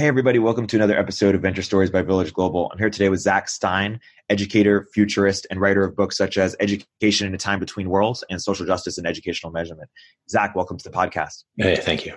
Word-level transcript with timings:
Hey, 0.00 0.08
everybody, 0.08 0.38
welcome 0.38 0.66
to 0.68 0.76
another 0.76 0.98
episode 0.98 1.34
of 1.34 1.42
Venture 1.42 1.60
Stories 1.60 1.90
by 1.90 2.00
Village 2.00 2.32
Global. 2.32 2.70
I'm 2.72 2.78
here 2.78 2.88
today 2.88 3.10
with 3.10 3.20
Zach 3.20 3.50
Stein, 3.50 4.00
educator, 4.30 4.88
futurist, 4.94 5.46
and 5.50 5.60
writer 5.60 5.84
of 5.84 5.94
books 5.94 6.16
such 6.16 6.38
as 6.38 6.56
Education 6.58 7.26
in 7.26 7.34
a 7.34 7.36
Time 7.36 7.60
Between 7.60 7.90
Worlds 7.90 8.24
and 8.30 8.40
Social 8.40 8.64
Justice 8.64 8.96
and 8.96 9.06
Educational 9.06 9.52
Measurement. 9.52 9.90
Zach, 10.30 10.56
welcome 10.56 10.78
to 10.78 10.84
the 10.84 10.88
podcast. 10.88 11.44
Hey, 11.58 11.76
thank 11.76 12.06
you. 12.06 12.14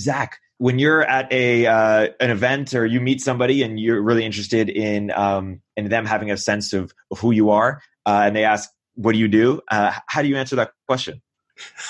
Zach, 0.00 0.40
when 0.56 0.80
you're 0.80 1.04
at 1.04 1.32
a 1.32 1.66
uh, 1.66 2.08
an 2.18 2.30
event 2.30 2.74
or 2.74 2.84
you 2.84 3.00
meet 3.00 3.20
somebody 3.20 3.62
and 3.62 3.78
you're 3.78 4.02
really 4.02 4.24
interested 4.24 4.68
in 4.68 5.12
um, 5.12 5.62
in 5.76 5.88
them 5.90 6.04
having 6.04 6.32
a 6.32 6.36
sense 6.36 6.72
of, 6.72 6.92
of 7.12 7.20
who 7.20 7.30
you 7.30 7.50
are, 7.50 7.80
uh, 8.06 8.22
and 8.24 8.34
they 8.34 8.42
ask, 8.42 8.68
"What 8.96 9.12
do 9.12 9.18
you 9.20 9.28
do?" 9.28 9.60
Uh, 9.70 9.92
how 10.08 10.20
do 10.20 10.26
you 10.26 10.36
answer 10.36 10.56
that 10.56 10.72
question? 10.88 11.22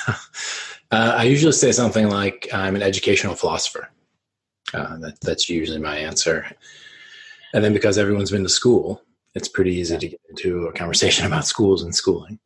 Uh, 0.91 1.17
I 1.19 1.25
usually 1.25 1.53
say 1.53 1.71
something 1.71 2.09
like, 2.09 2.49
"I'm 2.51 2.75
an 2.75 2.81
educational 2.81 3.35
philosopher." 3.35 3.91
Uh, 4.75 4.99
that, 4.99 5.21
that's 5.21 5.49
usually 5.49 5.79
my 5.79 5.97
answer. 5.97 6.47
And 7.55 7.65
then 7.65 7.73
because 7.73 7.99
everyone's 7.99 8.31
been 8.31 8.43
to 8.43 8.49
school, 8.49 9.03
it's 9.35 9.49
pretty 9.49 9.75
easy 9.75 9.95
yeah. 9.95 10.01
to 10.01 10.09
get 10.09 10.21
into 10.31 10.67
a 10.67 10.73
conversation 10.73 11.27
about 11.27 11.47
schools 11.47 11.83
and 11.83 11.95
schooling. 11.95 12.39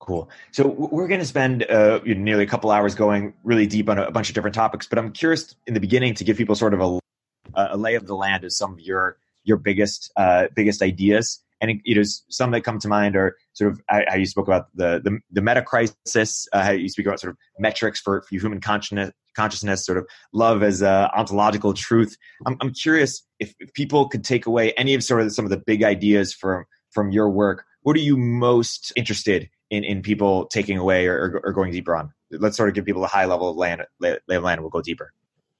Cool. 0.00 0.28
So 0.52 0.68
we're 0.68 1.08
going 1.08 1.20
to 1.20 1.26
spend 1.26 1.62
uh, 1.64 2.00
nearly 2.04 2.44
a 2.44 2.46
couple 2.46 2.70
hours 2.70 2.94
going 2.94 3.32
really 3.42 3.66
deep 3.66 3.88
on 3.88 3.98
a, 3.98 4.10
bunch 4.10 4.28
of 4.28 4.34
different 4.34 4.54
topics, 4.54 4.86
but 4.86 4.98
I'm 4.98 5.12
curious 5.12 5.54
in 5.66 5.72
the 5.72 5.80
beginning 5.80 6.12
to 6.14 6.24
give 6.24 6.36
people 6.36 6.54
sort 6.54 6.74
of 6.74 6.80
a, 6.80 7.00
a 7.54 7.76
lay 7.78 7.94
of 7.94 8.06
the 8.06 8.14
land 8.14 8.44
of 8.44 8.52
some 8.52 8.74
of 8.74 8.80
your 8.80 9.16
your 9.44 9.56
biggest 9.56 10.12
uh, 10.16 10.48
biggest 10.54 10.82
ideas. 10.82 11.40
And 11.62 11.80
you 11.84 11.94
know, 11.94 12.02
some 12.28 12.50
that 12.50 12.62
come 12.62 12.78
to 12.80 12.88
mind 12.88 13.16
are 13.16 13.36
sort 13.54 13.72
of 13.72 13.80
how 13.88 14.16
you 14.16 14.26
spoke 14.26 14.46
about 14.46 14.66
the 14.74 15.00
the, 15.02 15.20
the 15.30 15.40
meta 15.40 15.62
crisis, 15.62 16.48
uh, 16.52 16.62
how 16.62 16.72
you 16.72 16.90
speak 16.90 17.06
about 17.06 17.20
sort 17.20 17.30
of 17.30 17.38
metrics 17.58 17.98
for, 17.98 18.22
for 18.28 18.34
human 18.34 18.60
consciousness, 18.60 19.12
consciousness, 19.34 19.84
sort 19.84 19.98
of 19.98 20.06
love 20.32 20.62
as 20.62 20.82
a 20.82 21.10
ontological 21.14 21.74
truth. 21.74 22.16
I'm, 22.46 22.56
I'm 22.60 22.72
curious 22.72 23.22
if, 23.38 23.54
if 23.60 23.72
people 23.74 24.08
could 24.08 24.24
take 24.24 24.46
away 24.46 24.72
any 24.72 24.94
of 24.94 25.02
sort 25.02 25.22
of 25.22 25.32
some 25.32 25.44
of 25.44 25.50
the 25.50 25.58
big 25.58 25.82
ideas 25.82 26.32
from 26.32 26.64
from 26.90 27.10
your 27.10 27.28
work. 27.28 27.64
What 27.82 27.96
are 27.96 28.00
you 28.00 28.16
most 28.16 28.92
interested 28.96 29.48
in 29.70 29.84
in 29.84 30.02
people 30.02 30.46
taking 30.46 30.78
away 30.78 31.06
or, 31.06 31.40
or 31.44 31.52
going 31.52 31.72
deeper 31.72 31.96
on? 31.96 32.12
Let's 32.30 32.56
sort 32.56 32.68
of 32.68 32.74
give 32.74 32.84
people 32.84 33.04
a 33.04 33.08
high 33.08 33.26
level 33.26 33.50
of 33.50 33.56
land, 33.56 33.82
lay, 34.00 34.18
of 34.30 34.42
land, 34.42 34.60
we'll 34.60 34.70
go 34.70 34.82
deeper. 34.82 35.12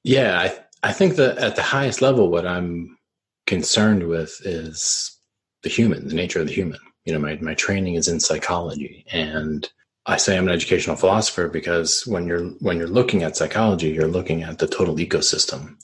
Yeah, 0.03 0.39
I 0.39 0.89
I 0.89 0.93
think 0.93 1.17
that 1.17 1.39
at 1.39 1.57
the 1.57 1.63
highest 1.63 2.03
level, 2.03 2.31
what 2.31 2.47
I'm 2.47 2.99
concerned 3.47 4.07
with 4.07 4.41
is 4.45 5.19
the 5.63 5.69
human, 5.69 6.09
the 6.09 6.15
nature 6.15 6.41
of 6.41 6.47
the 6.47 6.53
human. 6.53 6.81
You 7.05 7.13
know, 7.13 7.19
my 7.19 7.37
my 7.37 7.55
training 7.55 7.95
is 7.95 8.09
in 8.09 8.21
psychology, 8.21 9.05
and 9.11 9.69
I 10.07 10.19
say 10.19 10.37
I'm 10.37 10.49
an 10.49 10.55
educational 10.55 10.97
philosopher 10.97 11.49
because 11.49 12.07
when 12.07 12.27
you're 12.27 12.45
when 12.61 12.77
you're 12.77 12.87
looking 12.87 13.23
at 13.23 13.37
psychology, 13.37 13.89
you're 13.89 14.07
looking 14.07 14.43
at 14.43 14.59
the 14.59 14.67
total 14.67 14.97
ecosystem 14.97 15.77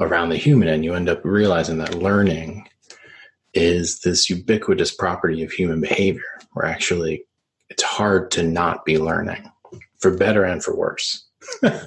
around 0.00 0.28
the 0.28 0.36
human, 0.36 0.68
and 0.68 0.84
you 0.84 0.94
end 0.94 1.08
up 1.08 1.24
realizing 1.24 1.78
that 1.78 1.96
learning 1.96 2.68
is 3.52 4.00
this 4.00 4.30
ubiquitous 4.30 4.94
property 4.94 5.42
of 5.42 5.50
human 5.50 5.80
behavior. 5.80 6.22
Where 6.52 6.66
actually, 6.66 7.24
it's 7.68 7.82
hard 7.82 8.30
to 8.32 8.44
not 8.44 8.84
be 8.84 8.98
learning, 8.98 9.50
for 9.98 10.16
better 10.16 10.44
and 10.44 10.62
for 10.62 10.76
worse. 10.76 11.26
uh, 11.64 11.78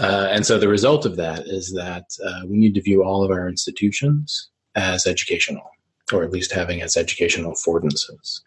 and 0.00 0.44
so 0.44 0.58
the 0.58 0.66
result 0.66 1.06
of 1.06 1.14
that 1.16 1.46
is 1.46 1.72
that 1.74 2.06
uh, 2.26 2.40
we 2.46 2.56
need 2.56 2.74
to 2.74 2.82
view 2.82 3.04
all 3.04 3.22
of 3.22 3.30
our 3.30 3.48
institutions 3.48 4.50
as 4.74 5.06
educational, 5.06 5.70
or 6.12 6.24
at 6.24 6.32
least 6.32 6.50
having 6.50 6.82
as 6.82 6.96
educational 6.96 7.52
affordances. 7.52 8.40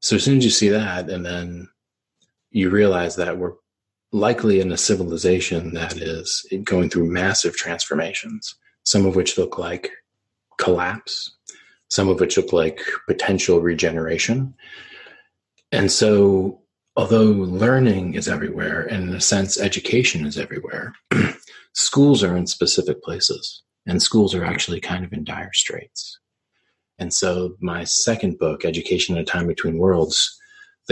So 0.00 0.16
as 0.16 0.24
soon 0.24 0.38
as 0.38 0.44
you 0.44 0.50
see 0.50 0.68
that, 0.70 1.08
and 1.08 1.24
then 1.24 1.68
you 2.52 2.70
realize 2.70 3.16
that 3.16 3.38
we're 3.38 3.54
likely 4.12 4.60
in 4.60 4.70
a 4.70 4.76
civilization 4.76 5.72
that 5.74 5.96
is 5.96 6.46
going 6.64 6.90
through 6.90 7.10
massive 7.10 7.56
transformations, 7.56 8.54
some 8.84 9.06
of 9.06 9.16
which 9.16 9.38
look 9.38 9.58
like 9.58 9.90
collapse, 10.58 11.34
some 11.88 12.08
of 12.08 12.20
which 12.20 12.36
look 12.36 12.52
like 12.52 12.80
potential 13.08 13.60
regeneration. 13.60 14.54
And 15.72 15.90
so, 15.90 16.60
although 16.94 17.24
learning 17.24 18.14
is 18.14 18.28
everywhere, 18.28 18.82
and 18.82 19.08
in 19.08 19.14
a 19.14 19.20
sense, 19.20 19.58
education 19.58 20.26
is 20.26 20.36
everywhere, 20.36 20.94
schools 21.72 22.22
are 22.22 22.36
in 22.36 22.46
specific 22.46 23.02
places, 23.02 23.62
and 23.86 24.02
schools 24.02 24.34
are 24.34 24.44
actually 24.44 24.80
kind 24.80 25.04
of 25.04 25.12
in 25.14 25.24
dire 25.24 25.52
straits. 25.54 26.18
And 26.98 27.14
so, 27.14 27.56
my 27.60 27.84
second 27.84 28.38
book, 28.38 28.66
Education 28.66 29.16
in 29.16 29.22
a 29.22 29.24
Time 29.24 29.46
Between 29.46 29.78
Worlds, 29.78 30.38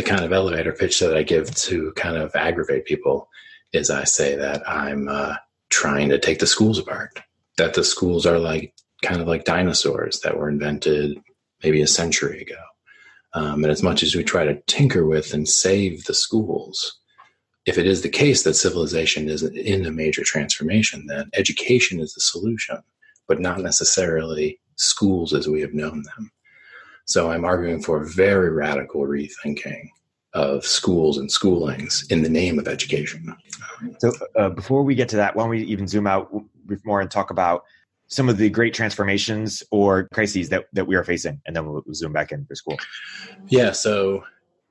the 0.00 0.08
kind 0.08 0.24
of 0.24 0.32
elevator 0.32 0.72
pitch 0.72 0.98
that 1.00 1.14
I 1.14 1.22
give 1.22 1.54
to 1.54 1.92
kind 1.92 2.16
of 2.16 2.34
aggravate 2.34 2.86
people 2.86 3.28
is 3.74 3.90
I 3.90 4.04
say 4.04 4.34
that 4.34 4.66
I'm 4.66 5.08
uh, 5.08 5.36
trying 5.68 6.08
to 6.08 6.18
take 6.18 6.38
the 6.38 6.46
schools 6.46 6.78
apart. 6.78 7.20
That 7.58 7.74
the 7.74 7.84
schools 7.84 8.24
are 8.24 8.38
like 8.38 8.72
kind 9.02 9.20
of 9.20 9.28
like 9.28 9.44
dinosaurs 9.44 10.20
that 10.20 10.38
were 10.38 10.48
invented 10.48 11.18
maybe 11.62 11.82
a 11.82 11.86
century 11.86 12.40
ago. 12.40 12.62
Um, 13.34 13.62
and 13.62 13.70
as 13.70 13.82
much 13.82 14.02
as 14.02 14.14
we 14.14 14.24
try 14.24 14.44
to 14.44 14.62
tinker 14.62 15.06
with 15.06 15.34
and 15.34 15.46
save 15.46 16.04
the 16.04 16.14
schools, 16.14 16.98
if 17.66 17.76
it 17.76 17.86
is 17.86 18.00
the 18.00 18.08
case 18.08 18.42
that 18.44 18.54
civilization 18.54 19.28
is 19.28 19.42
in 19.42 19.84
a 19.84 19.90
major 19.90 20.24
transformation, 20.24 21.08
then 21.08 21.28
education 21.34 22.00
is 22.00 22.14
the 22.14 22.22
solution, 22.22 22.78
but 23.28 23.38
not 23.38 23.60
necessarily 23.60 24.58
schools 24.76 25.34
as 25.34 25.46
we 25.46 25.60
have 25.60 25.74
known 25.74 26.04
them. 26.04 26.32
So 27.10 27.32
I'm 27.32 27.44
arguing 27.44 27.82
for 27.82 28.00
a 28.00 28.08
very 28.08 28.50
radical 28.50 29.00
rethinking 29.00 29.88
of 30.32 30.64
schools 30.64 31.18
and 31.18 31.28
schoolings 31.28 32.08
in 32.08 32.22
the 32.22 32.28
name 32.28 32.56
of 32.60 32.68
education. 32.68 33.34
So 33.98 34.12
uh, 34.36 34.50
before 34.50 34.84
we 34.84 34.94
get 34.94 35.08
to 35.08 35.16
that, 35.16 35.34
why 35.34 35.42
don't 35.42 35.50
we 35.50 35.64
even 35.64 35.88
zoom 35.88 36.06
out 36.06 36.30
more 36.84 37.00
and 37.00 37.10
talk 37.10 37.30
about 37.30 37.64
some 38.06 38.28
of 38.28 38.36
the 38.36 38.48
great 38.48 38.74
transformations 38.74 39.60
or 39.72 40.06
crises 40.14 40.50
that, 40.50 40.66
that 40.72 40.86
we 40.86 40.94
are 40.94 41.02
facing, 41.02 41.40
and 41.46 41.56
then 41.56 41.66
we'll 41.66 41.82
zoom 41.92 42.12
back 42.12 42.30
in 42.30 42.46
for 42.46 42.54
school. 42.54 42.78
Yeah, 43.48 43.72
so 43.72 44.22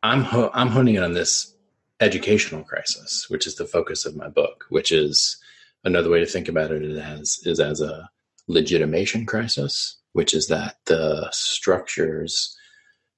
I'm 0.02 0.24
ho- 0.24 0.52
I'm 0.54 0.70
honing 0.70 0.96
in 0.96 1.04
on 1.04 1.14
this 1.14 1.56
educational 2.00 2.64
crisis, 2.64 3.30
which 3.30 3.48
is 3.48 3.56
the 3.56 3.66
focus 3.66 4.06
of 4.06 4.16
my 4.16 4.30
book. 4.30 4.66
Which 4.70 4.94
is 4.94 5.38
another 5.84 6.10
way 6.10 6.22
to 6.22 6.26
think 6.26 6.48
about 6.48 6.72
it 6.72 6.84
as 7.00 7.42
is 7.44 7.60
as 7.60 7.82
a 7.82 8.10
legitimation 8.48 9.26
crisis, 9.26 9.99
which 10.14 10.34
is 10.34 10.48
that 10.48 10.78
the 10.86 11.28
structures, 11.32 12.56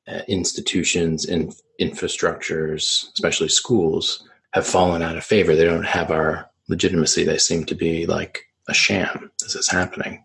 uh, 0.07 0.22
institutions, 0.28 1.25
and 1.25 1.53
infrastructures, 1.79 3.12
especially 3.13 3.50
schools, 3.50 4.28
have 4.53 4.68
fallen 4.68 5.02
out 5.02 5.18
of 5.18 5.24
favor. 5.24 5.56
They 5.56 5.66
don't 5.66 5.84
have 5.84 6.12
our 6.12 6.50
legitimacy. 6.68 7.24
They 7.24 7.38
seem 7.38 7.66
to 7.66 7.75
be 7.75 8.06
like 8.06 8.44
a 8.68 8.74
sham. 8.74 9.31
This 9.41 9.56
is 9.56 9.69
happening. 9.69 10.24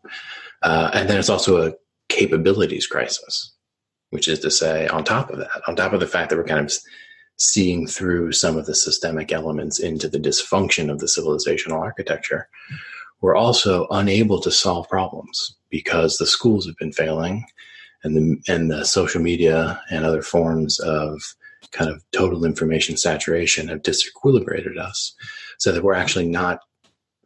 Uh, 0.63 0.91
and 0.93 1.09
then 1.09 1.19
it's 1.19 1.29
also 1.29 1.67
a 1.67 1.75
capabilities 2.09 2.87
crisis, 2.87 3.53
which 4.11 4.29
is 4.29 4.41
to 4.41 4.51
say, 4.51 4.89
on 4.89 5.05
top 5.05 5.31
of 5.31 5.39
that, 5.39 5.51
on 5.69 5.77
top 5.77 5.93
of 5.93 6.01
the 6.01 6.07
fact 6.07 6.31
that 6.31 6.37
we're 6.37 6.45
kind 6.45 6.67
of 6.67 6.73
seeing 7.39 7.87
through 7.87 8.33
some 8.33 8.57
of 8.57 8.67
the 8.67 8.75
systemic 8.75 9.31
elements 9.31 9.79
into 9.79 10.09
the 10.09 10.19
dysfunction 10.19 10.91
of 10.91 10.99
the 10.99 11.07
civilizational 11.07 11.81
architecture, 11.81 12.49
we're 13.21 13.37
also 13.37 13.87
unable 13.91 14.41
to 14.41 14.51
solve 14.51 14.89
problems 14.89 15.55
because 15.77 16.17
the 16.17 16.25
schools 16.25 16.65
have 16.65 16.77
been 16.79 16.91
failing 16.91 17.45
and 18.03 18.17
the 18.17 18.53
and 18.53 18.71
the 18.71 18.83
social 18.83 19.21
media 19.21 19.79
and 19.91 20.07
other 20.07 20.23
forms 20.23 20.81
of 20.81 21.21
kind 21.71 21.91
of 21.91 22.03
total 22.13 22.47
information 22.47 22.97
saturation 22.97 23.69
have 23.69 23.83
disequilibrated 23.83 24.79
us 24.79 25.15
so 25.59 25.73
that 25.73 25.83
we're 25.83 25.93
actually 26.03 26.27
not 26.27 26.61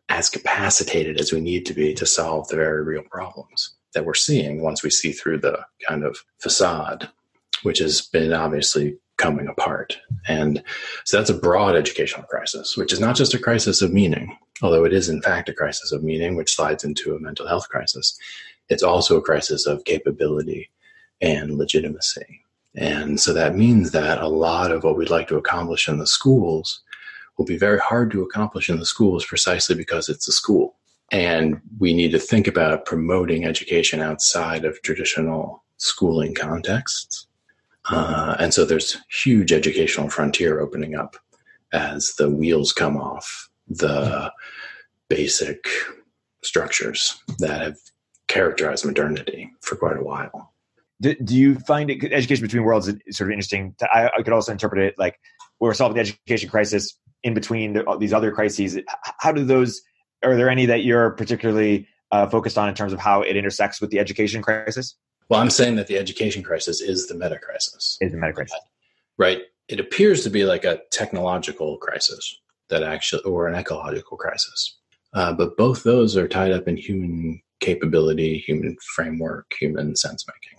as 0.08 0.28
capacitated 0.28 1.20
as 1.20 1.32
we 1.32 1.40
need 1.40 1.64
to 1.64 1.72
be 1.72 1.94
to 1.94 2.04
solve 2.04 2.48
the 2.48 2.56
very 2.56 2.82
real 2.82 3.04
problems 3.08 3.72
that 3.94 4.04
we're 4.04 4.14
seeing 4.14 4.60
once 4.62 4.82
we 4.82 4.90
see 4.90 5.12
through 5.12 5.38
the 5.38 5.64
kind 5.88 6.02
of 6.02 6.18
facade 6.38 7.08
which 7.62 7.78
has 7.78 8.00
been 8.00 8.32
obviously 8.32 8.96
coming 9.20 9.46
apart 9.48 9.98
and 10.26 10.62
so 11.04 11.16
that's 11.16 11.30
a 11.30 11.34
broad 11.34 11.76
educational 11.76 12.26
crisis 12.26 12.76
which 12.76 12.92
is 12.92 13.00
not 13.00 13.16
just 13.16 13.34
a 13.34 13.38
crisis 13.38 13.82
of 13.82 13.92
meaning 13.92 14.36
although 14.62 14.84
it 14.84 14.92
is 14.92 15.08
in 15.08 15.22
fact 15.22 15.48
a 15.48 15.54
crisis 15.54 15.92
of 15.92 16.02
meaning, 16.02 16.36
which 16.36 16.54
slides 16.54 16.84
into 16.84 17.14
a 17.14 17.20
mental 17.20 17.46
health 17.46 17.68
crisis, 17.68 18.18
it's 18.68 18.82
also 18.82 19.16
a 19.16 19.22
crisis 19.22 19.66
of 19.66 19.84
capability 19.84 20.70
and 21.20 21.58
legitimacy. 21.58 22.42
And 22.74 23.20
so 23.20 23.32
that 23.32 23.56
means 23.56 23.90
that 23.90 24.20
a 24.20 24.28
lot 24.28 24.70
of 24.70 24.84
what 24.84 24.96
we'd 24.96 25.10
like 25.10 25.28
to 25.28 25.36
accomplish 25.36 25.88
in 25.88 25.98
the 25.98 26.06
schools 26.06 26.82
will 27.36 27.44
be 27.44 27.58
very 27.58 27.78
hard 27.78 28.10
to 28.12 28.22
accomplish 28.22 28.68
in 28.68 28.78
the 28.78 28.86
schools 28.86 29.24
precisely 29.24 29.74
because 29.74 30.08
it's 30.08 30.28
a 30.28 30.32
school. 30.32 30.76
And 31.10 31.60
we 31.78 31.92
need 31.92 32.12
to 32.12 32.18
think 32.18 32.46
about 32.46 32.84
promoting 32.84 33.44
education 33.44 34.00
outside 34.00 34.64
of 34.64 34.80
traditional 34.82 35.64
schooling 35.78 36.34
contexts. 36.34 37.26
Uh, 37.88 38.36
and 38.38 38.52
so 38.52 38.64
there's 38.64 38.98
huge 39.22 39.52
educational 39.52 40.10
frontier 40.10 40.60
opening 40.60 40.94
up 40.94 41.16
as 41.72 42.14
the 42.18 42.28
wheels 42.28 42.72
come 42.72 42.96
off 42.96 43.48
the 43.68 44.32
basic 45.08 45.66
structures 46.42 47.18
that 47.38 47.60
have 47.60 47.76
characterized 48.28 48.84
modernity 48.84 49.50
for 49.60 49.76
quite 49.76 49.96
a 49.96 50.02
while. 50.02 50.52
Do, 51.00 51.14
do 51.16 51.34
you 51.34 51.58
find 51.60 51.90
it 51.90 52.12
education 52.12 52.44
between 52.44 52.62
worlds 52.62 52.88
is 52.88 53.16
sort 53.16 53.30
of 53.30 53.32
interesting? 53.32 53.74
To, 53.78 53.88
I, 53.90 54.10
I, 54.18 54.22
could 54.22 54.32
also 54.32 54.52
interpret 54.52 54.82
it 54.82 54.94
like 54.98 55.18
we're 55.58 55.72
solving 55.74 55.94
the 55.94 56.00
education 56.00 56.50
crisis 56.50 56.98
in 57.22 57.34
between 57.34 57.72
the, 57.72 57.96
these 57.98 58.12
other 58.12 58.30
crises. 58.32 58.78
How 59.18 59.32
do 59.32 59.44
those? 59.44 59.80
Are 60.22 60.36
there 60.36 60.50
any 60.50 60.66
that 60.66 60.84
you're 60.84 61.10
particularly 61.12 61.88
uh, 62.12 62.26
focused 62.28 62.58
on 62.58 62.68
in 62.68 62.74
terms 62.74 62.92
of 62.92 63.00
how 63.00 63.22
it 63.22 63.36
intersects 63.36 63.80
with 63.80 63.90
the 63.90 63.98
education 63.98 64.42
crisis? 64.42 64.96
Well, 65.30 65.40
I'm 65.40 65.50
saying 65.50 65.76
that 65.76 65.86
the 65.86 65.96
education 65.96 66.42
crisis 66.42 66.80
is 66.80 67.06
the 67.06 67.14
meta 67.14 67.38
crisis. 67.38 67.96
Is 68.00 68.10
the 68.10 68.18
meta 68.18 68.32
crisis. 68.32 68.58
Right. 69.16 69.42
It 69.68 69.78
appears 69.78 70.24
to 70.24 70.30
be 70.30 70.44
like 70.44 70.64
a 70.64 70.80
technological 70.90 71.78
crisis 71.78 72.36
that 72.68 72.82
actually, 72.82 73.22
or 73.22 73.46
an 73.46 73.54
ecological 73.54 74.16
crisis. 74.16 74.76
Uh, 75.14 75.32
but 75.32 75.56
both 75.56 75.84
those 75.84 76.16
are 76.16 76.26
tied 76.26 76.50
up 76.50 76.66
in 76.66 76.76
human 76.76 77.40
capability, 77.60 78.38
human 78.38 78.76
framework, 78.94 79.54
human 79.58 79.94
sense 79.94 80.24
making, 80.26 80.58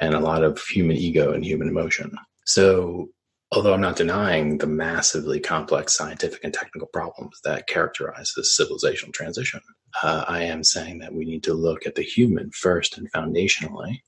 and 0.00 0.14
a 0.14 0.20
lot 0.20 0.44
of 0.44 0.60
human 0.64 0.96
ego 0.96 1.32
and 1.32 1.44
human 1.44 1.68
emotion. 1.68 2.14
So, 2.44 3.08
although 3.52 3.72
I'm 3.72 3.80
not 3.80 3.96
denying 3.96 4.58
the 4.58 4.66
massively 4.66 5.40
complex 5.40 5.96
scientific 5.96 6.44
and 6.44 6.52
technical 6.52 6.88
problems 6.92 7.40
that 7.44 7.68
characterize 7.68 8.32
this 8.36 8.58
civilizational 8.58 9.14
transition, 9.14 9.60
uh, 10.02 10.24
I 10.28 10.42
am 10.42 10.62
saying 10.62 10.98
that 10.98 11.14
we 11.14 11.24
need 11.24 11.42
to 11.44 11.54
look 11.54 11.86
at 11.86 11.94
the 11.94 12.02
human 12.02 12.50
first 12.50 12.98
and 12.98 13.10
foundationally 13.12 14.00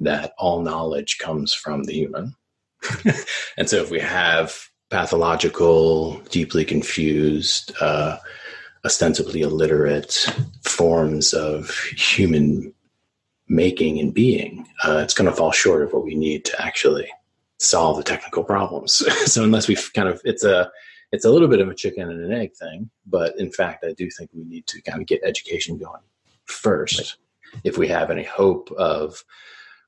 that 0.00 0.32
all 0.38 0.60
knowledge 0.60 1.18
comes 1.18 1.52
from 1.52 1.84
the 1.84 1.92
human. 1.92 2.34
and 3.56 3.68
so 3.68 3.76
if 3.76 3.90
we 3.90 4.00
have 4.00 4.68
pathological, 4.90 6.20
deeply 6.30 6.64
confused, 6.64 7.72
uh, 7.80 8.18
ostensibly 8.84 9.42
illiterate 9.42 10.26
forms 10.64 11.32
of 11.32 11.70
human 11.96 12.72
making 13.48 13.98
and 13.98 14.14
being, 14.14 14.66
uh, 14.84 14.98
it's 14.98 15.14
going 15.14 15.28
to 15.28 15.36
fall 15.36 15.52
short 15.52 15.82
of 15.82 15.92
what 15.92 16.04
we 16.04 16.14
need 16.14 16.44
to 16.44 16.62
actually 16.62 17.08
solve 17.58 17.96
the 17.96 18.02
technical 18.02 18.44
problems. 18.44 18.94
so 19.30 19.42
unless 19.42 19.68
we've 19.68 19.92
kind 19.94 20.08
of, 20.08 20.20
it's 20.24 20.44
a, 20.44 20.70
it's 21.12 21.24
a 21.24 21.30
little 21.30 21.48
bit 21.48 21.60
of 21.60 21.68
a 21.68 21.74
chicken 21.74 22.10
and 22.10 22.20
an 22.20 22.32
egg 22.32 22.54
thing, 22.54 22.90
but 23.06 23.38
in 23.38 23.50
fact, 23.50 23.84
I 23.84 23.92
do 23.92 24.08
think 24.10 24.30
we 24.32 24.44
need 24.44 24.66
to 24.68 24.82
kind 24.82 25.00
of 25.00 25.06
get 25.06 25.20
education 25.24 25.78
going 25.78 26.02
first 26.44 27.16
right. 27.54 27.60
if 27.64 27.78
we 27.78 27.88
have 27.88 28.10
any 28.10 28.24
hope 28.24 28.70
of 28.72 29.24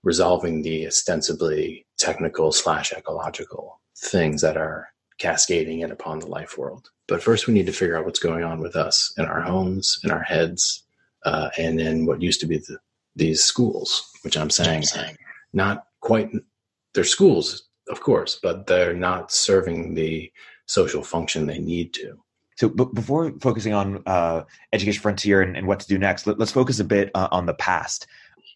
resolving 0.02 0.62
the 0.62 0.86
ostensibly 0.86 1.86
technical 1.98 2.52
slash 2.52 2.92
ecological 2.92 3.80
things 3.96 4.40
that 4.42 4.56
are 4.56 4.88
cascading 5.18 5.80
in 5.80 5.90
upon 5.90 6.20
the 6.20 6.26
life 6.26 6.56
world. 6.56 6.90
But 7.08 7.22
first, 7.22 7.46
we 7.46 7.54
need 7.54 7.66
to 7.66 7.72
figure 7.72 7.96
out 7.96 8.04
what's 8.04 8.20
going 8.20 8.44
on 8.44 8.60
with 8.60 8.76
us 8.76 9.12
in 9.18 9.24
our 9.24 9.40
homes, 9.40 9.98
in 10.04 10.10
our 10.10 10.22
heads, 10.22 10.84
uh, 11.24 11.50
and 11.58 11.80
in 11.80 12.06
what 12.06 12.22
used 12.22 12.40
to 12.40 12.46
be 12.46 12.58
the, 12.58 12.78
these 13.16 13.42
schools, 13.42 14.08
which 14.22 14.36
I'm 14.36 14.50
saying, 14.50 14.84
not 15.52 15.84
quite. 16.00 16.30
They're 16.94 17.04
schools, 17.04 17.68
of 17.88 18.00
course, 18.00 18.38
but 18.42 18.66
they're 18.66 18.94
not 18.94 19.32
serving 19.32 19.94
the 19.94 20.30
social 20.66 21.02
function 21.02 21.46
they 21.46 21.58
need 21.58 21.92
to. 21.94 22.14
So, 22.56 22.68
b- 22.68 22.86
before 22.92 23.32
focusing 23.40 23.72
on 23.72 24.02
uh, 24.06 24.44
education 24.72 25.00
frontier 25.00 25.42
and, 25.42 25.56
and, 25.56 25.66
what 25.66 25.80
to 25.80 25.86
do 25.86 25.98
next, 25.98 26.26
let, 26.26 26.40
us 26.40 26.50
focus 26.50 26.80
a 26.80 26.84
bit 26.84 27.10
uh, 27.14 27.28
on 27.30 27.46
the 27.46 27.54
past 27.54 28.06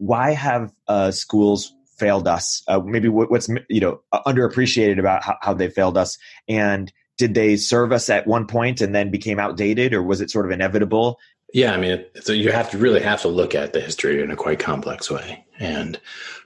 why 0.03 0.33
have 0.33 0.73
uh, 0.89 1.13
schools 1.13 1.73
failed 1.97 2.27
us? 2.27 2.65
Uh, 2.67 2.81
maybe 2.81 3.09
what, 3.09 3.31
what's 3.31 3.49
you 3.69 3.81
know 3.81 4.01
underappreciated 4.13 4.99
about 4.99 5.23
how, 5.23 5.37
how 5.41 5.55
they 5.55 5.69
failed 5.69 5.97
us, 5.97 6.19
and 6.49 6.93
did 7.19 7.35
they 7.35 7.57
serve 7.57 7.93
us 7.93 8.11
at 8.11 8.27
one 8.27 8.47
point 8.47 8.81
and 8.81 8.95
then 8.95 9.13
became 9.13 9.39
outdated, 9.39 9.95
or 9.95 10.03
was 10.03 10.21
it 10.21 10.29
sort 10.29 10.45
of 10.45 10.51
inevitable? 10.51 11.21
Yeah, 11.55 11.73
I 11.73 11.77
mean, 11.77 12.05
so 12.21 12.33
you 12.33 12.51
have 12.51 12.71
to 12.71 12.79
really 12.79 13.01
have 13.01 13.23
to 13.23 13.29
look 13.29 13.55
at 13.55 13.75
the 13.75 13.81
history 13.81 14.21
in 14.21 14.31
a 14.31 14.37
quite 14.37 14.59
complex 14.59 15.09
way, 15.09 15.45
and 15.61 16.01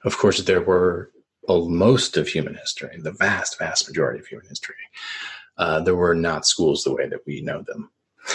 of 0.05 0.19
course, 0.19 0.43
there 0.43 0.61
were 0.61 1.11
well, 1.49 1.67
most 1.71 2.19
of 2.19 2.29
human 2.29 2.57
history, 2.57 2.99
the 2.99 3.13
vast, 3.13 3.59
vast 3.59 3.89
majority 3.89 4.19
of 4.21 4.27
human 4.27 4.49
history, 4.49 4.75
uh, 5.57 5.81
there 5.81 5.97
were 5.97 6.15
not 6.15 6.47
schools 6.47 6.85
the 6.85 6.93
way 6.93 7.09
that 7.09 7.21
we 7.27 7.41
know 7.41 7.63
them. 7.63 7.91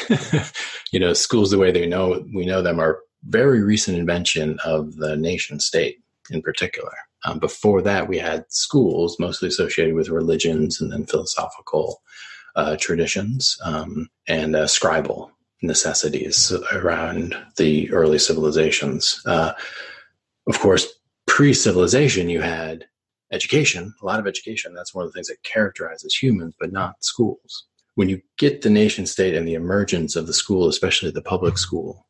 you 0.92 1.00
know, 1.00 1.14
schools 1.14 1.52
the 1.52 1.60
way 1.60 1.72
they 1.72 1.86
know 1.86 2.26
we 2.34 2.46
know 2.46 2.64
them 2.64 2.80
are 2.80 3.02
very 3.24 3.62
recent 3.62 3.98
invention 3.98 4.60
of 4.66 4.96
the 4.98 5.16
nation 5.16 5.60
state 5.60 6.00
in 6.30 6.42
particular. 6.42 6.94
Um, 7.26 7.40
before 7.40 7.82
that, 7.84 8.08
we 8.08 8.18
had 8.18 8.46
schools 8.50 9.18
mostly 9.20 9.48
associated 9.48 9.94
with 9.94 10.10
religions 10.10 10.82
and 10.82 10.92
then 10.92 11.06
philosophical 11.06 12.02
uh, 12.56 12.76
traditions 12.78 13.58
um, 13.64 14.10
and 14.28 14.56
uh, 14.56 14.66
scribal 14.66 15.30
necessities 15.62 16.52
around 16.74 17.36
the 17.58 17.92
early 17.92 18.18
civilizations. 18.18 19.22
Uh, 19.26 19.54
of 20.48 20.60
course, 20.60 20.88
pre 21.28 21.54
civilization, 21.54 22.30
you 22.30 22.42
had 22.42 22.86
education, 23.32 23.94
a 24.02 24.06
lot 24.06 24.20
of 24.20 24.28
education. 24.28 24.74
That's 24.74 24.94
one 24.94 25.06
of 25.06 25.12
the 25.12 25.14
things 25.14 25.28
that 25.28 25.44
characterizes 25.44 26.16
humans, 26.16 26.56
but 26.60 26.72
not 26.72 27.04
schools. 27.04 27.68
When 27.96 28.10
you 28.10 28.22
get 28.38 28.62
the 28.62 28.70
nation 28.70 29.06
state 29.06 29.36
and 29.36 29.48
the 29.48 29.54
emergence 29.54 30.16
of 30.16 30.28
the 30.28 30.34
school, 30.34 30.68
especially 30.68 31.12
the 31.12 31.22
public 31.22 31.58
school, 31.58 32.08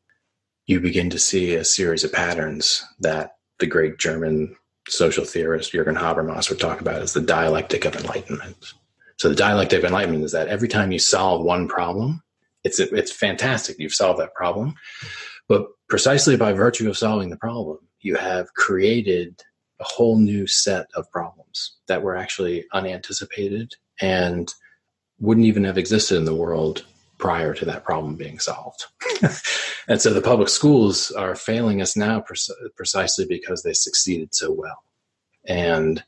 you 0.66 0.80
begin 0.80 1.10
to 1.10 1.18
see 1.18 1.54
a 1.54 1.64
series 1.64 2.04
of 2.04 2.12
patterns 2.12 2.84
that 3.00 3.36
the 3.58 3.66
great 3.66 3.98
German 3.98 4.56
social 4.88 5.24
theorist 5.24 5.72
Jürgen 5.72 5.96
Habermas 5.96 6.48
would 6.48 6.60
talk 6.60 6.80
about 6.80 7.02
as 7.02 7.12
the 7.12 7.20
dialectic 7.20 7.84
of 7.84 7.96
enlightenment. 7.96 8.56
So 9.18 9.28
the 9.28 9.34
dialectic 9.34 9.78
of 9.78 9.84
enlightenment 9.84 10.24
is 10.24 10.32
that 10.32 10.48
every 10.48 10.68
time 10.68 10.92
you 10.92 10.98
solve 10.98 11.44
one 11.44 11.68
problem, 11.68 12.22
it's 12.64 12.80
it's 12.80 13.12
fantastic. 13.12 13.78
You've 13.78 13.94
solved 13.94 14.20
that 14.20 14.34
problem, 14.34 14.74
but 15.48 15.66
precisely 15.88 16.36
by 16.36 16.52
virtue 16.52 16.88
of 16.88 16.96
solving 16.96 17.30
the 17.30 17.36
problem, 17.36 17.78
you 18.00 18.16
have 18.16 18.54
created 18.54 19.42
a 19.80 19.84
whole 19.84 20.18
new 20.18 20.46
set 20.46 20.86
of 20.94 21.10
problems 21.10 21.76
that 21.88 22.02
were 22.02 22.16
actually 22.16 22.64
unanticipated 22.72 23.74
and 24.00 24.52
wouldn't 25.18 25.46
even 25.46 25.64
have 25.64 25.78
existed 25.78 26.16
in 26.16 26.24
the 26.24 26.34
world 26.34 26.84
prior 27.22 27.54
to 27.54 27.64
that 27.64 27.84
problem 27.84 28.16
being 28.16 28.40
solved. 28.40 28.86
and 29.86 30.02
so 30.02 30.12
the 30.12 30.20
public 30.20 30.48
schools 30.48 31.12
are 31.12 31.36
failing 31.36 31.80
us 31.80 31.96
now 31.96 32.20
precisely 32.74 33.24
because 33.24 33.62
they 33.62 33.72
succeeded 33.72 34.34
so 34.34 34.50
well. 34.50 34.82
And 35.46 36.02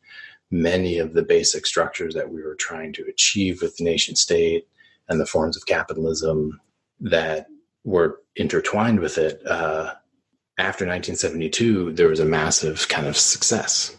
many 0.50 0.98
of 0.98 1.12
the 1.12 1.22
basic 1.22 1.66
structures 1.66 2.14
that 2.14 2.32
we 2.32 2.42
were 2.42 2.56
trying 2.56 2.92
to 2.94 3.04
achieve 3.04 3.62
with 3.62 3.76
the 3.76 3.84
nation 3.84 4.16
state 4.16 4.66
and 5.08 5.20
the 5.20 5.26
forms 5.26 5.56
of 5.56 5.66
capitalism 5.66 6.60
that 6.98 7.46
were 7.84 8.20
intertwined 8.34 8.98
with 8.98 9.16
it, 9.16 9.40
uh, 9.46 9.94
after 10.58 10.84
1972, 10.84 11.92
there 11.92 12.08
was 12.08 12.18
a 12.18 12.24
massive 12.24 12.88
kind 12.88 13.06
of 13.06 13.16
success 13.16 13.96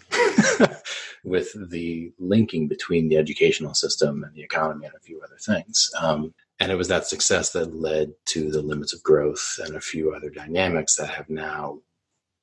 with 1.23 1.49
the 1.69 2.11
linking 2.19 2.67
between 2.67 3.07
the 3.07 3.15
educational 3.15 3.73
system 3.73 4.21
and 4.25 4.33
the 4.35 4.43
economy 4.43 4.85
and 4.85 4.95
a 4.95 4.99
few 4.99 5.21
other 5.21 5.37
things. 5.39 5.89
Um, 5.97 6.33
and 6.59 6.71
it 6.71 6.75
was 6.75 6.87
that 6.87 7.07
success 7.07 7.51
that 7.51 7.75
led 7.75 8.13
to 8.27 8.49
the 8.49 8.61
limits 8.61 8.93
of 8.93 9.03
growth 9.03 9.59
and 9.63 9.75
a 9.75 9.81
few 9.81 10.13
other 10.13 10.29
dynamics 10.29 10.95
that 10.95 11.09
have 11.09 11.29
now 11.29 11.79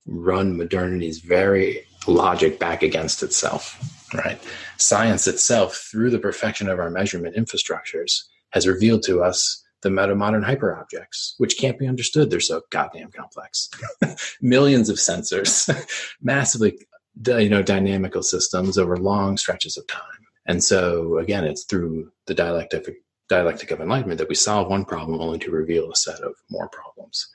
run 0.07 0.57
modernity's 0.57 1.21
very 1.21 1.87
logic 2.07 2.59
back 2.59 2.83
against 2.83 3.23
itself, 3.23 3.79
right? 4.15 4.41
Science 4.77 5.27
itself, 5.27 5.77
through 5.91 6.11
the 6.11 6.19
perfection 6.19 6.69
of 6.69 6.79
our 6.79 6.91
measurement 6.91 7.37
infrastructures, 7.37 8.23
has 8.51 8.67
revealed 8.67 9.03
to 9.05 9.23
us 9.23 9.63
the 9.83 9.91
meta-modern 9.91 10.43
hyperobjects, 10.43 11.35
which 11.39 11.59
can't 11.59 11.79
be 11.79 11.87
understood. 11.87 12.31
They're 12.31 12.41
so 12.41 12.63
goddamn 12.71 13.11
complex. 13.11 13.69
Millions 14.41 14.89
of 14.89 14.97
sensors, 14.97 15.69
massively, 16.23 16.79
you 17.27 17.49
know, 17.49 17.63
dynamical 17.63 18.23
systems 18.23 18.79
over 18.79 18.97
long 18.97 19.37
stretches 19.37 19.77
of 19.77 19.87
time. 19.87 20.03
And 20.47 20.63
so, 20.63 21.19
again, 21.19 21.45
it's 21.45 21.65
through 21.65 22.11
the 22.27 22.35
dialectic 22.35 23.02
dialectic 23.33 23.71
of 23.71 23.81
enlightenment 23.81 24.19
that 24.19 24.29
we 24.29 24.35
solve 24.35 24.69
one 24.69 24.85
problem 24.85 25.19
only 25.19 25.39
to 25.39 25.51
reveal 25.51 25.91
a 25.91 25.97
set 25.97 26.21
of 26.21 26.35
more 26.51 26.69
problems. 26.69 27.29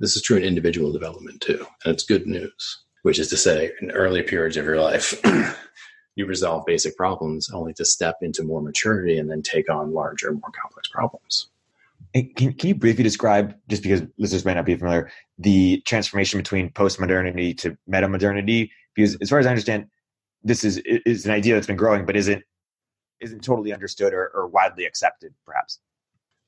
This 0.00 0.16
is 0.16 0.22
true 0.22 0.36
in 0.36 0.42
individual 0.42 0.90
development 0.90 1.40
too, 1.40 1.64
and 1.84 1.94
it's 1.94 2.02
good 2.02 2.26
news. 2.26 2.80
Which 3.02 3.18
is 3.18 3.28
to 3.28 3.36
say, 3.36 3.70
in 3.82 3.90
early 3.90 4.22
periods 4.22 4.56
of 4.56 4.64
your 4.64 4.80
life, 4.80 5.20
you 6.16 6.24
resolve 6.24 6.64
basic 6.64 6.96
problems 6.96 7.50
only 7.52 7.74
to 7.74 7.84
step 7.84 8.16
into 8.22 8.42
more 8.42 8.62
maturity 8.62 9.18
and 9.18 9.30
then 9.30 9.42
take 9.42 9.70
on 9.70 9.92
larger, 9.92 10.32
more 10.32 10.50
complex 10.60 10.88
problems. 10.88 11.48
Can, 12.14 12.54
can 12.54 12.68
you 12.68 12.74
briefly 12.74 13.04
describe, 13.04 13.54
just 13.68 13.82
because 13.82 14.02
listeners 14.16 14.46
may 14.46 14.54
not 14.54 14.64
be 14.64 14.74
familiar, 14.74 15.10
the 15.38 15.82
transformation 15.84 16.40
between 16.40 16.70
post-modernity 16.70 17.52
to 17.54 17.76
meta-modernity? 17.86 18.72
Because 18.94 19.16
as 19.16 19.28
far 19.28 19.38
as 19.38 19.46
I 19.46 19.50
understand, 19.50 19.88
this 20.42 20.64
is 20.64 20.78
is 20.78 21.26
an 21.26 21.32
idea 21.32 21.54
that's 21.54 21.66
been 21.66 21.76
growing, 21.76 22.06
but 22.06 22.16
isn't 22.16 22.42
isn't 23.24 23.42
totally 23.42 23.72
understood 23.72 24.12
or, 24.12 24.30
or 24.34 24.46
widely 24.46 24.84
accepted, 24.84 25.34
perhaps. 25.44 25.80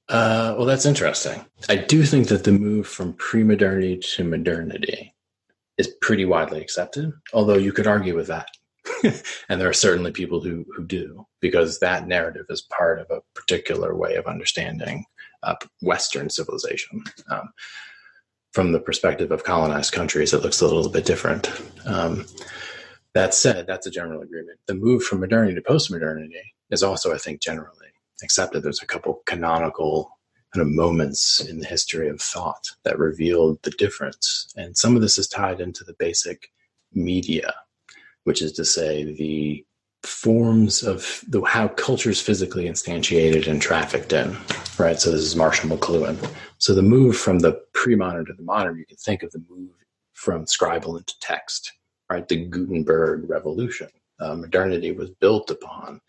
Uh, 0.08 0.54
well, 0.56 0.66
that's 0.66 0.86
interesting. 0.86 1.44
I 1.68 1.76
do 1.76 2.04
think 2.04 2.28
that 2.28 2.44
the 2.44 2.52
move 2.52 2.86
from 2.86 3.14
pre-modernity 3.14 3.98
to 4.14 4.24
modernity 4.24 5.14
is 5.78 5.88
pretty 6.00 6.24
widely 6.24 6.60
accepted, 6.60 7.12
although 7.32 7.56
you 7.56 7.72
could 7.72 7.86
argue 7.86 8.14
with 8.14 8.28
that. 8.28 8.48
and 9.48 9.60
there 9.60 9.68
are 9.68 9.74
certainly 9.74 10.12
people 10.12 10.40
who, 10.40 10.64
who 10.76 10.84
do, 10.86 11.26
because 11.40 11.80
that 11.80 12.06
narrative 12.06 12.46
is 12.48 12.62
part 12.62 13.00
of 13.00 13.10
a 13.10 13.20
particular 13.34 13.96
way 13.96 14.14
of 14.14 14.26
understanding 14.26 15.04
uh, 15.42 15.56
Western 15.82 16.30
civilization. 16.30 17.02
Um, 17.28 17.52
from 18.52 18.72
the 18.72 18.80
perspective 18.80 19.32
of 19.32 19.44
colonized 19.44 19.92
countries, 19.92 20.32
it 20.32 20.42
looks 20.42 20.60
a 20.60 20.66
little 20.66 20.90
bit 20.90 21.04
different. 21.04 21.50
Um, 21.84 22.24
that 23.12 23.34
said, 23.34 23.66
that's 23.66 23.86
a 23.86 23.90
general 23.90 24.22
agreement. 24.22 24.60
The 24.66 24.74
move 24.74 25.02
from 25.02 25.20
modernity 25.20 25.54
to 25.56 25.62
post-modernity 25.62 26.54
is 26.70 26.82
also, 26.82 27.14
I 27.14 27.18
think, 27.18 27.40
generally 27.40 27.88
accepted. 28.22 28.62
There's 28.62 28.82
a 28.82 28.86
couple 28.86 29.22
canonical 29.26 30.10
kind 30.54 30.66
of 30.66 30.72
moments 30.72 31.40
in 31.40 31.58
the 31.58 31.66
history 31.66 32.08
of 32.08 32.20
thought 32.20 32.68
that 32.84 32.98
revealed 32.98 33.58
the 33.62 33.70
difference, 33.72 34.52
and 34.56 34.76
some 34.76 34.96
of 34.96 35.02
this 35.02 35.18
is 35.18 35.28
tied 35.28 35.60
into 35.60 35.84
the 35.84 35.94
basic 35.98 36.50
media, 36.92 37.52
which 38.24 38.40
is 38.40 38.52
to 38.52 38.64
say 38.64 39.04
the 39.04 39.64
forms 40.02 40.82
of 40.82 41.24
the 41.28 41.42
how 41.42 41.66
cultures 41.68 42.20
physically 42.20 42.66
instantiated 42.66 43.48
and 43.48 43.60
trafficked 43.60 44.12
in, 44.12 44.36
right? 44.78 45.00
So 45.00 45.10
this 45.10 45.22
is 45.22 45.34
Marshall 45.34 45.70
McLuhan. 45.70 46.16
So 46.58 46.74
the 46.74 46.82
move 46.82 47.16
from 47.16 47.40
the 47.40 47.60
pre-modern 47.74 48.24
to 48.26 48.32
the 48.32 48.42
modern, 48.42 48.78
you 48.78 48.86
can 48.86 48.96
think 48.98 49.24
of 49.24 49.32
the 49.32 49.42
move 49.50 49.70
from 50.14 50.44
scribal 50.44 50.96
into 50.96 51.14
text 51.20 51.72
right? 52.10 52.26
The 52.26 52.46
Gutenberg 52.46 53.28
revolution. 53.28 53.88
Uh, 54.18 54.34
modernity 54.34 54.92
was 54.92 55.10
built 55.10 55.50
upon 55.50 56.00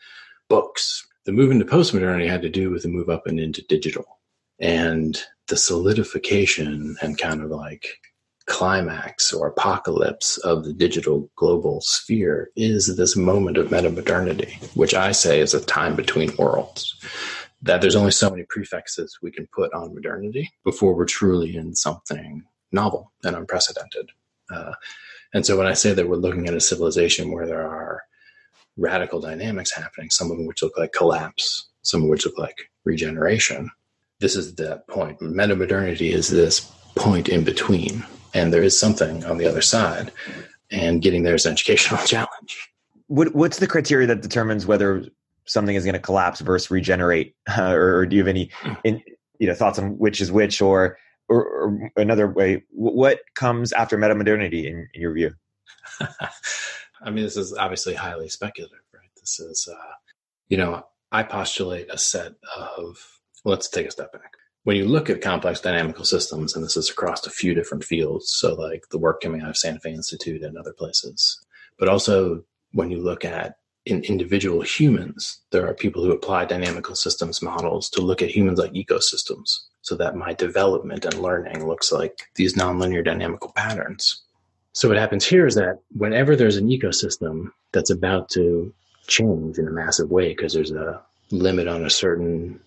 books. 0.50 1.06
The 1.26 1.32
move 1.32 1.52
into 1.52 1.66
postmodernity 1.66 2.30
had 2.30 2.42
to 2.44 2.50
do 2.50 2.70
with 2.70 2.84
the 2.84 2.90
move 2.90 3.10
up 3.10 3.28
and 3.28 3.40
into 3.40 3.62
digital. 3.68 4.06
And 4.60 5.22
the 5.48 5.58
solidification 5.58 6.96
and 7.02 7.18
kind 7.18 7.42
of 7.42 7.52
like 7.52 7.88
climax 8.48 9.34
or 9.34 9.48
apocalypse 9.48 10.38
of 10.40 10.64
the 10.64 10.74
digital 10.74 11.30
global 11.36 11.82
sphere 11.82 12.50
is 12.56 12.96
this 12.96 13.16
moment 13.16 13.58
of 13.58 13.68
metamodernity, 13.68 14.76
which 14.76 14.94
I 14.94 15.12
say 15.12 15.42
is 15.42 15.54
a 15.54 15.64
time 15.64 15.96
between 15.96 16.36
worlds. 16.38 16.96
That 17.62 17.82
there's 17.82 17.96
only 17.96 18.12
so 18.12 18.30
many 18.30 18.44
prefixes 18.44 19.18
we 19.22 19.32
can 19.32 19.48
put 19.54 19.74
on 19.74 19.94
modernity 19.94 20.50
before 20.64 20.96
we're 20.96 21.06
truly 21.06 21.58
in 21.58 21.76
something 21.76 22.44
novel 22.72 23.12
and 23.24 23.36
unprecedented. 23.36 24.12
Uh, 24.50 24.74
and 25.34 25.46
so 25.46 25.58
when 25.58 25.68
I 25.68 25.74
say 25.74 25.94
that 25.94 26.08
we're 26.08 26.16
looking 26.16 26.48
at 26.48 26.54
a 26.54 26.62
civilization 26.62 27.32
where 27.32 27.46
there 27.46 27.68
are 27.68 28.04
radical 28.78 29.20
dynamics 29.20 29.74
happening, 29.74 30.10
some 30.10 30.32
of 30.32 30.38
them 30.38 30.46
which 30.46 30.62
look 30.62 30.78
like 30.78 30.94
collapse, 30.94 31.68
some 31.82 32.04
of 32.04 32.10
which 32.10 32.26
look 32.26 32.38
like 32.38 32.70
regeneration, 32.86 33.70
this 34.20 34.36
is 34.36 34.56
that 34.56 34.88
point. 34.88 35.20
Metamodernity 35.20 36.12
is 36.12 36.30
this 36.30 36.60
point 36.96 37.30
in 37.30 37.44
between. 37.44 38.04
And 38.34 38.54
there 38.54 38.64
is 38.64 38.80
something 38.80 39.24
on 39.26 39.38
the 39.38 39.48
other 39.48 39.62
side. 39.62 40.12
And 40.72 41.02
getting 41.02 41.24
there 41.24 41.36
is 41.36 41.46
an 41.46 41.54
educational 41.54 42.02
challenge. 42.06 42.70
What, 43.08 43.34
what's 43.36 43.60
the 43.60 43.68
criteria 43.68 44.08
that 44.08 44.22
determines 44.22 44.66
whether 44.66 45.06
something 45.46 45.76
is 45.76 45.86
going 45.86 45.94
to 45.94 46.00
collapse 46.00 46.42
versus 46.42 46.72
regenerate? 46.72 47.36
Uh, 47.58 47.72
or, 47.72 48.00
or, 48.00 48.06
do 48.06 48.16
you 48.16 48.22
have 48.22 48.28
any 48.28 48.52
in, 48.84 49.02
you 49.40 49.48
know, 49.48 49.54
thoughts 49.54 49.80
on 49.80 49.98
which 49.98 50.20
is 50.20 50.32
which? 50.32 50.62
Or 50.62 50.98
or, 51.30 51.44
or 51.44 51.92
another 51.98 52.28
way, 52.28 52.64
what 52.70 53.20
comes 53.36 53.74
after 53.74 53.98
metamodernity 53.98 54.66
in, 54.66 54.88
in 54.94 55.02
your 55.02 55.14
view? 55.14 55.34
I 57.02 57.10
mean, 57.10 57.24
this 57.24 57.38
is 57.38 57.54
obviously 57.54 57.94
highly 57.94 58.30
speculative, 58.30 58.80
right? 58.94 59.10
This 59.20 59.40
is, 59.40 59.68
uh, 59.72 59.94
you 60.50 60.58
know, 60.58 60.86
I 61.12 61.24
postulate 61.24 61.88
a 61.90 61.98
set 61.98 62.34
of, 62.56 63.20
well, 63.44 63.54
let's 63.54 63.70
take 63.70 63.88
a 63.88 63.92
step 63.92 64.12
back. 64.12 64.32
When 64.64 64.76
you 64.76 64.86
look 64.86 65.10
at 65.10 65.22
complex 65.22 65.62
dynamical 65.62 66.04
systems, 66.04 66.56
and 66.56 66.64
this 66.64 66.76
is 66.76 66.90
across 66.90 67.26
a 67.26 67.32
few 67.32 67.54
different 67.54 67.84
fields, 67.84 68.32
so 68.32 68.54
like 68.56 68.84
the 68.92 68.98
work 68.98 69.22
coming 69.22 69.42
out 69.42 69.50
of 69.50 69.58
Santa 69.58 69.80
Fe 69.80 69.94
Institute 69.94 70.44
and 70.44 70.58
other 70.58 70.74
places, 70.74 71.40
but 71.80 71.88
also 71.88 72.44
when 72.74 72.92
you 72.92 73.02
look 73.02 73.24
at 73.24 73.56
in 73.86 74.04
individual 74.04 74.62
humans, 74.62 75.42
there 75.52 75.66
are 75.66 75.74
people 75.74 76.04
who 76.04 76.12
apply 76.12 76.44
dynamical 76.44 76.96
systems 76.96 77.42
models 77.42 77.90
to 77.92 78.02
look 78.02 78.22
at 78.22 78.30
humans 78.30 78.60
like 78.60 78.74
ecosystems 78.74 79.60
so 79.82 79.96
that 79.96 80.18
my 80.18 80.34
development 80.34 81.06
and 81.06 81.22
learning 81.22 81.66
looks 81.66 81.94
like 81.94 82.28
these 82.36 82.56
nonlinear 82.56 83.04
dynamical 83.04 83.54
patterns. 83.54 84.24
So 84.78 84.90
what 84.90 85.00
happens 85.00 85.26
here 85.26 85.48
is 85.48 85.56
that 85.56 85.80
whenever 85.96 86.36
there's 86.36 86.58
an 86.58 86.70
ecosystem 86.70 87.52
that's 87.72 87.90
about 87.90 88.30
to 88.34 88.72
change 89.08 89.58
in 89.58 89.68
a 89.68 89.72
massive 89.72 90.12
way 90.12 90.28
because 90.28 90.54
there's 90.54 90.70
a 90.70 91.02
limit 91.32 91.68
on 91.68 91.84
a 91.84 91.90
certain 91.90 92.60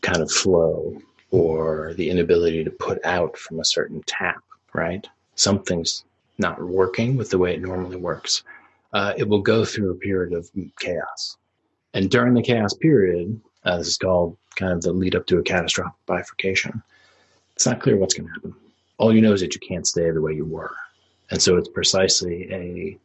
kind 0.00 0.22
of 0.22 0.32
flow 0.32 0.96
or 1.30 1.92
the 1.98 2.08
inability 2.08 2.64
to 2.64 2.70
put 2.70 3.04
out 3.04 3.36
from 3.36 3.60
a 3.60 3.64
certain 3.66 4.02
tap, 4.06 4.42
right? 4.72 5.06
Something's 5.34 6.02
not 6.38 6.62
working 6.62 7.18
with 7.18 7.28
the 7.28 7.36
way 7.36 7.52
it 7.52 7.60
normally 7.60 7.96
works. 7.96 8.42
Uh, 8.94 9.12
it 9.18 9.28
will 9.28 9.42
go 9.42 9.62
through 9.62 9.90
a 9.90 9.96
period 9.96 10.32
of 10.32 10.50
chaos. 10.80 11.36
And 11.92 12.10
during 12.10 12.32
the 12.32 12.42
chaos 12.42 12.72
period, 12.72 13.38
uh, 13.66 13.76
this 13.76 13.88
is 13.88 13.98
called 13.98 14.34
kind 14.56 14.72
of 14.72 14.80
the 14.80 14.94
lead 14.94 15.14
up 15.14 15.26
to 15.26 15.36
a 15.36 15.42
catastrophic 15.42 15.92
bifurcation. 16.06 16.82
It's 17.54 17.66
not 17.66 17.82
clear 17.82 17.98
what's 17.98 18.14
going 18.14 18.28
to 18.28 18.32
happen. 18.32 18.54
All 18.96 19.14
you 19.14 19.20
know 19.20 19.34
is 19.34 19.42
that 19.42 19.54
you 19.54 19.60
can't 19.60 19.86
stay 19.86 20.10
the 20.10 20.22
way 20.22 20.32
you 20.32 20.46
were. 20.46 20.74
And 21.30 21.40
so 21.40 21.56
it's 21.56 21.68
precisely 21.68 22.52
a 22.52 22.98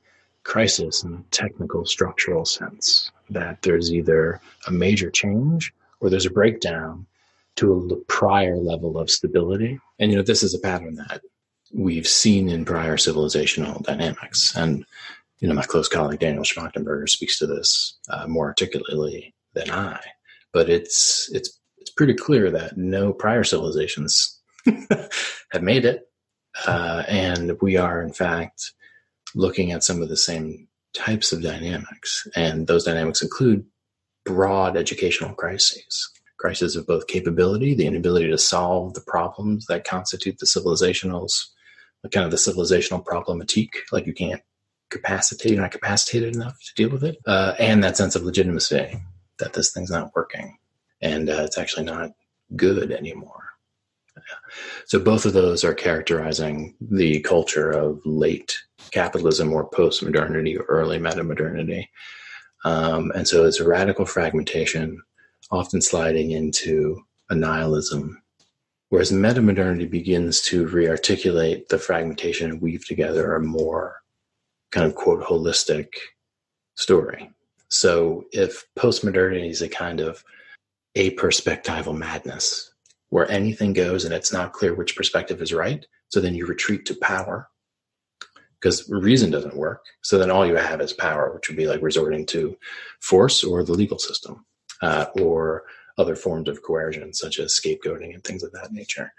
crisis 0.43 1.03
in 1.03 1.13
a 1.13 1.23
technical 1.31 1.85
structural 1.85 2.45
sense 2.45 3.11
that 3.29 3.61
there's 3.61 3.91
either 3.91 4.39
a 4.67 4.71
major 4.71 5.09
change 5.09 5.73
or 5.99 6.09
there's 6.09 6.25
a 6.25 6.31
breakdown 6.31 7.05
to 7.55 7.89
a 7.91 7.95
prior 8.11 8.57
level 8.57 8.97
of 8.97 9.09
stability. 9.09 9.79
And, 9.99 10.11
you 10.11 10.17
know, 10.17 10.23
this 10.23 10.43
is 10.43 10.53
a 10.53 10.59
pattern 10.59 10.95
that 10.95 11.21
we've 11.73 12.07
seen 12.07 12.49
in 12.49 12.65
prior 12.65 12.97
civilizational 12.97 13.81
dynamics. 13.83 14.55
And, 14.55 14.85
you 15.39 15.47
know, 15.47 15.53
my 15.53 15.63
close 15.63 15.87
colleague 15.87 16.19
Daniel 16.19 16.43
Schmachtenberger 16.43 17.09
speaks 17.09 17.39
to 17.39 17.47
this 17.47 17.97
uh, 18.09 18.27
more 18.27 18.47
articulately 18.47 19.33
than 19.53 19.71
I 19.71 19.99
but 20.55 20.69
it's 20.69 21.29
it's 21.33 21.59
it's 21.77 21.91
pretty 21.91 22.13
clear 22.13 22.49
that 22.49 22.77
no 22.77 23.11
prior 23.11 23.43
civilizations 23.43 24.39
have 25.51 25.61
made 25.61 25.83
it, 25.83 26.07
uh, 26.67 27.03
and 27.07 27.59
we 27.61 27.77
are 27.77 28.01
in 28.01 28.13
fact 28.13 28.73
looking 29.33 29.71
at 29.71 29.83
some 29.83 30.01
of 30.01 30.09
the 30.09 30.17
same 30.17 30.67
types 30.93 31.31
of 31.31 31.41
dynamics, 31.41 32.27
and 32.35 32.67
those 32.67 32.85
dynamics 32.85 33.21
include 33.21 33.65
broad 34.25 34.77
educational 34.77 35.33
crises. 35.33 36.09
Crises 36.37 36.75
of 36.75 36.85
both 36.85 37.07
capability, 37.07 37.73
the 37.73 37.87
inability 37.87 38.29
to 38.29 38.37
solve 38.37 38.93
the 38.93 39.01
problems 39.01 39.65
that 39.67 39.85
constitute 39.85 40.37
the 40.39 40.45
civilizationals, 40.45 41.31
kind 42.11 42.25
of 42.25 42.31
the 42.31 42.37
civilizational 42.37 43.03
problematique, 43.03 43.75
like 43.91 44.05
you 44.05 44.13
can't 44.13 44.41
capacitate, 44.89 45.53
you're 45.53 45.61
not 45.61 45.71
capacitated 45.71 46.35
enough 46.35 46.57
to 46.59 46.73
deal 46.75 46.89
with 46.89 47.03
it, 47.03 47.17
uh, 47.25 47.55
and 47.57 47.83
that 47.83 47.97
sense 47.97 48.15
of 48.15 48.23
legitimacy 48.23 48.97
that 49.39 49.53
this 49.53 49.71
thing's 49.71 49.89
not 49.89 50.11
working 50.15 50.57
and 51.01 51.29
uh, 51.29 51.43
it's 51.43 51.57
actually 51.57 51.85
not 51.85 52.11
good 52.55 52.91
anymore. 52.91 53.44
So 54.85 54.99
both 54.99 55.25
of 55.25 55.33
those 55.33 55.63
are 55.63 55.73
characterizing 55.73 56.75
the 56.79 57.19
culture 57.21 57.71
of 57.71 57.99
late 58.05 58.57
capitalism 58.91 59.51
or 59.51 59.69
post-modernity 59.69 60.57
or 60.57 60.65
early 60.65 60.99
metamodernity. 60.99 61.87
Um, 62.63 63.11
and 63.15 63.27
so 63.27 63.45
it's 63.45 63.59
a 63.59 63.67
radical 63.67 64.05
fragmentation, 64.05 65.01
often 65.51 65.81
sliding 65.81 66.31
into 66.31 67.01
a 67.29 67.35
nihilism. 67.35 68.21
Whereas 68.89 69.11
meta-modernity 69.11 69.85
begins 69.85 70.41
to 70.43 70.67
rearticulate 70.67 71.67
the 71.67 71.79
fragmentation 71.79 72.51
and 72.51 72.61
weave 72.61 72.85
together 72.85 73.35
a 73.35 73.41
more 73.41 74.01
kind 74.71 74.85
of 74.85 74.95
quote 74.95 75.23
holistic 75.23 75.87
story. 76.75 77.31
So 77.69 78.25
if 78.31 78.65
post-modernity 78.75 79.49
is 79.49 79.61
a 79.61 79.69
kind 79.69 79.99
of 79.99 80.23
aperspectival 80.95 81.97
madness 81.97 82.71
where 83.09 83.29
anything 83.29 83.73
goes 83.73 84.05
and 84.05 84.13
it's 84.13 84.33
not 84.33 84.53
clear 84.53 84.73
which 84.73 84.95
perspective 84.95 85.41
is 85.41 85.53
right, 85.53 85.85
so 86.09 86.19
then 86.19 86.35
you 86.35 86.45
retreat 86.45 86.85
to 86.85 86.95
power 86.95 87.49
because 88.59 88.89
reason 88.89 89.29
doesn't 89.29 89.55
work. 89.55 89.83
So 90.01 90.17
then 90.17 90.31
all 90.31 90.45
you 90.45 90.55
have 90.55 90.81
is 90.81 90.93
power, 90.93 91.31
which 91.33 91.49
would 91.49 91.57
be 91.57 91.67
like 91.67 91.81
resorting 91.81 92.25
to 92.27 92.57
force 92.99 93.43
or 93.43 93.63
the 93.63 93.73
legal 93.73 93.99
system 93.99 94.45
uh, 94.81 95.05
or 95.21 95.63
other 95.97 96.15
forms 96.15 96.49
of 96.49 96.63
coercion, 96.63 97.13
such 97.13 97.39
as 97.39 97.59
scapegoating 97.59 98.13
and 98.13 98.23
things 98.23 98.43
of 98.43 98.51
that 98.53 98.71
nature 98.71 99.13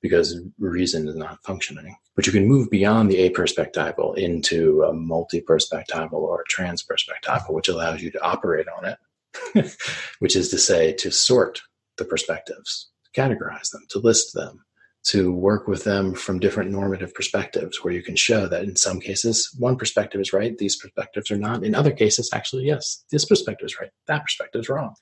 because 0.00 0.40
reason 0.58 1.08
is 1.08 1.16
not 1.16 1.42
functioning. 1.44 1.96
But 2.16 2.26
you 2.26 2.32
can 2.32 2.46
move 2.46 2.70
beyond 2.70 3.10
the 3.10 3.18
a 3.18 3.30
perspectival 3.30 4.16
into 4.16 4.82
a 4.82 4.92
multi-perspectival 4.92 6.12
or 6.12 6.44
trans 6.48 6.84
perspectival, 6.84 7.52
which 7.52 7.68
allows 7.68 8.02
you 8.02 8.10
to 8.10 8.22
operate 8.22 8.66
on 8.68 8.84
it, 8.84 9.76
which 10.18 10.36
is 10.36 10.48
to 10.50 10.58
say, 10.58 10.92
to 10.94 11.10
sort 11.10 11.60
the 11.98 12.04
perspectives, 12.04 12.89
categorize 13.14 13.70
them, 13.70 13.84
to 13.90 13.98
list 13.98 14.34
them, 14.34 14.64
to 15.02 15.32
work 15.32 15.66
with 15.66 15.84
them 15.84 16.14
from 16.14 16.38
different 16.38 16.70
normative 16.70 17.14
perspectives, 17.14 17.82
where 17.82 17.94
you 17.94 18.02
can 18.02 18.16
show 18.16 18.46
that 18.46 18.64
in 18.64 18.76
some 18.76 19.00
cases, 19.00 19.54
one 19.58 19.76
perspective 19.76 20.20
is 20.20 20.32
right, 20.32 20.58
these 20.58 20.76
perspectives 20.76 21.30
are 21.30 21.38
not. 21.38 21.64
In 21.64 21.74
other 21.74 21.92
cases, 21.92 22.30
actually, 22.32 22.66
yes, 22.66 23.02
this 23.10 23.24
perspective 23.24 23.66
is 23.66 23.80
right, 23.80 23.90
that 24.06 24.22
perspective 24.22 24.60
is 24.60 24.68
wrong. 24.68 24.94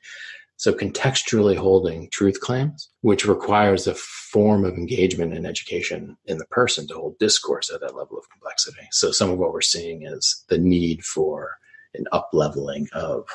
So 0.56 0.72
contextually 0.72 1.56
holding 1.56 2.08
truth 2.10 2.40
claims, 2.40 2.90
which 3.02 3.24
requires 3.24 3.86
a 3.86 3.94
form 3.94 4.64
of 4.64 4.74
engagement 4.74 5.32
and 5.32 5.46
education 5.46 6.16
in 6.24 6.38
the 6.38 6.46
person 6.46 6.88
to 6.88 6.94
hold 6.94 7.18
discourse 7.18 7.70
at 7.72 7.80
that 7.80 7.94
level 7.94 8.18
of 8.18 8.28
complexity. 8.28 8.88
So 8.90 9.12
some 9.12 9.30
of 9.30 9.38
what 9.38 9.52
we're 9.52 9.60
seeing 9.60 10.02
is 10.02 10.44
the 10.48 10.58
need 10.58 11.04
for 11.04 11.58
an 11.94 12.06
up 12.10 12.30
leveling 12.32 12.88
of 12.92 13.28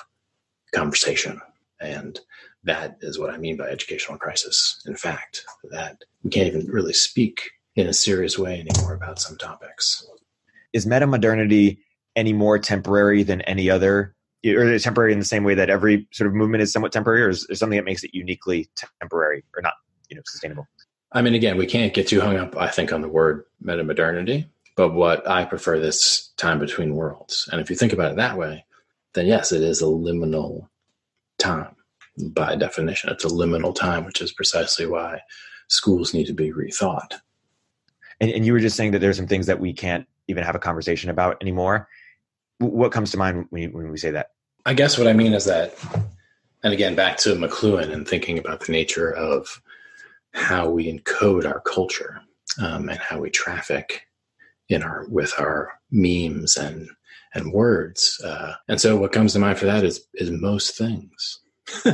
conversation. 0.75 1.39
And 1.79 2.19
that 2.63 2.98
is 3.01 3.20
what 3.20 3.29
I 3.29 3.38
mean 3.38 3.58
by 3.58 3.65
educational 3.65 4.17
crisis. 4.17 4.82
In 4.86 4.96
fact, 4.96 5.46
that 5.72 6.03
we 6.24 6.29
can't 6.29 6.48
even 6.48 6.67
really 6.67 6.93
speak 6.93 7.51
in 7.75 7.88
a 7.88 7.93
serious 7.93 8.38
way 8.38 8.60
anymore 8.60 8.93
about 8.93 9.20
some 9.20 9.38
topics. 9.38 10.05
Is 10.72 10.86
meta 10.86 11.08
modernity 11.08 11.79
any 12.15 12.34
more 12.34 12.58
temporary 12.60 13.24
than 13.24 13.41
any 13.41 13.70
other, 13.70 14.15
or 14.46 14.79
temporary 14.79 15.13
in 15.13 15.20
the 15.20 15.25
same 15.25 15.43
way 15.43 15.55
that 15.55 15.70
every 15.70 16.08
sort 16.12 16.27
of 16.27 16.34
movement 16.34 16.62
is 16.62 16.72
somewhat 16.72 16.91
temporary, 16.91 17.24
or 17.24 17.29
is 17.29 17.46
there 17.48 17.55
something 17.55 17.77
that 17.77 17.86
makes 17.86 18.03
it 18.03 18.12
uniquely 18.13 18.70
temporary 19.00 19.43
or 19.55 19.62
not, 19.62 19.74
you 20.10 20.15
know, 20.15 20.22
sustainable? 20.25 20.67
I 21.12 21.22
mean, 21.22 21.34
again, 21.34 21.58
we 21.58 21.65
can't 21.65 21.93
get 21.93 22.08
too 22.08 22.22
hung 22.22 22.38
up, 22.38 22.55
I 22.58 22.70
think, 22.70 22.91
on 22.91 23.01
the 23.01 23.08
word 23.10 23.46
meta 23.62 23.84
modernity, 23.84 24.48
but 24.75 24.93
what 24.93 25.27
I 25.27 25.46
prefer 25.46 25.79
this 25.79 26.32
time 26.38 26.60
between 26.60 26.96
worlds. 26.96 27.48
And 27.51 27.62
if 27.62 27.70
you 27.70 27.75
think 27.75 27.93
about 27.93 28.12
it 28.12 28.17
that 28.17 28.38
way, 28.38 28.65
then 29.13 29.27
yes, 29.27 29.51
it 29.51 29.62
is 29.62 29.82
a 29.82 29.86
liminal 29.86 30.70
time 31.38 31.75
by 32.17 32.55
definition. 32.55 33.10
It's 33.10 33.25
a 33.25 33.29
liminal 33.29 33.75
time, 33.75 34.05
which 34.05 34.22
is 34.22 34.32
precisely 34.32 34.86
why 34.86 35.22
schools 35.67 36.13
need 36.13 36.27
to 36.27 36.34
be 36.34 36.51
rethought. 36.51 37.13
And, 38.20 38.32
and 38.32 38.46
you 38.46 38.53
were 38.53 38.60
just 38.60 38.77
saying 38.77 38.91
that 38.91 39.00
there's 39.00 39.17
some 39.17 39.27
things 39.27 39.48
that 39.48 39.60
we 39.60 39.74
can't 39.74 40.05
even 40.27 40.43
have 40.43 40.55
a 40.55 40.60
conversation 40.60 41.10
about 41.10 41.38
anymore. 41.41 41.88
What 42.60 42.91
comes 42.91 43.12
to 43.12 43.17
mind 43.17 43.48
when, 43.50 43.74
when 43.74 43.89
we 43.89 43.98
say 43.98 44.12
that? 44.12 44.32
I 44.65 44.74
guess 44.74 44.98
what 44.98 45.08
I 45.08 45.13
mean 45.13 45.34
is 45.34 45.46
that, 45.46 45.75
and 46.63 46.74
again, 46.74 46.96
back 46.96 47.17
to 47.17 47.36
McLuhan 47.36 47.91
and 47.91 48.08
thinking 48.08 48.38
about 48.38 48.62
the 48.62 48.72
nature 48.72 49.12
of 49.12 49.62
how 50.34 50.70
we 50.70 50.91
encode 50.91 51.46
our 51.46 51.60
culture 51.62 52.22
um, 52.62 52.89
and 52.89 53.00
how 53.00 53.20
we 53.20 53.29
traffic 53.29 54.08
in 54.70 54.82
our 54.82 55.05
with 55.10 55.34
our 55.38 55.74
memes 55.91 56.58
and 56.58 56.89
and 57.36 57.51
words. 57.51 58.22
Uh, 58.24 58.53
and 58.70 58.79
so, 58.79 58.96
what 58.96 59.12
comes 59.12 59.34
to 59.34 59.39
mind 59.39 59.58
for 59.58 59.65
that 59.65 59.84
is 59.84 60.08
is 60.15 60.32
most 60.32 60.77
things. 60.77 61.39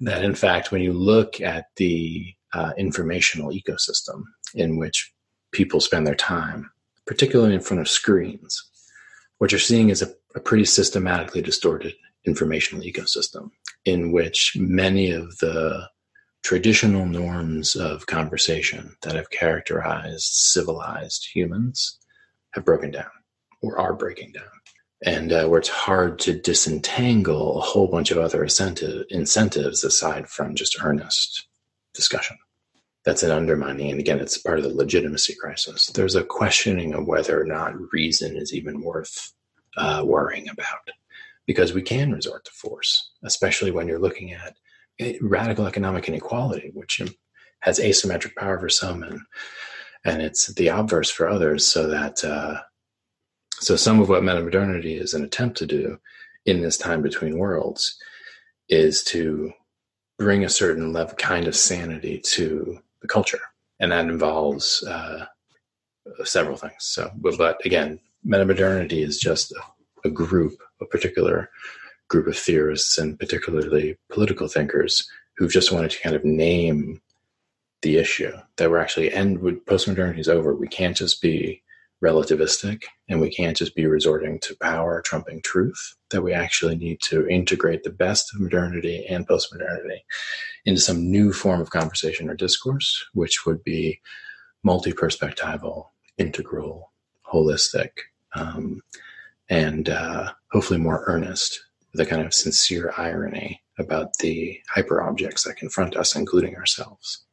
that 0.00 0.24
in 0.24 0.34
fact, 0.34 0.72
when 0.72 0.82
you 0.82 0.92
look 0.92 1.40
at 1.40 1.66
the 1.76 2.34
uh, 2.54 2.72
informational 2.78 3.50
ecosystem 3.50 4.22
in 4.54 4.78
which 4.78 5.12
people 5.52 5.80
spend 5.80 6.06
their 6.06 6.14
time, 6.14 6.70
particularly 7.06 7.54
in 7.54 7.60
front 7.60 7.80
of 7.80 7.88
screens, 7.88 8.62
what 9.38 9.52
you're 9.52 9.58
seeing 9.58 9.90
is 9.90 10.02
a, 10.02 10.08
a 10.34 10.40
pretty 10.40 10.64
systematically 10.64 11.42
distorted 11.42 11.94
informational 12.26 12.84
ecosystem 12.84 13.50
in 13.84 14.12
which 14.12 14.54
many 14.58 15.10
of 15.10 15.38
the 15.38 15.88
traditional 16.42 17.06
norms 17.06 17.74
of 17.76 18.06
conversation 18.06 18.96
that 19.02 19.14
have 19.14 19.30
characterized 19.30 20.24
civilized 20.24 21.28
humans 21.34 21.98
have 22.52 22.64
broken 22.64 22.90
down 22.90 23.10
or 23.62 23.78
are 23.78 23.94
breaking 23.94 24.32
down 24.32 24.44
and 25.04 25.32
uh, 25.32 25.46
where 25.46 25.60
it's 25.60 25.68
hard 25.68 26.18
to 26.18 26.38
disentangle 26.38 27.58
a 27.58 27.62
whole 27.62 27.86
bunch 27.86 28.10
of 28.10 28.18
other 28.18 28.42
incentive, 28.42 29.04
incentives 29.10 29.84
aside 29.84 30.28
from 30.28 30.54
just 30.54 30.82
earnest 30.82 31.46
discussion. 31.94 32.36
That's 33.04 33.22
an 33.22 33.30
undermining, 33.30 33.90
and 33.90 34.00
again, 34.00 34.18
it's 34.18 34.38
part 34.38 34.58
of 34.58 34.64
the 34.64 34.74
legitimacy 34.74 35.34
crisis. 35.40 35.86
There's 35.86 36.16
a 36.16 36.24
questioning 36.24 36.94
of 36.94 37.06
whether 37.06 37.40
or 37.40 37.44
not 37.44 37.92
reason 37.92 38.36
is 38.36 38.52
even 38.52 38.82
worth 38.82 39.32
uh, 39.76 40.02
worrying 40.04 40.48
about, 40.48 40.90
because 41.46 41.72
we 41.72 41.80
can 41.80 42.12
resort 42.12 42.44
to 42.44 42.50
force, 42.50 43.10
especially 43.22 43.70
when 43.70 43.86
you're 43.86 44.00
looking 44.00 44.32
at 44.32 44.56
eh, 44.98 45.16
radical 45.22 45.66
economic 45.66 46.08
inequality, 46.08 46.70
which 46.74 47.00
has 47.60 47.78
asymmetric 47.78 48.34
power 48.36 48.58
for 48.58 48.68
some 48.68 49.02
and 49.02 49.20
and 50.04 50.22
it's 50.22 50.46
the 50.54 50.68
obverse 50.68 51.10
for 51.10 51.28
others, 51.28 51.66
so 51.66 51.88
that 51.88 52.24
uh, 52.24 52.60
so 53.60 53.76
some 53.76 54.00
of 54.00 54.08
what 54.08 54.22
metamodernity 54.22 55.00
is 55.00 55.14
an 55.14 55.24
attempt 55.24 55.56
to 55.58 55.66
do 55.66 55.98
in 56.46 56.62
this 56.62 56.78
time 56.78 57.02
between 57.02 57.38
worlds 57.38 57.96
is 58.68 59.02
to 59.04 59.52
bring 60.18 60.44
a 60.44 60.48
certain 60.48 60.92
level 60.92 61.14
kind 61.16 61.46
of 61.46 61.56
sanity 61.56 62.18
to 62.18 62.78
the 63.02 63.08
culture, 63.08 63.40
and 63.78 63.92
that 63.92 64.06
involves 64.06 64.82
uh, 64.84 65.26
several 66.24 66.56
things. 66.56 66.74
So, 66.80 67.10
but, 67.16 67.38
but 67.38 67.64
again, 67.64 68.00
metamodernity 68.26 69.04
is 69.04 69.18
just 69.18 69.52
a, 69.52 70.08
a 70.08 70.10
group, 70.10 70.60
a 70.80 70.86
particular 70.86 71.50
group 72.08 72.26
of 72.26 72.36
theorists 72.36 72.98
and 72.98 73.18
particularly 73.18 73.96
political 74.10 74.48
thinkers 74.48 75.08
who've 75.36 75.52
just 75.52 75.72
wanted 75.72 75.90
to 75.90 76.00
kind 76.00 76.16
of 76.16 76.24
name 76.24 77.00
the 77.82 77.96
issue 77.96 78.32
that 78.56 78.70
we're 78.70 78.78
actually 78.78 79.12
end 79.12 79.38
with 79.38 79.64
postmodernity 79.66 80.18
is 80.18 80.28
over. 80.28 80.54
We 80.54 80.66
can't 80.66 80.96
just 80.96 81.22
be 81.22 81.62
relativistic 82.02 82.84
and 83.08 83.20
we 83.20 83.30
can't 83.30 83.56
just 83.56 83.74
be 83.74 83.86
resorting 83.86 84.38
to 84.38 84.56
power 84.56 85.02
trumping 85.02 85.42
truth 85.42 85.96
that 86.10 86.22
we 86.22 86.32
actually 86.32 86.76
need 86.76 87.00
to 87.00 87.26
integrate 87.28 87.82
the 87.82 87.90
best 87.90 88.32
of 88.32 88.40
modernity 88.40 89.04
and 89.08 89.26
postmodernity 89.26 89.98
into 90.64 90.80
some 90.80 91.10
new 91.10 91.32
form 91.32 91.60
of 91.60 91.70
conversation 91.70 92.30
or 92.30 92.34
discourse 92.34 93.04
which 93.14 93.44
would 93.44 93.64
be 93.64 94.00
multi-perspectival 94.62 95.86
integral 96.18 96.92
holistic 97.32 97.90
um, 98.34 98.80
and 99.48 99.88
uh, 99.88 100.30
hopefully 100.52 100.78
more 100.78 101.02
earnest 101.06 101.60
with 101.92 102.00
a 102.00 102.08
kind 102.08 102.24
of 102.24 102.34
sincere 102.34 102.92
irony 102.96 103.62
about 103.78 104.16
the 104.18 104.60
hyper 104.68 105.00
objects 105.02 105.44
that 105.44 105.56
confront 105.56 105.96
us 105.96 106.14
including 106.14 106.56
ourselves. 106.56 107.24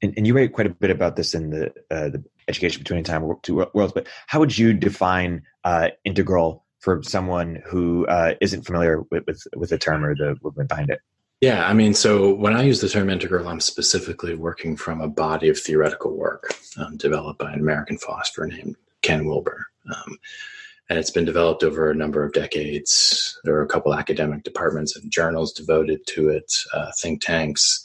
And, 0.00 0.14
and 0.16 0.26
you 0.26 0.34
write 0.34 0.52
quite 0.52 0.66
a 0.66 0.70
bit 0.70 0.90
about 0.90 1.16
this 1.16 1.34
in 1.34 1.50
the 1.50 1.66
uh, 1.90 2.08
the 2.08 2.24
education 2.48 2.82
between 2.82 3.04
time 3.04 3.22
two 3.42 3.66
worlds. 3.74 3.92
But 3.92 4.06
how 4.26 4.40
would 4.40 4.56
you 4.56 4.72
define 4.72 5.42
uh, 5.64 5.88
integral 6.04 6.64
for 6.80 7.02
someone 7.02 7.62
who 7.66 8.06
uh, 8.06 8.34
not 8.54 8.66
familiar 8.66 9.02
with, 9.10 9.24
with, 9.26 9.46
with 9.56 9.70
the 9.70 9.78
term 9.78 10.04
or 10.04 10.14
the 10.14 10.36
movement 10.42 10.68
behind 10.68 10.90
it? 10.90 11.00
Yeah, 11.40 11.68
I 11.68 11.72
mean, 11.72 11.94
so 11.94 12.34
when 12.34 12.56
I 12.56 12.62
use 12.62 12.80
the 12.80 12.88
term 12.88 13.08
integral, 13.10 13.46
I'm 13.46 13.60
specifically 13.60 14.34
working 14.34 14.76
from 14.76 15.00
a 15.00 15.08
body 15.08 15.48
of 15.48 15.58
theoretical 15.58 16.16
work 16.16 16.54
um, 16.76 16.96
developed 16.96 17.38
by 17.38 17.52
an 17.52 17.60
American 17.60 17.96
philosopher 17.96 18.46
named 18.46 18.74
Ken 19.02 19.24
Wilber. 19.24 19.66
Um, 19.94 20.18
and 20.90 20.98
it's 20.98 21.10
been 21.10 21.24
developed 21.24 21.62
over 21.62 21.90
a 21.90 21.94
number 21.94 22.24
of 22.24 22.32
decades. 22.32 23.38
There 23.44 23.54
are 23.54 23.62
a 23.62 23.68
couple 23.68 23.94
academic 23.94 24.42
departments 24.42 24.96
and 24.96 25.12
journals 25.12 25.52
devoted 25.52 26.06
to 26.08 26.30
it, 26.30 26.52
uh, 26.72 26.90
think 27.00 27.22
tanks, 27.22 27.84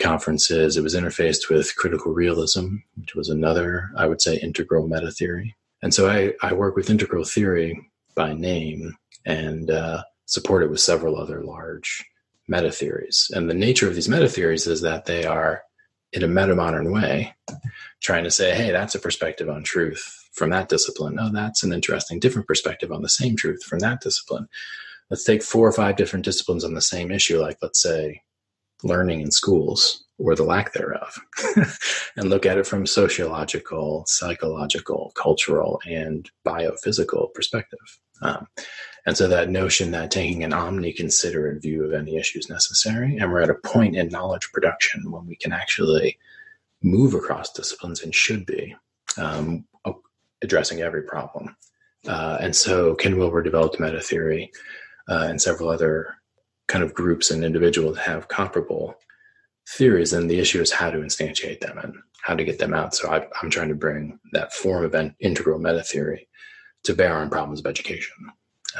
conferences. 0.00 0.76
It 0.76 0.82
was 0.82 0.94
interfaced 0.94 1.48
with 1.48 1.76
critical 1.76 2.12
realism, 2.12 2.76
which 2.96 3.14
was 3.14 3.28
another, 3.28 3.90
I 3.96 4.06
would 4.06 4.20
say, 4.20 4.36
integral 4.36 4.88
meta 4.88 5.10
theory. 5.10 5.54
And 5.82 5.92
so 5.92 6.08
I, 6.08 6.34
I 6.42 6.52
work 6.52 6.76
with 6.76 6.90
integral 6.90 7.24
theory 7.24 7.90
by 8.14 8.32
name 8.32 8.96
and 9.24 9.70
uh, 9.70 10.02
support 10.26 10.62
it 10.62 10.70
with 10.70 10.80
several 10.80 11.16
other 11.16 11.42
large 11.42 12.04
meta 12.48 12.70
theories. 12.70 13.30
And 13.34 13.48
the 13.48 13.54
nature 13.54 13.88
of 13.88 13.94
these 13.94 14.08
meta 14.08 14.28
theories 14.28 14.66
is 14.66 14.80
that 14.82 15.06
they 15.06 15.24
are, 15.24 15.62
in 16.12 16.22
a 16.22 16.28
meta 16.28 16.54
modern 16.54 16.92
way, 16.92 17.34
trying 18.00 18.24
to 18.24 18.30
say, 18.30 18.54
hey, 18.54 18.70
that's 18.70 18.94
a 18.94 18.98
perspective 18.98 19.48
on 19.48 19.62
truth 19.62 20.28
from 20.32 20.50
that 20.50 20.68
discipline. 20.68 21.18
Oh, 21.18 21.30
that's 21.32 21.62
an 21.62 21.72
interesting 21.72 22.18
different 22.18 22.46
perspective 22.46 22.92
on 22.92 23.02
the 23.02 23.08
same 23.08 23.36
truth 23.36 23.62
from 23.62 23.78
that 23.78 24.00
discipline. 24.00 24.48
Let's 25.10 25.24
take 25.24 25.42
four 25.42 25.66
or 25.66 25.72
five 25.72 25.96
different 25.96 26.24
disciplines 26.24 26.64
on 26.64 26.74
the 26.74 26.80
same 26.80 27.10
issue, 27.10 27.40
like 27.40 27.58
let's 27.62 27.82
say 27.82 28.22
learning 28.84 29.20
in 29.20 29.30
schools 29.30 30.04
or 30.18 30.34
the 30.34 30.42
lack 30.42 30.72
thereof 30.72 31.18
and 32.16 32.30
look 32.30 32.46
at 32.46 32.58
it 32.58 32.66
from 32.66 32.86
sociological 32.86 34.04
psychological 34.06 35.12
cultural 35.16 35.80
and 35.86 36.30
biophysical 36.46 37.32
perspective. 37.34 37.78
Um, 38.20 38.46
and 39.04 39.16
so 39.16 39.26
that 39.26 39.50
notion 39.50 39.90
that 39.90 40.12
taking 40.12 40.44
an 40.44 40.52
omni-considerate 40.52 41.60
view 41.60 41.84
of 41.84 41.92
any 41.92 42.16
issue 42.16 42.38
is 42.38 42.48
necessary 42.48 43.16
and 43.16 43.32
we're 43.32 43.42
at 43.42 43.50
a 43.50 43.54
point 43.54 43.96
in 43.96 44.08
knowledge 44.08 44.50
production 44.52 45.10
when 45.10 45.26
we 45.26 45.36
can 45.36 45.52
actually 45.52 46.18
move 46.82 47.14
across 47.14 47.52
disciplines 47.52 48.02
and 48.02 48.14
should 48.14 48.46
be 48.46 48.74
um, 49.16 49.64
addressing 50.42 50.80
every 50.80 51.02
problem. 51.02 51.56
Uh, 52.06 52.36
and 52.40 52.54
so 52.54 52.94
ken 52.96 53.16
wilber 53.16 53.42
developed 53.42 53.80
meta 53.80 54.00
theory 54.00 54.50
uh, 55.08 55.26
and 55.28 55.40
several 55.40 55.68
other 55.68 56.16
kind 56.72 56.82
of 56.82 56.94
groups 56.94 57.30
and 57.30 57.44
individuals 57.44 57.98
have 57.98 58.28
comparable 58.28 58.94
theories, 59.68 60.14
and 60.14 60.30
the 60.30 60.38
issue 60.38 60.58
is 60.58 60.72
how 60.72 60.90
to 60.90 61.00
instantiate 61.00 61.60
them 61.60 61.76
and 61.76 61.94
how 62.22 62.34
to 62.34 62.44
get 62.44 62.58
them 62.58 62.72
out. 62.72 62.94
So 62.94 63.12
I, 63.12 63.26
am 63.42 63.50
trying 63.50 63.68
to 63.68 63.74
bring 63.74 64.18
that 64.32 64.54
form 64.54 64.82
of 64.82 64.94
an 64.94 65.14
integral 65.20 65.58
meta 65.58 65.82
theory 65.82 66.28
to 66.84 66.94
bear 66.94 67.14
on 67.18 67.28
problems 67.28 67.60
of 67.60 67.66
education. 67.66 68.16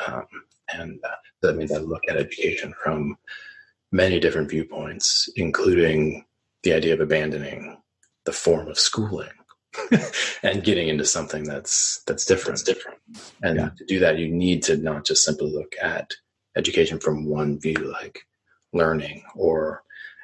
Um, 0.07 0.24
and 0.72 0.98
uh, 1.05 1.16
that 1.42 1.57
means 1.57 1.70
I 1.70 1.78
look 1.78 2.00
at 2.09 2.16
education 2.16 2.72
from 2.83 3.18
many 3.92 4.18
different 4.18 4.48
viewpoints, 4.48 5.28
including 5.37 6.24
the 6.62 6.72
idea 6.72 6.94
of 6.94 7.00
abandoning 7.00 7.76
the 8.24 8.33
form 8.33 8.68
of 8.68 8.78
schooling 8.78 9.28
and 10.42 10.64
getting 10.64 10.88
into 10.88 11.05
something 11.05 11.44
that's 11.44 12.02
that's 12.07 12.24
different. 12.24 12.59
That's 12.59 12.62
different. 12.62 12.98
And 13.42 13.57
yeah. 13.59 13.68
to 13.76 13.85
do 13.85 13.98
that, 13.98 14.18
you 14.18 14.28
need 14.33 14.62
to 14.62 14.78
not 14.78 15.05
just 15.05 15.26
simply 15.26 15.52
look 15.52 15.74
at 15.83 16.14
education 16.56 16.98
from 16.98 17.26
one 17.26 17.58
view, 17.58 17.92
like 17.92 18.26
learning, 18.72 19.22
or 19.34 19.82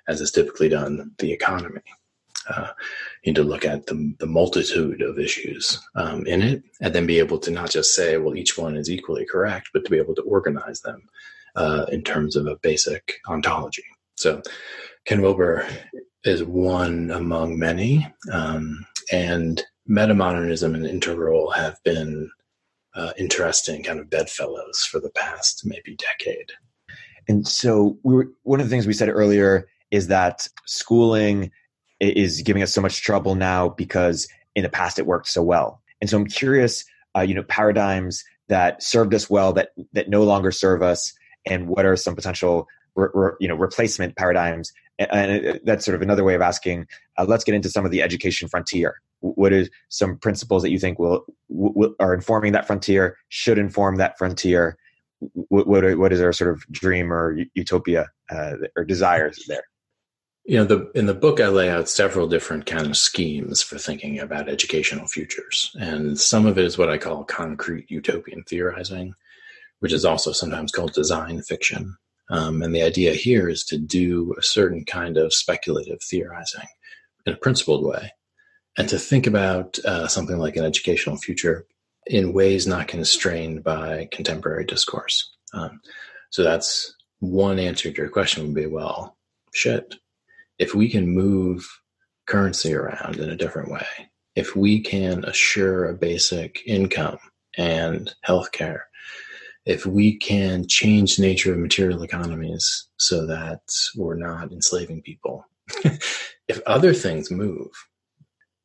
as 0.08 0.20
is 0.20 0.30
typically 0.30 0.68
done, 0.68 1.12
the 1.18 1.32
economy. 1.32 1.82
Uh, 2.48 2.68
you 3.22 3.32
need 3.32 3.36
to 3.36 3.42
look 3.42 3.66
at 3.66 3.84
the, 3.86 4.14
the 4.20 4.26
multitude 4.26 5.02
of 5.02 5.18
issues 5.18 5.78
um, 5.96 6.26
in 6.26 6.40
it 6.40 6.62
and 6.80 6.94
then 6.94 7.06
be 7.06 7.18
able 7.18 7.38
to 7.38 7.50
not 7.50 7.70
just 7.70 7.94
say, 7.94 8.16
well, 8.16 8.34
each 8.34 8.56
one 8.56 8.74
is 8.74 8.88
equally 8.88 9.26
correct, 9.26 9.68
but 9.74 9.84
to 9.84 9.90
be 9.90 9.98
able 9.98 10.14
to 10.14 10.22
organize 10.22 10.80
them 10.80 11.02
uh, 11.56 11.84
in 11.92 12.02
terms 12.02 12.36
of 12.36 12.46
a 12.46 12.56
basic 12.56 13.20
ontology. 13.28 13.84
So 14.16 14.40
Ken 15.04 15.20
Wilber 15.20 15.68
is 16.24 16.42
one 16.42 17.10
among 17.10 17.58
many. 17.58 18.06
Um, 18.32 18.86
and 19.12 19.62
metamodernism 19.88 20.74
and 20.74 20.86
interrole 20.86 21.54
have 21.54 21.82
been 21.84 22.30
uh, 22.94 23.12
interesting 23.18 23.82
kind 23.82 24.00
of 24.00 24.10
bedfellows 24.10 24.84
for 24.90 25.00
the 25.00 25.10
past 25.10 25.62
maybe 25.64 25.96
decade. 25.96 26.52
And 27.28 27.46
so 27.46 27.98
we 28.02 28.14
were, 28.14 28.28
one 28.42 28.60
of 28.60 28.66
the 28.66 28.70
things 28.70 28.86
we 28.86 28.92
said 28.92 29.08
earlier 29.08 29.68
is 29.90 30.08
that 30.08 30.48
schooling 30.66 31.50
is 32.00 32.42
giving 32.42 32.62
us 32.62 32.72
so 32.72 32.80
much 32.80 33.02
trouble 33.02 33.34
now 33.34 33.68
because 33.68 34.28
in 34.54 34.62
the 34.62 34.68
past 34.68 34.98
it 34.98 35.06
worked 35.06 35.28
so 35.28 35.42
well. 35.42 35.82
And 36.00 36.08
so 36.08 36.16
I'm 36.16 36.26
curious, 36.26 36.84
uh, 37.16 37.20
you 37.20 37.34
know, 37.34 37.42
paradigms 37.42 38.24
that 38.48 38.82
served 38.82 39.14
us 39.14 39.28
well 39.28 39.52
that 39.52 39.70
that 39.92 40.08
no 40.08 40.22
longer 40.22 40.50
serve 40.50 40.82
us, 40.82 41.12
and 41.46 41.68
what 41.68 41.84
are 41.84 41.96
some 41.96 42.14
potential, 42.14 42.66
re, 42.94 43.08
re, 43.12 43.30
you 43.40 43.48
know, 43.48 43.54
replacement 43.54 44.16
paradigms? 44.16 44.72
And 44.98 45.60
that's 45.64 45.84
sort 45.84 45.94
of 45.94 46.02
another 46.02 46.24
way 46.24 46.34
of 46.34 46.40
asking. 46.40 46.86
Uh, 47.16 47.26
let's 47.28 47.44
get 47.44 47.54
into 47.54 47.68
some 47.68 47.84
of 47.84 47.90
the 47.90 48.02
education 48.02 48.48
frontier. 48.48 49.00
What 49.20 49.52
are 49.52 49.66
some 49.88 50.16
principles 50.16 50.62
that 50.62 50.70
you 50.70 50.78
think 50.78 50.98
will, 50.98 51.24
will 51.48 51.94
are 51.98 52.14
informing 52.14 52.52
that 52.52 52.66
frontier? 52.66 53.16
Should 53.28 53.58
inform 53.58 53.96
that 53.96 54.16
frontier? 54.18 54.76
What 55.18 55.66
what, 55.66 55.98
what 55.98 56.12
is 56.12 56.20
our 56.20 56.32
sort 56.32 56.52
of 56.52 56.64
dream 56.70 57.12
or 57.12 57.36
utopia 57.54 58.08
uh, 58.30 58.54
or 58.76 58.84
desires 58.84 59.44
there? 59.48 59.64
You 60.44 60.58
know, 60.58 60.64
the 60.64 60.90
in 60.94 61.06
the 61.06 61.14
book 61.14 61.40
I 61.40 61.48
lay 61.48 61.68
out 61.68 61.88
several 61.88 62.28
different 62.28 62.64
kind 62.64 62.86
of 62.86 62.96
schemes 62.96 63.60
for 63.60 63.76
thinking 63.76 64.18
about 64.18 64.48
educational 64.48 65.06
futures, 65.06 65.70
and 65.78 66.18
some 66.18 66.46
of 66.46 66.56
it 66.56 66.64
is 66.64 66.78
what 66.78 66.88
I 66.88 66.96
call 66.96 67.24
concrete 67.24 67.90
utopian 67.90 68.44
theorizing, 68.44 69.14
which 69.80 69.92
is 69.92 70.04
also 70.04 70.32
sometimes 70.32 70.72
called 70.72 70.92
design 70.92 71.42
fiction. 71.42 71.96
Um, 72.30 72.62
and 72.62 72.74
the 72.74 72.82
idea 72.82 73.14
here 73.14 73.48
is 73.48 73.64
to 73.64 73.78
do 73.78 74.34
a 74.38 74.42
certain 74.42 74.84
kind 74.84 75.16
of 75.16 75.34
speculative 75.34 76.00
theorizing 76.02 76.68
in 77.26 77.32
a 77.32 77.36
principled 77.36 77.84
way, 77.84 78.12
and 78.78 78.88
to 78.88 78.98
think 78.98 79.26
about 79.26 79.78
uh, 79.80 80.08
something 80.08 80.38
like 80.38 80.56
an 80.56 80.64
educational 80.64 81.16
future 81.16 81.66
in 82.06 82.32
ways 82.32 82.66
not 82.66 82.88
constrained 82.88 83.62
by 83.62 84.08
contemporary 84.10 84.64
discourse. 84.64 85.30
Um, 85.52 85.80
so 86.30 86.42
that's 86.42 86.94
one 87.18 87.58
answer 87.58 87.90
to 87.90 87.96
your 87.96 88.08
question 88.08 88.44
would 88.44 88.54
be, 88.54 88.66
well, 88.66 89.16
shit 89.52 89.94
if 90.58 90.74
we 90.74 90.88
can 90.88 91.08
move 91.08 91.66
currency 92.26 92.74
around 92.74 93.16
in 93.16 93.30
a 93.30 93.36
different 93.36 93.70
way, 93.70 93.86
if 94.34 94.54
we 94.54 94.80
can 94.80 95.24
assure 95.24 95.86
a 95.86 95.94
basic 95.94 96.60
income 96.66 97.18
and 97.56 98.14
healthcare, 98.26 98.82
if 99.64 99.86
we 99.86 100.16
can 100.16 100.66
change 100.66 101.16
the 101.16 101.22
nature 101.22 101.52
of 101.52 101.58
material 101.58 102.02
economies 102.02 102.88
so 102.98 103.26
that 103.26 103.60
we're 103.96 104.16
not 104.16 104.52
enslaving 104.52 105.02
people, 105.02 105.44
if 106.48 106.60
other 106.66 106.92
things 106.92 107.30
move, 107.30 107.70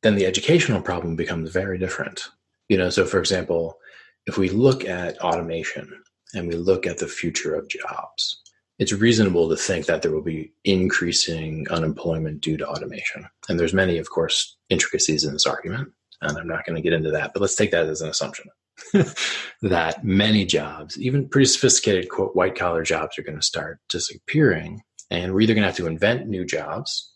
then 0.04 0.14
the 0.16 0.26
educational 0.26 0.82
problem 0.82 1.16
becomes 1.16 1.50
very 1.50 1.78
different. 1.78 2.28
You 2.68 2.76
know, 2.76 2.90
so 2.90 3.06
for 3.06 3.18
example, 3.18 3.78
if 4.26 4.36
we 4.36 4.50
look 4.50 4.84
at 4.84 5.18
automation 5.18 5.90
and 6.34 6.46
we 6.46 6.54
look 6.54 6.86
at 6.86 6.98
the 6.98 7.08
future 7.08 7.54
of 7.54 7.68
jobs, 7.68 8.40
it's 8.78 8.92
reasonable 8.92 9.48
to 9.48 9.56
think 9.56 9.86
that 9.86 10.02
there 10.02 10.12
will 10.12 10.22
be 10.22 10.52
increasing 10.64 11.66
unemployment 11.70 12.42
due 12.42 12.58
to 12.58 12.68
automation. 12.68 13.26
And 13.48 13.58
there's 13.58 13.72
many, 13.72 13.96
of 13.96 14.10
course, 14.10 14.56
intricacies 14.68 15.24
in 15.24 15.32
this 15.32 15.46
argument, 15.46 15.92
and 16.20 16.36
I'm 16.36 16.48
not 16.48 16.66
going 16.66 16.76
to 16.76 16.82
get 16.82 16.92
into 16.92 17.10
that, 17.12 17.32
but 17.32 17.40
let's 17.40 17.56
take 17.56 17.70
that 17.70 17.86
as 17.86 18.02
an 18.02 18.10
assumption 18.10 18.46
that 19.62 20.04
many 20.04 20.44
jobs, 20.44 21.00
even 21.00 21.28
pretty 21.28 21.46
sophisticated 21.46 22.10
quote 22.10 22.36
white 22.36 22.56
collar 22.56 22.82
jobs 22.82 23.18
are 23.18 23.22
going 23.22 23.38
to 23.38 23.42
start 23.42 23.78
disappearing. 23.88 24.82
And 25.10 25.32
we're 25.32 25.42
either 25.42 25.54
going 25.54 25.62
to 25.62 25.68
have 25.68 25.76
to 25.76 25.86
invent 25.86 26.28
new 26.28 26.44
jobs 26.44 27.12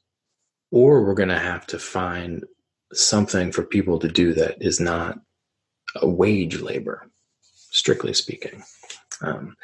or 0.71 1.05
we're 1.05 1.15
going 1.15 1.31
to 1.31 1.39
have 1.39 1.67
to 1.69 1.79
find 1.79 2.45
something 2.93 3.53
for 3.53 3.63
people 3.63 3.99
to 3.99 4.09
do 4.09 4.35
that 4.35 4.57
is 4.61 4.81
not 4.81 5.19
a 5.97 6.09
wage 6.09 6.61
labor, 6.61 7.11
strictly 7.71 8.15
speaking. 8.15 8.63
Um, 9.21 9.57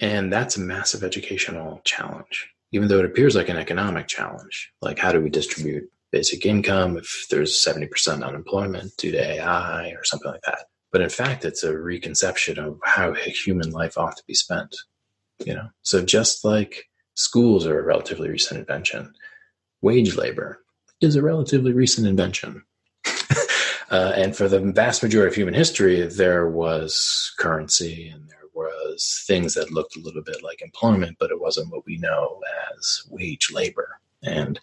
and 0.00 0.32
that's 0.32 0.56
a 0.56 0.60
massive 0.60 1.02
educational 1.02 1.80
challenge, 1.84 2.48
even 2.72 2.88
though 2.88 2.98
it 2.98 3.04
appears 3.04 3.34
like 3.34 3.48
an 3.48 3.56
economic 3.56 4.08
challenge. 4.08 4.72
Like, 4.82 4.98
how 4.98 5.12
do 5.12 5.20
we 5.20 5.30
distribute 5.30 5.90
basic 6.12 6.44
income 6.44 6.96
if 6.96 7.26
there's 7.30 7.64
70% 7.64 8.22
unemployment 8.24 8.96
due 8.98 9.12
to 9.12 9.18
AI 9.18 9.90
or 9.90 10.04
something 10.04 10.30
like 10.30 10.42
that? 10.42 10.66
But 10.92 11.00
in 11.00 11.08
fact, 11.08 11.44
it's 11.44 11.62
a 11.62 11.76
reconception 11.76 12.58
of 12.58 12.78
how 12.84 13.12
human 13.14 13.70
life 13.70 13.98
ought 13.98 14.16
to 14.16 14.24
be 14.26 14.34
spent. 14.34 14.74
You 15.44 15.54
know, 15.54 15.68
so 15.82 16.02
just 16.02 16.44
like 16.44 16.88
schools 17.14 17.66
are 17.66 17.78
a 17.78 17.84
relatively 17.84 18.28
recent 18.30 18.60
invention, 18.60 19.12
wage 19.82 20.16
labor 20.16 20.60
is 21.00 21.16
a 21.16 21.22
relatively 21.22 21.72
recent 21.72 22.06
invention. 22.06 22.64
uh, 23.90 24.12
and 24.14 24.36
for 24.36 24.48
the 24.48 24.60
vast 24.60 25.02
majority 25.02 25.28
of 25.28 25.34
human 25.34 25.54
history, 25.54 26.02
there 26.06 26.48
was 26.48 27.32
currency 27.38 28.08
and 28.08 28.28
there 28.28 28.38
was 28.54 29.24
things 29.26 29.54
that 29.54 29.70
looked 29.70 29.96
a 29.96 30.00
little 30.00 30.22
bit 30.22 30.42
like 30.42 30.62
employment, 30.62 31.16
but 31.18 31.30
it 31.30 31.40
wasn't 31.40 31.70
what 31.70 31.84
we 31.86 31.98
know 31.98 32.40
as 32.74 33.02
wage 33.10 33.50
labor. 33.52 34.00
And 34.22 34.58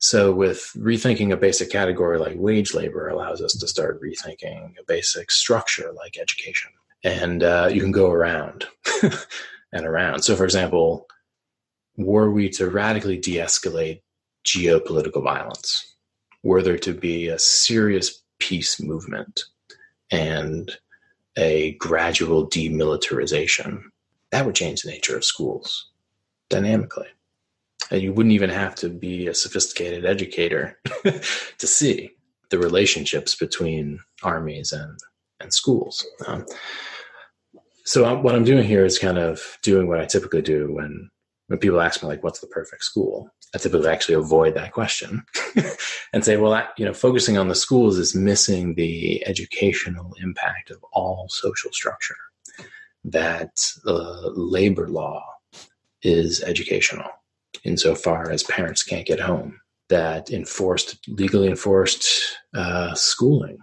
so, 0.00 0.32
with 0.32 0.70
rethinking 0.76 1.32
a 1.32 1.36
basic 1.36 1.70
category 1.70 2.18
like 2.18 2.36
wage 2.36 2.72
labor, 2.72 3.08
allows 3.08 3.42
us 3.42 3.54
to 3.54 3.66
start 3.66 4.00
rethinking 4.00 4.78
a 4.78 4.84
basic 4.86 5.30
structure 5.30 5.92
like 5.92 6.16
education. 6.16 6.70
And 7.02 7.42
uh, 7.42 7.68
you 7.72 7.80
can 7.80 7.90
go 7.90 8.10
around 8.10 8.66
and 9.72 9.86
around. 9.86 10.22
So, 10.22 10.36
for 10.36 10.44
example, 10.44 11.08
were 11.96 12.30
we 12.30 12.48
to 12.50 12.70
radically 12.70 13.18
de 13.18 13.36
escalate 13.36 14.02
geopolitical 14.48 15.22
violence, 15.22 15.96
were 16.42 16.62
there 16.62 16.78
to 16.78 16.94
be 16.94 17.28
a 17.28 17.38
serious 17.38 18.22
peace 18.38 18.80
movement 18.80 19.44
and 20.10 20.78
a 21.36 21.72
gradual 21.72 22.48
demilitarization, 22.48 23.82
that 24.30 24.44
would 24.44 24.54
change 24.54 24.82
the 24.82 24.90
nature 24.90 25.16
of 25.16 25.24
schools 25.24 25.90
dynamically. 26.48 27.06
And 27.90 28.02
you 28.02 28.12
wouldn't 28.12 28.34
even 28.34 28.50
have 28.50 28.74
to 28.76 28.88
be 28.88 29.28
a 29.28 29.34
sophisticated 29.34 30.04
educator 30.04 30.78
to 31.04 31.66
see 31.66 32.10
the 32.50 32.58
relationships 32.58 33.34
between 33.34 34.00
armies 34.22 34.72
and, 34.72 34.98
and 35.40 35.52
schools. 35.52 36.06
Um, 36.26 36.44
so 37.84 38.04
I'm, 38.04 38.22
what 38.22 38.34
I'm 38.34 38.44
doing 38.44 38.66
here 38.66 38.84
is 38.84 38.98
kind 38.98 39.18
of 39.18 39.58
doing 39.62 39.86
what 39.86 40.00
I 40.00 40.06
typically 40.06 40.42
do 40.42 40.72
when 40.72 41.10
when 41.48 41.58
people 41.58 41.80
ask 41.80 42.02
me 42.02 42.08
like, 42.08 42.22
"What's 42.22 42.40
the 42.40 42.46
perfect 42.46 42.84
school?" 42.84 43.30
I 43.54 43.58
typically 43.58 43.88
actually 43.88 44.14
avoid 44.14 44.54
that 44.54 44.72
question 44.72 45.24
and 46.12 46.24
say, 46.24 46.36
well, 46.36 46.68
you 46.76 46.84
know, 46.84 46.92
focusing 46.92 47.38
on 47.38 47.48
the 47.48 47.54
schools 47.54 47.98
is 47.98 48.14
missing 48.14 48.74
the 48.74 49.26
educational 49.26 50.14
impact 50.22 50.70
of 50.70 50.84
all 50.92 51.28
social 51.30 51.72
structure. 51.72 52.16
That 53.04 53.72
uh, 53.86 54.30
labor 54.34 54.88
law 54.88 55.24
is 56.02 56.42
educational 56.42 57.08
insofar 57.64 58.30
as 58.30 58.42
parents 58.42 58.82
can't 58.82 59.06
get 59.06 59.20
home. 59.20 59.60
That 59.88 60.30
enforced, 60.30 60.98
legally 61.08 61.48
enforced 61.48 62.36
uh, 62.54 62.94
schooling, 62.94 63.58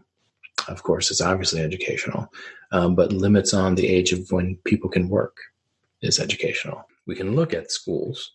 of 0.68 0.82
course, 0.82 1.12
is 1.12 1.22
obviously 1.22 1.62
educational, 1.62 2.28
um, 2.72 2.96
but 2.96 3.14
limits 3.14 3.54
on 3.54 3.76
the 3.76 3.88
age 3.88 4.12
of 4.12 4.32
when 4.32 4.58
people 4.66 4.90
can 4.90 5.10
work 5.10 5.38
is 6.02 6.20
educational. 6.20 6.88
We 7.08 7.16
can 7.16 7.36
look 7.36 7.54
at 7.54 7.72
schools 7.72 8.32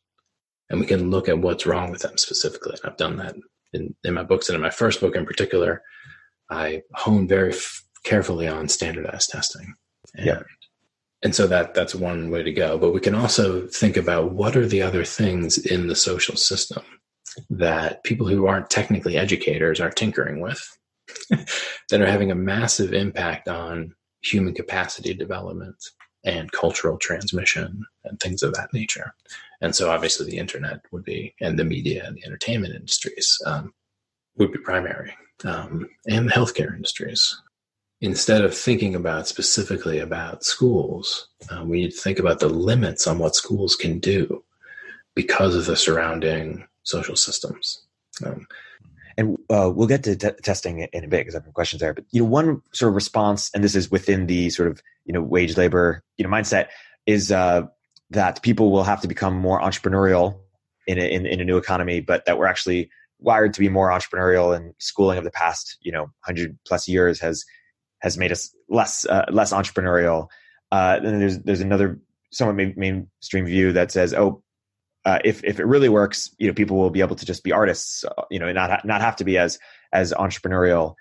and 0.68 0.80
we 0.80 0.86
can 0.86 1.10
look 1.10 1.28
at 1.28 1.38
what's 1.38 1.66
wrong 1.66 1.90
with 1.90 2.02
them 2.02 2.16
specifically. 2.16 2.76
And 2.82 2.90
I've 2.90 2.98
done 2.98 3.16
that 3.16 3.34
in, 3.72 3.94
in 4.04 4.14
my 4.14 4.22
books 4.22 4.48
and 4.48 4.56
in 4.56 4.62
my 4.62 4.70
first 4.70 5.00
book 5.00 5.16
in 5.16 5.26
particular. 5.26 5.82
I 6.50 6.82
hone 6.94 7.28
very 7.28 7.52
f- 7.52 7.84
carefully 8.04 8.48
on 8.48 8.68
standardized 8.68 9.30
testing. 9.30 9.74
And, 10.14 10.26
yeah. 10.26 10.42
And 11.22 11.34
so 11.34 11.46
that 11.48 11.74
that's 11.74 11.94
one 11.94 12.30
way 12.30 12.42
to 12.42 12.52
go. 12.52 12.78
But 12.78 12.92
we 12.92 13.00
can 13.00 13.14
also 13.14 13.66
think 13.66 13.96
about 13.96 14.32
what 14.32 14.56
are 14.56 14.66
the 14.66 14.82
other 14.82 15.04
things 15.04 15.58
in 15.58 15.86
the 15.86 15.96
social 15.96 16.36
system 16.36 16.82
that 17.48 18.02
people 18.04 18.26
who 18.26 18.46
aren't 18.46 18.70
technically 18.70 19.16
educators 19.16 19.80
are 19.80 19.90
tinkering 19.90 20.40
with 20.40 20.78
that 21.30 22.00
are 22.00 22.06
having 22.06 22.30
a 22.30 22.36
massive 22.36 22.92
impact 22.92 23.48
on 23.48 23.94
human 24.22 24.54
capacity 24.54 25.14
development 25.14 25.76
and 26.24 26.52
cultural 26.52 26.98
transmission 26.98 27.84
and 28.04 28.20
things 28.20 28.42
of 28.42 28.54
that 28.54 28.72
nature. 28.72 29.14
And 29.60 29.74
so 29.74 29.90
obviously 29.90 30.26
the 30.26 30.38
internet 30.38 30.80
would 30.90 31.04
be, 31.04 31.34
and 31.40 31.58
the 31.58 31.64
media 31.64 32.04
and 32.06 32.16
the 32.16 32.24
entertainment 32.24 32.74
industries 32.74 33.38
um, 33.46 33.72
would 34.36 34.52
be 34.52 34.58
primary, 34.58 35.14
um, 35.44 35.88
and 36.06 36.28
the 36.28 36.32
healthcare 36.32 36.74
industries. 36.74 37.40
Instead 38.02 38.42
of 38.42 38.56
thinking 38.56 38.94
about 38.94 39.28
specifically 39.28 39.98
about 39.98 40.44
schools, 40.44 41.28
uh, 41.50 41.62
we 41.64 41.82
need 41.82 41.90
to 41.90 42.00
think 42.00 42.18
about 42.18 42.40
the 42.40 42.48
limits 42.48 43.06
on 43.06 43.18
what 43.18 43.36
schools 43.36 43.76
can 43.76 43.98
do 43.98 44.42
because 45.14 45.54
of 45.54 45.66
the 45.66 45.76
surrounding 45.76 46.66
social 46.82 47.16
systems. 47.16 47.82
Um, 48.24 48.46
and 49.20 49.36
uh, 49.50 49.70
we'll 49.70 49.86
get 49.86 50.02
to 50.04 50.16
t- 50.16 50.30
testing 50.42 50.80
in 50.80 51.04
a 51.04 51.08
bit 51.08 51.20
because 51.20 51.34
I 51.34 51.38
have 51.38 51.44
some 51.44 51.52
questions 51.52 51.80
there. 51.80 51.92
But 51.92 52.04
you 52.10 52.22
know, 52.22 52.28
one 52.28 52.62
sort 52.72 52.88
of 52.88 52.94
response, 52.94 53.50
and 53.54 53.62
this 53.62 53.74
is 53.74 53.90
within 53.90 54.26
the 54.26 54.48
sort 54.48 54.70
of 54.70 54.82
you 55.04 55.12
know 55.12 55.20
wage 55.20 55.58
labor 55.58 56.02
you 56.16 56.26
know 56.26 56.30
mindset, 56.30 56.68
is 57.04 57.30
uh, 57.30 57.62
that 58.08 58.42
people 58.42 58.72
will 58.72 58.82
have 58.82 59.02
to 59.02 59.08
become 59.08 59.34
more 59.34 59.60
entrepreneurial 59.60 60.40
in 60.86 60.98
a, 60.98 61.02
in, 61.02 61.26
in 61.26 61.38
a 61.38 61.44
new 61.44 61.58
economy, 61.58 62.00
but 62.00 62.24
that 62.24 62.38
we're 62.38 62.46
actually 62.46 62.90
wired 63.18 63.52
to 63.52 63.60
be 63.60 63.68
more 63.68 63.90
entrepreneurial 63.90 64.56
and 64.56 64.72
schooling 64.78 65.18
of 65.18 65.24
the 65.24 65.30
past 65.30 65.76
you 65.82 65.92
know 65.92 66.04
100 66.24 66.58
plus 66.66 66.88
years 66.88 67.20
has 67.20 67.44
has 67.98 68.16
made 68.16 68.32
us 68.32 68.54
less 68.70 69.04
uh, 69.04 69.26
less 69.30 69.52
entrepreneurial 69.52 70.28
uh, 70.72 70.98
then 71.00 71.18
there's 71.18 71.38
there's 71.40 71.60
another 71.60 72.00
somewhat 72.32 72.56
mainstream 72.78 73.44
view 73.44 73.72
that 73.72 73.92
says 73.92 74.14
oh 74.14 74.42
uh, 75.04 75.18
if 75.24 75.42
if 75.44 75.58
it 75.58 75.66
really 75.66 75.88
works 75.88 76.34
you 76.38 76.46
know 76.46 76.54
people 76.54 76.76
will 76.76 76.90
be 76.90 77.00
able 77.00 77.16
to 77.16 77.26
just 77.26 77.42
be 77.42 77.52
artists 77.52 78.04
uh, 78.04 78.22
you 78.30 78.38
know 78.38 78.46
and 78.46 78.56
not 78.56 78.84
not 78.84 79.00
have 79.00 79.16
to 79.16 79.24
be 79.24 79.38
as 79.38 79.58
as 79.92 80.12
entrepreneurial 80.12 80.94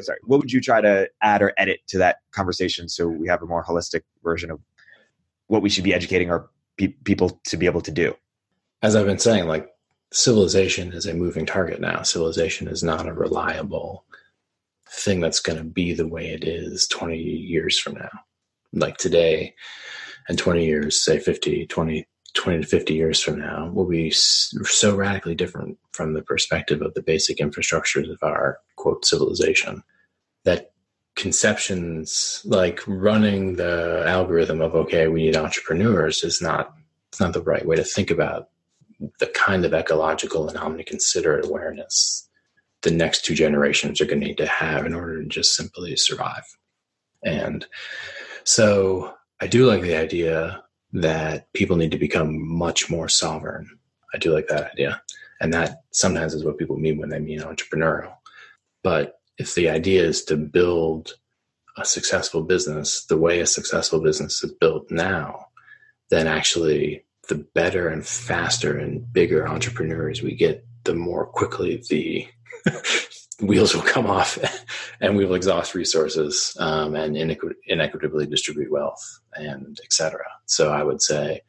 sorry 0.00 0.18
what 0.24 0.38
would 0.38 0.52
you 0.52 0.60
try 0.60 0.80
to 0.80 1.08
add 1.22 1.42
or 1.42 1.52
edit 1.56 1.80
to 1.86 1.98
that 1.98 2.18
conversation 2.32 2.88
so 2.88 3.08
we 3.08 3.28
have 3.28 3.42
a 3.42 3.46
more 3.46 3.64
holistic 3.64 4.02
version 4.22 4.50
of 4.50 4.60
what 5.46 5.62
we 5.62 5.70
should 5.70 5.84
be 5.84 5.94
educating 5.94 6.30
our 6.30 6.50
pe- 6.76 6.94
people 7.04 7.40
to 7.44 7.56
be 7.56 7.66
able 7.66 7.80
to 7.80 7.90
do 7.90 8.14
as 8.82 8.94
i've 8.94 9.06
been 9.06 9.18
saying 9.18 9.46
like 9.46 9.70
civilization 10.12 10.92
is 10.92 11.06
a 11.06 11.14
moving 11.14 11.46
target 11.46 11.80
now. 11.80 12.02
Civilization 12.02 12.68
is 12.68 12.82
not 12.82 13.06
a 13.06 13.12
reliable 13.12 14.04
thing 14.90 15.20
that's 15.20 15.40
going 15.40 15.58
to 15.58 15.64
be 15.64 15.92
the 15.92 16.08
way 16.08 16.28
it 16.30 16.44
is 16.44 16.86
20 16.88 17.18
years 17.18 17.78
from 17.78 17.94
now. 17.94 18.10
Like 18.72 18.96
today 18.96 19.54
and 20.28 20.38
20 20.38 20.64
years, 20.64 21.02
say 21.02 21.18
50, 21.18 21.66
20, 21.66 22.06
20 22.38 22.62
to 22.62 22.66
50 22.66 22.94
years 22.94 23.20
from 23.20 23.38
now 23.38 23.70
will 23.72 23.86
be 23.86 24.10
so 24.10 24.96
radically 24.96 25.34
different 25.34 25.78
from 25.92 26.14
the 26.14 26.22
perspective 26.22 26.82
of 26.82 26.94
the 26.94 27.02
basic 27.02 27.38
infrastructures 27.38 28.10
of 28.10 28.18
our 28.22 28.58
quote 28.76 29.04
civilization 29.04 29.82
that 30.44 30.72
conceptions 31.16 32.42
like 32.44 32.80
running 32.86 33.56
the 33.56 34.04
algorithm 34.06 34.60
of 34.60 34.74
okay 34.74 35.08
we 35.08 35.24
need 35.24 35.36
entrepreneurs 35.36 36.22
is 36.22 36.40
not 36.40 36.74
it's 37.08 37.20
not 37.20 37.32
the 37.32 37.42
right 37.42 37.66
way 37.66 37.74
to 37.74 37.82
think 37.82 38.10
about 38.10 38.50
the 39.18 39.26
kind 39.28 39.64
of 39.64 39.74
ecological 39.74 40.48
and 40.48 40.56
omniconsiderate 40.56 41.44
awareness 41.44 42.28
the 42.82 42.90
next 42.90 43.24
two 43.24 43.34
generations 43.34 44.00
are 44.00 44.06
going 44.06 44.20
to 44.20 44.26
need 44.26 44.38
to 44.38 44.46
have 44.46 44.86
in 44.86 44.94
order 44.94 45.22
to 45.22 45.28
just 45.28 45.54
simply 45.54 45.96
survive. 45.96 46.44
And 47.24 47.66
so 48.44 49.14
I 49.40 49.46
do 49.46 49.66
like 49.66 49.82
the 49.82 49.96
idea 49.96 50.62
that 50.92 51.52
people 51.52 51.76
need 51.76 51.90
to 51.90 51.98
become 51.98 52.46
much 52.46 52.90
more 52.90 53.08
sovereign. 53.08 53.78
I 54.14 54.18
do 54.18 54.32
like 54.32 54.48
that 54.48 54.72
idea. 54.72 55.02
And 55.40 55.52
that 55.54 55.82
sometimes 55.92 56.34
is 56.34 56.44
what 56.44 56.58
people 56.58 56.78
mean 56.78 56.98
when 56.98 57.10
they 57.10 57.20
mean 57.20 57.40
entrepreneurial. 57.40 58.14
But 58.82 59.20
if 59.38 59.54
the 59.54 59.68
idea 59.68 60.02
is 60.04 60.24
to 60.24 60.36
build 60.36 61.14
a 61.76 61.84
successful 61.84 62.42
business 62.42 63.04
the 63.06 63.16
way 63.16 63.40
a 63.40 63.46
successful 63.46 64.00
business 64.00 64.42
is 64.42 64.52
built 64.52 64.90
now, 64.90 65.46
then 66.10 66.26
actually 66.26 67.04
the 67.28 67.36
better 67.54 67.88
and 67.88 68.06
faster 68.06 68.78
and 68.78 69.12
bigger 69.12 69.46
entrepreneurs 69.46 70.22
we 70.22 70.34
get, 70.34 70.66
the 70.84 70.94
more 70.94 71.26
quickly 71.26 71.82
the 71.88 72.26
wheels 73.40 73.74
will 73.74 73.82
come 73.82 74.06
off 74.06 74.38
and 75.00 75.16
we 75.16 75.24
will 75.24 75.34
exhaust 75.34 75.74
resources 75.74 76.56
um, 76.58 76.94
and 76.94 77.16
inequ- 77.16 77.54
inequitably 77.68 78.26
distribute 78.26 78.70
wealth 78.70 79.20
and 79.34 79.78
etc. 79.84 80.24
So 80.46 80.70
I 80.70 80.82
would 80.82 81.00
say 81.00 81.42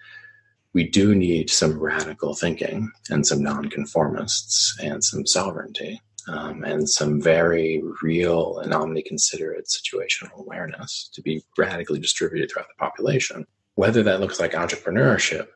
we 0.74 0.88
do 0.88 1.16
need 1.16 1.50
some 1.50 1.80
radical 1.80 2.36
thinking 2.36 2.92
and 3.10 3.26
some 3.26 3.42
nonconformists 3.42 4.78
and 4.82 5.04
some 5.04 5.26
sovereignty 5.26 6.02
um, 6.28 6.64
and 6.64 6.88
some 6.88 7.20
very 7.20 7.82
real 8.04 8.60
and 8.60 8.72
omniconsiderate 8.72 9.68
situational 9.68 10.38
awareness 10.38 11.10
to 11.14 11.24
be 11.24 11.44
radically 11.58 12.00
distributed 12.00 12.52
throughout 12.52 12.68
the 12.68 12.86
population. 12.86 13.48
Whether 13.76 14.04
that 14.04 14.20
looks 14.20 14.40
like 14.40 14.52
entrepreneurship 14.52 15.48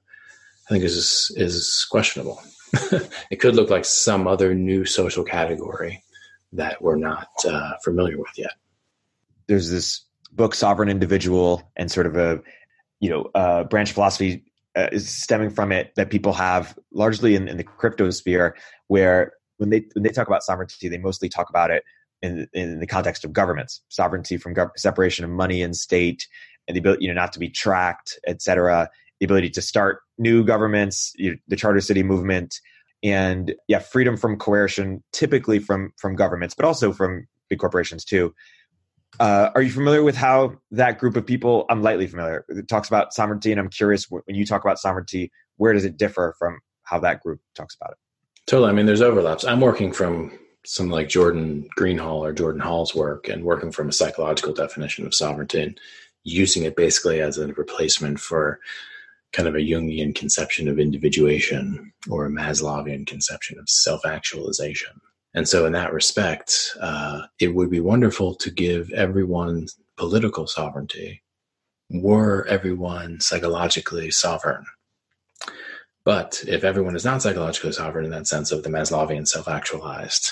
I 0.68 0.70
think 0.70 0.84
is 0.84 1.32
is 1.36 1.86
questionable. 1.92 2.42
it 3.30 3.40
could 3.40 3.56
look 3.56 3.70
like 3.70 3.86
some 3.86 4.28
other 4.28 4.56
new 4.56 4.86
social 4.86 5.24
category 5.24 6.04
that 6.54 6.82
we're 6.82 6.96
not 6.96 7.28
uh, 7.48 7.74
familiar 7.84 8.18
with 8.18 8.32
yet. 8.38 8.54
There's 9.48 9.70
this 9.70 10.02
book, 10.32 10.56
Sovereign 10.56 10.90
Individual, 10.90 11.70
and 11.76 11.92
sort 11.92 12.08
of 12.08 12.16
a 12.16 12.42
you 13.00 13.10
know 13.10 13.30
uh, 13.36 13.64
branch 13.66 13.92
philosophy 13.92 14.44
uh, 14.76 14.90
is 14.92 15.08
stemming 15.08 15.50
from 15.50 15.72
it 15.72 15.94
that 15.96 16.10
people 16.10 16.34
have 16.34 16.78
largely 16.92 17.36
in, 17.36 17.48
in 17.48 17.58
the 17.58 17.64
crypto 17.64 18.10
sphere, 18.10 18.56
where 18.88 19.34
when 19.58 19.70
they 19.70 19.86
when 19.94 20.04
they 20.04 20.10
talk 20.10 20.28
about 20.28 20.44
sovereignty, 20.44 20.88
they 20.88 20.98
mostly 20.98 21.30
talk 21.30 21.50
about 21.50 21.72
it 21.72 21.84
in 22.22 22.48
in 22.54 22.80
the 22.80 22.88
context 22.88 23.26
of 23.26 23.34
governments, 23.34 23.82
sovereignty 23.90 24.38
from 24.38 24.56
gov- 24.56 24.72
separation 24.78 25.26
of 25.26 25.32
money 25.32 25.62
and 25.62 25.76
state, 25.76 26.28
and 26.68 26.76
the 26.76 26.80
ability 26.80 27.06
you 27.06 27.14
know 27.14 27.20
not 27.20 27.34
to 27.34 27.40
be 27.40 27.50
tracked, 27.50 28.20
et 28.26 28.42
cetera 28.42 28.90
the 29.24 29.26
ability 29.26 29.50
to 29.50 29.62
start 29.62 30.02
new 30.18 30.44
governments, 30.44 31.14
you 31.16 31.32
know, 31.32 31.38
the 31.48 31.56
charter 31.56 31.80
city 31.80 32.04
movement, 32.04 32.60
and 33.04 33.54
yeah, 33.68 33.80
freedom 33.80 34.16
from 34.16 34.38
coercion, 34.38 35.04
typically 35.12 35.60
from 35.60 35.92
from 35.98 36.16
governments, 36.16 36.56
but 36.56 36.66
also 36.66 36.94
from 36.94 37.28
big 37.50 37.60
corporations 37.60 38.06
too. 38.06 38.34
Uh, 39.20 39.52
are 39.54 39.62
you 39.62 39.72
familiar 39.72 40.02
with 40.02 40.16
how 40.16 40.56
that 40.72 40.98
group 40.98 41.16
of 41.16 41.26
people? 41.26 41.66
I'm 41.70 41.84
lightly 41.84 42.08
familiar. 42.08 42.46
It 42.50 42.68
talks 42.68 42.88
about 42.88 43.14
sovereignty, 43.14 43.52
and 43.52 43.60
I'm 43.60 43.70
curious 43.70 44.10
when 44.10 44.24
you 44.28 44.46
talk 44.46 44.64
about 44.64 44.80
sovereignty, 44.80 45.32
where 45.58 45.74
does 45.74 45.86
it 45.86 45.98
differ 45.98 46.34
from 46.40 46.60
how 46.84 47.00
that 47.00 47.22
group 47.22 47.40
talks 47.56 47.76
about 47.76 47.92
it? 47.92 47.98
Totally. 48.48 48.70
I 48.70 48.74
mean, 48.74 48.86
there's 48.88 49.02
overlaps. 49.02 49.46
I'm 49.46 49.62
working 49.62 49.94
from 49.94 50.38
some 50.66 50.90
like 50.90 51.10
Jordan 51.10 51.68
Greenhall 51.78 52.24
or 52.26 52.34
Jordan 52.34 52.62
Hall's 52.62 52.96
work, 52.96 53.28
and 53.28 53.44
working 53.44 53.72
from 53.72 53.90
a 53.90 53.94
psychological 53.94 54.54
definition 54.54 55.06
of 55.06 55.14
sovereignty, 55.14 55.62
and 55.62 55.80
using 56.24 56.64
it 56.64 56.76
basically 56.76 57.22
as 57.22 57.38
a 57.38 57.48
replacement 57.48 58.20
for 58.20 58.60
kind 59.34 59.48
of 59.48 59.56
a 59.56 59.60
Jungian 59.60 60.16
conception 60.16 60.68
of 60.68 60.80
individuation 60.80 61.92
or 62.10 62.26
a 62.26 62.30
Maslowian 62.30 63.06
conception 63.06 63.60
of 63.60 63.68
self 63.68 64.06
actualization. 64.06 65.02
And 65.34 65.50
so, 65.50 65.66
in 65.66 65.74
that 65.74 65.92
respect, 65.92 66.72
uh, 66.80 67.24
it 67.40 67.56
would 67.56 67.72
be 67.72 67.80
wonderful 67.80 68.36
to 68.36 68.52
give 68.52 68.92
everyone 68.92 69.68
political 69.98 70.48
sovereignty 70.48 71.22
were 71.90 72.46
everyone 72.48 73.20
psychologically 73.20 74.10
sovereign. 74.12 74.66
But 76.06 76.44
if 76.48 76.64
everyone 76.64 76.96
is 76.96 77.06
not 77.06 77.22
psychologically 77.22 77.72
sovereign 77.72 78.06
in 78.06 78.12
that 78.12 78.28
sense 78.28 78.52
of 78.52 78.64
the 78.64 78.70
Maslowian 78.70 79.28
self 79.28 79.48
actualized, 79.48 80.32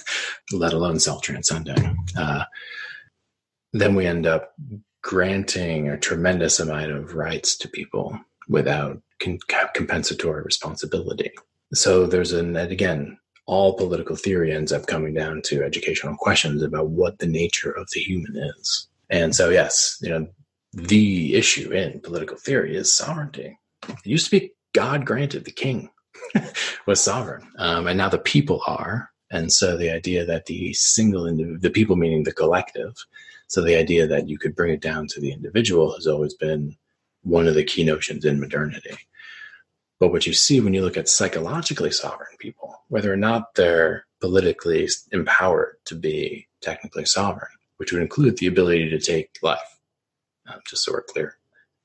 let 0.52 0.72
alone 0.72 0.98
self 0.98 1.22
transcending, 1.22 1.96
uh, 2.16 2.44
then 3.72 3.94
we 3.94 4.06
end 4.06 4.26
up 4.26 4.54
granting 5.02 5.88
a 5.88 5.98
tremendous 5.98 6.60
amount 6.60 6.90
of 6.90 7.14
rights 7.14 7.56
to 7.56 7.68
people 7.68 8.18
without 8.48 9.00
con- 9.20 9.38
compensatory 9.74 10.42
responsibility. 10.42 11.30
So 11.74 12.06
there's 12.06 12.32
an, 12.32 12.56
and 12.56 12.72
again, 12.72 13.18
all 13.46 13.74
political 13.74 14.16
theory 14.16 14.52
ends 14.52 14.72
up 14.72 14.86
coming 14.86 15.14
down 15.14 15.42
to 15.46 15.64
educational 15.64 16.16
questions 16.16 16.62
about 16.62 16.90
what 16.90 17.18
the 17.18 17.26
nature 17.26 17.70
of 17.70 17.88
the 17.92 18.00
human 18.00 18.36
is. 18.36 18.88
And 19.10 19.34
so, 19.34 19.48
yes, 19.48 19.98
you 20.02 20.10
know, 20.10 20.26
the 20.74 21.34
issue 21.34 21.70
in 21.72 22.00
political 22.00 22.36
theory 22.36 22.76
is 22.76 22.92
sovereignty. 22.92 23.58
It 23.88 23.96
used 24.04 24.26
to 24.26 24.38
be 24.38 24.52
God 24.74 25.06
granted, 25.06 25.44
the 25.44 25.50
king 25.50 25.88
was 26.86 27.02
sovereign, 27.02 27.46
um, 27.58 27.86
and 27.86 27.96
now 27.96 28.10
the 28.10 28.18
people 28.18 28.60
are. 28.66 29.10
And 29.30 29.52
so 29.52 29.76
the 29.76 29.90
idea 29.90 30.24
that 30.24 30.46
the 30.46 30.72
single, 30.74 31.24
indiv- 31.24 31.60
the 31.60 31.70
people 31.70 31.96
meaning 31.96 32.24
the 32.24 32.32
collective, 32.32 32.94
so 33.46 33.62
the 33.62 33.76
idea 33.76 34.06
that 34.06 34.28
you 34.28 34.38
could 34.38 34.54
bring 34.54 34.72
it 34.72 34.82
down 34.82 35.06
to 35.08 35.20
the 35.20 35.32
individual 35.32 35.94
has 35.94 36.06
always 36.06 36.34
been 36.34 36.76
one 37.28 37.46
of 37.46 37.54
the 37.54 37.64
key 37.64 37.84
notions 37.84 38.24
in 38.24 38.40
modernity. 38.40 38.96
But 40.00 40.08
what 40.08 40.26
you 40.26 40.32
see 40.32 40.60
when 40.60 40.74
you 40.74 40.82
look 40.82 40.96
at 40.96 41.08
psychologically 41.08 41.90
sovereign 41.90 42.36
people, 42.38 42.74
whether 42.88 43.12
or 43.12 43.16
not 43.16 43.54
they're 43.54 44.06
politically 44.20 44.88
empowered 45.12 45.76
to 45.86 45.94
be 45.94 46.48
technically 46.62 47.04
sovereign, 47.04 47.50
which 47.76 47.92
would 47.92 48.02
include 48.02 48.38
the 48.38 48.46
ability 48.46 48.88
to 48.90 48.98
take 48.98 49.30
life, 49.42 49.78
um, 50.46 50.60
just 50.66 50.84
so 50.84 50.92
we're 50.92 51.02
clear. 51.02 51.36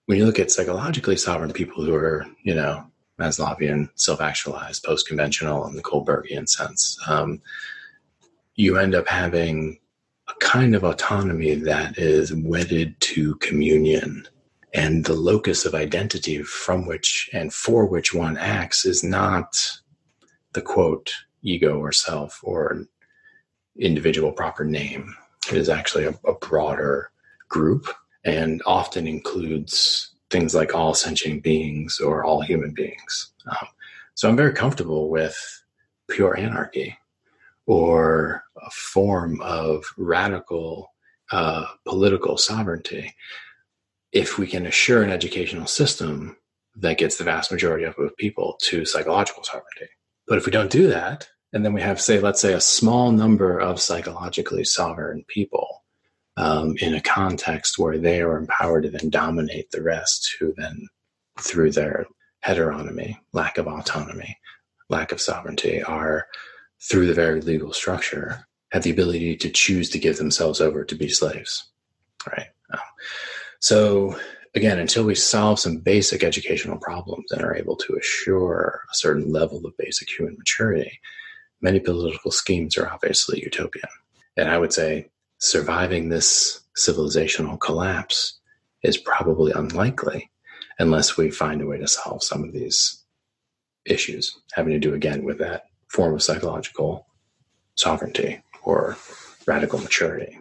When 0.06 0.18
you 0.18 0.26
look 0.26 0.40
at 0.40 0.52
psychologically 0.52 1.18
sovereign 1.18 1.54
people 1.54 1.84
who 1.84 1.96
are, 1.96 2.26
you 2.44 2.54
know, 2.54 2.86
Maslowian, 3.20 3.90
self-actualized, 3.96 4.84
post-conventional, 4.84 5.68
in 5.68 5.76
the 5.76 5.84
Kohlbergian 5.84 6.48
sense, 6.48 6.98
um, 7.08 7.42
you 8.56 8.78
end 8.78 8.96
up 8.96 9.08
having 9.08 9.80
a 10.28 10.34
kind 10.40 10.76
of 10.76 10.84
autonomy 10.84 11.56
that 11.56 11.98
is 11.98 12.34
wedded 12.34 13.00
to 13.02 13.36
communion 13.36 14.28
and 14.74 15.06
the 15.06 15.14
locus 15.14 15.66
of 15.66 15.76
identity 15.76 16.42
from 16.42 16.86
which 16.86 17.30
and 17.34 17.54
for 17.54 17.86
which 17.86 18.14
one 18.14 18.38
acts 18.38 18.86
is 18.86 19.04
not 19.04 19.56
the 20.54 20.62
quote 20.62 21.12
ego 21.44 21.78
or 21.78 21.92
self 21.92 22.40
or 22.44 22.86
individual 23.80 24.32
proper 24.32 24.64
name. 24.64 25.16
It 25.50 25.58
is 25.58 25.70
actually 25.70 26.06
a, 26.06 26.16
a 26.26 26.34
broader 26.36 27.12
group 27.50 27.88
and 28.24 28.62
often 28.66 29.08
includes 29.08 30.12
things 30.30 30.56
like 30.56 30.74
all 30.74 30.94
sentient 30.94 31.44
beings 31.44 32.00
or 32.00 32.24
all 32.24 32.42
human 32.42 32.72
beings. 32.72 33.34
Um, 33.50 33.68
so 34.16 34.30
I'm 34.30 34.38
very 34.38 34.54
comfortable 34.54 35.10
with 35.10 35.38
pure 36.10 36.38
anarchy, 36.38 36.98
or 37.66 38.44
a 38.62 38.70
form 38.72 39.42
of 39.42 39.86
radical 39.98 40.94
uh, 41.32 41.66
political 41.86 42.38
sovereignty 42.38 43.14
if 44.14 44.38
we 44.38 44.48
can 44.48 44.66
assure 44.66 45.04
an 45.04 45.10
educational 45.10 45.68
system 45.68 46.38
that 46.76 46.98
gets 46.98 47.18
the 47.18 47.24
vast 47.24 47.52
majority 47.52 47.84
of 47.84 47.96
people 48.18 48.58
to 48.62 48.86
psychological 48.86 49.44
sovereignty. 49.44 49.92
But 50.28 50.38
if 50.38 50.46
we 50.46 50.52
don't 50.52 50.72
do 50.72 50.88
that, 50.88 51.28
and 51.52 51.64
then 51.64 51.74
we 51.74 51.82
have, 51.82 52.02
say, 52.02 52.20
let's 52.20 52.42
say 52.42 52.54
a 52.54 52.62
small 52.62 53.12
number 53.12 53.60
of 53.60 53.82
psychologically 53.82 54.64
sovereign 54.64 55.24
people 55.28 55.84
um, 56.38 56.76
in 56.80 56.96
a 56.96 57.02
context 57.02 57.78
where 57.78 57.98
they 57.98 58.22
are 58.22 58.38
empowered 58.38 58.84
to 58.84 58.90
then 58.90 59.10
dominate 59.10 59.70
the 59.72 59.84
rest, 59.84 60.36
who 60.40 60.54
then, 60.58 60.88
through 61.40 61.72
their 61.72 62.08
heteronomy, 62.44 63.18
lack 63.34 63.58
of 63.58 63.68
autonomy, 63.68 64.38
lack 64.90 65.12
of 65.12 65.22
sovereignty, 65.22 65.84
are 65.84 66.26
through 66.90 67.06
the 67.06 67.14
very 67.14 67.42
legal 67.42 67.72
structure 67.72 68.46
have 68.74 68.84
the 68.84 68.92
ability 68.92 69.38
to 69.38 69.50
choose 69.52 69.90
to 69.92 70.00
give 70.00 70.18
themselves 70.18 70.60
over 70.60 70.84
to 70.84 70.96
be 70.96 71.08
slaves. 71.08 71.64
Right. 72.28 72.48
So 73.64 74.20
again, 74.56 74.78
until 74.78 75.06
we 75.06 75.16
solve 75.16 75.58
some 75.58 75.78
basic 75.78 76.22
educational 76.22 76.78
problems 76.78 77.32
and 77.32 77.42
are 77.42 77.56
able 77.56 77.78
to 77.78 77.96
assure 77.96 78.82
a 78.92 78.94
certain 78.94 79.32
level 79.32 79.66
of 79.66 79.78
basic 79.78 80.10
human 80.10 80.36
maturity, 80.38 81.00
many 81.62 81.80
political 81.80 82.30
schemes 82.30 82.78
are 82.78 82.90
obviously 82.90 83.40
utopian. 83.42 83.88
And 84.36 84.50
I 84.50 84.58
would 84.58 84.74
say 84.74 85.08
surviving 85.38 86.10
this 86.10 86.60
civilizational 86.78 87.58
collapse 87.58 88.38
is 88.82 88.98
probably 88.98 89.54
unlikely 89.54 90.30
unless 90.78 91.16
we 91.16 91.32
find 91.32 91.62
a 91.62 91.66
way 91.66 91.78
to 91.78 91.88
solve 91.88 92.22
some 92.22 92.44
of 92.44 92.52
these 92.52 93.02
issues 93.86 94.38
having 94.52 94.74
to 94.74 94.80
do 94.80 94.94
again 94.94 95.24
with 95.24 95.38
that 95.38 95.68
form 95.88 96.14
of 96.14 96.22
psychological 96.22 97.08
sovereignty 97.76 98.44
or 98.64 98.98
radical 99.48 99.80
maturity. 99.80 100.38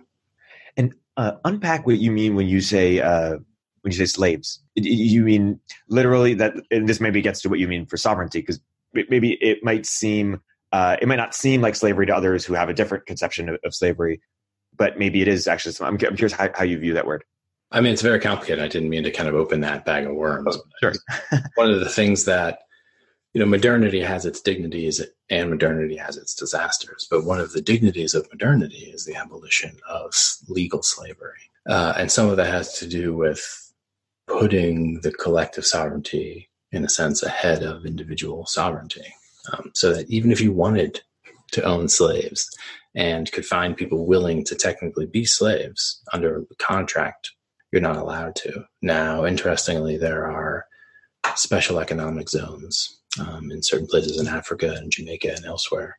Uh, 1.16 1.32
unpack 1.44 1.86
what 1.86 1.98
you 1.98 2.10
mean 2.10 2.34
when 2.34 2.46
you 2.46 2.60
say 2.60 3.00
uh, 3.00 3.36
when 3.82 3.92
you 3.92 3.92
say 3.92 4.06
slaves. 4.06 4.62
You 4.74 5.22
mean 5.22 5.60
literally 5.88 6.34
that, 6.34 6.54
and 6.70 6.88
this 6.88 7.00
maybe 7.00 7.20
gets 7.20 7.42
to 7.42 7.48
what 7.48 7.58
you 7.58 7.68
mean 7.68 7.84
for 7.86 7.96
sovereignty, 7.96 8.40
because 8.40 8.60
maybe 8.94 9.32
it 9.42 9.58
might 9.62 9.84
seem 9.84 10.40
uh, 10.72 10.96
it 11.02 11.08
might 11.08 11.16
not 11.16 11.34
seem 11.34 11.60
like 11.60 11.74
slavery 11.74 12.06
to 12.06 12.16
others 12.16 12.44
who 12.44 12.54
have 12.54 12.70
a 12.70 12.74
different 12.74 13.04
conception 13.04 13.50
of, 13.50 13.58
of 13.62 13.74
slavery, 13.74 14.22
but 14.74 14.98
maybe 14.98 15.20
it 15.20 15.28
is 15.28 15.46
actually. 15.46 15.74
I'm, 15.80 15.94
I'm 15.94 16.16
curious 16.16 16.32
how, 16.32 16.48
how 16.54 16.64
you 16.64 16.78
view 16.78 16.94
that 16.94 17.06
word. 17.06 17.24
I 17.70 17.80
mean, 17.80 17.92
it's 17.92 18.02
very 18.02 18.20
complicated. 18.20 18.62
I 18.62 18.68
didn't 18.68 18.88
mean 18.88 19.04
to 19.04 19.10
kind 19.10 19.28
of 19.28 19.34
open 19.34 19.60
that 19.60 19.84
bag 19.84 20.06
of 20.06 20.14
worms. 20.14 20.56
Oh, 20.56 20.62
sure. 20.80 20.94
one 21.54 21.70
of 21.70 21.80
the 21.80 21.88
things 21.88 22.24
that 22.24 22.60
you 23.34 23.40
know, 23.40 23.46
modernity 23.46 24.00
has 24.00 24.26
its 24.26 24.40
dignities 24.40 25.00
and 25.30 25.50
modernity 25.50 25.96
has 25.96 26.16
its 26.16 26.34
disasters. 26.34 27.06
But 27.10 27.24
one 27.24 27.40
of 27.40 27.52
the 27.52 27.62
dignities 27.62 28.14
of 28.14 28.28
modernity 28.30 28.90
is 28.92 29.04
the 29.04 29.14
abolition 29.14 29.78
of 29.88 30.14
legal 30.48 30.82
slavery. 30.82 31.50
Uh, 31.68 31.94
and 31.96 32.12
some 32.12 32.28
of 32.28 32.36
that 32.36 32.52
has 32.52 32.78
to 32.78 32.86
do 32.86 33.14
with 33.14 33.72
putting 34.26 35.00
the 35.00 35.12
collective 35.12 35.64
sovereignty, 35.64 36.50
in 36.72 36.84
a 36.84 36.88
sense, 36.88 37.22
ahead 37.22 37.62
of 37.62 37.86
individual 37.86 38.44
sovereignty. 38.46 39.14
Um, 39.52 39.70
so 39.74 39.94
that 39.94 40.08
even 40.08 40.30
if 40.30 40.40
you 40.40 40.52
wanted 40.52 41.00
to 41.52 41.62
own 41.62 41.88
slaves 41.88 42.48
and 42.94 43.30
could 43.32 43.46
find 43.46 43.76
people 43.76 44.06
willing 44.06 44.44
to 44.44 44.54
technically 44.54 45.06
be 45.06 45.24
slaves 45.24 46.02
under 46.12 46.44
contract, 46.58 47.30
you're 47.72 47.80
not 47.82 47.96
allowed 47.96 48.36
to. 48.36 48.64
Now, 48.82 49.24
interestingly, 49.24 49.96
there 49.96 50.30
are 50.30 50.66
special 51.34 51.78
economic 51.80 52.28
zones 52.28 53.01
um, 53.20 53.50
in 53.50 53.62
certain 53.62 53.86
places 53.86 54.20
in 54.20 54.26
Africa 54.26 54.74
and 54.76 54.90
Jamaica 54.90 55.34
and 55.36 55.44
elsewhere 55.44 55.96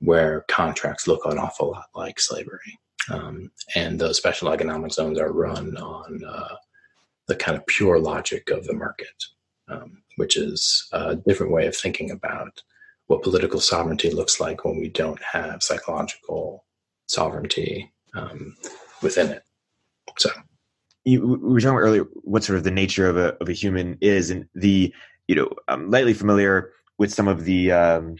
where 0.00 0.44
contracts 0.48 1.06
look 1.06 1.24
an 1.24 1.38
awful 1.38 1.70
lot 1.70 1.86
like 1.94 2.20
slavery. 2.20 2.78
Um, 3.10 3.50
and 3.74 3.98
those 3.98 4.16
special 4.16 4.50
economic 4.50 4.92
zones 4.92 5.18
are 5.18 5.32
run 5.32 5.76
on 5.76 6.22
uh, 6.24 6.56
the 7.28 7.36
kind 7.36 7.56
of 7.56 7.66
pure 7.66 7.98
logic 7.98 8.50
of 8.50 8.66
the 8.66 8.74
market, 8.74 9.24
um, 9.68 10.02
which 10.16 10.36
is 10.36 10.88
a 10.92 11.16
different 11.16 11.52
way 11.52 11.66
of 11.66 11.76
thinking 11.76 12.10
about 12.10 12.62
what 13.06 13.22
political 13.22 13.60
sovereignty 13.60 14.10
looks 14.10 14.40
like 14.40 14.64
when 14.64 14.78
we 14.78 14.88
don't 14.88 15.22
have 15.22 15.62
psychological 15.62 16.64
sovereignty 17.06 17.92
um, 18.14 18.56
within 19.02 19.28
it. 19.28 19.42
So, 20.18 20.30
you, 21.04 21.20
we 21.24 21.36
were 21.36 21.60
talking 21.60 21.78
earlier 21.78 22.02
what 22.22 22.42
sort 22.42 22.58
of 22.58 22.64
the 22.64 22.70
nature 22.70 23.08
of 23.08 23.16
a 23.16 23.34
of 23.40 23.48
a 23.48 23.52
human 23.52 23.96
is, 24.00 24.30
and 24.30 24.48
the 24.54 24.92
you 25.28 25.34
know, 25.34 25.50
I'm 25.68 25.90
lightly 25.90 26.14
familiar 26.14 26.70
with 26.98 27.12
some 27.12 27.28
of 27.28 27.44
the, 27.44 27.72
um, 27.72 28.16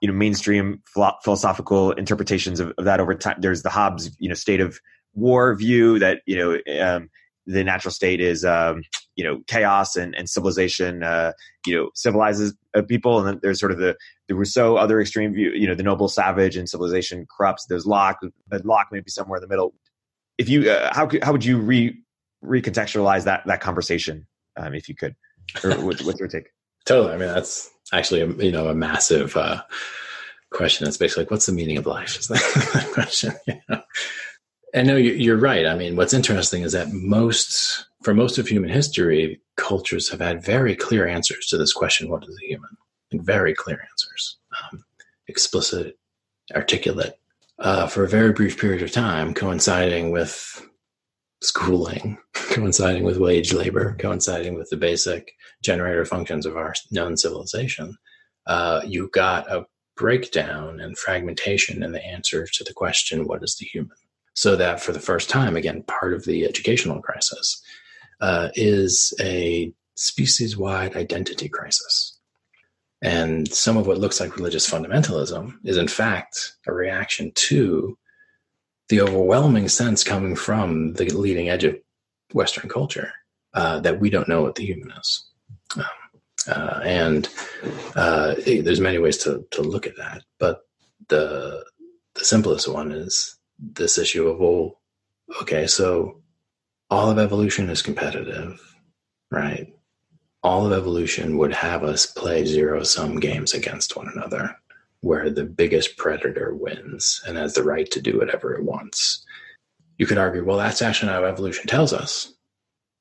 you 0.00 0.08
know, 0.08 0.14
mainstream 0.14 0.82
philosophical 1.22 1.92
interpretations 1.92 2.60
of, 2.60 2.72
of, 2.78 2.84
that 2.84 3.00
over 3.00 3.14
time. 3.14 3.36
There's 3.40 3.62
the 3.62 3.70
Hobbes, 3.70 4.14
you 4.18 4.28
know, 4.28 4.34
state 4.34 4.60
of 4.60 4.78
war 5.14 5.54
view 5.54 5.98
that, 5.98 6.20
you 6.26 6.36
know, 6.36 6.80
um, 6.80 7.08
the 7.46 7.64
natural 7.64 7.92
state 7.92 8.20
is, 8.20 8.44
um, 8.44 8.82
you 9.14 9.24
know, 9.24 9.40
chaos 9.46 9.96
and, 9.96 10.14
and 10.14 10.28
civilization, 10.28 11.02
uh, 11.02 11.32
you 11.66 11.74
know, 11.74 11.90
civilizes 11.94 12.54
uh, 12.74 12.82
people. 12.82 13.18
And 13.18 13.26
then 13.26 13.40
there's 13.42 13.60
sort 13.60 13.72
of 13.72 13.78
the, 13.78 13.96
the 14.28 14.34
Rousseau 14.34 14.76
other 14.76 15.00
extreme 15.00 15.32
view, 15.32 15.52
you 15.52 15.66
know, 15.66 15.74
the 15.74 15.82
noble 15.82 16.08
savage 16.08 16.56
and 16.56 16.68
civilization 16.68 17.26
corrupts. 17.34 17.66
There's 17.66 17.86
Locke, 17.86 18.20
but 18.48 18.64
Locke 18.64 18.88
may 18.92 19.00
be 19.00 19.10
somewhere 19.10 19.38
in 19.38 19.42
the 19.42 19.48
middle. 19.48 19.74
If 20.38 20.48
you, 20.48 20.70
uh, 20.70 20.92
how, 20.92 21.08
how 21.22 21.32
would 21.32 21.44
you 21.44 21.58
re, 21.58 21.96
recontextualize 22.44 23.24
that, 23.24 23.46
that 23.46 23.60
conversation, 23.60 24.26
um, 24.56 24.74
if 24.74 24.88
you 24.88 24.94
could? 24.94 25.14
Or 25.64 25.70
what, 25.80 26.00
what's 26.02 26.20
your 26.20 26.28
take? 26.28 26.48
Totally. 26.84 27.14
I 27.14 27.16
mean, 27.16 27.28
that's 27.28 27.70
actually 27.92 28.20
a, 28.20 28.28
you 28.28 28.52
know 28.52 28.68
a 28.68 28.74
massive 28.74 29.36
uh, 29.36 29.62
question. 30.50 30.84
That's 30.84 30.96
basically 30.96 31.24
like, 31.24 31.30
what's 31.30 31.46
the 31.46 31.52
meaning 31.52 31.76
of 31.76 31.86
life? 31.86 32.16
Is 32.18 32.28
that 32.28 32.90
question? 32.92 33.32
And 34.74 34.88
no, 34.88 34.96
you're 34.96 35.38
right. 35.38 35.64
I 35.64 35.74
mean, 35.74 35.96
what's 35.96 36.12
interesting 36.12 36.62
is 36.62 36.72
that 36.72 36.92
most, 36.92 37.86
for 38.02 38.12
most 38.12 38.36
of 38.36 38.46
human 38.46 38.68
history, 38.68 39.40
cultures 39.56 40.10
have 40.10 40.20
had 40.20 40.44
very 40.44 40.76
clear 40.76 41.08
answers 41.08 41.46
to 41.46 41.56
this 41.56 41.72
question: 41.72 42.10
What 42.10 42.24
is 42.24 42.38
a 42.42 42.46
human? 42.46 42.68
Very 43.12 43.54
clear 43.54 43.80
answers, 43.90 44.36
um, 44.60 44.84
explicit, 45.28 45.98
articulate, 46.54 47.18
uh, 47.58 47.86
for 47.86 48.04
a 48.04 48.08
very 48.08 48.32
brief 48.32 48.60
period 48.60 48.82
of 48.82 48.92
time, 48.92 49.32
coinciding 49.32 50.10
with 50.10 50.68
schooling, 51.42 52.18
coinciding 52.34 53.04
with 53.04 53.18
wage 53.18 53.52
labor, 53.52 53.96
coinciding 53.98 54.54
with 54.54 54.68
the 54.70 54.76
basic 54.76 55.32
generator 55.62 56.04
functions 56.04 56.46
of 56.46 56.56
our 56.56 56.74
known 56.90 57.16
civilization, 57.16 57.96
uh, 58.46 58.80
you 58.86 59.08
got 59.12 59.50
a 59.50 59.66
breakdown 59.96 60.80
and 60.80 60.98
fragmentation 60.98 61.82
in 61.82 61.92
the 61.92 62.04
answer 62.04 62.46
to 62.52 62.64
the 62.64 62.72
question, 62.72 63.26
what 63.26 63.42
is 63.42 63.56
the 63.56 63.66
human? 63.66 63.96
So 64.34 64.54
that 64.56 64.80
for 64.80 64.92
the 64.92 65.00
first 65.00 65.30
time, 65.30 65.56
again, 65.56 65.82
part 65.84 66.12
of 66.12 66.24
the 66.24 66.44
educational 66.44 67.00
crisis 67.00 67.62
uh, 68.20 68.50
is 68.54 69.14
a 69.20 69.72
species 69.94 70.56
wide 70.56 70.94
identity 70.94 71.48
crisis. 71.48 72.18
And 73.02 73.50
some 73.52 73.76
of 73.76 73.86
what 73.86 73.98
looks 73.98 74.20
like 74.20 74.36
religious 74.36 74.68
fundamentalism 74.68 75.54
is, 75.64 75.76
in 75.76 75.88
fact, 75.88 76.54
a 76.66 76.72
reaction 76.72 77.32
to 77.34 77.96
the 78.88 79.00
overwhelming 79.00 79.68
sense 79.68 80.04
coming 80.04 80.36
from 80.36 80.92
the 80.94 81.06
leading 81.06 81.48
edge 81.48 81.64
of 81.64 81.76
Western 82.32 82.68
culture 82.68 83.12
uh, 83.54 83.80
that 83.80 84.00
we 84.00 84.10
don't 84.10 84.28
know 84.28 84.42
what 84.42 84.54
the 84.54 84.64
human 84.64 84.92
is. 84.92 85.28
Um, 85.76 85.84
uh, 86.48 86.80
and 86.84 87.28
uh, 87.96 88.34
there's 88.46 88.80
many 88.80 88.98
ways 88.98 89.18
to, 89.18 89.44
to 89.50 89.62
look 89.62 89.86
at 89.86 89.96
that, 89.96 90.22
but 90.38 90.60
the 91.08 91.64
the 92.14 92.24
simplest 92.24 92.68
one 92.68 92.92
is 92.92 93.38
this 93.58 93.98
issue 93.98 94.28
of 94.28 94.38
well, 94.38 94.80
okay, 95.42 95.66
so 95.66 96.22
all 96.88 97.10
of 97.10 97.18
evolution 97.18 97.68
is 97.68 97.82
competitive, 97.82 98.60
right? 99.30 99.72
All 100.42 100.66
of 100.66 100.72
evolution 100.72 101.36
would 101.38 101.52
have 101.52 101.82
us 101.82 102.06
play 102.06 102.44
zero 102.44 102.84
sum 102.84 103.18
games 103.18 103.52
against 103.52 103.96
one 103.96 104.08
another 104.14 104.56
where 105.00 105.30
the 105.30 105.44
biggest 105.44 105.96
predator 105.96 106.54
wins 106.54 107.22
and 107.26 107.36
has 107.36 107.54
the 107.54 107.62
right 107.62 107.90
to 107.90 108.00
do 108.00 108.18
whatever 108.18 108.54
it 108.54 108.64
wants. 108.64 109.24
You 109.98 110.06
could 110.06 110.18
argue, 110.18 110.44
well, 110.44 110.58
that's 110.58 110.82
actually 110.82 111.12
what 111.12 111.24
evolution 111.24 111.66
tells 111.66 111.92
us. 111.92 112.32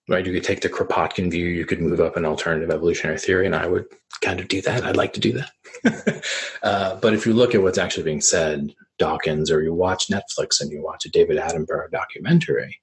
Right? 0.08 0.26
You 0.26 0.34
could 0.34 0.44
take 0.44 0.62
the 0.62 0.70
Kropotkin 0.70 1.32
view, 1.32 1.48
you 1.48 1.66
could 1.66 1.82
move 1.82 2.00
up 2.00 2.16
an 2.16 2.26
alternative 2.26 2.70
evolutionary 2.70 3.18
theory, 3.18 3.48
and 3.48 3.56
I 3.56 3.66
would 3.66 3.86
kind 4.22 4.40
of 4.40 4.48
do 4.48 4.62
that. 4.62 4.84
I'd 4.84 4.96
like 4.96 5.14
to 5.14 5.20
do 5.20 5.34
that. 5.34 6.24
uh, 6.64 6.96
but 6.98 7.16
if 7.16 7.26
you 7.26 7.34
look 7.34 7.56
at 7.56 7.64
what's 7.64 7.80
actually 7.80 8.04
being 8.04 8.22
said, 8.22 8.76
Dawkins, 9.00 9.50
or 9.50 9.64
you 9.64 9.74
watch 9.74 10.08
Netflix 10.08 10.62
and 10.62 10.72
you 10.72 10.82
watch 10.84 11.06
a 11.06 11.10
David 11.10 11.38
Attenborough 11.38 11.90
documentary, 11.90 12.80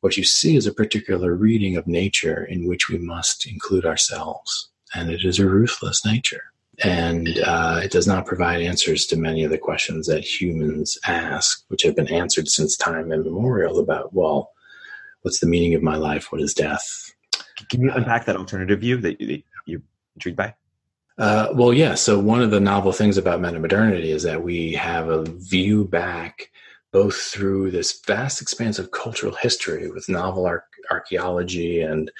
what 0.00 0.16
you 0.16 0.24
see 0.24 0.56
is 0.56 0.66
a 0.66 0.72
particular 0.72 1.34
reading 1.34 1.76
of 1.76 1.88
nature 1.88 2.44
in 2.44 2.68
which 2.68 2.88
we 2.88 2.98
must 2.98 3.46
include 3.46 3.84
ourselves. 3.84 4.70
And 4.94 5.10
it 5.10 5.24
is 5.24 5.38
a 5.38 5.46
ruthless 5.46 6.06
nature 6.06 6.49
and 6.82 7.28
uh, 7.44 7.80
it 7.82 7.90
does 7.90 8.06
not 8.06 8.26
provide 8.26 8.62
answers 8.62 9.06
to 9.06 9.16
many 9.16 9.44
of 9.44 9.50
the 9.50 9.58
questions 9.58 10.06
that 10.06 10.24
humans 10.24 10.98
ask, 11.06 11.64
which 11.68 11.82
have 11.82 11.96
been 11.96 12.08
answered 12.08 12.48
since 12.48 12.76
time 12.76 13.12
immemorial 13.12 13.78
about, 13.78 14.14
well, 14.14 14.52
what's 15.22 15.40
the 15.40 15.46
meaning 15.46 15.74
of 15.74 15.82
my 15.82 15.96
life? 15.96 16.32
What 16.32 16.40
is 16.40 16.54
death? 16.54 17.12
Can 17.68 17.82
you 17.82 17.92
unpack 17.92 18.24
that 18.24 18.36
alternative 18.36 18.80
view 18.80 18.96
that, 18.98 19.20
you, 19.20 19.42
are 19.78 19.82
intrigued 20.16 20.38
by? 20.38 20.54
Uh, 21.18 21.48
well, 21.54 21.74
yeah. 21.74 21.94
So 21.94 22.18
one 22.18 22.40
of 22.40 22.50
the 22.50 22.60
novel 22.60 22.92
things 22.92 23.18
about 23.18 23.40
metamodernity 23.40 24.06
is 24.06 24.22
that 24.22 24.42
we 24.42 24.72
have 24.72 25.08
a 25.08 25.24
view 25.24 25.84
back 25.84 26.50
both 26.92 27.16
through 27.16 27.70
this 27.70 28.00
vast 28.06 28.40
expanse 28.40 28.78
of 28.78 28.90
cultural 28.90 29.34
history 29.34 29.90
with 29.90 30.08
novel 30.08 30.46
ar- 30.46 30.64
archaeology 30.90 31.82
and 31.82 32.10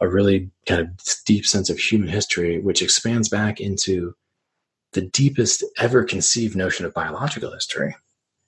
a 0.00 0.08
really 0.08 0.50
kind 0.66 0.80
of 0.80 0.88
deep 1.24 1.46
sense 1.46 1.70
of 1.70 1.78
human 1.78 2.08
history, 2.08 2.60
which 2.60 2.82
expands 2.82 3.28
back 3.28 3.60
into 3.60 4.14
the 4.92 5.02
deepest 5.02 5.64
ever 5.78 6.04
conceived 6.04 6.56
notion 6.56 6.86
of 6.86 6.94
biological 6.94 7.52
history. 7.52 7.94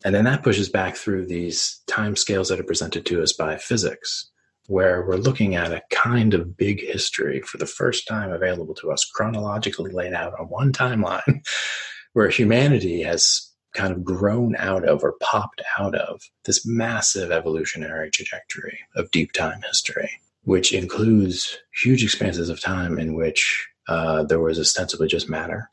And 0.04 0.14
then 0.14 0.24
that 0.24 0.42
pushes 0.42 0.68
back 0.68 0.96
through 0.96 1.26
these 1.26 1.80
time 1.86 2.16
scales 2.16 2.48
that 2.48 2.60
are 2.60 2.64
presented 2.64 3.04
to 3.06 3.22
us 3.22 3.32
by 3.32 3.56
physics, 3.56 4.30
where 4.66 5.04
we're 5.04 5.16
looking 5.16 5.56
at 5.56 5.72
a 5.72 5.82
kind 5.90 6.34
of 6.34 6.56
big 6.56 6.80
history 6.80 7.40
for 7.40 7.58
the 7.58 7.66
first 7.66 8.06
time 8.06 8.30
available 8.30 8.74
to 8.74 8.92
us, 8.92 9.04
chronologically 9.04 9.90
laid 9.90 10.12
out 10.12 10.38
on 10.38 10.46
one 10.46 10.72
timeline, 10.72 11.44
where 12.12 12.28
humanity 12.28 13.02
has 13.02 13.48
kind 13.74 13.92
of 13.92 14.04
grown 14.04 14.56
out 14.56 14.86
of 14.88 15.02
or 15.02 15.14
popped 15.20 15.62
out 15.78 15.94
of 15.94 16.20
this 16.44 16.66
massive 16.66 17.30
evolutionary 17.30 18.10
trajectory 18.10 18.78
of 18.94 19.10
deep 19.10 19.32
time 19.32 19.60
history, 19.62 20.10
which 20.48 20.72
includes 20.72 21.58
huge 21.74 22.02
expanses 22.02 22.48
of 22.48 22.58
time 22.58 22.98
in 22.98 23.12
which 23.12 23.68
uh, 23.86 24.22
there 24.22 24.40
was 24.40 24.58
ostensibly 24.58 25.06
just 25.06 25.28
matter, 25.28 25.68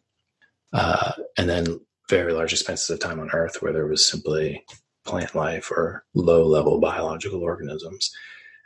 uh, 0.74 1.14
and 1.38 1.50
then 1.50 1.80
very 2.10 2.34
large 2.34 2.52
expanses 2.52 2.90
of 2.90 3.00
time 3.00 3.22
on 3.22 3.32
Earth 3.32 3.62
where 3.62 3.72
there 3.72 3.88
was 3.88 4.06
simply 4.06 4.66
plant 5.06 5.34
life 5.34 5.72
or 5.72 6.04
low 6.14 6.46
level 6.46 6.82
biological 6.82 7.42
organisms. 7.42 8.12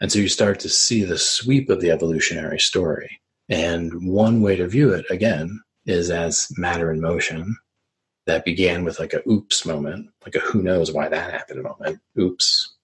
And 0.01 0.11
so 0.11 0.17
you 0.17 0.29
start 0.29 0.59
to 0.61 0.69
see 0.69 1.03
the 1.03 1.19
sweep 1.19 1.69
of 1.69 1.79
the 1.79 1.91
evolutionary 1.91 2.59
story. 2.59 3.21
And 3.47 3.93
one 4.11 4.41
way 4.41 4.55
to 4.55 4.67
view 4.67 4.91
it, 4.91 5.05
again, 5.11 5.61
is 5.85 6.09
as 6.09 6.51
matter 6.57 6.91
in 6.91 7.01
motion 7.01 7.55
that 8.25 8.45
began 8.45 8.83
with 8.83 8.99
like 8.99 9.13
a 9.13 9.21
oops 9.29 9.63
moment, 9.63 10.09
like 10.25 10.33
a 10.33 10.39
who 10.39 10.63
knows 10.63 10.91
why 10.91 11.07
that 11.07 11.31
happened 11.31 11.61
moment. 11.61 11.99
Oops. 12.17 12.78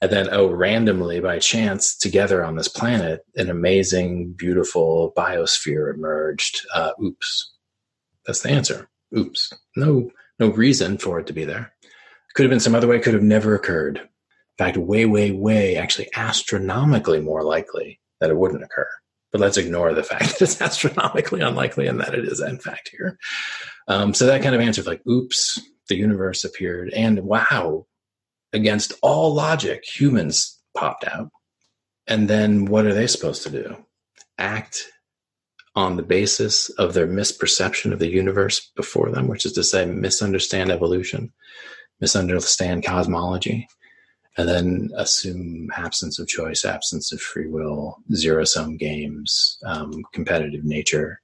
And 0.00 0.10
then, 0.10 0.28
oh, 0.32 0.50
randomly 0.50 1.20
by 1.20 1.38
chance, 1.38 1.96
together 1.96 2.44
on 2.44 2.56
this 2.56 2.68
planet, 2.68 3.20
an 3.36 3.50
amazing, 3.50 4.32
beautiful 4.32 5.12
biosphere 5.16 5.94
emerged. 5.94 6.66
Uh, 6.74 6.92
oops. 7.02 7.52
That's 8.26 8.42
the 8.42 8.50
answer. 8.50 8.88
Oops. 9.16 9.52
No, 9.76 10.10
no 10.38 10.48
reason 10.48 10.98
for 10.98 11.20
it 11.20 11.26
to 11.28 11.32
be 11.32 11.44
there. 11.44 11.72
Could 12.34 12.44
have 12.44 12.50
been 12.50 12.60
some 12.60 12.74
other 12.74 12.88
way, 12.88 12.98
could 12.98 13.14
have 13.14 13.22
never 13.22 13.54
occurred. 13.54 13.98
In 13.98 14.66
fact, 14.66 14.76
way, 14.76 15.06
way, 15.06 15.30
way, 15.30 15.76
actually 15.76 16.08
astronomically 16.14 17.20
more 17.20 17.42
likely 17.42 18.00
that 18.20 18.30
it 18.30 18.36
wouldn't 18.36 18.62
occur. 18.62 18.88
But 19.32 19.40
let's 19.40 19.56
ignore 19.56 19.94
the 19.94 20.02
fact 20.02 20.24
that 20.38 20.42
it's 20.42 20.60
astronomically 20.60 21.40
unlikely 21.40 21.86
and 21.86 22.00
that 22.00 22.14
it 22.14 22.24
is, 22.24 22.40
in 22.40 22.58
fact, 22.58 22.90
here. 22.90 23.18
Um, 23.88 24.14
so 24.14 24.26
that 24.26 24.42
kind 24.42 24.54
of 24.54 24.60
answer, 24.60 24.82
like, 24.82 25.06
oops, 25.06 25.60
the 25.88 25.96
universe 25.96 26.44
appeared, 26.44 26.90
and 26.90 27.20
wow, 27.20 27.86
against 28.52 28.92
all 29.02 29.34
logic, 29.34 29.84
humans 29.84 30.58
popped 30.76 31.04
out. 31.04 31.30
And 32.06 32.28
then 32.28 32.66
what 32.66 32.86
are 32.86 32.94
they 32.94 33.06
supposed 33.06 33.42
to 33.44 33.50
do? 33.50 33.76
Act 34.38 34.88
on 35.74 35.96
the 35.96 36.02
basis 36.02 36.68
of 36.70 36.92
their 36.92 37.06
misperception 37.06 37.92
of 37.92 37.98
the 37.98 38.10
universe 38.10 38.70
before 38.76 39.10
them, 39.10 39.28
which 39.28 39.46
is 39.46 39.52
to 39.52 39.64
say, 39.64 39.86
misunderstand 39.86 40.70
evolution, 40.70 41.32
misunderstand 42.00 42.84
cosmology, 42.84 43.66
and 44.36 44.48
then 44.48 44.90
assume 44.96 45.70
absence 45.76 46.18
of 46.18 46.26
choice, 46.26 46.64
absence 46.64 47.12
of 47.12 47.20
free 47.20 47.46
will, 47.46 47.98
zero 48.14 48.44
sum 48.44 48.76
games, 48.76 49.58
um, 49.64 50.02
competitive 50.12 50.64
nature, 50.64 51.22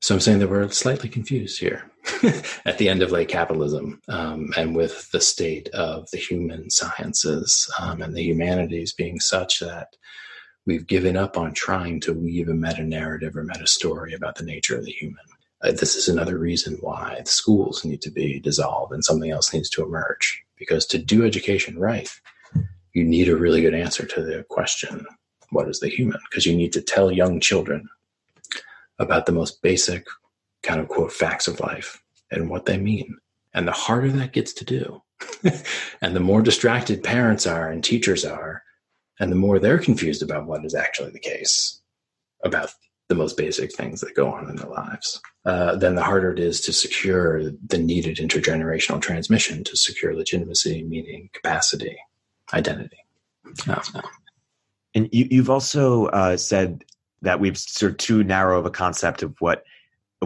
so 0.00 0.14
I'm 0.14 0.20
saying 0.20 0.38
that 0.40 0.50
we're 0.50 0.68
slightly 0.70 1.08
confused 1.08 1.58
here 1.58 1.90
at 2.64 2.78
the 2.78 2.88
end 2.88 3.02
of 3.02 3.10
late 3.10 3.28
capitalism 3.28 4.00
um, 4.08 4.50
and 4.56 4.76
with 4.76 5.10
the 5.10 5.20
state 5.20 5.68
of 5.68 6.10
the 6.10 6.18
human 6.18 6.70
sciences 6.70 7.70
um, 7.80 8.02
and 8.02 8.14
the 8.14 8.22
humanities 8.22 8.92
being 8.92 9.18
such 9.20 9.60
that 9.60 9.96
we've 10.66 10.86
given 10.86 11.16
up 11.16 11.36
on 11.36 11.54
trying 11.54 12.00
to 12.00 12.12
weave 12.12 12.48
a 12.48 12.54
meta 12.54 12.82
narrative 12.82 13.36
or 13.36 13.44
meta 13.44 13.66
story 13.66 14.12
about 14.12 14.36
the 14.36 14.44
nature 14.44 14.76
of 14.76 14.84
the 14.84 14.92
human. 14.92 15.24
Uh, 15.62 15.72
this 15.72 15.96
is 15.96 16.08
another 16.08 16.38
reason 16.38 16.76
why 16.80 17.20
the 17.24 17.30
schools 17.30 17.84
need 17.84 18.02
to 18.02 18.10
be 18.10 18.40
dissolved 18.40 18.92
and 18.92 19.04
something 19.04 19.30
else 19.30 19.52
needs 19.52 19.70
to 19.70 19.82
emerge. 19.82 20.42
Because 20.56 20.86
to 20.86 20.98
do 20.98 21.24
education 21.24 21.78
right, 21.78 22.08
you 22.92 23.04
need 23.04 23.28
a 23.28 23.36
really 23.36 23.60
good 23.60 23.74
answer 23.74 24.06
to 24.06 24.22
the 24.22 24.44
question 24.48 25.06
what 25.50 25.68
is 25.68 25.80
the 25.80 25.88
human? 25.88 26.18
Because 26.28 26.44
you 26.44 26.56
need 26.56 26.72
to 26.72 26.80
tell 26.80 27.10
young 27.10 27.40
children 27.40 27.88
about 28.98 29.26
the 29.26 29.32
most 29.32 29.62
basic 29.62 30.06
kind 30.66 30.80
of 30.80 30.88
quote 30.88 31.12
facts 31.12 31.48
of 31.48 31.60
life 31.60 32.02
and 32.30 32.50
what 32.50 32.66
they 32.66 32.76
mean. 32.76 33.16
And 33.54 33.66
the 33.66 33.72
harder 33.72 34.10
that 34.12 34.32
gets 34.32 34.52
to 34.54 34.64
do, 34.64 35.02
and 36.02 36.14
the 36.14 36.20
more 36.20 36.42
distracted 36.42 37.02
parents 37.02 37.46
are 37.46 37.70
and 37.70 37.82
teachers 37.82 38.24
are, 38.24 38.62
and 39.18 39.32
the 39.32 39.36
more 39.36 39.58
they're 39.58 39.78
confused 39.78 40.22
about 40.22 40.46
what 40.46 40.64
is 40.64 40.74
actually 40.74 41.10
the 41.12 41.18
case 41.18 41.80
about 42.44 42.70
the 43.08 43.14
most 43.14 43.36
basic 43.36 43.72
things 43.74 44.00
that 44.00 44.16
go 44.16 44.30
on 44.30 44.50
in 44.50 44.56
their 44.56 44.68
lives, 44.68 45.20
uh, 45.44 45.76
then 45.76 45.94
the 45.94 46.02
harder 46.02 46.32
it 46.32 46.38
is 46.38 46.60
to 46.60 46.72
secure 46.72 47.50
the 47.68 47.78
needed 47.78 48.16
intergenerational 48.16 49.00
transmission 49.00 49.62
to 49.64 49.76
secure 49.76 50.14
legitimacy, 50.14 50.82
meaning, 50.82 51.30
capacity, 51.32 51.96
identity. 52.52 52.98
Uh, 53.68 53.80
and 54.94 55.08
you, 55.12 55.40
have 55.40 55.50
also 55.50 56.06
uh, 56.06 56.36
said 56.36 56.84
that 57.22 57.38
we've 57.38 57.56
sort 57.56 57.92
of 57.92 57.98
too 57.98 58.24
narrow 58.24 58.58
of 58.58 58.66
a 58.66 58.70
concept 58.70 59.22
of 59.22 59.34
what 59.40 59.62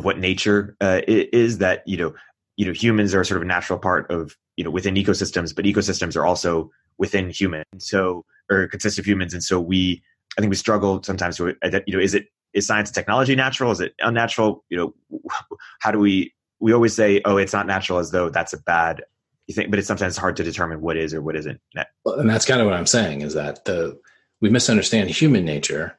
of 0.00 0.04
what 0.04 0.18
nature 0.18 0.76
uh, 0.80 1.02
is 1.06 1.58
that 1.58 1.86
you 1.86 1.96
know 1.96 2.14
you 2.56 2.66
know 2.66 2.72
humans 2.72 3.14
are 3.14 3.22
sort 3.22 3.36
of 3.36 3.42
a 3.42 3.46
natural 3.46 3.78
part 3.78 4.10
of 4.10 4.36
you 4.56 4.64
know 4.64 4.70
within 4.70 4.94
ecosystems 4.94 5.54
but 5.54 5.64
ecosystems 5.64 6.16
are 6.16 6.26
also 6.26 6.70
within 6.98 7.30
humans 7.30 7.64
so 7.78 8.24
or 8.50 8.66
consist 8.66 8.98
of 8.98 9.06
humans 9.06 9.32
and 9.32 9.44
so 9.44 9.60
we 9.60 10.02
i 10.36 10.40
think 10.40 10.50
we 10.50 10.56
struggle 10.56 11.02
sometimes 11.02 11.36
to 11.36 11.54
you 11.86 11.94
know 11.94 12.00
is 12.00 12.14
it 12.14 12.26
is 12.52 12.66
science 12.66 12.88
and 12.88 12.94
technology 12.94 13.36
natural? 13.36 13.70
Is 13.70 13.80
it 13.80 13.94
unnatural? 14.00 14.64
You 14.70 14.76
know 14.76 15.20
how 15.80 15.90
do 15.90 15.98
we 15.98 16.34
we 16.58 16.72
always 16.72 16.94
say 16.94 17.20
oh 17.24 17.36
it's 17.36 17.52
not 17.52 17.66
natural 17.66 17.98
as 17.98 18.10
though 18.10 18.28
that's 18.28 18.52
a 18.52 18.58
bad 18.58 19.02
you 19.46 19.54
think 19.54 19.70
but 19.70 19.78
it's 19.78 19.88
sometimes 19.88 20.16
hard 20.16 20.36
to 20.36 20.42
determine 20.42 20.80
what 20.80 20.96
is 20.96 21.14
or 21.14 21.22
what 21.22 21.36
isn't. 21.36 21.60
Well, 22.04 22.18
and 22.18 22.28
that's 22.28 22.46
kind 22.46 22.60
of 22.60 22.66
what 22.66 22.74
i'm 22.74 22.86
saying 22.86 23.20
is 23.20 23.34
that 23.34 23.64
the 23.66 23.98
we 24.40 24.50
misunderstand 24.50 25.10
human 25.10 25.44
nature 25.44 25.96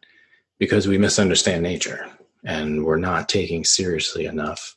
because 0.59 0.87
we 0.87 0.97
misunderstand 0.97 1.63
nature 1.63 2.09
and 2.43 2.85
we're 2.85 2.97
not 2.97 3.29
taking 3.29 3.63
seriously 3.63 4.25
enough 4.25 4.75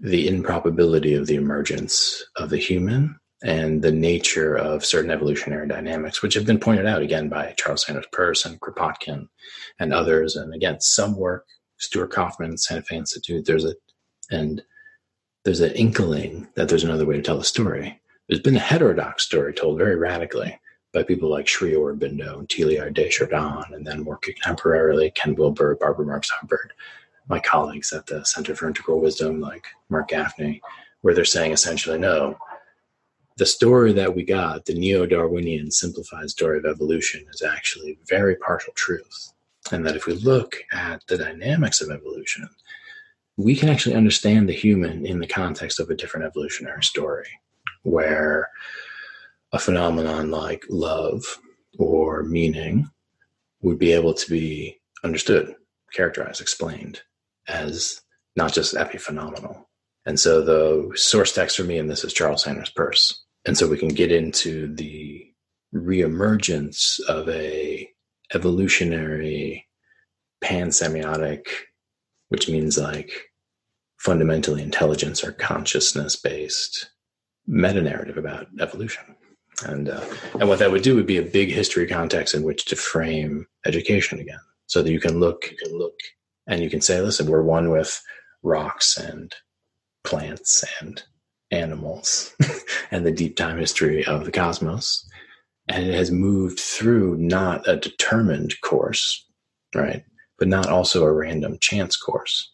the 0.00 0.28
improbability 0.28 1.14
of 1.14 1.26
the 1.26 1.36
emergence 1.36 2.24
of 2.36 2.50
the 2.50 2.58
human 2.58 3.18
and 3.42 3.82
the 3.82 3.92
nature 3.92 4.56
of 4.56 4.84
certain 4.84 5.10
evolutionary 5.10 5.68
dynamics, 5.68 6.22
which 6.22 6.34
have 6.34 6.46
been 6.46 6.58
pointed 6.58 6.86
out 6.86 7.02
again 7.02 7.28
by 7.28 7.54
Charles 7.56 7.84
Sanders 7.84 8.06
Peirce 8.12 8.44
and 8.44 8.60
Kropotkin 8.60 9.28
and 9.78 9.92
others. 9.92 10.36
And 10.36 10.54
again, 10.54 10.80
some 10.80 11.16
work, 11.16 11.46
Stuart 11.78 12.10
Kauffman, 12.10 12.56
Santa 12.56 12.82
Fe 12.82 12.96
Institute, 12.96 13.44
there's 13.46 13.64
a, 13.64 13.74
and 14.30 14.62
there's 15.44 15.60
an 15.60 15.72
inkling 15.72 16.48
that 16.56 16.68
there's 16.68 16.84
another 16.84 17.06
way 17.06 17.16
to 17.16 17.22
tell 17.22 17.38
a 17.38 17.44
story. 17.44 18.00
There's 18.28 18.40
been 18.40 18.56
a 18.56 18.60
heterodox 18.60 19.24
story 19.24 19.52
told 19.52 19.78
very 19.78 19.96
radically 19.96 20.58
by 20.96 21.02
people 21.02 21.28
like 21.28 21.46
Sri 21.46 21.72
Aurobindo 21.72 22.38
and 22.38 22.48
Teilhard 22.48 22.94
de 22.94 23.10
Chardin, 23.10 23.74
and 23.74 23.86
then 23.86 24.02
more 24.02 24.18
contemporarily, 24.18 25.14
Ken 25.14 25.34
Wilber, 25.34 25.74
Barbara 25.74 26.06
Marx 26.06 26.30
Hubbard, 26.30 26.72
my 27.28 27.38
colleagues 27.38 27.92
at 27.92 28.06
the 28.06 28.24
Center 28.24 28.54
for 28.56 28.66
Integral 28.66 29.02
Wisdom, 29.02 29.38
like 29.38 29.66
Marc 29.90 30.08
Gafni, 30.08 30.62
where 31.02 31.12
they're 31.12 31.26
saying 31.26 31.52
essentially, 31.52 31.98
no, 31.98 32.38
the 33.36 33.44
story 33.44 33.92
that 33.92 34.16
we 34.16 34.24
got, 34.24 34.64
the 34.64 34.72
neo 34.72 35.04
Darwinian 35.04 35.70
simplified 35.70 36.30
story 36.30 36.56
of 36.56 36.64
evolution, 36.64 37.26
is 37.30 37.42
actually 37.42 37.98
very 38.08 38.34
partial 38.36 38.72
truth. 38.74 39.34
And 39.70 39.86
that 39.86 39.96
if 39.96 40.06
we 40.06 40.14
look 40.14 40.56
at 40.72 41.02
the 41.08 41.18
dynamics 41.18 41.82
of 41.82 41.90
evolution, 41.90 42.48
we 43.36 43.54
can 43.54 43.68
actually 43.68 43.96
understand 43.96 44.48
the 44.48 44.54
human 44.54 45.04
in 45.04 45.18
the 45.18 45.26
context 45.26 45.78
of 45.78 45.90
a 45.90 45.94
different 45.94 46.24
evolutionary 46.24 46.82
story, 46.82 47.28
where 47.82 48.48
a 49.56 49.58
phenomenon 49.58 50.30
like 50.30 50.66
love 50.68 51.38
or 51.78 52.22
meaning 52.24 52.90
would 53.62 53.78
be 53.78 53.92
able 53.92 54.12
to 54.12 54.30
be 54.30 54.78
understood, 55.02 55.54
characterized, 55.94 56.42
explained 56.42 57.00
as 57.48 58.02
not 58.36 58.52
just 58.52 58.74
epiphenomenal. 58.74 59.64
And 60.04 60.20
so 60.20 60.42
the 60.42 60.94
source 60.94 61.32
text 61.32 61.56
for 61.56 61.64
me 61.64 61.78
in 61.78 61.86
this 61.86 62.04
is 62.04 62.12
Charles 62.12 62.44
Sanders 62.44 62.68
Peirce. 62.68 63.24
And 63.46 63.56
so 63.56 63.66
we 63.66 63.78
can 63.78 63.88
get 63.88 64.12
into 64.12 64.74
the 64.74 65.24
reemergence 65.74 67.00
of 67.08 67.26
a 67.30 67.88
evolutionary 68.34 69.66
pansemiotic, 70.44 71.46
which 72.28 72.46
means 72.50 72.76
like 72.76 73.10
fundamentally 73.96 74.62
intelligence 74.62 75.24
or 75.24 75.32
consciousness 75.32 76.14
based 76.14 76.90
meta 77.46 77.80
narrative 77.80 78.18
about 78.18 78.48
evolution 78.60 79.15
and 79.64 79.88
uh, 79.88 80.04
and 80.38 80.48
what 80.48 80.58
that 80.58 80.70
would 80.70 80.82
do 80.82 80.94
would 80.96 81.06
be 81.06 81.18
a 81.18 81.22
big 81.22 81.50
history 81.50 81.86
context 81.86 82.34
in 82.34 82.42
which 82.42 82.64
to 82.66 82.76
frame 82.76 83.46
education 83.64 84.20
again, 84.20 84.40
so 84.66 84.82
that 84.82 84.92
you 84.92 85.00
can 85.00 85.18
look 85.20 85.50
you 85.50 85.56
can 85.56 85.78
look 85.78 85.94
And 86.46 86.62
you 86.62 86.70
can 86.70 86.80
say, 86.80 87.00
listen, 87.00 87.26
we're 87.26 87.42
one 87.42 87.70
with 87.70 88.00
rocks 88.42 88.96
and 88.96 89.34
plants 90.04 90.64
and 90.80 91.02
animals 91.50 92.34
and 92.90 93.04
the 93.04 93.12
deep 93.12 93.36
time 93.36 93.58
history 93.58 94.04
of 94.04 94.24
the 94.24 94.32
cosmos. 94.32 95.08
And 95.68 95.84
it 95.84 95.94
has 95.94 96.10
moved 96.10 96.60
through 96.60 97.16
not 97.16 97.66
a 97.66 97.76
determined 97.76 98.60
course, 98.60 99.26
right? 99.74 100.04
But 100.38 100.48
not 100.48 100.68
also 100.68 101.04
a 101.04 101.12
random 101.12 101.58
chance 101.60 101.96
course. 101.96 102.52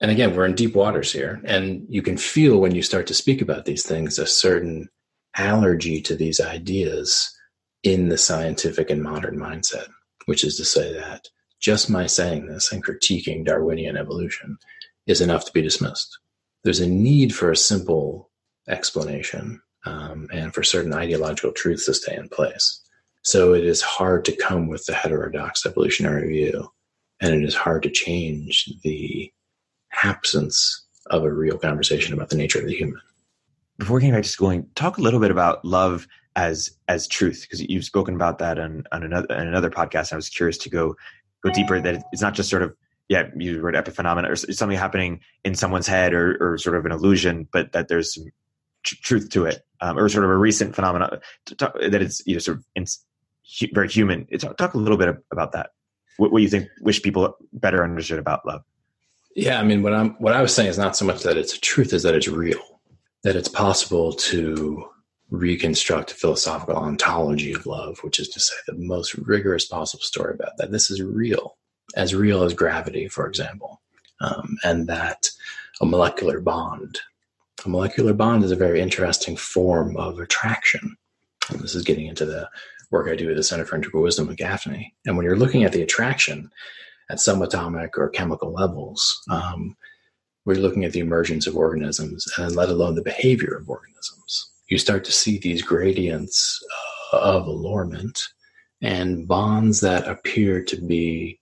And 0.00 0.10
again, 0.10 0.34
we're 0.34 0.46
in 0.46 0.54
deep 0.54 0.74
waters 0.74 1.12
here. 1.12 1.40
And 1.44 1.86
you 1.88 2.02
can 2.02 2.16
feel 2.16 2.58
when 2.58 2.74
you 2.74 2.82
start 2.82 3.06
to 3.08 3.14
speak 3.14 3.40
about 3.40 3.64
these 3.64 3.84
things 3.84 4.18
a 4.18 4.26
certain 4.26 4.88
allergy 5.36 6.00
to 6.02 6.14
these 6.14 6.40
ideas 6.40 7.36
in 7.82 8.08
the 8.08 8.18
scientific 8.18 8.90
and 8.90 9.02
modern 9.02 9.36
mindset, 9.36 9.88
which 10.26 10.44
is 10.44 10.56
to 10.56 10.64
say 10.64 10.92
that 10.92 11.28
just 11.60 11.88
my 11.88 12.06
saying 12.06 12.46
this 12.46 12.72
and 12.72 12.84
critiquing 12.84 13.44
Darwinian 13.44 13.96
evolution 13.96 14.58
is 15.06 15.20
enough 15.20 15.44
to 15.44 15.52
be 15.52 15.62
dismissed. 15.62 16.18
There's 16.64 16.80
a 16.80 16.88
need 16.88 17.34
for 17.34 17.50
a 17.50 17.56
simple 17.56 18.30
explanation 18.68 19.60
um, 19.84 20.28
and 20.32 20.54
for 20.54 20.62
certain 20.62 20.92
ideological 20.92 21.52
truths 21.52 21.86
to 21.86 21.94
stay 21.94 22.14
in 22.14 22.28
place. 22.28 22.80
So 23.22 23.54
it 23.54 23.64
is 23.64 23.80
hard 23.80 24.24
to 24.26 24.36
come 24.36 24.68
with 24.68 24.84
the 24.86 24.94
heterodox 24.94 25.64
evolutionary 25.64 26.28
view, 26.28 26.68
and 27.20 27.34
it 27.34 27.44
is 27.44 27.54
hard 27.54 27.84
to 27.84 27.90
change 27.90 28.68
the 28.82 29.32
absence 30.02 30.84
of 31.06 31.24
a 31.24 31.32
real 31.32 31.58
conversation 31.58 32.14
about 32.14 32.30
the 32.30 32.36
nature 32.36 32.58
of 32.58 32.66
the 32.66 32.74
human. 32.74 33.00
Before 33.82 33.98
getting 33.98 34.14
back 34.14 34.22
to 34.22 34.28
schooling, 34.28 34.68
talk 34.76 34.98
a 34.98 35.00
little 35.00 35.18
bit 35.18 35.32
about 35.32 35.64
love 35.64 36.06
as 36.36 36.70
as 36.86 37.08
truth, 37.08 37.42
because 37.42 37.60
you've 37.60 37.84
spoken 37.84 38.14
about 38.14 38.38
that 38.38 38.56
on, 38.56 38.84
on 38.92 39.02
another 39.02 39.26
on 39.32 39.48
another 39.48 39.70
podcast. 39.70 40.12
I 40.12 40.16
was 40.16 40.28
curious 40.28 40.56
to 40.58 40.70
go 40.70 40.94
go 41.42 41.50
deeper. 41.50 41.80
That 41.80 42.04
it's 42.12 42.22
not 42.22 42.34
just 42.34 42.48
sort 42.48 42.62
of 42.62 42.76
yeah, 43.08 43.24
you 43.36 43.60
word 43.60 43.74
epiphenomena 43.74 44.30
or 44.30 44.36
something 44.36 44.78
happening 44.78 45.18
in 45.44 45.56
someone's 45.56 45.88
head 45.88 46.14
or, 46.14 46.36
or 46.40 46.58
sort 46.58 46.76
of 46.76 46.86
an 46.86 46.92
illusion, 46.92 47.48
but 47.52 47.72
that 47.72 47.88
there's 47.88 48.14
some 48.14 48.26
tr- 48.84 48.94
truth 49.02 49.30
to 49.30 49.46
it, 49.46 49.62
um, 49.80 49.98
or 49.98 50.08
sort 50.08 50.24
of 50.24 50.30
a 50.30 50.36
recent 50.36 50.76
phenomenon 50.76 51.18
that 51.58 52.02
it's 52.02 52.22
you 52.24 52.36
know 52.36 52.38
sort 52.38 52.58
of 52.58 52.64
in, 52.76 52.86
very 53.74 53.88
human. 53.88 54.28
Talk, 54.38 54.58
talk, 54.58 54.74
a 54.74 54.78
little 54.78 54.96
bit 54.96 55.16
about 55.32 55.50
that. 55.52 55.70
What, 56.18 56.30
what 56.30 56.40
you 56.40 56.48
think? 56.48 56.68
Wish 56.82 57.02
people 57.02 57.36
better 57.52 57.82
understood 57.82 58.20
about 58.20 58.46
love. 58.46 58.62
Yeah, 59.34 59.58
I 59.58 59.64
mean, 59.64 59.82
what 59.82 59.92
I'm 59.92 60.10
what 60.20 60.34
I 60.34 60.40
was 60.40 60.54
saying 60.54 60.68
is 60.68 60.78
not 60.78 60.96
so 60.96 61.04
much 61.04 61.24
that 61.24 61.36
it's 61.36 61.56
a 61.56 61.60
truth, 61.60 61.92
is 61.92 62.04
that 62.04 62.14
it's 62.14 62.28
real, 62.28 62.60
that 63.22 63.36
it's 63.36 63.48
possible 63.48 64.12
to 64.12 64.88
reconstruct 65.30 66.12
a 66.12 66.14
philosophical 66.14 66.76
ontology 66.76 67.52
of 67.52 67.66
love, 67.66 67.98
which 68.02 68.20
is 68.20 68.28
to 68.28 68.40
say 68.40 68.54
the 68.66 68.74
most 68.74 69.14
rigorous 69.14 69.64
possible 69.64 70.02
story 70.02 70.34
about 70.34 70.56
that. 70.58 70.70
This 70.70 70.90
is 70.90 71.02
real 71.02 71.56
as 71.96 72.14
real 72.14 72.42
as 72.42 72.54
gravity, 72.54 73.08
for 73.08 73.26
example, 73.26 73.80
um, 74.20 74.56
and 74.64 74.86
that 74.88 75.30
a 75.80 75.86
molecular 75.86 76.40
bond. 76.40 77.00
A 77.64 77.68
molecular 77.68 78.12
bond 78.12 78.44
is 78.44 78.50
a 78.50 78.56
very 78.56 78.80
interesting 78.80 79.36
form 79.36 79.96
of 79.96 80.18
attraction. 80.18 80.96
And 81.50 81.60
this 81.60 81.74
is 81.74 81.84
getting 81.84 82.06
into 82.06 82.24
the 82.24 82.48
work 82.90 83.08
I 83.08 83.16
do 83.16 83.30
at 83.30 83.36
the 83.36 83.42
Center 83.42 83.64
for 83.64 83.76
Integral 83.76 84.02
Wisdom 84.02 84.26
with 84.26 84.36
Gafni. 84.36 84.92
And 85.06 85.16
when 85.16 85.24
you're 85.24 85.36
looking 85.36 85.64
at 85.64 85.72
the 85.72 85.82
attraction 85.82 86.50
at 87.08 87.18
subatomic 87.18 87.90
or 87.96 88.10
chemical 88.10 88.52
levels, 88.52 89.22
um, 89.30 89.76
we're 90.44 90.56
looking 90.56 90.84
at 90.84 90.92
the 90.92 91.00
emergence 91.00 91.46
of 91.46 91.56
organisms 91.56 92.26
and 92.38 92.56
let 92.56 92.68
alone 92.68 92.94
the 92.94 93.02
behavior 93.02 93.54
of 93.54 93.68
organisms. 93.68 94.50
You 94.68 94.78
start 94.78 95.04
to 95.04 95.12
see 95.12 95.38
these 95.38 95.62
gradients 95.62 96.60
uh, 97.12 97.18
of 97.18 97.46
allurement 97.46 98.18
and 98.80 99.28
bonds 99.28 99.80
that 99.80 100.08
appear 100.08 100.64
to 100.64 100.76
be 100.76 101.38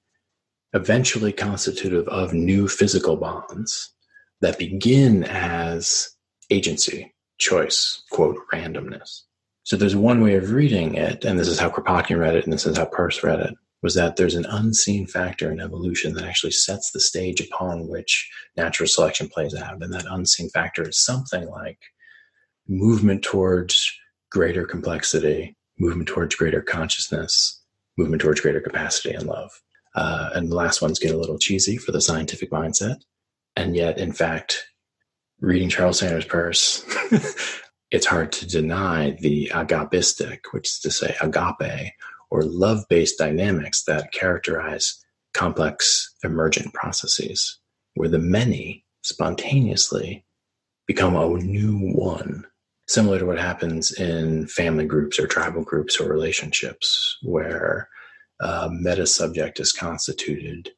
eventually 0.75 1.33
constitutive 1.33 2.07
of 2.09 2.35
new 2.35 2.69
physical 2.69 3.17
bonds 3.17 3.95
that 4.41 4.59
begin 4.59 5.25
as 5.25 6.11
agency, 6.51 7.15
choice, 7.39 8.03
quote, 8.11 8.37
randomness. 8.53 9.23
So 9.63 9.77
there's 9.77 9.97
one 9.97 10.23
way 10.23 10.35
of 10.35 10.53
reading 10.53 10.95
it, 10.95 11.25
and 11.25 11.39
this 11.39 11.49
is 11.49 11.59
how 11.59 11.71
Kropotkin 11.71 12.19
read 12.19 12.35
it, 12.35 12.45
and 12.45 12.53
this 12.53 12.67
is 12.67 12.77
how 12.77 12.87
Peirce 12.87 13.23
read 13.23 13.41
it, 13.41 13.55
was 13.83 13.95
that 13.95 14.17
there's 14.17 14.35
an 14.35 14.47
unseen 14.47 15.07
factor 15.07 15.51
in 15.51 15.61
evolution 15.61 16.15
that 16.15 16.25
actually 16.25 16.53
sets 16.53 16.91
the 16.91 17.01
stage 17.01 17.41
upon 17.41 17.89
which 17.89 18.31
natural 18.57 18.87
selection 18.87 19.29
plays 19.29 19.55
out. 19.55 19.83
And 19.83 19.93
that 19.93 20.05
unseen 20.09 20.51
factor 20.51 20.89
is 20.89 21.03
something 21.03 21.49
like 21.49 21.79
movement 22.69 23.23
towards 23.23 23.91
greater 24.31 24.67
complexity, 24.67 25.57
movement 25.79 26.09
towards 26.09 26.35
greater 26.35 26.61
consciousness, 26.61 27.63
movement 27.97 28.23
towards 28.23 28.41
greater 28.41 28.61
capacity 28.61 29.13
and 29.13 29.27
love. 29.27 29.51
Uh, 29.95 30.31
and 30.35 30.51
the 30.51 30.55
last 30.55 30.83
ones 30.83 30.99
get 30.99 31.15
a 31.15 31.19
little 31.19 31.39
cheesy 31.39 31.77
for 31.77 31.91
the 31.93 32.01
scientific 32.01 32.51
mindset. 32.51 32.97
And 33.57 33.75
yet, 33.75 33.99
in 33.99 34.13
fact, 34.13 34.67
reading 35.41 35.69
Charles 35.69 35.99
Sanders 35.99 36.27
Peirce, 36.27 36.85
it's 37.91 38.07
hard 38.07 38.31
to 38.33 38.47
deny 38.47 39.17
the 39.21 39.51
agapistic, 39.53 40.41
which 40.53 40.69
is 40.69 40.79
to 40.81 40.91
say 40.91 41.17
agape, 41.21 41.93
or 42.31 42.43
love 42.43 42.85
based 42.89 43.19
dynamics 43.19 43.85
that 43.85 44.13
characterize 44.13 44.99
complex 45.35 46.15
emergent 46.25 46.73
processes, 46.75 47.59
where 47.95 48.09
the 48.09 48.19
many 48.19 48.85
spontaneously 49.03 50.25
become 50.87 51.17
a 51.17 51.29
new 51.39 51.93
one, 51.93 52.45
similar 52.89 53.19
to 53.19 53.27
what 53.27 53.39
happens 53.39 53.93
in 53.93 54.47
family 54.47 54.87
groups 54.87 55.19
or 55.19 55.27
tribal 55.27 55.63
groups 55.63 56.01
or 56.01 56.09
relationships, 56.09 57.19
where 57.23 57.89
uh, 58.41 58.69
meta 58.73 59.07
subject 59.07 59.61
is 59.61 59.73
constituted 59.73 60.71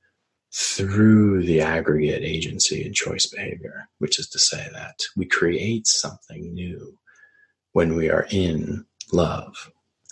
through 0.55 1.45
the 1.45 1.61
aggregate 1.61 2.23
agency 2.23 2.85
and 2.85 2.95
choice 2.95 3.27
behavior, 3.27 3.89
which 3.99 4.19
is 4.19 4.29
to 4.29 4.39
say 4.39 4.69
that 4.73 4.99
we 5.17 5.25
create 5.25 5.87
something 5.87 6.53
new 6.53 6.99
when 7.73 7.95
we 7.95 8.11
are 8.11 8.27
in 8.31 8.85
love, 9.13 9.71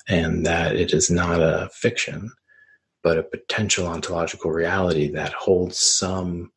and 0.09 0.47
that 0.47 0.77
it 0.77 0.93
is 0.93 1.11
not 1.11 1.41
a 1.41 1.69
fiction, 1.73 2.31
but 3.03 3.19
a 3.19 3.23
potential 3.23 3.87
ontological 3.87 4.51
reality 4.51 5.09
that 5.11 5.33
holds 5.33 5.79
some 5.79 6.53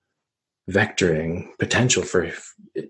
vectoring 0.69 1.47
potential 1.59 2.03
for 2.03 2.31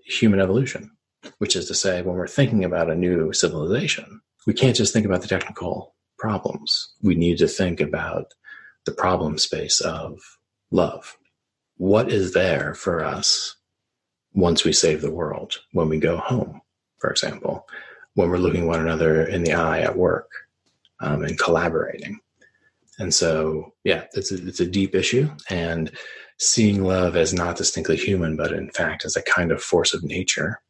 human 0.04 0.40
evolution, 0.40 0.90
which 1.38 1.56
is 1.56 1.66
to 1.66 1.74
say, 1.74 2.02
when 2.02 2.16
we're 2.16 2.26
thinking 2.26 2.64
about 2.64 2.90
a 2.90 2.94
new 2.94 3.32
civilization, 3.32 4.20
we 4.46 4.54
can't 4.54 4.76
just 4.76 4.92
think 4.92 5.06
about 5.06 5.22
the 5.22 5.28
technical 5.28 5.94
problems. 6.18 6.94
We 7.02 7.14
need 7.14 7.38
to 7.38 7.48
think 7.48 7.80
about 7.80 8.32
the 8.86 8.92
problem 8.92 9.38
space 9.38 9.80
of 9.80 10.20
love. 10.70 11.16
What 11.76 12.12
is 12.12 12.32
there 12.32 12.74
for 12.74 13.04
us 13.04 13.56
once 14.34 14.64
we 14.64 14.72
save 14.72 15.00
the 15.00 15.12
world, 15.12 15.60
when 15.72 15.88
we 15.88 15.98
go 15.98 16.16
home, 16.16 16.60
for 16.98 17.10
example, 17.10 17.66
when 18.14 18.30
we're 18.30 18.38
looking 18.38 18.66
one 18.66 18.80
another 18.80 19.24
in 19.24 19.42
the 19.42 19.54
eye 19.54 19.80
at 19.80 19.96
work 19.96 20.30
um, 21.00 21.22
and 21.22 21.38
collaborating? 21.38 22.18
And 22.98 23.12
so, 23.12 23.74
yeah, 23.84 24.04
it's 24.14 24.30
a, 24.30 24.46
it's 24.46 24.60
a 24.60 24.66
deep 24.66 24.94
issue. 24.94 25.28
And 25.50 25.90
seeing 26.38 26.84
love 26.84 27.16
as 27.16 27.32
not 27.32 27.56
distinctly 27.56 27.96
human, 27.96 28.36
but 28.36 28.52
in 28.52 28.70
fact 28.70 29.04
as 29.04 29.16
a 29.16 29.22
kind 29.22 29.52
of 29.52 29.62
force 29.62 29.94
of 29.94 30.04
nature 30.04 30.60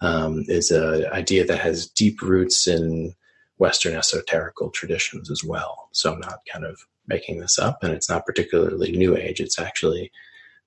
um, 0.00 0.44
is 0.48 0.70
an 0.70 1.06
idea 1.06 1.44
that 1.44 1.58
has 1.58 1.88
deep 1.88 2.22
roots 2.22 2.66
in 2.66 3.14
Western 3.58 3.94
esoterical 3.94 4.72
traditions 4.72 5.30
as 5.30 5.42
well. 5.42 5.88
So 5.92 6.12
I'm 6.12 6.20
not 6.20 6.40
kind 6.50 6.64
of 6.64 6.78
making 7.08 7.40
this 7.40 7.58
up, 7.58 7.82
and 7.82 7.92
it's 7.92 8.08
not 8.08 8.26
particularly 8.26 8.92
New 8.92 9.16
Age. 9.16 9.40
It's 9.40 9.58
actually 9.58 10.12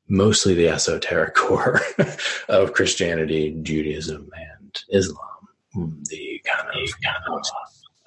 mostly 0.10 0.54
the 0.54 0.68
esoteric 0.68 1.34
core 1.36 1.80
of 2.50 2.74
Christianity, 2.74 3.58
Judaism, 3.62 4.30
and 4.36 4.82
Islam. 4.90 5.28
The 5.74 6.42
kind 6.46 6.68
of, 6.68 7.02
kind 7.02 7.24
of 7.30 7.46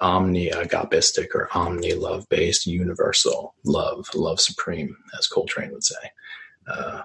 omni 0.01 0.49
agapistic 0.49 1.27
or 1.33 1.49
omni 1.53 1.93
love 1.93 2.25
based 2.29 2.65
universal 2.65 3.55
love, 3.65 4.07
love 4.13 4.39
supreme, 4.39 4.95
as 5.17 5.27
Coltrane 5.27 5.71
would 5.71 5.83
say. 5.83 5.95
Uh, 6.67 7.01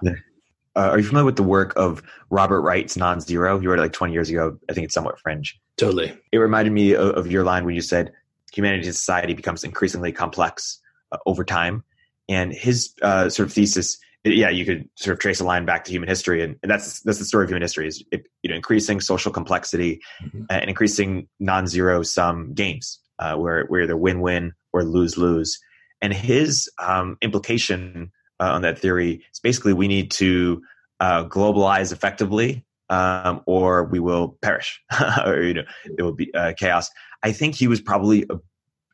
uh, 0.75 0.89
are 0.89 0.97
you 0.97 1.05
familiar 1.05 1.25
with 1.25 1.35
the 1.35 1.43
work 1.43 1.73
of 1.75 2.01
Robert 2.29 2.61
Wright's 2.61 2.95
Non-Zero? 2.95 3.59
He 3.59 3.67
wrote 3.67 3.79
it 3.79 3.81
like 3.81 3.93
20 3.93 4.13
years 4.13 4.29
ago. 4.29 4.57
I 4.69 4.73
think 4.73 4.85
it's 4.85 4.93
somewhat 4.93 5.19
fringe. 5.19 5.59
Totally. 5.77 6.17
It 6.31 6.37
reminded 6.37 6.71
me 6.71 6.93
of, 6.93 7.15
of 7.15 7.31
your 7.31 7.43
line 7.43 7.65
when 7.65 7.75
you 7.75 7.81
said 7.81 8.13
humanity 8.53 8.87
and 8.87 8.95
society 8.95 9.33
becomes 9.33 9.63
increasingly 9.63 10.11
complex 10.11 10.79
uh, 11.11 11.17
over 11.25 11.43
time. 11.43 11.83
And 12.29 12.53
his 12.53 12.93
uh, 13.01 13.29
sort 13.29 13.49
of 13.49 13.53
thesis, 13.53 13.97
yeah, 14.23 14.49
you 14.49 14.65
could 14.65 14.87
sort 14.95 15.13
of 15.13 15.19
trace 15.19 15.39
a 15.39 15.43
line 15.43 15.65
back 15.65 15.83
to 15.85 15.91
human 15.91 16.09
history, 16.09 16.43
and, 16.43 16.57
that's 16.63 17.01
that's 17.01 17.19
the 17.19 17.25
story 17.25 17.43
of 17.43 17.49
human 17.49 17.61
history 17.61 17.87
is 17.87 18.03
it, 18.11 18.27
you 18.43 18.49
know 18.49 18.55
increasing 18.55 19.01
social 19.01 19.31
complexity 19.31 19.99
mm-hmm. 20.23 20.43
and 20.49 20.69
increasing 20.69 21.27
non-zero 21.39 22.03
sum 22.03 22.53
games 22.53 22.99
uh, 23.19 23.35
where 23.35 23.65
where 23.65 23.87
they're 23.87 23.97
win-win 23.97 24.53
or 24.73 24.83
lose-lose. 24.83 25.59
And 26.03 26.13
his 26.13 26.69
um, 26.79 27.17
implication 27.21 28.11
uh, 28.39 28.51
on 28.51 28.63
that 28.63 28.79
theory 28.79 29.23
is 29.33 29.39
basically 29.39 29.73
we 29.73 29.87
need 29.87 30.11
to 30.11 30.61
uh, 30.99 31.25
globalize 31.25 31.91
effectively 31.91 32.65
um, 32.91 33.41
or 33.47 33.85
we 33.85 33.99
will 33.99 34.37
perish 34.41 34.81
or 35.25 35.41
you 35.41 35.53
know 35.55 35.63
it 35.97 36.01
will 36.03 36.13
be 36.13 36.31
uh, 36.33 36.53
chaos 36.57 36.89
i 37.23 37.31
think 37.31 37.55
he 37.55 37.67
was 37.67 37.81
probably 37.81 38.25
a, 38.29 38.35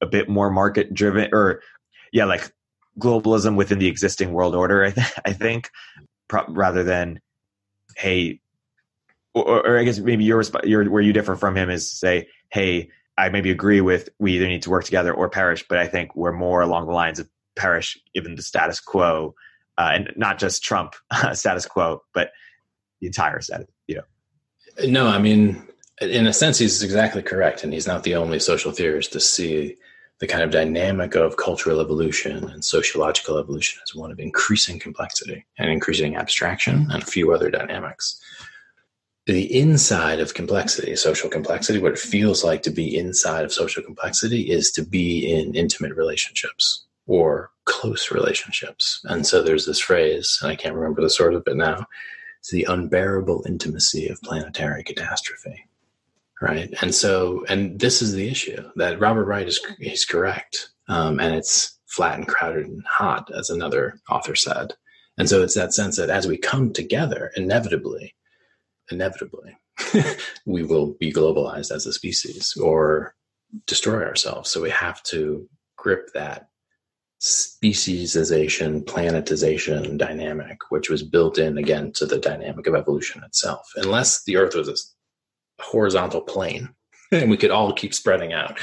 a 0.01 0.05
bit 0.05 0.29
more 0.29 0.49
market 0.49 0.93
driven 0.93 1.27
or 1.33 1.61
yeah 2.13 2.25
like 2.25 2.51
globalism 2.99 3.55
within 3.55 3.79
the 3.79 3.87
existing 3.87 4.31
world 4.31 4.55
order. 4.55 4.83
I, 4.83 4.91
th- 4.91 5.13
I 5.25 5.33
think, 5.33 5.69
pro- 6.27 6.47
rather 6.47 6.83
than, 6.83 7.21
hey, 7.95 8.39
or, 9.33 9.67
or, 9.67 9.79
I 9.79 9.83
guess 9.83 9.99
maybe 9.99 10.23
your, 10.23 10.43
your 10.63 10.89
where 10.89 11.01
you 11.01 11.13
differ 11.13 11.35
from 11.35 11.55
him 11.55 11.69
is 11.69 11.91
say, 11.91 12.27
hey, 12.49 12.89
I 13.17 13.29
maybe 13.29 13.51
agree 13.51 13.81
with 13.81 14.09
we 14.19 14.33
either 14.33 14.47
need 14.47 14.63
to 14.63 14.69
work 14.69 14.83
together 14.83 15.13
or 15.13 15.29
perish, 15.29 15.65
but 15.67 15.77
I 15.77 15.87
think 15.87 16.15
we're 16.15 16.31
more 16.31 16.61
along 16.61 16.87
the 16.87 16.93
lines 16.93 17.19
of 17.19 17.29
perish 17.55 17.99
given 18.13 18.35
the 18.35 18.41
status 18.41 18.79
quo, 18.79 19.35
uh, 19.77 19.91
and 19.93 20.13
not 20.15 20.39
just 20.39 20.63
Trump 20.63 20.95
status 21.33 21.65
quo, 21.65 22.03
but 22.13 22.31
the 23.01 23.07
entire 23.07 23.41
status. 23.41 23.67
You 23.87 23.97
know. 23.97 24.87
No, 24.87 25.07
I 25.07 25.17
mean, 25.17 25.67
in 26.01 26.27
a 26.27 26.33
sense, 26.33 26.59
he's 26.59 26.83
exactly 26.83 27.23
correct, 27.23 27.63
and 27.63 27.73
he's 27.73 27.87
not 27.87 28.03
the 28.03 28.15
only 28.15 28.39
social 28.39 28.71
theorist 28.71 29.13
to 29.13 29.19
see 29.19 29.75
the 30.19 30.27
kind 30.27 30.43
of 30.43 30.51
dynamic 30.51 31.15
of 31.15 31.37
cultural 31.37 31.79
evolution 31.79 32.49
and 32.49 32.65
sociological 32.65 33.37
evolution 33.37 33.79
is 33.85 33.95
one 33.95 34.11
of 34.11 34.19
increasing 34.19 34.79
complexity 34.79 35.45
and 35.57 35.69
increasing 35.69 36.15
abstraction 36.15 36.87
and 36.91 37.03
a 37.03 37.05
few 37.05 37.33
other 37.33 37.51
dynamics 37.51 38.19
the 39.27 39.53
inside 39.59 40.21
of 40.21 40.33
complexity, 40.33 40.95
social 40.95 41.29
complexity, 41.29 41.79
what 41.79 41.91
it 41.91 41.99
feels 41.99 42.45
like 42.45 42.63
to 42.63 42.71
be 42.71 42.97
inside 42.97 43.43
of 43.43 43.51
social 43.51 43.83
complexity 43.83 44.49
is 44.49 44.71
to 44.71 44.81
be 44.81 45.29
in 45.29 45.53
intimate 45.53 45.93
relationships 45.95 46.85
or 47.07 47.51
close 47.65 48.09
relationships. 48.09 49.01
And 49.03 49.27
so 49.27 49.43
there's 49.43 49.65
this 49.65 49.81
phrase, 49.81 50.39
and 50.41 50.49
I 50.49 50.55
can't 50.55 50.75
remember 50.75 51.01
the 51.01 51.09
source 51.09 51.35
of 51.35 51.43
it 51.45 51.57
now. 51.57 51.85
It's 52.39 52.51
the 52.51 52.65
unbearable 52.69 53.43
intimacy 53.45 54.07
of 54.07 54.21
planetary 54.21 54.83
catastrophe. 54.83 55.66
Right. 56.41 56.71
And 56.81 56.93
so, 56.93 57.45
and 57.49 57.79
this 57.79 58.01
is 58.01 58.13
the 58.13 58.29
issue 58.29 58.69
that 58.75 58.99
Robert 58.99 59.25
Wright 59.25 59.47
is, 59.47 59.59
he's 59.79 60.05
correct. 60.05 60.69
Um, 60.87 61.19
and 61.19 61.33
it's 61.33 61.77
flat 61.87 62.17
and 62.17 62.27
crowded 62.27 62.67
and 62.67 62.83
hot, 62.85 63.31
as 63.35 63.49
another 63.49 63.99
author 64.09 64.35
said. 64.35 64.73
And 65.17 65.27
so 65.27 65.41
it's 65.41 65.55
that 65.55 65.73
sense 65.73 65.97
that 65.97 66.11
as 66.11 66.27
we 66.27 66.37
come 66.37 66.73
together, 66.73 67.31
inevitably, 67.35 68.13
inevitably 68.91 69.57
we 70.45 70.63
will 70.63 70.93
be 70.99 71.11
globalized 71.11 71.71
as 71.71 71.85
a 71.87 71.93
species 71.93 72.55
or 72.61 73.15
destroy 73.65 74.03
ourselves. 74.03 74.51
So 74.51 74.61
we 74.61 74.69
have 74.69 75.01
to 75.03 75.49
grip 75.75 76.09
that 76.13 76.49
speciesization, 77.19 78.85
planetization 78.85 79.97
dynamic, 79.97 80.57
which 80.69 80.89
was 80.89 81.01
built 81.01 81.39
in 81.39 81.57
again 81.57 81.91
to 81.93 82.05
the 82.05 82.19
dynamic 82.19 82.67
of 82.67 82.75
evolution 82.75 83.23
itself. 83.23 83.67
Unless 83.75 84.23
the 84.25 84.37
Earth 84.37 84.53
was 84.53 84.93
horizontal 85.59 86.21
plane 86.21 86.69
and 87.11 87.29
we 87.29 87.37
could 87.37 87.51
all 87.51 87.73
keep 87.73 87.93
spreading 87.93 88.33
out. 88.33 88.59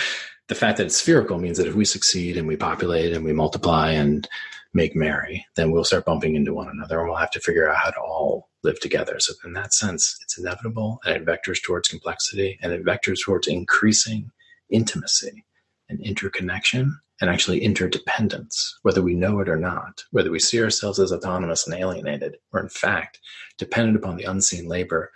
The 0.48 0.54
fact 0.54 0.76
that 0.76 0.86
it's 0.86 0.96
spherical 0.96 1.38
means 1.38 1.56
that 1.58 1.66
if 1.66 1.74
we 1.74 1.84
succeed 1.84 2.36
and 2.36 2.46
we 2.46 2.56
populate 2.56 3.14
and 3.14 3.24
we 3.24 3.32
multiply 3.32 3.90
and 3.92 4.28
make 4.74 4.94
merry, 4.94 5.46
then 5.56 5.70
we'll 5.70 5.84
start 5.84 6.04
bumping 6.04 6.34
into 6.34 6.52
one 6.52 6.68
another 6.68 6.98
and 6.98 7.08
we'll 7.08 7.16
have 7.16 7.30
to 7.30 7.40
figure 7.40 7.68
out 7.68 7.76
how 7.76 7.90
to 7.90 8.00
all 8.00 8.50
live 8.62 8.78
together. 8.80 9.18
So, 9.20 9.32
in 9.44 9.52
that 9.54 9.72
sense, 9.72 10.18
it's 10.20 10.36
inevitable 10.36 11.00
and 11.04 11.16
it 11.16 11.24
vectors 11.24 11.62
towards 11.62 11.88
complexity 11.88 12.58
and 12.60 12.72
it 12.72 12.84
vectors 12.84 13.24
towards 13.24 13.46
increasing 13.46 14.30
intimacy 14.68 15.44
and 15.88 16.00
interconnection 16.00 16.98
and 17.20 17.30
actually 17.30 17.62
interdependence, 17.62 18.78
whether 18.82 19.00
we 19.00 19.14
know 19.14 19.38
it 19.38 19.48
or 19.48 19.56
not, 19.56 20.02
whether 20.10 20.30
we 20.30 20.40
see 20.40 20.62
ourselves 20.62 20.98
as 20.98 21.12
autonomous 21.12 21.66
and 21.66 21.76
alienated, 21.78 22.36
or 22.52 22.60
in 22.60 22.68
fact 22.68 23.20
dependent 23.56 23.96
upon 23.96 24.16
the 24.16 24.24
unseen 24.24 24.66
labor 24.66 25.12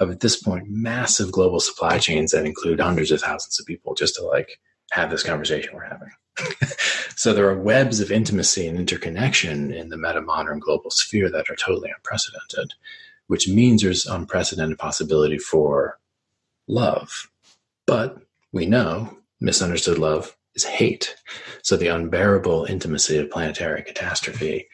of 0.00 0.10
at 0.10 0.20
this 0.20 0.42
point 0.42 0.68
massive 0.68 1.30
global 1.30 1.60
supply 1.60 1.98
chains 1.98 2.32
that 2.32 2.46
include 2.46 2.80
hundreds 2.80 3.12
of 3.12 3.20
thousands 3.20 3.60
of 3.60 3.66
people 3.66 3.94
just 3.94 4.16
to 4.16 4.24
like 4.24 4.58
have 4.90 5.10
this 5.10 5.22
conversation 5.22 5.74
we're 5.74 5.84
having. 5.84 6.10
so 7.16 7.32
there 7.32 7.48
are 7.48 7.58
webs 7.58 8.00
of 8.00 8.10
intimacy 8.10 8.66
and 8.66 8.78
interconnection 8.78 9.72
in 9.72 9.90
the 9.90 9.96
meta 9.96 10.22
modern 10.22 10.58
global 10.58 10.90
sphere 10.90 11.30
that 11.30 11.50
are 11.50 11.56
totally 11.56 11.90
unprecedented, 11.94 12.72
which 13.26 13.46
means 13.46 13.82
there's 13.82 14.06
unprecedented 14.06 14.78
possibility 14.78 15.38
for 15.38 15.98
love. 16.66 17.30
But 17.86 18.18
we 18.52 18.66
know 18.66 19.18
misunderstood 19.40 19.98
love 19.98 20.36
is 20.54 20.64
hate. 20.64 21.14
So 21.62 21.76
the 21.76 21.88
unbearable 21.88 22.64
intimacy 22.64 23.18
of 23.18 23.30
planetary 23.30 23.82
catastrophe 23.82 24.66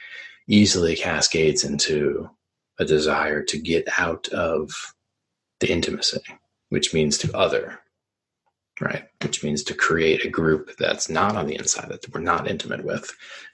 easily 0.48 0.94
cascades 0.94 1.64
into 1.64 2.30
a 2.78 2.84
desire 2.84 3.42
to 3.42 3.58
get 3.58 3.88
out 3.98 4.28
of 4.28 4.94
the 5.60 5.70
intimacy, 5.70 6.20
which 6.68 6.92
means 6.92 7.18
to 7.18 7.36
other, 7.36 7.78
right? 8.80 9.04
Which 9.22 9.42
means 9.42 9.62
to 9.64 9.74
create 9.74 10.24
a 10.24 10.30
group 10.30 10.76
that's 10.78 11.08
not 11.08 11.36
on 11.36 11.46
the 11.46 11.56
inside 11.56 11.88
that 11.88 12.12
we're 12.12 12.20
not 12.20 12.48
intimate 12.48 12.84
with, 12.84 13.12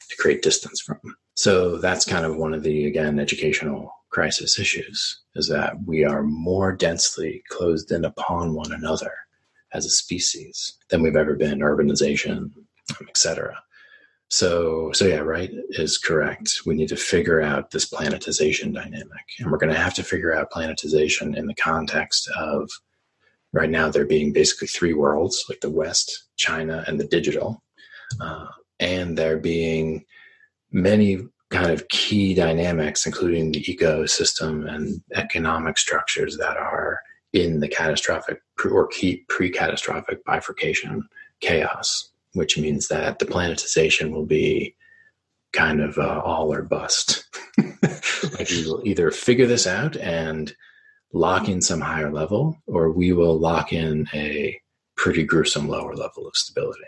to 0.08 0.16
create 0.16 0.42
distance 0.42 0.80
from. 0.80 0.98
So 1.34 1.78
that's 1.78 2.04
kind 2.04 2.26
of 2.26 2.36
one 2.36 2.54
of 2.54 2.62
the 2.62 2.86
again 2.86 3.18
educational 3.18 3.92
crisis 4.10 4.58
issues 4.58 5.22
is 5.34 5.48
that 5.48 5.74
we 5.86 6.04
are 6.04 6.22
more 6.22 6.72
densely 6.72 7.42
closed 7.48 7.90
in 7.90 8.04
upon 8.04 8.54
one 8.54 8.72
another 8.72 9.12
as 9.72 9.86
a 9.86 9.90
species 9.90 10.78
than 10.90 11.02
we've 11.02 11.16
ever 11.16 11.34
been. 11.34 11.60
Urbanization, 11.60 12.50
etc. 13.08 13.62
So, 14.32 14.90
so 14.92 15.04
yeah, 15.04 15.18
Wright 15.18 15.50
is 15.68 15.98
correct. 15.98 16.62
We 16.64 16.74
need 16.74 16.88
to 16.88 16.96
figure 16.96 17.42
out 17.42 17.70
this 17.70 17.84
planetization 17.84 18.72
dynamic, 18.72 19.26
and 19.38 19.50
we're 19.50 19.58
going 19.58 19.74
to 19.74 19.78
have 19.78 19.92
to 19.94 20.02
figure 20.02 20.34
out 20.34 20.50
planetization 20.50 21.36
in 21.36 21.46
the 21.46 21.54
context 21.54 22.30
of 22.34 22.70
right 23.52 23.68
now 23.68 23.90
there 23.90 24.06
being 24.06 24.32
basically 24.32 24.68
three 24.68 24.94
worlds 24.94 25.44
like 25.50 25.60
the 25.60 25.70
west 25.70 26.24
china 26.36 26.82
and 26.86 26.98
the 26.98 27.06
digital 27.06 27.62
uh, 28.22 28.46
and 28.80 29.18
there 29.18 29.38
being 29.38 30.02
many 30.70 31.18
kind 31.50 31.70
of 31.70 31.86
key 31.88 32.32
dynamics 32.32 33.04
including 33.04 33.52
the 33.52 33.62
ecosystem 33.64 34.66
and 34.72 35.02
economic 35.14 35.76
structures 35.76 36.38
that 36.38 36.56
are 36.56 36.98
in 37.34 37.60
the 37.60 37.68
catastrophic 37.68 38.40
or 38.64 38.86
key 38.86 39.24
pre-catastrophic 39.28 40.24
bifurcation 40.24 41.06
chaos 41.40 42.11
which 42.34 42.58
means 42.58 42.88
that 42.88 43.18
the 43.18 43.26
planetization 43.26 44.12
will 44.12 44.26
be 44.26 44.74
kind 45.52 45.80
of 45.80 45.98
uh, 45.98 46.20
all 46.24 46.52
or 46.52 46.62
bust 46.62 47.24
like 48.38 48.48
we 48.50 48.64
will 48.66 48.82
either 48.84 49.10
figure 49.10 49.46
this 49.46 49.66
out 49.66 49.96
and 49.96 50.54
lock 51.12 51.48
in 51.48 51.60
some 51.60 51.80
higher 51.80 52.10
level, 52.10 52.58
or 52.66 52.90
we 52.90 53.12
will 53.12 53.38
lock 53.38 53.72
in 53.72 54.08
a 54.14 54.58
pretty 54.96 55.24
gruesome 55.24 55.68
lower 55.68 55.94
level 55.94 56.26
of 56.26 56.36
stability, 56.36 56.80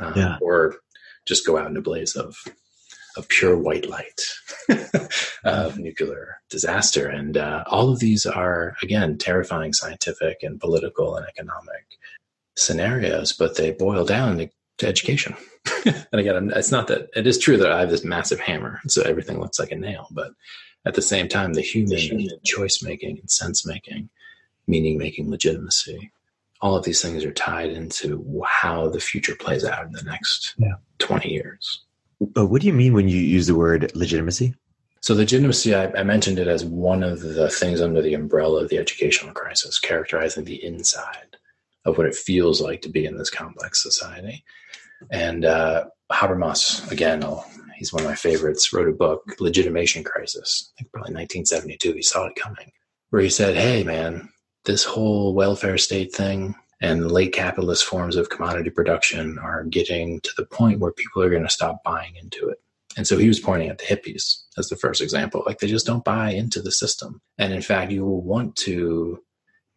um, 0.00 0.12
yeah. 0.16 0.36
or 0.40 0.76
just 1.26 1.46
go 1.46 1.56
out 1.56 1.70
in 1.70 1.76
a 1.76 1.82
blaze 1.82 2.16
of 2.16 2.36
of 3.16 3.26
pure 3.28 3.56
white 3.56 3.88
light 3.88 4.20
of 5.44 5.78
nuclear 5.78 6.36
disaster. 6.50 7.08
And 7.08 7.38
uh, 7.38 7.64
all 7.66 7.90
of 7.90 7.98
these 7.98 8.26
are 8.26 8.76
again 8.82 9.16
terrifying 9.16 9.72
scientific 9.72 10.42
and 10.42 10.60
political 10.60 11.16
and 11.16 11.26
economic 11.26 11.86
scenarios, 12.56 13.32
but 13.32 13.56
they 13.56 13.70
boil 13.70 14.04
down 14.04 14.50
to, 14.78 14.86
education. 14.86 15.34
and 15.84 16.20
again, 16.20 16.52
it's 16.54 16.70
not 16.70 16.86
that 16.88 17.08
it 17.14 17.26
is 17.26 17.38
true 17.38 17.56
that 17.56 17.72
I 17.72 17.80
have 17.80 17.90
this 17.90 18.04
massive 18.04 18.40
hammer, 18.40 18.80
so 18.86 19.02
everything 19.02 19.40
looks 19.40 19.58
like 19.58 19.72
a 19.72 19.76
nail, 19.76 20.08
but 20.10 20.32
at 20.84 20.94
the 20.94 21.02
same 21.02 21.28
time, 21.28 21.54
the 21.54 21.62
human, 21.62 21.98
human. 21.98 22.28
choice 22.44 22.82
making 22.82 23.18
and 23.18 23.30
sense 23.30 23.66
making, 23.66 24.08
meaning 24.66 24.98
making 24.98 25.30
legitimacy, 25.30 26.10
all 26.60 26.76
of 26.76 26.84
these 26.84 27.02
things 27.02 27.24
are 27.24 27.32
tied 27.32 27.70
into 27.70 28.42
how 28.46 28.88
the 28.88 29.00
future 29.00 29.34
plays 29.34 29.64
out 29.64 29.84
in 29.84 29.92
the 29.92 30.02
next 30.02 30.54
yeah. 30.58 30.74
20 30.98 31.30
years. 31.30 31.82
But 32.20 32.46
what 32.46 32.62
do 32.62 32.66
you 32.66 32.72
mean 32.72 32.94
when 32.94 33.08
you 33.08 33.18
use 33.18 33.46
the 33.46 33.54
word 33.54 33.90
legitimacy? 33.94 34.54
So, 35.00 35.14
legitimacy, 35.14 35.74
I, 35.74 35.92
I 35.92 36.02
mentioned 36.02 36.38
it 36.38 36.48
as 36.48 36.64
one 36.64 37.02
of 37.02 37.20
the 37.20 37.50
things 37.50 37.80
under 37.80 38.00
the 38.00 38.14
umbrella 38.14 38.62
of 38.62 38.70
the 38.70 38.78
educational 38.78 39.32
crisis, 39.34 39.78
characterizing 39.78 40.44
the 40.44 40.64
inside 40.64 41.36
of 41.84 41.98
what 41.98 42.06
it 42.06 42.14
feels 42.14 42.60
like 42.60 42.82
to 42.82 42.88
be 42.88 43.06
in 43.06 43.16
this 43.16 43.30
complex 43.30 43.82
society. 43.82 44.44
And 45.10 45.44
uh, 45.44 45.86
Habermas, 46.12 46.90
again, 46.90 47.22
I'll 47.22 47.46
he's 47.76 47.92
one 47.92 48.02
of 48.02 48.08
my 48.08 48.14
favorites, 48.16 48.72
wrote 48.72 48.88
a 48.88 48.92
book, 48.92 49.22
Legitimation 49.38 50.02
Crisis, 50.02 50.72
I 50.74 50.82
think 50.82 50.92
probably 50.92 51.14
1972. 51.14 51.92
He 51.92 52.02
saw 52.02 52.26
it 52.26 52.36
coming, 52.36 52.72
where 53.10 53.22
he 53.22 53.28
said, 53.28 53.56
Hey, 53.56 53.84
man, 53.84 54.30
this 54.64 54.84
whole 54.84 55.34
welfare 55.34 55.78
state 55.78 56.12
thing 56.12 56.54
and 56.80 57.10
late 57.10 57.32
capitalist 57.32 57.84
forms 57.84 58.16
of 58.16 58.28
commodity 58.28 58.70
production 58.70 59.38
are 59.38 59.64
getting 59.64 60.20
to 60.20 60.30
the 60.36 60.44
point 60.44 60.80
where 60.80 60.92
people 60.92 61.22
are 61.22 61.30
going 61.30 61.42
to 61.42 61.50
stop 61.50 61.82
buying 61.84 62.16
into 62.16 62.48
it. 62.48 62.58
And 62.96 63.06
so 63.06 63.18
he 63.18 63.28
was 63.28 63.40
pointing 63.40 63.68
at 63.68 63.78
the 63.78 63.84
hippies 63.84 64.42
as 64.58 64.68
the 64.68 64.76
first 64.76 65.00
example. 65.02 65.42
Like 65.44 65.58
they 65.58 65.66
just 65.66 65.86
don't 65.86 66.04
buy 66.04 66.30
into 66.30 66.60
the 66.62 66.72
system. 66.72 67.20
And 67.38 67.52
in 67.52 67.62
fact, 67.62 67.92
you 67.92 68.04
will 68.04 68.22
want 68.22 68.56
to 68.56 69.22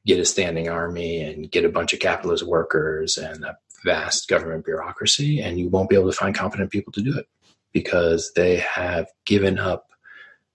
get 0.06 0.20
a 0.20 0.26
standing 0.26 0.70
army 0.70 1.22
and 1.22 1.52
get 1.52 1.66
a 1.66 1.70
bunch 1.70 1.94
of 1.94 2.00
capitalist 2.00 2.46
workers 2.46 3.18
and 3.18 3.44
a 3.44 3.58
vast 3.84 4.28
government 4.28 4.66
bureaucracy, 4.66 5.40
and 5.40 5.60
you 5.60 5.70
won't 5.70 5.90
be 5.90 5.96
able 5.96 6.12
to 6.12 6.18
find 6.18 6.36
competent 6.36 6.72
people 6.72 6.92
to 6.94 7.02
do 7.02 7.18
it 7.18 7.28
because 7.72 8.32
they 8.36 8.58
have 8.58 9.08
given 9.26 9.60
up 9.60 9.90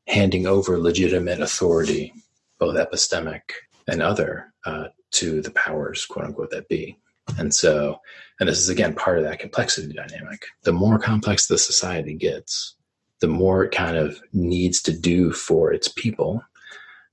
handing 0.06 0.46
over 0.46 0.78
legitimate 0.78 1.40
authority, 1.40 2.12
both 2.58 2.76
epistemic 2.76 3.40
and 3.88 4.02
other, 4.02 4.52
uh, 4.66 4.88
to 5.12 5.40
the 5.40 5.50
powers, 5.52 6.04
quote 6.06 6.26
unquote, 6.26 6.50
that 6.50 6.68
be. 6.68 6.98
And 7.38 7.54
so, 7.54 8.00
and 8.38 8.48
this 8.48 8.58
is 8.58 8.68
again 8.68 8.94
part 8.94 9.18
of 9.18 9.24
that 9.24 9.38
complexity 9.38 9.92
dynamic. 9.92 10.44
The 10.62 10.72
more 10.72 10.98
complex 10.98 11.46
the 11.46 11.56
society 11.56 12.14
gets, 12.14 12.74
the 13.20 13.28
more 13.28 13.64
it 13.64 13.72
kind 13.72 13.96
of 13.96 14.20
needs 14.32 14.82
to 14.82 14.92
do 14.92 15.32
for 15.32 15.72
its 15.72 15.88
people, 15.88 16.42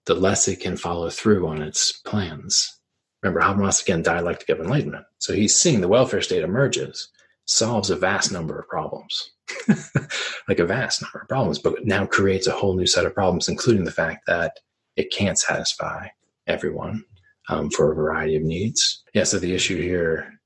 the 0.05 0.15
less 0.15 0.47
it 0.47 0.59
can 0.59 0.75
follow 0.75 1.09
through 1.09 1.47
on 1.47 1.61
its 1.61 1.91
plans. 1.91 2.77
Remember, 3.21 3.41
Habermas 3.41 3.81
again, 3.81 4.01
dialectic 4.01 4.49
of 4.49 4.59
enlightenment. 4.59 5.05
So 5.19 5.33
he's 5.33 5.55
seeing 5.55 5.81
the 5.81 5.87
welfare 5.87 6.21
state 6.21 6.43
emerges, 6.43 7.09
solves 7.45 7.89
a 7.89 7.95
vast 7.95 8.31
number 8.31 8.59
of 8.59 8.67
problems, 8.67 9.31
like 10.47 10.59
a 10.59 10.65
vast 10.65 11.01
number 11.01 11.21
of 11.21 11.29
problems, 11.29 11.59
but 11.59 11.85
now 11.85 12.05
creates 12.05 12.47
a 12.47 12.51
whole 12.51 12.75
new 12.75 12.87
set 12.87 13.05
of 13.05 13.13
problems, 13.13 13.47
including 13.47 13.83
the 13.83 13.91
fact 13.91 14.25
that 14.27 14.59
it 14.95 15.11
can't 15.11 15.37
satisfy 15.37 16.07
everyone 16.47 17.03
um, 17.49 17.69
for 17.69 17.91
a 17.91 17.95
variety 17.95 18.35
of 18.35 18.43
needs. 18.43 19.03
Yeah, 19.13 19.23
so 19.23 19.39
the 19.39 19.53
issue 19.53 19.79
here 19.81 20.39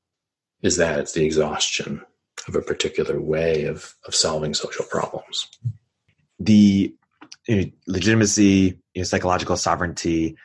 is 0.61 0.77
that 0.77 0.99
it's 0.99 1.13
the 1.13 1.25
exhaustion 1.25 2.01
of 2.47 2.55
a 2.55 2.61
particular 2.61 3.19
way 3.21 3.65
of, 3.65 3.93
of 4.05 4.15
solving 4.15 4.53
social 4.53 4.85
problems. 4.85 5.47
The 6.39 6.93
you 7.47 7.55
know, 7.55 7.71
legitimacy, 7.87 8.79
you 8.93 9.01
know, 9.01 9.03
psychological 9.03 9.57
sovereignty, 9.57 10.35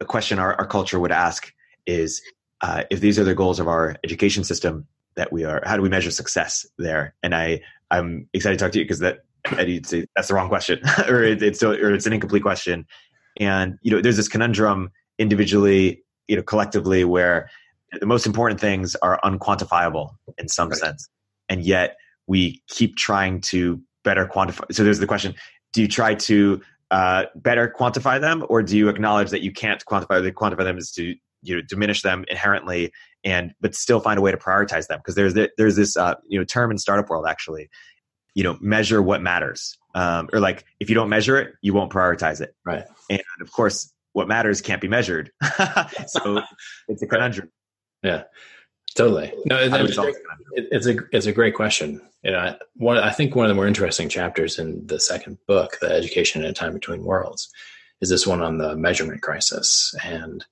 a 0.00 0.04
question 0.04 0.38
our, 0.38 0.54
our 0.54 0.66
culture 0.66 0.98
would 0.98 1.12
ask 1.12 1.52
is 1.86 2.22
uh, 2.60 2.84
if 2.90 3.00
these 3.00 3.18
are 3.18 3.24
the 3.24 3.34
goals 3.34 3.60
of 3.60 3.68
our 3.68 3.96
education 4.04 4.44
system 4.44 4.86
that 5.16 5.32
we 5.32 5.44
are, 5.44 5.62
how 5.64 5.76
do 5.76 5.82
we 5.82 5.88
measure 5.88 6.10
success 6.10 6.66
there? 6.78 7.14
And 7.22 7.34
I, 7.34 7.60
I'm 7.90 8.28
excited 8.32 8.58
to 8.58 8.64
talk 8.64 8.72
to 8.72 8.78
you 8.78 8.84
because 8.84 9.00
that 9.00 9.18
Eddie, 9.52 9.80
that's 10.16 10.28
the 10.28 10.34
wrong 10.34 10.48
question, 10.48 10.80
or 11.08 11.22
it, 11.22 11.42
it's 11.42 11.62
or 11.62 11.92
it's 11.92 12.06
an 12.06 12.12
incomplete 12.12 12.42
question. 12.42 12.86
And 13.38 13.78
you 13.82 13.90
know, 13.90 14.00
there's 14.00 14.16
this 14.16 14.28
conundrum 14.28 14.90
individually, 15.18 16.02
you 16.28 16.36
know, 16.36 16.42
collectively, 16.42 17.04
where 17.04 17.50
the 18.00 18.06
most 18.06 18.26
important 18.26 18.60
things 18.60 18.96
are 18.96 19.20
unquantifiable 19.22 20.10
in 20.38 20.48
some 20.48 20.70
right. 20.70 20.78
sense, 20.78 21.08
and 21.48 21.62
yet 21.62 21.96
we 22.26 22.62
keep 22.68 22.96
trying 22.96 23.40
to 23.42 23.80
better 24.02 24.26
quantify. 24.26 24.72
So 24.72 24.82
there's 24.84 24.98
the 24.98 25.06
question: 25.06 25.34
Do 25.72 25.82
you 25.82 25.88
try 25.88 26.14
to 26.14 26.62
uh, 26.90 27.24
better 27.34 27.72
quantify 27.76 28.20
them, 28.20 28.46
or 28.48 28.62
do 28.62 28.76
you 28.76 28.88
acknowledge 28.88 29.30
that 29.30 29.42
you 29.42 29.52
can't 29.52 29.84
quantify? 29.84 30.22
The 30.22 30.32
quantify 30.32 30.64
them 30.64 30.78
is 30.78 30.90
to 30.92 31.14
you 31.44 31.56
know 31.56 31.62
diminish 31.62 32.02
them 32.02 32.24
inherently 32.28 32.92
and 33.24 33.54
but 33.60 33.74
still 33.74 34.00
find 34.00 34.18
a 34.18 34.22
way 34.22 34.30
to 34.30 34.36
prioritize 34.36 34.86
them. 34.86 34.98
Because 34.98 35.14
there's 35.14 35.34
there's 35.56 35.76
this 35.76 35.96
uh, 35.96 36.14
you 36.28 36.38
know 36.38 36.44
term 36.44 36.70
in 36.70 36.78
startup 36.78 37.08
world 37.08 37.26
actually 37.28 37.68
you 38.34 38.42
know 38.42 38.58
measure 38.60 39.02
what 39.02 39.22
matters. 39.22 39.76
Um, 39.94 40.28
or 40.32 40.40
like 40.40 40.64
if 40.80 40.88
you 40.88 40.94
don't 40.94 41.08
measure 41.08 41.38
it 41.38 41.54
you 41.62 41.72
won't 41.72 41.92
prioritize 41.92 42.40
it. 42.40 42.54
Right. 42.64 42.84
And 43.10 43.22
of 43.40 43.52
course 43.52 43.92
what 44.12 44.28
matters 44.28 44.60
can't 44.60 44.80
be 44.80 44.88
measured. 44.88 45.30
So 46.06 46.40
it's 46.88 47.02
a 47.02 47.06
conundrum. 47.06 47.50
Yeah. 48.02 48.24
Totally. 48.94 49.32
No 49.46 49.58
it's, 49.58 49.98
a, 49.98 50.12
it's 50.56 50.86
a 50.86 50.96
it's 51.10 51.26
a 51.26 51.32
great 51.32 51.54
question. 51.54 52.00
You 52.22 52.32
know 52.32 52.56
one 52.76 52.96
i 52.98 53.10
think 53.10 53.34
one 53.34 53.44
of 53.44 53.48
the 53.48 53.54
more 53.54 53.66
interesting 53.66 54.08
chapters 54.08 54.58
in 54.58 54.86
the 54.86 54.98
second 54.98 55.38
book 55.46 55.76
the 55.80 55.92
education 55.92 56.42
in 56.42 56.50
a 56.50 56.54
time 56.54 56.72
between 56.72 57.04
worlds 57.04 57.52
is 58.00 58.10
this 58.10 58.26
one 58.26 58.42
on 58.42 58.58
the 58.58 58.76
measurement 58.76 59.22
crisis. 59.22 59.94
And 60.04 60.44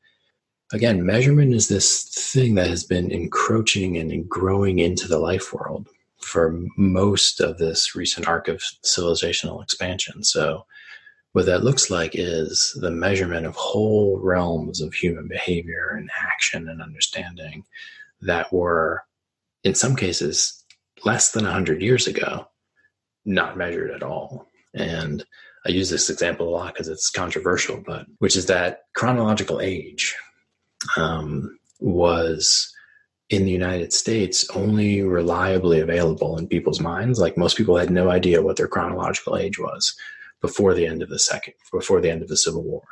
again, 0.72 1.04
measurement 1.04 1.54
is 1.54 1.68
this 1.68 2.04
thing 2.04 2.54
that 2.54 2.68
has 2.68 2.84
been 2.84 3.10
encroaching 3.10 3.96
and 3.96 4.28
growing 4.28 4.78
into 4.78 5.06
the 5.06 5.18
life 5.18 5.52
world 5.52 5.88
for 6.18 6.58
most 6.76 7.40
of 7.40 7.58
this 7.58 7.94
recent 7.94 8.26
arc 8.26 8.48
of 8.48 8.62
civilizational 8.84 9.62
expansion. 9.62 10.24
So, 10.24 10.66
what 11.32 11.46
that 11.46 11.64
looks 11.64 11.88
like 11.88 12.12
is 12.14 12.76
the 12.80 12.90
measurement 12.90 13.46
of 13.46 13.54
whole 13.56 14.18
realms 14.18 14.82
of 14.82 14.92
human 14.92 15.28
behavior 15.28 15.94
and 15.96 16.10
action 16.20 16.68
and 16.68 16.82
understanding 16.82 17.64
that 18.20 18.52
were, 18.52 19.04
in 19.64 19.74
some 19.74 19.96
cases, 19.96 20.62
less 21.06 21.32
than 21.32 21.44
100 21.44 21.80
years 21.80 22.06
ago, 22.06 22.48
not 23.24 23.56
measured 23.56 23.90
at 23.92 24.02
all. 24.02 24.46
And 24.74 25.24
I 25.64 25.70
use 25.70 25.88
this 25.88 26.10
example 26.10 26.48
a 26.48 26.50
lot 26.50 26.74
because 26.74 26.88
it's 26.88 27.08
controversial, 27.08 27.82
but 27.84 28.06
which 28.18 28.36
is 28.36 28.46
that 28.46 28.82
chronological 28.94 29.60
age, 29.60 30.14
um, 30.96 31.58
was 31.80 32.72
in 33.30 33.44
the 33.44 33.50
United 33.50 33.92
States 33.92 34.48
only 34.50 35.02
reliably 35.02 35.80
available 35.80 36.36
in 36.38 36.46
people's 36.46 36.80
minds. 36.80 37.18
Like 37.18 37.36
most 37.36 37.56
people 37.56 37.76
had 37.76 37.90
no 37.90 38.10
idea 38.10 38.42
what 38.42 38.56
their 38.56 38.68
chronological 38.68 39.36
age 39.36 39.58
was 39.58 39.94
before 40.42 40.74
the 40.74 40.86
end 40.86 41.02
of 41.02 41.08
the 41.08 41.18
second, 41.18 41.54
before 41.72 42.00
the 42.00 42.10
end 42.10 42.22
of 42.22 42.28
the 42.28 42.36
Civil 42.36 42.62
War. 42.62 42.82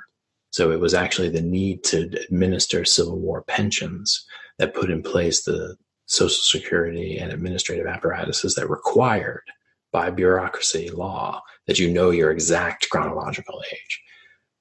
So 0.50 0.72
it 0.72 0.80
was 0.80 0.94
actually 0.94 1.28
the 1.28 1.42
need 1.42 1.84
to 1.84 2.10
administer 2.28 2.84
Civil 2.84 3.18
War 3.18 3.42
pensions 3.42 4.24
that 4.58 4.74
put 4.74 4.90
in 4.90 5.02
place 5.02 5.44
the 5.44 5.76
Social 6.06 6.42
Security 6.42 7.18
and 7.18 7.32
administrative 7.32 7.86
apparatuses 7.86 8.54
that 8.54 8.68
required 8.68 9.42
by 9.92 10.10
bureaucracy 10.10 10.90
law 10.90 11.42
that 11.66 11.78
you 11.78 11.90
know 11.90 12.10
your 12.10 12.30
exact 12.30 12.88
chronological 12.90 13.62
age. 13.72 14.00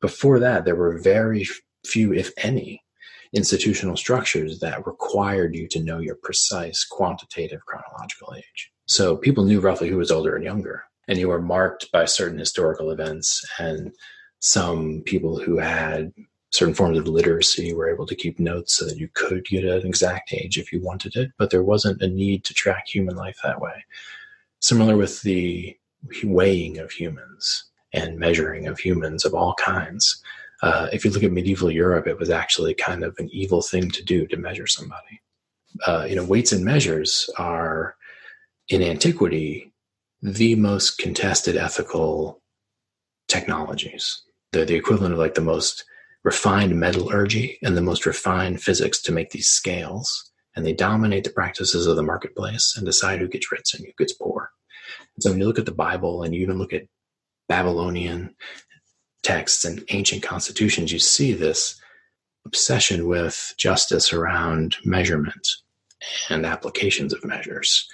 Before 0.02 0.40
that, 0.40 0.66
there 0.66 0.76
were 0.76 1.00
very 1.00 1.48
few, 1.86 2.14
if 2.14 2.32
any, 2.38 2.84
institutional 3.34 3.96
structures 3.96 4.60
that 4.60 4.86
required 4.88 5.56
you 5.56 5.68
to 5.68 5.84
know 5.84 6.00
your 6.00 6.16
precise 6.16 6.84
quantitative 6.84 7.66
chronological 7.66 8.34
age. 8.36 8.72
So 8.86 9.16
people 9.16 9.46
knew 9.46 9.60
roughly 9.60 9.90
who 9.90 9.98
was 9.98 10.12
older 10.12 10.36
and 10.36 10.44
younger, 10.44 10.84
and 11.08 11.20
you 11.20 11.28
were 11.28 11.42
marked 11.42 11.92
by 11.92 12.06
certain 12.06 12.40
historical 12.40 12.92
events. 12.92 13.46
And 13.60 13.92
some 14.40 15.02
people 15.06 15.40
who 15.40 15.58
had 15.58 16.12
certain 16.52 16.74
forms 16.74 16.98
of 16.98 17.08
literacy 17.08 17.74
were 17.74 17.90
able 17.90 18.08
to 18.08 18.16
keep 18.16 18.40
notes 18.40 18.76
so 18.76 18.86
that 18.86 18.98
you 18.98 19.08
could 19.14 19.46
get 19.46 19.64
an 19.64 19.86
exact 19.86 20.34
age 20.34 20.58
if 20.58 20.74
you 20.74 20.82
wanted 20.82 21.16
it, 21.16 21.32
but 21.38 21.52
there 21.52 21.64
wasn't 21.64 22.02
a 22.02 22.08
need 22.08 22.44
to 22.46 22.54
track 22.54 22.88
human 22.88 23.16
life 23.16 23.38
that 23.44 23.62
way. 23.62 23.86
Similar 24.60 24.98
with 24.98 25.22
the 25.22 25.78
weighing 26.24 26.80
of 26.80 26.92
humans 26.92 27.66
and 27.94 28.18
measuring 28.18 28.68
of 28.68 28.80
humans 28.80 29.26
of 29.26 29.34
all 29.34 29.54
kinds 29.56 30.24
uh, 30.62 30.88
if 30.92 31.06
you 31.06 31.12
look 31.12 31.24
at 31.24 31.32
medieval 31.32 31.72
Europe, 31.72 32.08
it 32.08 32.20
was 32.20 32.30
actually 32.30 32.74
kind 32.74 33.04
of 33.04 33.16
an 33.18 33.30
evil 33.32 33.62
thing 33.62 33.90
to 33.92 34.04
do 34.04 34.28
to 34.28 34.38
measure 34.38 34.68
somebody. 34.68 35.22
Uh, 35.86 36.06
you 36.10 36.16
know, 36.16 36.26
weights 36.26 36.52
and 36.52 36.66
measures 36.66 37.30
are 37.38 37.96
in 38.68 38.82
antiquity 38.82 39.72
the 40.22 40.56
most 40.56 40.98
contested 40.98 41.56
ethical 41.56 42.42
technologies. 43.28 44.22
They're 44.52 44.66
the 44.66 44.76
equivalent 44.76 45.14
of 45.14 45.20
like 45.20 45.36
the 45.36 45.42
most 45.42 45.86
refined 46.24 46.78
metallurgy 46.78 47.58
and 47.64 47.78
the 47.78 47.82
most 47.82 48.06
refined 48.06 48.62
physics 48.62 49.02
to 49.04 49.12
make 49.12 49.32
these 49.32 49.48
scales. 49.48 50.32
And 50.56 50.66
they 50.66 50.74
dominate 50.74 51.24
the 51.24 51.30
practices 51.30 51.88
of 51.88 51.96
the 51.96 52.04
marketplace 52.04 52.74
and 52.76 52.86
decide 52.86 53.20
who 53.20 53.28
gets 53.28 53.52
rich 53.52 53.74
and 53.74 53.86
who 53.86 53.92
gets 53.98 54.14
poor. 54.14 54.52
So 55.20 55.30
when 55.30 55.40
you 55.40 55.46
look 55.46 55.60
at 55.60 55.66
the 55.66 55.72
Bible 55.72 56.24
and 56.24 56.36
you 56.36 56.42
even 56.42 56.58
look 56.58 56.74
at 56.74 56.88
Babylonian 57.48 58.36
texts 59.24 59.66
and 59.66 59.84
ancient 59.90 60.24
constitutions, 60.24 60.92
you 60.92 61.00
see 61.00 61.34
this 61.34 61.80
obsession 62.46 63.08
with 63.08 63.54
justice 63.58 64.14
around 64.14 64.78
measurement 64.86 65.48
and 66.30 66.46
applications 66.46 67.14
of 67.14 67.26
measures 67.26 67.88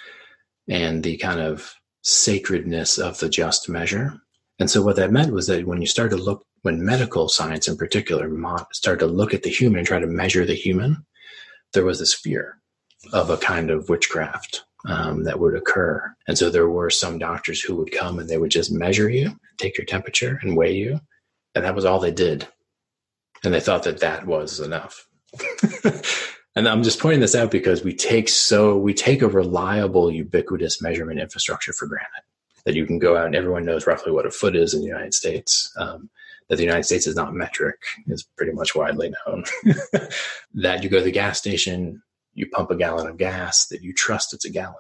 and 0.68 1.04
the 1.04 1.18
kind 1.18 1.40
of 1.40 1.76
sacredness 2.04 2.98
of 2.98 3.20
the 3.20 3.30
just 3.30 3.68
measure. 3.68 4.14
And 4.60 4.70
so 4.70 4.82
what 4.82 4.96
that 4.96 5.12
meant 5.12 5.34
was 5.34 5.48
that 5.48 5.66
when 5.66 5.82
you 5.82 5.88
start 5.88 6.12
to 6.12 6.18
look, 6.18 6.46
when 6.62 6.86
medical 6.86 7.28
science 7.28 7.68
in 7.68 7.78
particular 7.78 8.30
started 8.72 9.00
to 9.00 9.12
look 9.12 9.34
at 9.34 9.44
the 9.44 9.50
human 9.50 9.80
and 9.80 9.88
try 9.88 10.00
to 10.00 10.08
measure 10.08 10.46
the 10.46 10.54
human, 10.54 11.06
there 11.74 11.86
was 11.86 12.00
this 12.00 12.14
fear 12.14 12.60
of 13.12 13.30
a 13.30 13.38
kind 13.38 13.70
of 13.70 13.90
witchcraft 13.90 14.64
um, 14.88 15.24
that 15.24 15.40
would 15.40 15.56
occur. 15.56 16.16
And 16.28 16.38
so 16.38 16.50
there 16.50 16.70
were 16.70 16.90
some 16.90 17.18
doctors 17.20 17.62
who 17.62 17.76
would 17.76 17.92
come 17.92 18.20
and 18.20 18.30
they 18.30 18.38
would 18.38 18.52
just 18.52 18.72
measure 18.72 19.10
you, 19.10 19.38
take 19.58 19.78
your 19.78 19.86
temperature 19.86 20.40
and 20.42 20.56
weigh 20.56 20.74
you, 20.74 21.00
and 21.56 21.64
that 21.64 21.76
was 21.76 21.86
all 21.86 22.00
they 22.00 22.12
did. 22.12 22.48
And 23.44 23.54
they 23.54 23.60
thought 23.60 23.84
that 23.84 24.02
that 24.02 24.26
was 24.26 24.60
enough. 24.60 25.08
and 26.56 26.68
I'm 26.68 26.84
just 26.84 27.00
pointing 27.00 27.22
this 27.22 27.36
out 27.36 27.52
because 27.52 27.84
we 27.84 27.94
take 27.94 28.30
so 28.30 28.78
we 28.78 28.94
take 28.94 29.22
a 29.22 29.28
reliable, 29.28 30.12
ubiquitous 30.12 30.82
measurement 30.82 31.20
infrastructure 31.20 31.74
for 31.74 31.88
granted 31.88 32.24
that 32.66 32.76
you 32.76 32.86
can 32.86 33.00
go 33.00 33.16
out 33.16 33.28
and 33.28 33.36
everyone 33.36 33.64
knows 33.64 33.88
roughly 33.88 34.12
what 34.12 34.26
a 34.26 34.32
foot 34.32 34.56
is 34.56 34.74
in 34.74 34.82
the 34.82 34.88
United 34.88 35.14
States. 35.14 35.72
Um, 35.78 36.10
that 36.50 36.58
the 36.58 36.64
United 36.64 36.84
States 36.84 37.08
is 37.08 37.16
not 37.16 37.34
metric 37.34 37.82
is 38.08 38.24
pretty 38.38 38.52
much 38.52 38.76
widely 38.76 39.12
known. 39.26 39.44
that 40.54 40.84
you 40.84 40.90
go 40.90 41.00
to 41.00 41.04
the 41.04 41.12
gas 41.12 41.40
station, 41.40 42.04
you 42.34 42.48
pump 42.50 42.70
a 42.70 42.76
gallon 42.76 43.08
of 43.08 43.18
gas, 43.18 43.68
that 43.68 43.82
you 43.82 43.94
trust 43.94 44.34
it's 44.34 44.46
a 44.46 44.52
gallon. 44.52 44.76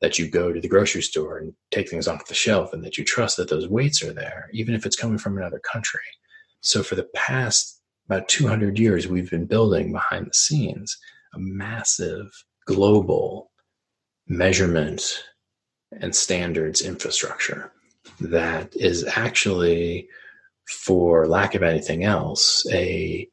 That 0.00 0.16
you 0.16 0.30
go 0.30 0.52
to 0.52 0.60
the 0.60 0.68
grocery 0.68 1.02
store 1.02 1.38
and 1.38 1.54
take 1.72 1.88
things 1.88 2.06
off 2.06 2.28
the 2.28 2.34
shelf, 2.34 2.72
and 2.72 2.84
that 2.84 2.96
you 2.96 3.04
trust 3.04 3.36
that 3.36 3.50
those 3.50 3.66
weights 3.66 4.00
are 4.04 4.12
there, 4.12 4.48
even 4.52 4.76
if 4.76 4.86
it's 4.86 4.94
coming 4.94 5.18
from 5.18 5.36
another 5.36 5.58
country. 5.58 6.00
So 6.60 6.82
for 6.82 6.94
the 6.94 7.08
past 7.14 7.80
about 8.08 8.28
200 8.28 8.78
years, 8.78 9.06
we've 9.06 9.30
been 9.30 9.46
building 9.46 9.92
behind 9.92 10.26
the 10.26 10.34
scenes 10.34 10.96
a 11.34 11.38
massive 11.38 12.30
global 12.66 13.50
measurement 14.26 15.24
and 16.00 16.14
standards 16.14 16.82
infrastructure 16.82 17.72
that 18.20 18.74
is 18.76 19.04
actually, 19.04 20.08
for 20.86 21.26
lack 21.26 21.54
of 21.54 21.62
anything 21.62 22.04
else, 22.04 22.66
a 22.72 23.28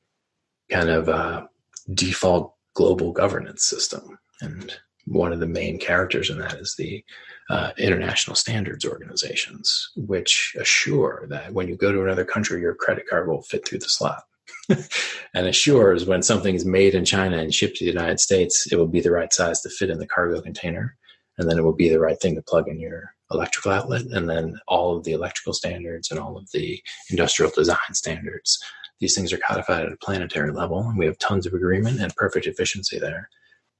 kind 0.69 0.89
of 0.89 1.07
a 1.07 1.47
default 1.93 2.55
global 2.73 3.11
governance 3.11 3.63
system. 3.63 4.17
And 4.41 4.75
one 5.05 5.31
of 5.31 5.39
the 5.39 5.47
main 5.47 5.79
characters 5.79 6.29
in 6.29 6.39
that 6.39 6.55
is 6.55 6.75
the 6.77 7.03
uh, 7.49 7.71
international 7.77 8.35
standards 8.35 8.85
organizations, 8.85 9.91
which 9.95 10.55
assure 10.59 11.25
that 11.29 11.53
when 11.53 11.67
you 11.67 11.75
go 11.75 11.91
to 11.91 12.03
another 12.03 12.25
country, 12.25 12.61
your 12.61 12.73
credit 12.73 13.05
card 13.07 13.27
will 13.27 13.43
fit 13.43 13.67
through 13.67 13.79
the 13.79 13.89
slot. 13.89 14.23
and 14.69 15.47
assures 15.47 16.05
when 16.05 16.23
something 16.23 16.55
is 16.55 16.65
made 16.65 16.95
in 16.95 17.05
China 17.05 17.37
and 17.37 17.53
shipped 17.53 17.77
to 17.77 17.85
the 17.85 17.91
United 17.91 18.19
States, 18.19 18.71
it 18.71 18.77
will 18.77 18.87
be 18.87 19.01
the 19.01 19.11
right 19.11 19.31
size 19.31 19.61
to 19.61 19.69
fit 19.69 19.89
in 19.89 19.99
the 19.99 20.07
cargo 20.07 20.41
container. 20.41 20.95
And 21.37 21.49
then 21.49 21.57
it 21.57 21.63
will 21.63 21.73
be 21.75 21.89
the 21.89 21.99
right 21.99 22.19
thing 22.19 22.35
to 22.35 22.41
plug 22.41 22.67
in 22.67 22.79
your 22.79 23.13
electrical 23.31 23.71
outlet. 23.71 24.03
And 24.03 24.29
then 24.29 24.57
all 24.67 24.97
of 24.97 25.03
the 25.03 25.11
electrical 25.11 25.53
standards 25.53 26.09
and 26.09 26.19
all 26.19 26.37
of 26.37 26.49
the 26.51 26.81
industrial 27.09 27.51
design 27.51 27.93
standards. 27.93 28.63
These 28.99 29.15
things 29.15 29.33
are 29.33 29.37
codified 29.37 29.85
at 29.85 29.91
a 29.91 29.97
planetary 29.97 30.51
level. 30.51 30.79
And 30.79 30.97
we 30.97 31.05
have 31.05 31.17
tons 31.19 31.45
of 31.45 31.53
agreement 31.53 31.99
and 31.99 32.15
perfect 32.15 32.47
efficiency 32.47 32.97
there. 32.97 33.29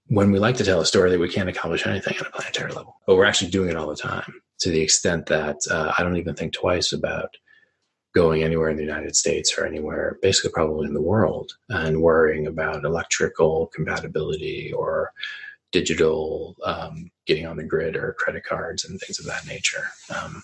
When 0.08 0.32
we 0.32 0.40
like 0.40 0.58
to 0.58 0.64
tell 0.64 0.82
a 0.82 0.86
story 0.86 1.10
that 1.10 1.20
we 1.20 1.30
can't 1.30 1.50
accomplish 1.50 1.88
anything 1.88 2.16
at 2.18 2.28
a 2.28 2.32
planetary 2.32 2.72
level, 2.72 2.96
but 3.08 3.16
we're 3.16 3.26
actually 3.26 3.52
doing 3.52 3.70
it 3.70 3.76
all 3.76 3.88
the 3.88 3.96
time 3.96 4.42
to 4.60 4.70
the 4.70 4.82
extent 4.82 5.26
that 5.28 5.58
uh, 5.70 5.94
I 5.98 6.04
don't 6.04 6.18
even 6.18 6.36
think 6.36 6.54
twice 6.54 6.94
about 6.94 7.36
going 8.14 8.44
anywhere 8.44 8.70
in 8.70 8.78
the 8.78 8.84
United 8.84 9.16
States 9.16 9.58
or 9.58 9.66
anywhere, 9.66 10.18
basically 10.22 10.52
probably 10.52 10.88
in 10.88 10.94
the 10.94 11.02
world, 11.02 11.52
and 11.70 12.02
worrying 12.02 12.48
about 12.48 12.86
electrical 12.86 13.68
compatibility 13.76 14.72
or 14.72 15.12
digital 15.72 16.56
um, 16.64 17.12
getting 17.26 17.46
on 17.46 17.58
the 17.58 17.64
grid 17.64 17.98
or 17.98 18.16
credit 18.18 18.46
cards 18.46 18.86
and 18.86 19.00
things 19.00 19.20
of 19.20 19.26
that 19.26 19.46
nature. 19.46 19.88
Um, 20.16 20.44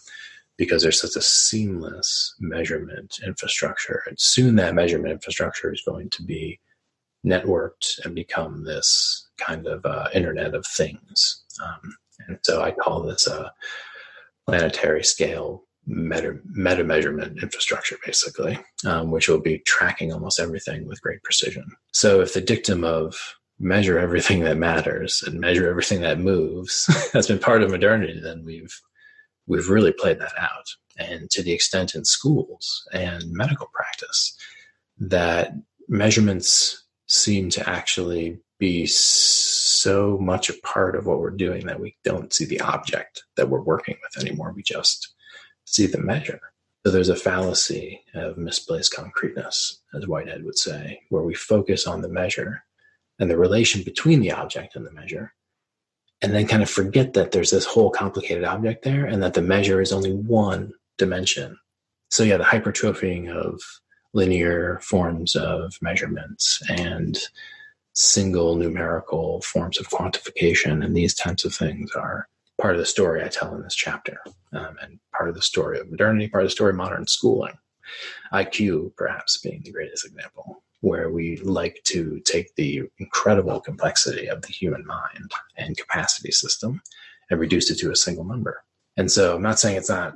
because 0.58 0.84
there's 0.84 1.02
such 1.02 1.16
a 1.16 1.22
seamless 1.22 2.36
measurement 2.40 3.20
infrastructure. 3.26 4.04
And 4.06 4.20
soon 4.20 4.58
that 4.58 4.76
measurement 4.76 5.14
infrastructure 5.14 5.74
is 5.74 5.82
going 5.82 6.10
to 6.12 6.24
be 6.24 6.60
networked 7.26 8.04
and 8.04 8.16
become 8.16 8.64
this 8.64 9.30
kind 9.38 9.68
of 9.68 9.86
uh, 9.86 10.10
Internet 10.14 10.56
of 10.56 10.66
Things. 10.66 11.44
Um, 11.64 11.96
and 12.28 12.40
so 12.44 12.62
I 12.62 12.72
call 12.72 13.04
this 13.04 13.28
a 13.28 13.52
planetary 14.48 15.04
scale 15.04 15.66
meta, 15.86 16.40
meta 16.46 16.84
measurement 16.84 17.42
infrastructure, 17.42 17.98
basically, 18.06 18.60
um, 18.86 19.12
which 19.12 19.28
will 19.28 19.40
be 19.40 19.60
tracking 19.60 20.12
almost 20.12 20.40
everything 20.40 20.88
with 20.88 21.02
great 21.02 21.22
precision. 21.24 21.66
So 21.92 22.22
if 22.22 22.34
the 22.34 22.42
dictum 22.42 22.84
of 22.84 23.16
measure 23.60 24.00
everything 24.00 24.40
that 24.42 24.58
matters 24.58 25.24
and 25.26 25.40
measure 25.40 25.70
everything 25.70 26.02
that 26.02 26.20
moves 26.20 26.86
has 27.14 27.28
been 27.28 27.40
part 27.40 27.62
of 27.62 27.72
modernity, 27.72 28.20
then 28.22 28.44
we've 28.44 28.82
we've 29.48 29.70
really 29.70 29.92
played 29.92 30.20
that 30.20 30.34
out. 30.40 30.66
And 30.98 31.30
to 31.32 31.44
the 31.44 31.52
extent 31.52 31.96
in 31.96 32.06
schools 32.06 32.88
and 32.94 33.24
medical 33.32 33.70
practice 33.74 34.38
that 35.00 35.54
measurements 35.88 36.81
seem 37.12 37.50
to 37.50 37.70
actually 37.70 38.40
be 38.58 38.86
so 38.88 40.18
much 40.22 40.50
a 40.50 40.58
part 40.62 40.96
of 40.96 41.06
what 41.06 41.20
we're 41.20 41.30
doing 41.30 41.66
that 41.66 41.80
we 41.80 41.94
don't 42.06 42.32
see 42.32 42.46
the 42.46 42.62
object 42.62 43.24
that 43.36 43.50
we're 43.50 43.62
working 43.62 43.98
with 44.02 44.24
anymore. 44.24 44.54
We 44.56 44.64
just 44.64 45.14
see 45.66 45.88
the 45.88 46.00
measure. 46.00 46.40
So 46.86 46.92
there's 46.92 47.10
a 47.10 47.16
fallacy 47.16 48.02
of 48.14 48.38
misplaced 48.38 48.96
concreteness, 48.96 49.82
as 49.94 50.08
Whitehead 50.08 50.46
would 50.46 50.58
say, 50.58 51.02
where 51.10 51.24
we 51.24 51.36
focus 51.36 51.86
on 51.86 52.02
the 52.02 52.08
measure 52.08 52.64
and 53.20 53.30
the 53.30 53.38
relation 53.38 53.84
between 53.84 54.22
the 54.22 54.32
object 54.32 54.78
and 54.78 54.88
the 54.88 54.94
measure, 54.94 55.34
and 56.22 56.34
then 56.34 56.48
kind 56.48 56.64
of 56.64 56.70
forget 56.70 57.14
that 57.14 57.32
there's 57.32 57.52
this 57.52 57.66
whole 57.66 57.90
complicated 57.90 58.46
object 58.46 58.84
there 58.84 59.06
and 59.06 59.22
that 59.22 59.34
the 59.34 59.42
measure 59.42 59.82
is 59.82 59.92
only 59.92 60.14
one 60.14 60.72
dimension. 60.98 61.58
So, 62.10 62.24
yeah, 62.24 62.38
the 62.38 62.46
hypertrophying 62.46 63.30
of 63.30 63.62
linear 64.14 64.80
forms 64.82 65.36
of 65.36 65.74
measurements 65.82 66.62
and 66.70 67.18
single 67.94 68.56
numerical 68.56 69.42
forms 69.42 69.80
of 69.80 69.90
quantification 69.90 70.84
and 70.84 70.96
these 70.96 71.14
types 71.14 71.46
of 71.46 71.54
things 71.54 71.92
are 71.94 72.28
part 72.60 72.76
of 72.76 72.80
the 72.80 72.86
story 72.86 73.24
I 73.24 73.28
tell 73.28 73.56
in 73.56 73.64
this 73.64 73.76
chapter, 73.76 74.22
um, 74.54 74.78
and 74.82 75.00
part 75.16 75.30
of 75.30 75.36
the 75.36 75.42
story 75.42 75.80
of 75.80 75.90
modernity, 75.90 76.28
part 76.28 76.44
of 76.44 76.50
the 76.50 76.54
story 76.54 76.70
of 76.70 76.76
modern 76.76 77.08
schooling. 77.08 77.58
IQ, 78.32 78.96
perhaps, 78.96 79.38
being 79.38 79.62
the 79.64 79.72
greatest 79.72 80.06
example, 80.06 80.64
where 80.82 81.10
we 81.10 81.38
like 81.38 81.82
to 81.86 82.22
take 82.24 82.56
the 82.56 82.84
incredible 83.00 83.60
complexity 83.60 84.28
of 84.28 84.42
the 84.44 84.50
human 84.50 84.86
mind 84.86 85.32
and 85.58 85.78
capacity 85.78 86.32
system 86.32 86.82
and 87.30 87.40
reduce 87.40 87.70
it 87.72 87.80
to 87.80 87.92
a 87.92 87.96
single 87.96 88.24
number. 88.24 88.64
And 88.96 89.12
so 89.12 89.36
I'm 89.36 89.42
not 89.42 89.60
saying 89.60 89.78
it's 89.78 89.90
not 89.90 90.14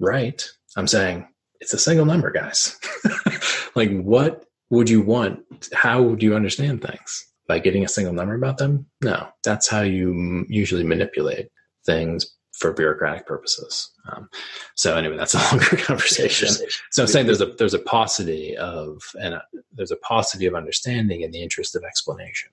right. 0.00 0.44
I'm 0.76 0.88
saying 0.88 1.28
it's 1.64 1.72
a 1.72 1.78
single 1.78 2.04
number, 2.04 2.30
guys. 2.30 2.78
like, 3.74 3.90
what 4.02 4.44
would 4.68 4.90
you 4.90 5.00
want? 5.00 5.40
How 5.72 6.02
would 6.02 6.22
you 6.22 6.36
understand 6.36 6.82
things? 6.82 7.26
By 7.48 7.58
getting 7.58 7.84
a 7.84 7.88
single 7.88 8.12
number 8.12 8.34
about 8.34 8.58
them? 8.58 8.86
No, 9.02 9.28
that's 9.42 9.68
how 9.68 9.80
you 9.80 10.46
usually 10.48 10.84
manipulate 10.84 11.48
things 11.84 12.34
for 12.52 12.72
bureaucratic 12.72 13.26
purposes. 13.26 13.90
Um, 14.10 14.28
so 14.74 14.96
anyway, 14.96 15.16
that's 15.16 15.34
a 15.34 15.38
longer 15.50 15.76
conversation. 15.76 16.48
So 16.90 17.02
I'm 17.02 17.08
saying 17.08 17.26
there's 17.26 17.40
a 17.40 17.46
there's 17.46 17.74
a 17.74 17.78
paucity 17.80 18.56
of 18.56 19.02
and 19.20 19.34
a, 19.34 19.42
there's 19.72 19.90
a 19.90 19.96
paucity 19.96 20.46
of 20.46 20.54
understanding 20.54 21.22
in 21.22 21.30
the 21.30 21.42
interest 21.42 21.74
of 21.76 21.82
explanation 21.84 22.50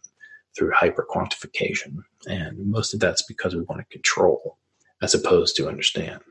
through 0.58 0.72
hyper 0.72 1.06
quantification, 1.10 1.98
and 2.28 2.58
most 2.70 2.94
of 2.94 3.00
that's 3.00 3.24
because 3.24 3.56
we 3.56 3.62
want 3.64 3.80
to 3.80 3.86
control 3.94 4.58
as 5.02 5.14
opposed 5.14 5.56
to 5.58 5.68
understand. 5.68 6.22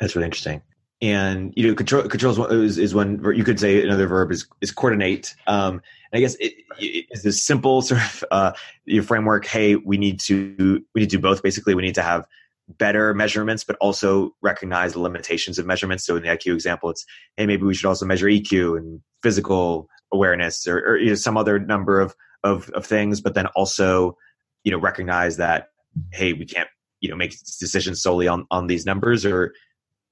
That's 0.00 0.14
really 0.14 0.26
interesting. 0.26 0.62
And 1.00 1.52
you 1.56 1.68
know, 1.68 1.74
control 1.74 2.02
control 2.08 2.46
is, 2.46 2.76
is 2.76 2.94
when 2.94 3.22
you 3.34 3.44
could 3.44 3.60
say 3.60 3.82
another 3.82 4.08
verb 4.08 4.32
is 4.32 4.48
is 4.60 4.72
coordinate. 4.72 5.34
Um, 5.46 5.80
and 6.12 6.18
I 6.18 6.20
guess 6.20 6.34
it, 6.36 6.54
it 6.78 7.06
is 7.10 7.22
this 7.22 7.44
simple 7.44 7.82
sort 7.82 8.00
of 8.00 8.24
uh, 8.30 8.52
your 8.84 9.04
framework. 9.04 9.46
Hey, 9.46 9.76
we 9.76 9.96
need 9.96 10.18
to 10.20 10.82
we 10.94 11.00
need 11.00 11.10
to 11.10 11.16
do 11.16 11.22
both. 11.22 11.42
Basically, 11.42 11.74
we 11.74 11.82
need 11.82 11.94
to 11.94 12.02
have 12.02 12.26
better 12.68 13.14
measurements, 13.14 13.64
but 13.64 13.76
also 13.76 14.34
recognize 14.42 14.92
the 14.92 15.00
limitations 15.00 15.58
of 15.58 15.66
measurements. 15.66 16.04
So 16.04 16.16
in 16.16 16.22
the 16.22 16.28
IQ 16.28 16.54
example, 16.54 16.90
it's 16.90 17.04
hey, 17.36 17.46
maybe 17.46 17.62
we 17.62 17.74
should 17.74 17.88
also 17.88 18.04
measure 18.04 18.26
EQ 18.26 18.76
and 18.76 19.00
physical 19.22 19.88
awareness, 20.12 20.66
or, 20.66 20.78
or 20.78 20.96
you 20.98 21.10
know, 21.10 21.14
some 21.14 21.36
other 21.36 21.58
number 21.58 22.00
of, 22.00 22.14
of 22.42 22.70
of 22.70 22.84
things. 22.84 23.20
But 23.20 23.34
then 23.34 23.46
also, 23.48 24.16
you 24.64 24.72
know, 24.72 24.78
recognize 24.78 25.36
that 25.36 25.68
hey, 26.12 26.32
we 26.32 26.44
can't 26.44 26.68
you 27.00 27.08
know 27.08 27.16
make 27.16 27.30
decisions 27.60 28.02
solely 28.02 28.28
on 28.28 28.46
on 28.50 28.66
these 28.66 28.84
numbers, 28.84 29.24
or 29.24 29.54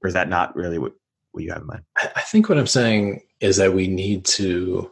or 0.02 0.08
is 0.08 0.14
that 0.14 0.28
not 0.28 0.54
really 0.56 0.78
what 0.78 0.92
what 1.32 1.44
you 1.44 1.52
have 1.52 1.62
in 1.62 1.66
mind? 1.66 1.82
I 1.96 2.22
think 2.22 2.48
what 2.48 2.58
I'm 2.58 2.66
saying 2.66 3.22
is 3.40 3.56
that 3.58 3.74
we 3.74 3.88
need 3.88 4.24
to 4.24 4.90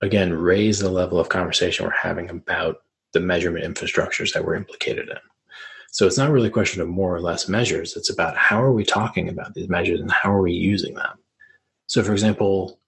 again 0.00 0.32
raise 0.32 0.78
the 0.78 0.90
level 0.90 1.18
of 1.18 1.28
conversation 1.28 1.84
we're 1.84 1.92
having 1.92 2.30
about 2.30 2.78
the 3.12 3.20
measurement 3.20 3.64
infrastructures 3.64 4.32
that 4.32 4.44
we're 4.44 4.54
implicated 4.54 5.08
in. 5.08 5.18
So 5.90 6.06
it's 6.06 6.16
not 6.16 6.30
really 6.30 6.48
a 6.48 6.52
question 6.52 6.80
of 6.80 6.88
more 6.88 7.14
or 7.14 7.20
less 7.20 7.48
measures. 7.48 7.96
It's 7.96 8.08
about 8.08 8.34
how 8.34 8.62
are 8.62 8.72
we 8.72 8.84
talking 8.84 9.28
about 9.28 9.52
these 9.52 9.68
measures 9.68 10.00
and 10.00 10.10
how 10.10 10.32
are 10.32 10.40
we 10.40 10.52
using 10.52 10.94
them. 10.94 11.18
So, 11.86 12.02
for 12.02 12.12
example, 12.12 12.80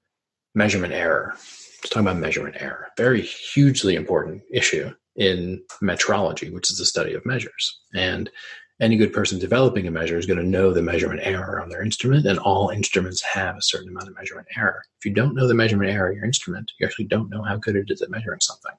measurement 0.54 0.94
error. 0.94 1.32
Let's 1.34 1.90
talk 1.90 2.00
about 2.00 2.16
measurement 2.16 2.56
error. 2.58 2.88
Very 2.96 3.20
hugely 3.20 3.94
important 3.94 4.42
issue 4.50 4.90
in 5.16 5.62
metrology, 5.82 6.50
which 6.50 6.70
is 6.70 6.78
the 6.78 6.86
study 6.86 7.12
of 7.12 7.26
measures. 7.26 7.78
And 7.94 8.30
any 8.80 8.96
good 8.96 9.12
person 9.12 9.38
developing 9.38 9.86
a 9.86 9.90
measure 9.90 10.18
is 10.18 10.26
going 10.26 10.38
to 10.38 10.44
know 10.44 10.72
the 10.72 10.82
measurement 10.82 11.20
error 11.22 11.60
on 11.60 11.68
their 11.68 11.82
instrument, 11.82 12.26
and 12.26 12.38
all 12.40 12.70
instruments 12.70 13.22
have 13.22 13.56
a 13.56 13.62
certain 13.62 13.88
amount 13.88 14.08
of 14.08 14.16
measurement 14.16 14.48
error. 14.56 14.82
If 14.98 15.06
you 15.06 15.12
don't 15.12 15.34
know 15.34 15.46
the 15.46 15.54
measurement 15.54 15.90
error 15.90 16.10
of 16.10 16.16
your 16.16 16.24
instrument, 16.24 16.72
you 16.78 16.86
actually 16.86 17.06
don't 17.06 17.30
know 17.30 17.42
how 17.42 17.56
good 17.56 17.76
it 17.76 17.90
is 17.90 18.02
at 18.02 18.10
measuring 18.10 18.40
something. 18.40 18.72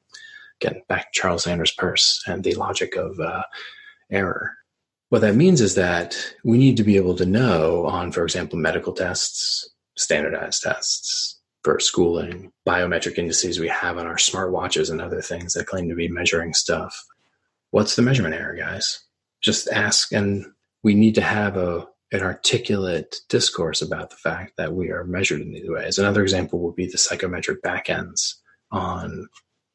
Again, 0.62 0.82
back 0.90 1.12
to 1.12 1.20
Charles 1.20 1.44
Sanders 1.44 1.72
Peirce 1.72 2.22
and 2.28 2.44
the 2.44 2.56
logic 2.56 2.96
of 2.96 3.20
uh, 3.20 3.44
error. 4.12 4.54
What 5.10 5.22
that 5.22 5.36
means 5.36 5.62
is 5.62 5.76
that 5.76 6.18
we 6.44 6.58
need 6.58 6.78
to 6.78 6.84
be 6.84 6.98
able 6.98 7.16
to 7.16 7.26
know 7.26 7.86
on, 7.86 8.12
for 8.12 8.24
example, 8.24 8.60
medical 8.60 8.92
tests, 8.92 9.70
standardized 9.96 10.64
tests 10.64 11.40
for 11.64 11.80
schooling, 11.80 12.52
biometric 12.68 13.18
indices 13.18 13.60
we 13.60 13.70
have 13.70 13.98
on 13.98 14.08
our 14.08 14.18
smartwatches 14.18 14.92
and 14.92 15.02
other 15.02 15.22
things 15.22 15.54
that 15.54 15.68
claim 15.68 15.88
to 15.90 15.96
be 15.96 16.08
measuring 16.08 16.54
stuff. 16.54 17.02
What's 17.72 17.96
the 17.96 18.02
measurement 18.02 18.36
error, 18.36 18.56
guys? 18.56 19.05
Just 19.46 19.70
ask 19.70 20.12
and 20.12 20.46
we 20.84 20.96
need 20.96 21.16
to 21.16 21.22
have 21.22 21.56
a 21.56 21.88
an 22.12 22.22
articulate 22.22 23.18
discourse 23.30 23.82
about 23.82 24.10
the 24.10 24.16
fact 24.16 24.54
that 24.58 24.74
we 24.74 24.90
are 24.90 25.04
measured 25.04 25.42
in 25.42 25.52
these 25.52 25.70
ways. 25.70 25.98
Another 25.98 26.22
example 26.22 26.60
would 26.60 26.76
be 26.76 26.86
the 26.86 26.98
psychometric 26.98 27.62
backends 27.62 28.36
on 28.72 29.28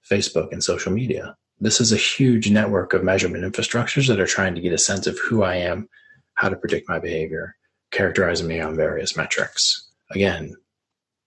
Facebook 0.08 0.50
and 0.52 0.62
social 0.62 0.92
media. 0.92 1.36
This 1.58 1.80
is 1.80 1.92
a 1.92 1.96
huge 1.96 2.50
network 2.50 2.94
of 2.94 3.04
measurement 3.04 3.44
infrastructures 3.44 4.08
that 4.08 4.20
are 4.20 4.26
trying 4.26 4.54
to 4.54 4.60
get 4.60 4.72
a 4.72 4.78
sense 4.78 5.06
of 5.06 5.18
who 5.18 5.42
I 5.42 5.56
am, 5.56 5.88
how 6.34 6.48
to 6.48 6.56
predict 6.56 6.88
my 6.88 6.98
behavior, 6.98 7.56
characterizing 7.90 8.46
me 8.46 8.60
on 8.60 8.76
various 8.76 9.16
metrics. 9.16 9.88
Again, 10.10 10.54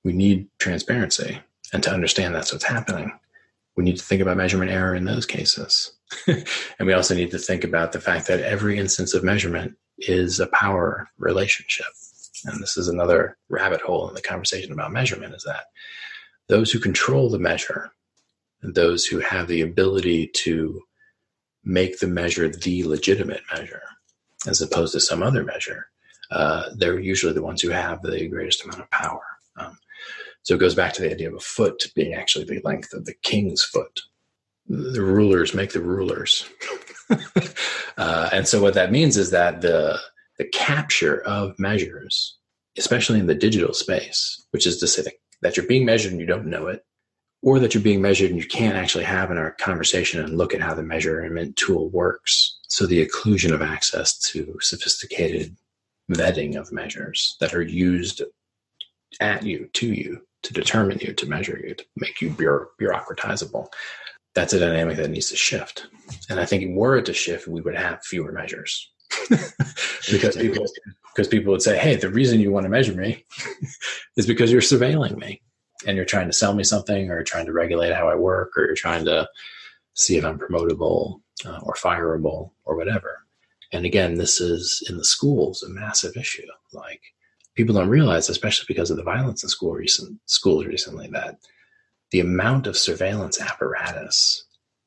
we 0.03 0.13
need 0.13 0.47
transparency. 0.57 1.39
And 1.73 1.83
to 1.83 1.91
understand 1.91 2.33
that's 2.33 2.51
what's 2.51 2.65
happening, 2.65 3.11
we 3.76 3.84
need 3.84 3.97
to 3.97 4.03
think 4.03 4.21
about 4.21 4.38
measurement 4.38 4.71
error 4.71 4.95
in 4.95 5.05
those 5.05 5.26
cases. 5.26 5.93
and 6.28 6.45
we 6.82 6.93
also 6.93 7.15
need 7.15 7.32
to 7.32 7.39
think 7.39 7.63
about 7.63 7.91
the 7.91 7.99
fact 7.99 8.28
that 8.28 8.41
every 8.41 8.78
instance 8.78 9.13
of 9.13 9.24
measurement 9.24 9.76
is 9.97 10.39
a 10.39 10.47
power 10.47 11.09
relationship. 11.17 11.88
And 12.45 12.61
this 12.61 12.78
is 12.78 12.88
another 12.88 13.38
rabbit 13.49 13.82
hole 13.82 14.07
in 14.09 14.15
the 14.15 14.21
conversation 14.21 14.71
about 14.71 14.91
measurement 14.91 15.34
is 15.34 15.43
that 15.43 15.65
those 16.49 16.71
who 16.71 16.80
control 16.80 17.30
the 17.30 17.39
measure, 17.39 17.91
those 18.61 19.05
who 19.05 19.19
have 19.19 19.47
the 19.47 19.61
ability 19.61 20.28
to 20.28 20.82
make 21.63 21.99
the 21.99 22.07
measure 22.07 22.49
the 22.49 22.84
legitimate 22.84 23.41
measure 23.53 23.82
as 24.45 24.61
opposed 24.61 24.93
to 24.93 24.99
some 24.99 25.24
other 25.24 25.43
measure, 25.43 25.88
uh, 26.32 26.69
they're 26.76 26.99
usually 26.99 27.34
the 27.34 27.41
ones 27.41 27.61
who 27.61 27.69
have 27.69 28.01
the 28.01 28.28
greatest 28.28 28.63
amount 28.63 28.82
of 28.82 28.89
power. 28.91 29.21
Um, 29.57 29.78
so 30.43 30.55
it 30.55 30.59
goes 30.59 30.75
back 30.75 30.93
to 30.93 31.01
the 31.01 31.11
idea 31.11 31.29
of 31.29 31.35
a 31.35 31.39
foot 31.39 31.87
being 31.95 32.13
actually 32.13 32.45
the 32.45 32.61
length 32.63 32.93
of 32.93 33.05
the 33.05 33.13
king's 33.23 33.63
foot. 33.63 34.01
The 34.67 35.01
rulers 35.01 35.53
make 35.53 35.71
the 35.71 35.81
rulers. 35.81 36.45
uh, 37.97 38.29
and 38.31 38.47
so 38.47 38.61
what 38.61 38.75
that 38.75 38.91
means 38.91 39.17
is 39.17 39.31
that 39.31 39.61
the 39.61 39.99
the 40.37 40.45
capture 40.45 41.21
of 41.21 41.57
measures, 41.59 42.37
especially 42.77 43.19
in 43.19 43.27
the 43.27 43.35
digital 43.35 43.73
space, 43.73 44.43
which 44.51 44.65
is 44.65 44.79
to 44.79 44.87
say 44.87 45.03
that, 45.03 45.13
that 45.41 45.57
you're 45.57 45.67
being 45.67 45.85
measured 45.85 46.11
and 46.11 46.19
you 46.19 46.27
don't 46.27 46.47
know 46.47 46.67
it, 46.67 46.83
or 47.43 47.59
that 47.59 47.73
you're 47.73 47.83
being 47.83 48.01
measured 48.01 48.31
and 48.31 48.39
you 48.39 48.47
can't 48.47 48.75
actually 48.75 49.03
have 49.03 49.29
in 49.29 49.37
our 49.37 49.51
conversation 49.51 50.23
and 50.23 50.37
look 50.37 50.53
at 50.53 50.61
how 50.61 50.73
the 50.73 50.81
measurement 50.81 51.55
tool 51.55 51.89
works. 51.89 52.57
So 52.67 52.87
the 52.87 53.05
occlusion 53.05 53.53
of 53.53 53.61
access 53.61 54.17
to 54.31 54.57
sophisticated 54.61 55.55
vetting 56.11 56.55
of 56.55 56.71
measures 56.71 57.37
that 57.39 57.53
are 57.53 57.61
used 57.61 58.23
at 59.19 59.43
you, 59.43 59.69
to 59.73 59.87
you, 59.87 60.21
to 60.43 60.53
determine 60.53 60.99
you, 60.99 61.13
to 61.13 61.25
measure 61.25 61.59
you, 61.63 61.73
to 61.73 61.85
make 61.95 62.21
you 62.21 62.29
bureaucratizable. 62.29 63.67
That's 64.35 64.53
a 64.53 64.59
dynamic 64.59 64.97
that 64.97 65.09
needs 65.09 65.29
to 65.29 65.35
shift. 65.35 65.87
And 66.29 66.39
I 66.39 66.45
think 66.45 66.75
were 66.75 66.97
it 66.97 67.05
to 67.05 67.13
shift, 67.13 67.47
we 67.47 67.61
would 67.61 67.75
have 67.75 68.03
fewer 68.03 68.31
measures. 68.31 68.89
because 70.11 70.35
people 70.35 70.65
because 71.13 71.27
people 71.27 71.51
would 71.51 71.61
say, 71.61 71.77
Hey, 71.77 71.95
the 71.95 72.09
reason 72.09 72.39
you 72.39 72.51
want 72.51 72.63
to 72.63 72.69
measure 72.69 72.93
me 72.93 73.23
is 74.17 74.25
because 74.25 74.51
you're 74.51 74.61
surveilling 74.61 75.17
me 75.17 75.41
and 75.85 75.95
you're 75.95 76.05
trying 76.05 76.27
to 76.27 76.33
sell 76.33 76.53
me 76.53 76.63
something 76.63 77.11
or 77.11 77.23
trying 77.23 77.45
to 77.45 77.53
regulate 77.53 77.93
how 77.93 78.09
I 78.09 78.15
work 78.15 78.57
or 78.57 78.65
you're 78.65 78.75
trying 78.75 79.05
to 79.05 79.29
see 79.93 80.17
if 80.17 80.25
I'm 80.25 80.39
promotable 80.39 81.21
uh, 81.45 81.59
or 81.61 81.75
fireable 81.75 82.51
or 82.65 82.75
whatever. 82.75 83.19
And 83.71 83.85
again, 83.85 84.15
this 84.15 84.39
is 84.39 84.83
in 84.89 84.97
the 84.97 85.05
schools 85.05 85.61
a 85.63 85.69
massive 85.69 86.17
issue. 86.17 86.47
Like 86.71 87.01
people 87.55 87.75
don't 87.75 87.89
realize, 87.89 88.29
especially 88.29 88.65
because 88.67 88.89
of 88.89 88.97
the 88.97 89.03
violence 89.03 89.43
in 89.43 89.49
school 89.49 89.73
recent 89.73 90.19
schools 90.25 90.65
recently, 90.65 91.07
that 91.09 91.37
the 92.11 92.19
amount 92.19 92.67
of 92.67 92.77
surveillance 92.77 93.41
apparatus 93.41 94.45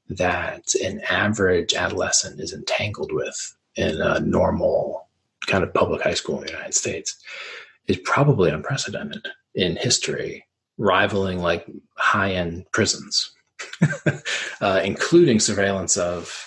that 0.08 0.74
an 0.82 1.00
average 1.10 1.74
adolescent 1.74 2.40
is 2.40 2.52
entangled 2.52 3.12
with 3.12 3.56
in 3.74 4.00
a 4.00 4.20
normal 4.20 5.08
kind 5.46 5.64
of 5.64 5.74
public 5.74 6.02
high 6.02 6.14
school 6.14 6.38
in 6.38 6.46
the 6.46 6.52
United 6.52 6.74
States 6.74 7.16
is 7.88 7.98
probably 7.98 8.50
unprecedented 8.50 9.26
in 9.54 9.76
history, 9.76 10.44
rivaling 10.78 11.38
like 11.38 11.66
high 11.96 12.32
end 12.32 12.64
prisons, 12.72 13.32
uh, 14.60 14.80
including 14.84 15.40
surveillance 15.40 15.96
of 15.96 16.44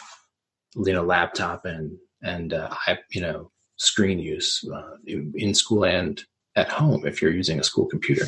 you 0.75 0.93
know 0.93 1.03
laptop 1.03 1.65
and 1.65 1.97
and 2.21 2.53
uh, 2.53 2.69
you 3.11 3.21
know 3.21 3.51
screen 3.79 4.19
use 4.19 4.63
uh, 4.73 4.97
in 5.05 5.53
school 5.53 5.85
and 5.85 6.23
at 6.55 6.69
home 6.69 7.05
if 7.05 7.21
you're 7.21 7.31
using 7.31 7.59
a 7.59 7.63
school 7.63 7.85
computer. 7.85 8.25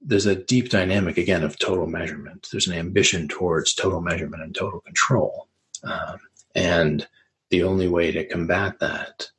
There's 0.00 0.26
a 0.26 0.36
deep 0.36 0.70
dynamic 0.70 1.18
again 1.18 1.42
of 1.42 1.58
total 1.58 1.86
measurement. 1.86 2.48
There's 2.50 2.68
an 2.68 2.78
ambition 2.78 3.28
towards 3.28 3.74
total 3.74 4.00
measurement 4.00 4.42
and 4.42 4.54
total 4.54 4.80
control, 4.80 5.48
um, 5.82 6.18
and 6.54 7.06
the 7.50 7.64
only 7.64 7.88
way 7.88 8.12
to 8.12 8.24
combat 8.24 8.78
that 8.80 9.30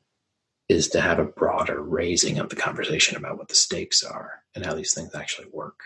is 0.68 0.90
to 0.90 1.00
have 1.00 1.20
a 1.20 1.26
broader 1.26 1.82
raising 1.82 2.40
of 2.40 2.50
the 2.50 2.56
conversation 2.56 3.16
about 3.16 3.38
what 3.38 3.48
the 3.48 3.56
stakes 3.56 4.04
are 4.04 4.44
and 4.54 4.66
how 4.66 4.74
these 4.74 4.94
things 4.94 5.16
actually 5.16 5.48
work. 5.54 5.80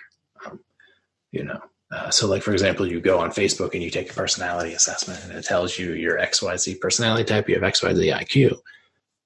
Um, 0.44 0.60
you 1.32 1.44
know, 1.44 1.62
uh, 1.92 2.10
so, 2.10 2.28
like 2.28 2.42
for 2.42 2.54
example, 2.54 2.88
you 2.88 3.00
go 3.00 3.20
on 3.20 3.30
Facebook 3.30 3.74
and 3.74 3.84
you 3.84 3.92
take 3.92 4.10
a 4.10 4.16
personality 4.16 4.74
assessment, 4.74 5.24
and 5.24 5.34
it 5.34 5.44
tells 5.44 5.78
you 5.78 5.94
your 5.94 6.18
XYZ 6.18 6.80
personality 6.80 7.26
type, 7.26 7.50
you 7.50 7.56
have 7.60 7.74
XYZ 7.74 8.18
IQ. 8.18 8.58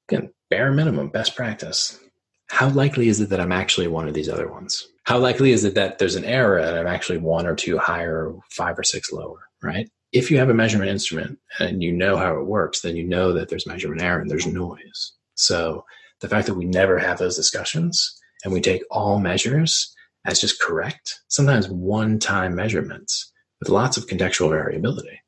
Again, 0.10 0.32
bare 0.50 0.72
minimum, 0.72 1.10
best 1.10 1.36
practice. 1.36 2.00
How 2.48 2.70
likely 2.70 3.08
is 3.08 3.20
it 3.20 3.30
that 3.30 3.40
I'm 3.40 3.52
actually 3.52 3.88
one 3.88 4.08
of 4.08 4.14
these 4.14 4.30
other 4.30 4.48
ones? 4.48 4.88
How 5.04 5.18
likely 5.18 5.52
is 5.52 5.64
it 5.64 5.74
that 5.76 5.98
there's 5.98 6.16
an 6.16 6.26
error 6.26 6.58
and 6.58 6.78
I'm 6.78 6.88
actually 6.88 7.18
one 7.18 7.46
or 7.46 7.56
two 7.56 7.78
higher, 7.78 8.34
five 8.52 8.78
or 8.78 8.84
six 8.84 9.12
lower, 9.12 9.48
right? 9.64 9.90
If 10.12 10.30
you 10.30 10.38
have 10.38 10.50
a 10.50 10.54
measurement 10.54 10.92
instrument 10.92 11.40
and 11.60 11.84
you 11.84 11.92
know 11.92 12.18
how 12.18 12.38
it 12.40 12.46
works, 12.46 12.82
then 12.82 12.96
you 12.96 13.04
know 13.04 13.34
that 13.34 13.50
there's 13.50 13.68
measurement 13.68 14.02
error 14.02 14.22
and 14.22 14.30
there's 14.30 14.48
noise. 14.48 15.14
So 15.36 15.86
the 16.22 16.30
fact 16.30 16.48
that 16.48 16.56
we 16.56 16.66
never 16.66 16.98
have 16.98 17.18
those 17.18 17.36
discussions 17.36 18.20
and 18.44 18.54
we 18.54 18.62
take 18.62 18.84
all 18.92 19.20
measures 19.20 19.94
as 20.26 20.40
just 20.40 20.62
correct, 20.62 21.22
sometimes 21.28 21.68
one 21.70 22.20
time 22.20 22.56
measurements 22.56 23.32
with 23.60 23.70
lots 23.70 23.98
of 23.98 24.08
contextual 24.08 24.50
variability. 24.50 25.22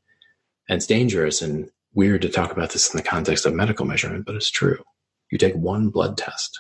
And 0.70 0.78
it's 0.78 0.88
dangerous 0.88 1.42
and 1.42 1.70
weird 1.94 2.22
to 2.22 2.30
talk 2.30 2.52
about 2.52 2.72
this 2.72 2.94
in 2.94 2.98
the 2.98 3.04
context 3.04 3.46
of 3.46 3.54
medical 3.54 3.86
measurement, 3.86 4.26
but 4.26 4.36
it's 4.36 4.52
true. 4.52 4.84
You 5.32 5.38
take 5.38 5.56
one 5.56 5.90
blood 5.90 6.18
test, 6.18 6.60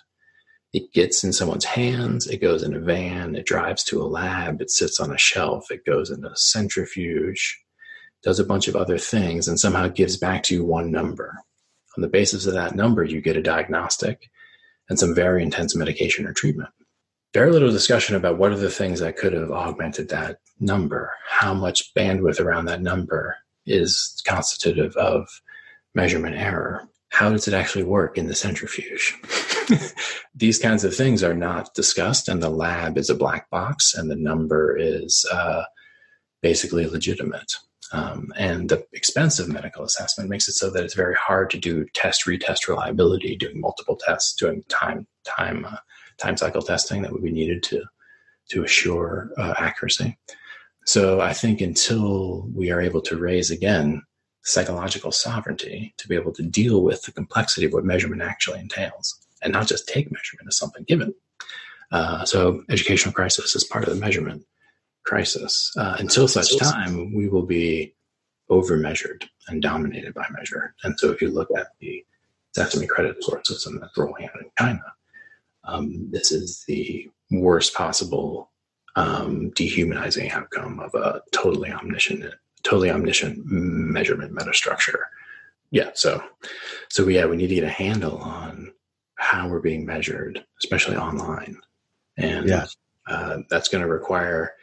it 0.73 0.91
gets 0.93 1.23
in 1.23 1.31
someone's 1.33 1.65
hands, 1.65 2.27
it 2.27 2.41
goes 2.41 2.63
in 2.63 2.73
a 2.73 2.79
van, 2.79 3.35
it 3.35 3.45
drives 3.45 3.83
to 3.85 4.01
a 4.01 4.05
lab, 4.05 4.61
it 4.61 4.69
sits 4.69 4.99
on 4.99 5.13
a 5.13 5.17
shelf, 5.17 5.71
it 5.71 5.85
goes 5.85 6.09
in 6.09 6.25
a 6.25 6.35
centrifuge, 6.35 7.59
does 8.23 8.39
a 8.39 8.45
bunch 8.45 8.67
of 8.67 8.75
other 8.75 8.97
things, 8.97 9.47
and 9.47 9.59
somehow 9.59 9.87
gives 9.87 10.17
back 10.17 10.43
to 10.43 10.55
you 10.55 10.65
one 10.65 10.91
number. 10.91 11.37
On 11.97 12.01
the 12.01 12.09
basis 12.09 12.45
of 12.45 12.53
that 12.53 12.75
number, 12.75 13.03
you 13.03 13.21
get 13.21 13.37
a 13.37 13.41
diagnostic 13.41 14.29
and 14.89 14.99
some 14.99 15.15
very 15.15 15.41
intense 15.41 15.75
medication 15.75 16.27
or 16.27 16.33
treatment 16.33 16.69
very 17.33 17.51
little 17.51 17.71
discussion 17.71 18.15
about 18.15 18.37
what 18.37 18.51
are 18.51 18.57
the 18.57 18.69
things 18.69 18.99
that 18.99 19.17
could 19.17 19.33
have 19.33 19.51
augmented 19.51 20.09
that 20.09 20.39
number, 20.59 21.13
how 21.29 21.53
much 21.53 21.93
bandwidth 21.93 22.39
around 22.39 22.65
that 22.65 22.81
number 22.81 23.37
is 23.67 24.21
constitutive 24.25 24.95
of 24.95 25.27
measurement 25.93 26.35
error. 26.35 26.87
How 27.09 27.29
does 27.29 27.47
it 27.47 27.53
actually 27.53 27.83
work 27.83 28.17
in 28.17 28.27
the 28.27 28.35
centrifuge? 28.35 29.15
These 30.35 30.59
kinds 30.59 30.83
of 30.83 30.95
things 30.95 31.23
are 31.23 31.33
not 31.33 31.73
discussed, 31.73 32.27
and 32.27 32.41
the 32.41 32.49
lab 32.49 32.97
is 32.97 33.09
a 33.09 33.15
black 33.15 33.49
box, 33.49 33.93
and 33.93 34.09
the 34.09 34.15
number 34.15 34.77
is 34.77 35.25
uh, 35.31 35.63
basically 36.41 36.85
legitimate. 36.85 37.53
Um, 37.93 38.33
and 38.37 38.69
the 38.69 38.85
expensive 38.91 39.47
medical 39.47 39.83
assessment 39.83 40.29
makes 40.29 40.47
it 40.47 40.53
so 40.53 40.69
that 40.69 40.83
it's 40.83 40.93
very 40.93 41.15
hard 41.15 41.49
to 41.51 41.57
do 41.57 41.85
test 41.93 42.25
retest 42.25 42.67
reliability, 42.67 43.37
doing 43.37 43.61
multiple 43.61 43.95
tests, 43.95 44.35
doing 44.35 44.63
time 44.67 45.07
time 45.23 45.65
uh, 45.65 45.77
time 46.17 46.35
cycle 46.35 46.61
testing 46.61 47.01
that 47.01 47.13
would 47.13 47.23
be 47.23 47.31
needed 47.31 47.63
to 47.63 47.83
to 48.49 48.63
assure 48.63 49.29
uh, 49.37 49.53
accuracy. 49.57 50.17
So 50.87 51.19
I 51.19 51.33
think 51.33 51.59
until 51.59 52.47
we 52.55 52.71
are 52.71 52.79
able 52.79 53.01
to 53.01 53.17
raise 53.17 53.51
again 53.51 54.03
psychological 54.43 55.11
sovereignty 55.11 55.93
to 55.97 56.07
be 56.07 56.15
able 56.15 56.31
to 56.31 56.41
deal 56.41 56.81
with 56.81 57.01
the 57.01 57.11
complexity 57.11 57.67
of 57.67 57.73
what 57.73 57.83
measurement 57.83 58.21
actually 58.21 58.61
entails, 58.61 59.19
and 59.43 59.51
not 59.51 59.67
just 59.67 59.85
take 59.89 60.09
measurement 60.09 60.47
as 60.47 60.55
something 60.55 60.85
given. 60.85 61.13
Uh, 61.91 62.23
so 62.23 62.63
educational 62.69 63.13
crisis 63.13 63.53
is 63.53 63.65
part 63.65 63.83
of 63.85 63.93
the 63.93 63.99
measurement 63.99 64.45
crisis. 65.05 65.73
Uh, 65.77 65.97
until 65.99 66.25
such 66.25 66.57
time, 66.57 67.13
we 67.13 67.27
will 67.27 67.45
be 67.45 67.93
over 68.49 68.77
measured 68.77 69.25
and 69.49 69.61
dominated 69.61 70.13
by 70.13 70.25
measure. 70.31 70.73
And 70.83 70.97
so 70.97 71.11
if 71.11 71.21
you 71.21 71.29
look 71.29 71.49
at 71.57 71.67
the 71.81 72.05
Sesame 72.55 72.87
credit 72.87 73.21
score 73.21 73.41
system 73.43 73.77
that's 73.81 73.97
rolling 73.97 74.23
out 74.23 74.39
in 74.41 74.49
China, 74.57 74.83
um, 75.65 76.09
this 76.11 76.31
is 76.31 76.63
the 76.65 77.09
worst 77.29 77.73
possible 77.73 78.51
um, 78.97 79.51
dehumanizing 79.51 80.31
outcome 80.31 80.79
of 80.79 80.93
a 80.95 81.21
totally 81.31 81.71
omniscient, 81.71 82.25
totally 82.63 82.89
omniscient 82.89 83.45
measurement 83.45 84.33
metastructure. 84.33 85.01
Yeah, 85.69 85.91
so 85.93 86.23
so 86.89 87.07
yeah, 87.07 87.25
we 87.25 87.37
need 87.37 87.47
to 87.47 87.55
get 87.55 87.63
a 87.63 87.69
handle 87.69 88.17
on 88.17 88.73
how 89.15 89.47
we're 89.47 89.59
being 89.59 89.85
measured, 89.85 90.43
especially 90.59 90.97
online, 90.97 91.57
and 92.17 92.49
yeah. 92.49 92.65
uh, 93.07 93.39
that's 93.49 93.69
going 93.69 93.83
to 93.83 93.87
require 93.87 94.53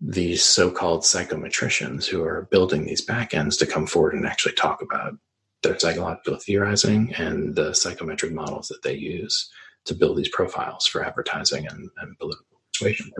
these 0.00 0.42
so-called 0.42 1.00
psychometricians 1.00 2.04
who 2.04 2.22
are 2.22 2.48
building 2.50 2.84
these 2.84 3.04
backends 3.06 3.58
to 3.58 3.66
come 3.66 3.86
forward 3.86 4.12
and 4.12 4.26
actually 4.26 4.52
talk 4.52 4.82
about 4.82 5.14
their 5.62 5.78
psychological 5.78 6.36
theorizing 6.36 7.14
and 7.14 7.54
the 7.54 7.72
psychometric 7.72 8.32
models 8.32 8.68
that 8.68 8.82
they 8.82 8.92
use 8.94 9.50
to 9.86 9.94
build 9.94 10.18
these 10.18 10.28
profiles 10.28 10.86
for 10.86 11.02
advertising 11.02 11.66
and, 11.66 11.88
and 12.02 12.18
political 12.18 12.44
persuasion. 12.74 13.10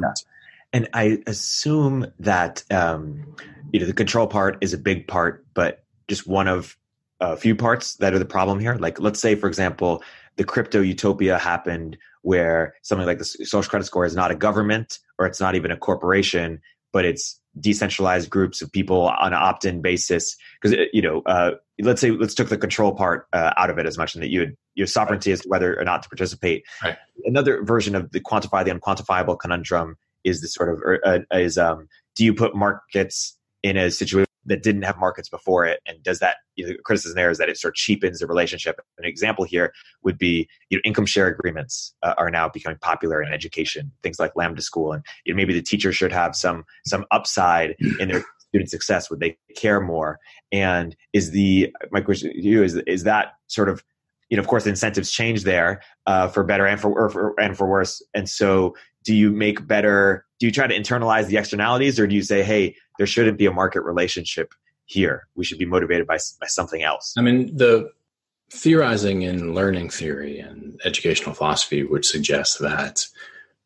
And 0.75 0.89
I 0.93 1.23
assume 1.29 2.13
that 2.19 2.65
um, 2.71 3.37
you 3.73 3.79
know 3.79 3.87
the 3.87 3.93
control 3.93 4.27
part 4.27 4.59
is 4.61 4.75
a 4.75 4.79
big 4.79 5.07
part, 5.07 5.47
but 5.55 5.85
just 6.09 6.27
one 6.27 6.49
of 6.49 6.77
a 7.21 7.37
few 7.37 7.55
parts 7.55 7.95
that 7.97 8.13
are 8.13 8.19
the 8.19 8.25
problem 8.25 8.59
here. 8.59 8.75
Like, 8.75 9.01
let's 9.01 9.21
say, 9.21 9.37
for 9.37 9.47
example, 9.47 10.03
the 10.37 10.43
crypto 10.45 10.81
utopia 10.81 11.39
happened 11.39 11.97
where 12.23 12.75
something 12.83 13.07
like 13.07 13.19
the 13.19 13.25
social 13.25 13.71
credit 13.71 13.85
score 13.85 14.05
is 14.05 14.17
not 14.17 14.33
a 14.33 14.35
government 14.35 14.99
or 15.19 15.27
it's 15.27 15.41
not 15.41 15.55
even 15.55 15.71
a 15.71 15.77
corporation, 15.77 16.61
but 16.93 17.05
it's 17.05 17.41
decentralized 17.61 18.29
groups 18.29 18.61
of 18.61 18.73
people 18.73 19.03
on 19.03 19.33
an 19.33 19.35
opt-in 19.35 19.81
basis. 19.81 20.37
Because 20.61 20.77
you 20.93 21.03
know, 21.03 21.23
uh, 21.27 21.53
let's 21.81 22.01
say 22.01 22.11
let's 22.11 22.35
took 22.35 22.49
the 22.49 22.59
control 22.59 22.93
part 22.93 23.29
uh, 23.33 23.53
out 23.57 23.71
of 23.71 23.79
it 23.79 23.87
as 23.87 23.97
much, 23.97 24.15
and 24.15 24.25
that 24.25 24.31
you 24.31 24.41
had 24.41 24.57
your 24.75 24.89
sovereignty 24.89 25.31
right. 25.31 25.35
as 25.35 25.43
to 25.43 25.49
whether 25.49 25.79
or 25.79 25.85
not 25.85 26.03
to 26.03 26.09
participate. 26.09 26.65
Right. 26.83 26.97
Another 27.25 27.63
version 27.63 27.95
of 27.95 28.11
the 28.11 28.19
quantify 28.19 28.65
the 28.65 28.73
unquantifiable 28.73 29.39
conundrum 29.39 29.97
is 30.25 30.41
the 30.41 30.49
sort 30.49 30.71
of 30.71 30.83
uh, 31.05 31.21
is 31.37 31.59
um, 31.59 31.89
do 32.17 32.25
you 32.25 32.35
put 32.35 32.55
markets 32.55 33.37
in 33.63 33.77
a 33.77 33.91
situation 33.91 34.29
that 34.47 34.63
didn't 34.63 34.83
have 34.83 34.99
markets 34.99 35.29
before 35.29 35.65
it? 35.65 35.81
And 35.87 36.03
does 36.03 36.19
that 36.19 36.37
you 36.57 36.67
know, 36.67 36.75
criticism 36.85 37.17
there 37.17 37.31
is 37.31 37.39
that 37.39 37.49
it 37.49 37.57
sort 37.57 37.73
of 37.73 37.77
cheapens 37.77 38.21
the 38.21 38.27
relationship. 38.27 38.79
An 38.99 39.05
example 39.05 39.45
here 39.45 39.73
would 40.03 40.19
be 40.19 40.49
you 40.71 40.79
know 40.79 40.83
income 40.85 41.07
share 41.07 41.27
agreements 41.27 41.95
uh, 42.03 42.15
are 42.19 42.31
now 42.31 42.49
becoming 42.49 42.79
popular 42.81 43.23
in 43.23 43.33
education 43.33 43.91
things 44.03 44.19
like 44.19 44.37
lambda 44.37 44.63
school. 44.63 44.93
And 44.93 45.05
you 45.25 45.33
know, 45.33 45.37
maybe 45.37 45.55
the 45.55 45.63
teacher 45.63 45.93
should 45.93 46.13
have 46.13 46.37
some 46.37 46.65
some 46.87 47.05
upside 47.11 47.77
in 47.99 48.09
their 48.09 48.25
student 48.49 48.71
success. 48.71 49.11
Would 49.11 49.21
they 49.21 49.37
care 49.57 49.81
more? 49.81 50.19
And 50.53 50.95
is 51.13 51.33
the 51.33 51.73
my 51.91 52.01
question 52.01 52.31
to 52.31 52.41
you 52.41 52.63
is 52.63 52.77
is 52.87 53.05
that 53.05 53.33
sort 53.49 53.69
of 53.69 53.83
you 54.31 54.37
know 54.37 54.43
of 54.43 54.47
course 54.47 54.67
incentives 54.67 55.11
change 55.11 55.45
there 55.45 55.83
uh, 56.07 56.29
for 56.29 56.45
better 56.45 56.67
and 56.67 56.81
for, 56.81 57.11
for 57.11 57.35
and 57.41 57.57
for 57.57 57.67
worse. 57.67 58.03
And 58.15 58.29
so 58.29 58.75
do 59.05 59.15
you 59.15 59.31
make 59.31 59.67
better 59.67 60.25
do 60.39 60.47
you 60.47 60.53
try 60.53 60.67
to 60.67 60.75
internalize 60.77 61.27
the 61.27 61.37
externalities 61.37 62.01
or 62.01 62.07
do 62.07 62.15
you 62.15 62.23
say 62.23 62.43
hey 62.43 62.75
there 62.99 63.07
shouldn't 63.07 63.39
be 63.39 63.47
a 63.47 63.53
market 63.53 63.83
relationship 63.83 64.55
here. 64.87 65.27
We 65.35 65.45
should 65.45 65.59
be 65.59 65.65
motivated 65.65 66.07
by, 66.07 66.19
by 66.41 66.47
something 66.47 66.83
else? 66.83 67.15
I 67.17 67.23
mean 67.23 67.57
the 67.57 67.91
theorizing 68.51 69.23
in 69.23 69.55
learning 69.55 69.91
theory 69.91 70.39
and 70.39 70.81
educational 70.85 71.35
philosophy 71.35 71.83
would 71.83 72.05
suggest 72.05 72.61
that 72.61 73.07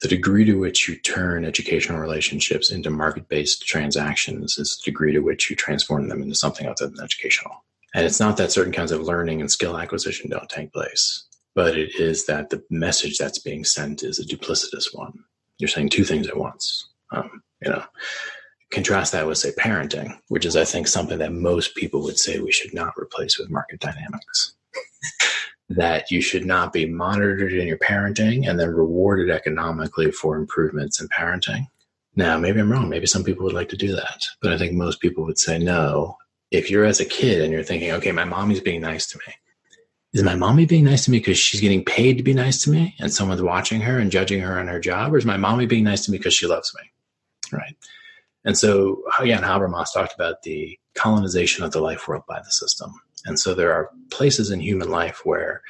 the 0.00 0.08
degree 0.08 0.44
to 0.44 0.54
which 0.54 0.88
you 0.88 0.96
turn 0.96 1.44
educational 1.44 1.98
relationships 1.98 2.70
into 2.70 2.88
market-based 2.88 3.66
transactions 3.66 4.56
is 4.56 4.76
the 4.76 4.90
degree 4.90 5.12
to 5.12 5.18
which 5.18 5.50
you 5.50 5.56
transform 5.56 6.08
them 6.08 6.22
into 6.22 6.36
something 6.36 6.68
other 6.68 6.86
than 6.86 7.02
educational. 7.02 7.64
And 7.94 8.06
it's 8.06 8.20
not 8.20 8.36
that 8.36 8.52
certain 8.52 8.72
kinds 8.72 8.92
of 8.92 9.02
learning 9.02 9.40
and 9.40 9.50
skill 9.50 9.76
acquisition 9.76 10.30
don't 10.30 10.48
take 10.48 10.72
place 10.72 11.28
but 11.58 11.76
it 11.76 11.98
is 11.98 12.26
that 12.26 12.50
the 12.50 12.62
message 12.70 13.18
that's 13.18 13.40
being 13.40 13.64
sent 13.64 14.04
is 14.04 14.20
a 14.20 14.24
duplicitous 14.24 14.94
one. 14.94 15.24
You're 15.58 15.68
saying 15.68 15.90
two 15.90 16.04
things 16.04 16.28
at 16.28 16.36
once. 16.36 16.88
Um, 17.10 17.42
you 17.62 17.70
know, 17.70 17.84
contrast 18.70 19.12
that 19.12 19.26
with 19.26 19.38
say 19.38 19.52
parenting, 19.52 20.18
which 20.28 20.44
is 20.44 20.56
I 20.56 20.64
think 20.64 20.88
something 20.88 21.18
that 21.18 21.32
most 21.32 21.74
people 21.74 22.02
would 22.02 22.18
say 22.18 22.38
we 22.38 22.52
should 22.52 22.74
not 22.74 22.98
replace 22.98 23.38
with 23.38 23.50
market 23.50 23.80
dynamics. 23.80 24.54
that 25.70 26.10
you 26.10 26.20
should 26.20 26.46
not 26.46 26.72
be 26.72 26.86
monitored 26.86 27.52
in 27.52 27.66
your 27.66 27.78
parenting 27.78 28.48
and 28.48 28.58
then 28.58 28.70
rewarded 28.70 29.30
economically 29.30 30.10
for 30.10 30.36
improvements 30.36 31.00
in 31.00 31.08
parenting. 31.08 31.66
Now, 32.16 32.38
maybe 32.38 32.60
I'm 32.60 32.72
wrong. 32.72 32.88
Maybe 32.88 33.06
some 33.06 33.22
people 33.22 33.44
would 33.44 33.54
like 33.54 33.68
to 33.68 33.76
do 33.76 33.94
that, 33.94 34.24
but 34.40 34.52
I 34.52 34.58
think 34.58 34.72
most 34.72 35.00
people 35.00 35.24
would 35.24 35.38
say 35.38 35.58
no. 35.58 36.16
If 36.50 36.70
you're 36.70 36.86
as 36.86 37.00
a 37.00 37.04
kid 37.04 37.42
and 37.42 37.52
you're 37.52 37.62
thinking, 37.62 37.92
okay, 37.92 38.12
my 38.12 38.24
mommy's 38.24 38.60
being 38.60 38.80
nice 38.80 39.06
to 39.08 39.18
me, 39.18 39.34
is 40.18 40.24
my 40.24 40.34
mommy 40.34 40.66
being 40.66 40.84
nice 40.84 41.04
to 41.04 41.10
me 41.10 41.18
because 41.18 41.38
she's 41.38 41.60
getting 41.60 41.84
paid 41.84 42.16
to 42.18 42.22
be 42.22 42.34
nice 42.34 42.62
to 42.64 42.70
me 42.70 42.94
and 42.98 43.12
someone's 43.12 43.42
watching 43.42 43.80
her 43.80 43.98
and 43.98 44.10
judging 44.10 44.40
her 44.40 44.58
on 44.58 44.68
her 44.68 44.80
job? 44.80 45.14
Or 45.14 45.18
is 45.18 45.24
my 45.24 45.36
mommy 45.36 45.66
being 45.66 45.84
nice 45.84 46.04
to 46.04 46.10
me 46.10 46.18
because 46.18 46.34
she 46.34 46.46
loves 46.46 46.74
me? 46.74 46.90
Right. 47.56 47.76
And 48.44 48.56
so, 48.56 49.02
again, 49.18 49.42
Habermas 49.42 49.92
talked 49.92 50.14
about 50.14 50.42
the 50.42 50.78
colonization 50.94 51.64
of 51.64 51.72
the 51.72 51.80
life 51.80 52.08
world 52.08 52.24
by 52.28 52.40
the 52.40 52.50
system. 52.50 52.92
And 53.26 53.38
so 53.38 53.54
there 53.54 53.72
are 53.72 53.90
places 54.10 54.50
in 54.50 54.60
human 54.60 54.90
life 54.90 55.22
where 55.24 55.62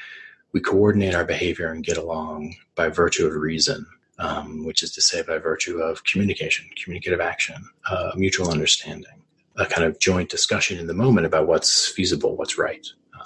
we 0.53 0.61
coordinate 0.61 1.14
our 1.14 1.24
behavior 1.24 1.70
and 1.70 1.84
get 1.84 1.96
along 1.96 2.55
by 2.74 2.88
virtue 2.88 3.26
of 3.26 3.34
reason, 3.34 3.86
um, 4.18 4.64
which 4.64 4.82
is 4.82 4.92
to 4.92 5.03
say, 5.03 5.22
by 5.22 5.38
virtue 5.38 5.78
of 5.78 6.05
communication, 6.05 6.68
communicative 6.82 7.20
action, 7.20 7.57
uh, 7.90 8.12
mutual 8.16 8.51
understanding, 8.51 9.22
a 9.57 9.66
kind 9.66 9.84
of 9.84 9.99
joint 9.99 10.30
discussion 10.30 10.78
in 10.78 10.86
the 10.86 10.94
moment 10.94 11.26
about 11.26 11.46
what's 11.46 11.88
feasible, 11.88 12.36
what's 12.36 12.57
right. 12.59 12.86
Uh, 13.18 13.24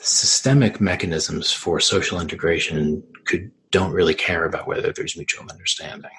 systemic 0.00 0.80
mechanisms 0.80 1.52
for 1.52 1.80
social 1.80 2.20
integration 2.20 3.02
could 3.24 3.50
don't 3.70 3.92
really 3.92 4.14
care 4.14 4.44
about 4.44 4.66
whether 4.66 4.92
there's 4.92 5.16
mutual 5.16 5.44
understanding. 5.50 6.10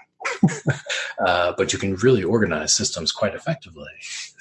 uh, 1.26 1.54
but 1.58 1.72
you 1.72 1.80
can 1.80 1.96
really 1.96 2.24
organize 2.24 2.76
systems 2.76 3.12
quite 3.12 3.34
effectively 3.34 3.88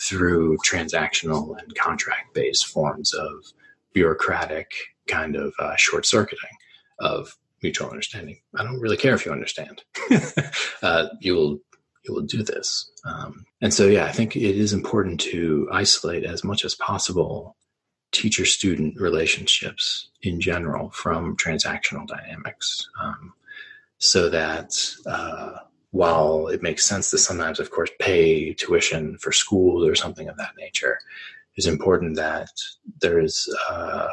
through 0.01 0.59
transactional 0.59 1.57
and 1.59 1.74
contract 1.76 2.34
based 2.34 2.66
forms 2.66 3.14
of 3.14 3.53
bureaucratic 3.93 4.70
kind 5.07 5.37
of 5.37 5.55
uh, 5.59 5.76
short 5.76 6.05
circuiting 6.05 6.51
of 6.99 7.37
mutual 7.62 7.89
understanding. 7.89 8.39
I 8.57 8.64
don't 8.64 8.80
really 8.80 8.97
care 8.97 9.14
if 9.14 9.24
you 9.24 9.32
understand. 9.32 9.82
uh, 10.82 11.07
you 11.20 11.34
will 11.34 11.59
you 12.07 12.14
will 12.14 12.22
do 12.22 12.43
this. 12.43 12.91
Um, 13.05 13.45
and 13.61 13.74
so, 13.74 13.87
yeah, 13.87 14.05
I 14.05 14.12
think 14.12 14.37
it 14.37 14.57
is 14.57 14.72
important 14.72 15.20
to 15.22 15.68
isolate 15.72 16.24
as 16.24 16.45
much 16.45 16.64
as 16.64 16.74
possible 16.76 17.55
teacher 18.12 18.44
student 18.44 19.00
relationships 19.00 20.11
in 20.22 20.40
general 20.40 20.90
from 20.90 21.36
transactional 21.36 22.07
dynamics. 22.07 22.88
Um, 23.02 23.32
so 23.98 24.28
that 24.28 24.74
uh, 25.07 25.59
while 25.90 26.48
it 26.48 26.62
makes 26.62 26.84
sense 26.84 27.11
to 27.11 27.18
sometimes, 27.18 27.61
of 27.61 27.70
course, 27.70 27.90
pay 27.98 28.52
tuition 28.52 29.18
for 29.18 29.32
schools 29.32 29.86
or 29.86 29.94
something 29.94 30.28
of 30.28 30.36
that 30.36 30.52
nature, 30.59 30.98
it's 31.57 31.66
important 31.66 32.16
that 32.16 32.50
there 33.00 33.18
is 33.18 33.54
a 33.70 34.09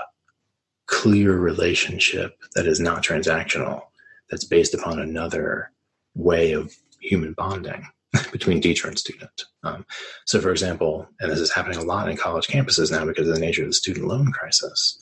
clear 0.86 1.38
relationship 1.38 2.38
that 2.56 2.68
is 2.68 2.80
not 2.80 3.04
transactional, 3.04 3.82
that's 4.30 4.46
based 4.46 4.74
upon 4.74 5.00
another 5.00 5.72
way 6.16 6.54
of 6.54 6.74
human 7.00 7.34
bonding 7.34 7.86
between 8.32 8.62
teacher 8.62 8.88
and 8.88 8.98
student. 8.98 9.44
Um, 9.64 9.86
so, 10.26 10.40
for 10.40 10.52
example, 10.52 11.08
and 11.20 11.32
this 11.32 11.40
is 11.40 11.52
happening 11.52 11.78
a 11.78 11.84
lot 11.84 12.10
in 12.10 12.18
college 12.18 12.48
campuses 12.48 12.92
now 12.92 13.06
because 13.06 13.28
of 13.28 13.34
the 13.34 13.42
nature 13.42 13.64
of 13.64 13.70
the 13.70 13.74
student 13.74 14.08
loan 14.08 14.32
crisis, 14.32 15.00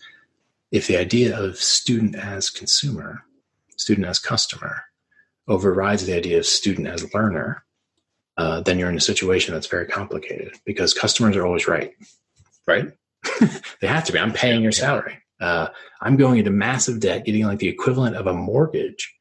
if 0.71 0.87
the 0.87 0.97
idea 0.97 1.37
of 1.37 1.57
student 1.57 2.15
as 2.15 2.49
consumer, 2.49 3.23
student 3.77 4.07
as 4.07 4.19
customer, 4.19 4.83
overrides 5.47 6.05
the 6.05 6.13
idea 6.13 6.37
of 6.37 6.45
student 6.45 6.87
as 6.87 7.13
learner, 7.13 7.65
uh, 8.37 8.61
then 8.61 8.79
you're 8.79 8.89
in 8.89 8.97
a 8.97 9.01
situation 9.01 9.53
that's 9.53 9.67
very 9.67 9.85
complicated 9.85 10.53
because 10.65 10.93
customers 10.93 11.35
are 11.35 11.45
always 11.45 11.67
right, 11.67 11.93
right? 12.65 12.91
they 13.81 13.87
have 13.87 14.05
to 14.05 14.13
be. 14.13 14.19
I'm 14.19 14.33
paying 14.33 14.63
your 14.63 14.71
salary. 14.71 15.17
Uh, 15.39 15.67
I'm 16.01 16.15
going 16.15 16.39
into 16.39 16.51
massive 16.51 16.99
debt, 16.99 17.25
getting 17.25 17.45
like 17.45 17.59
the 17.59 17.67
equivalent 17.67 18.15
of 18.15 18.27
a 18.27 18.33
mortgage, 18.33 19.13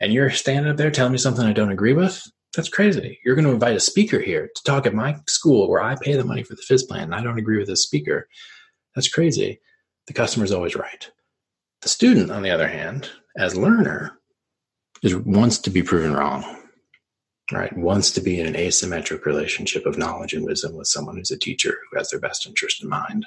and 0.00 0.12
you're 0.12 0.30
standing 0.30 0.70
up 0.70 0.76
there 0.76 0.90
telling 0.90 1.12
me 1.12 1.18
something 1.18 1.44
I 1.44 1.52
don't 1.52 1.72
agree 1.72 1.92
with. 1.92 2.22
That's 2.54 2.68
crazy. 2.68 3.18
You're 3.24 3.34
going 3.34 3.46
to 3.46 3.52
invite 3.52 3.76
a 3.76 3.80
speaker 3.80 4.20
here 4.20 4.48
to 4.54 4.62
talk 4.64 4.86
at 4.86 4.94
my 4.94 5.16
school 5.26 5.68
where 5.68 5.82
I 5.82 5.96
pay 6.00 6.14
the 6.14 6.24
money 6.24 6.42
for 6.42 6.54
the 6.54 6.62
phys 6.62 6.86
plant 6.86 7.04
and 7.04 7.14
I 7.14 7.22
don't 7.22 7.38
agree 7.38 7.58
with 7.58 7.66
this 7.66 7.82
speaker. 7.82 8.28
That's 8.94 9.08
crazy. 9.08 9.60
The 10.06 10.12
customer's 10.12 10.52
always 10.52 10.76
right. 10.76 11.10
The 11.82 11.88
student, 11.88 12.30
on 12.30 12.42
the 12.42 12.50
other 12.50 12.68
hand, 12.68 13.10
as 13.36 13.56
learner, 13.56 14.18
is 15.02 15.14
wants 15.16 15.58
to 15.58 15.70
be 15.70 15.82
proven 15.82 16.14
wrong. 16.14 16.44
Right? 17.52 17.76
Wants 17.76 18.10
to 18.12 18.22
be 18.22 18.40
in 18.40 18.46
an 18.46 18.54
asymmetric 18.54 19.26
relationship 19.26 19.84
of 19.84 19.98
knowledge 19.98 20.32
and 20.32 20.44
wisdom 20.44 20.74
with 20.74 20.86
someone 20.86 21.16
who's 21.16 21.30
a 21.30 21.38
teacher 21.38 21.76
who 21.90 21.98
has 21.98 22.08
their 22.08 22.20
best 22.20 22.46
interest 22.46 22.82
in 22.82 22.88
mind. 22.88 23.26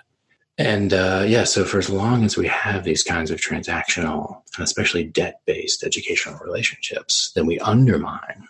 And 0.58 0.92
uh, 0.92 1.24
yeah, 1.28 1.44
so 1.44 1.66
for 1.66 1.78
as 1.78 1.90
long 1.90 2.24
as 2.24 2.36
we 2.36 2.48
have 2.48 2.84
these 2.84 3.04
kinds 3.04 3.30
of 3.30 3.40
transactional 3.40 4.42
and 4.56 4.64
especially 4.64 5.04
debt 5.04 5.42
based 5.46 5.84
educational 5.84 6.40
relationships, 6.40 7.32
then 7.36 7.46
we 7.46 7.60
undermine 7.60 8.48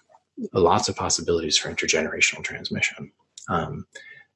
lots 0.54 0.90
of 0.90 0.96
possibilities 0.96 1.58
for 1.58 1.70
intergenerational 1.70 2.44
transmission 2.44 3.12
um, 3.50 3.86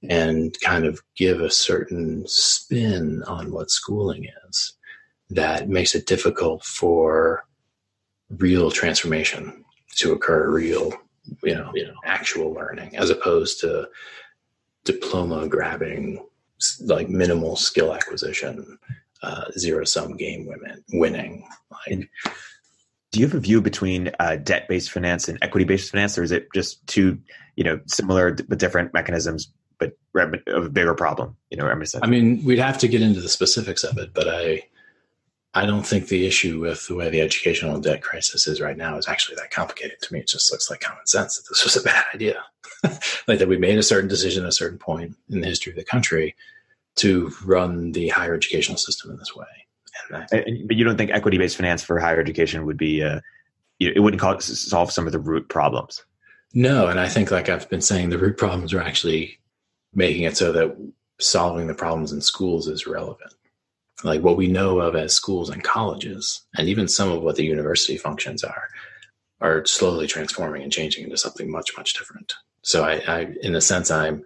and 0.09 0.57
kind 0.61 0.85
of 0.85 1.01
give 1.15 1.41
a 1.41 1.51
certain 1.51 2.23
spin 2.27 3.23
on 3.27 3.51
what 3.51 3.69
schooling 3.69 4.27
is 4.49 4.73
that 5.29 5.69
makes 5.69 5.95
it 5.95 6.07
difficult 6.07 6.63
for 6.63 7.45
real 8.37 8.71
transformation 8.71 9.63
to 9.95 10.13
occur, 10.13 10.49
real, 10.49 10.93
you 11.43 11.55
know, 11.55 11.71
you 11.73 11.85
know, 11.85 11.93
actual 12.05 12.51
learning, 12.53 12.95
as 12.97 13.09
opposed 13.09 13.59
to 13.59 13.87
diploma 14.83 15.47
grabbing, 15.47 16.25
like 16.81 17.09
minimal 17.09 17.55
skill 17.55 17.93
acquisition, 17.93 18.77
uh, 19.23 19.45
zero 19.57 19.83
sum 19.83 20.17
game 20.17 20.45
women 20.45 20.83
winning. 20.93 21.47
Like, 21.87 22.09
do 23.11 23.19
you 23.19 23.25
have 23.25 23.35
a 23.35 23.39
view 23.39 23.61
between 23.61 24.11
uh, 24.19 24.37
debt-based 24.37 24.89
finance 24.89 25.27
and 25.27 25.37
equity-based 25.41 25.91
finance, 25.91 26.17
or 26.17 26.23
is 26.23 26.31
it 26.31 26.47
just 26.53 26.85
two, 26.87 27.19
you 27.55 27.63
know, 27.63 27.79
similar 27.85 28.33
but 28.33 28.57
different 28.57 28.93
mechanisms, 28.93 29.51
but 29.77 29.97
of 30.15 30.65
a 30.65 30.69
bigger 30.69 30.93
problem? 30.93 31.35
You 31.49 31.57
know, 31.57 31.67
I 31.67 32.07
mean, 32.07 32.43
we'd 32.45 32.59
have 32.59 32.77
to 32.79 32.87
get 32.87 33.01
into 33.01 33.19
the 33.19 33.29
specifics 33.29 33.83
of 33.83 33.97
it, 33.97 34.13
but 34.13 34.29
I, 34.29 34.63
I 35.53 35.65
don't 35.65 35.85
think 35.85 36.07
the 36.07 36.25
issue 36.25 36.61
with 36.61 36.87
the 36.87 36.95
way 36.95 37.09
the 37.09 37.19
educational 37.19 37.81
debt 37.81 38.01
crisis 38.01 38.47
is 38.47 38.61
right 38.61 38.77
now 38.77 38.97
is 38.97 39.09
actually 39.09 39.35
that 39.35 39.51
complicated. 39.51 40.01
To 40.01 40.13
me, 40.13 40.21
it 40.21 40.27
just 40.27 40.49
looks 40.49 40.69
like 40.69 40.79
common 40.79 41.05
sense 41.05 41.35
that 41.35 41.49
this 41.49 41.65
was 41.65 41.75
a 41.75 41.83
bad 41.83 42.05
idea, 42.15 42.41
like 43.27 43.39
that 43.39 43.49
we 43.49 43.57
made 43.57 43.77
a 43.77 43.83
certain 43.83 44.09
decision 44.09 44.43
at 44.43 44.49
a 44.49 44.53
certain 44.53 44.79
point 44.79 45.17
in 45.29 45.41
the 45.41 45.47
history 45.47 45.73
of 45.73 45.77
the 45.77 45.83
country 45.83 46.33
to 46.95 47.31
run 47.43 47.91
the 47.91 48.07
higher 48.07 48.35
educational 48.35 48.77
system 48.77 49.11
in 49.11 49.17
this 49.17 49.35
way 49.35 49.45
but 50.09 50.75
you 50.75 50.83
don't 50.83 50.97
think 50.97 51.11
equity-based 51.11 51.57
finance 51.57 51.83
for 51.83 51.99
higher 51.99 52.19
education 52.19 52.65
would 52.65 52.77
be 52.77 53.03
uh, 53.03 53.19
it 53.79 54.01
wouldn't 54.01 54.21
cause, 54.21 54.69
solve 54.69 54.91
some 54.91 55.07
of 55.07 55.11
the 55.11 55.19
root 55.19 55.49
problems? 55.49 56.03
No 56.53 56.87
and 56.87 56.99
i 56.99 57.07
think 57.07 57.31
like 57.31 57.47
i've 57.47 57.69
been 57.69 57.81
saying 57.81 58.09
the 58.09 58.17
root 58.17 58.37
problems 58.37 58.73
are 58.73 58.81
actually 58.81 59.39
making 59.93 60.23
it 60.23 60.37
so 60.37 60.51
that 60.51 60.75
solving 61.19 61.67
the 61.67 61.73
problems 61.73 62.11
in 62.11 62.21
schools 62.21 62.67
is 62.67 62.87
relevant. 62.87 63.33
Like 64.03 64.21
what 64.21 64.37
we 64.37 64.47
know 64.47 64.79
of 64.79 64.95
as 64.95 65.13
schools 65.13 65.49
and 65.49 65.63
colleges 65.63 66.41
and 66.57 66.67
even 66.67 66.87
some 66.87 67.11
of 67.11 67.21
what 67.21 67.35
the 67.35 67.45
university 67.45 67.97
functions 67.97 68.43
are 68.43 68.67
are 69.39 69.65
slowly 69.65 70.07
transforming 70.07 70.63
and 70.63 70.71
changing 70.71 71.03
into 71.03 71.17
something 71.17 71.51
much 71.51 71.71
much 71.77 71.93
different. 71.93 72.33
So 72.63 72.83
I, 72.83 73.01
I, 73.07 73.27
in 73.41 73.55
a 73.55 73.61
sense, 73.61 73.89
I'm 73.89 74.23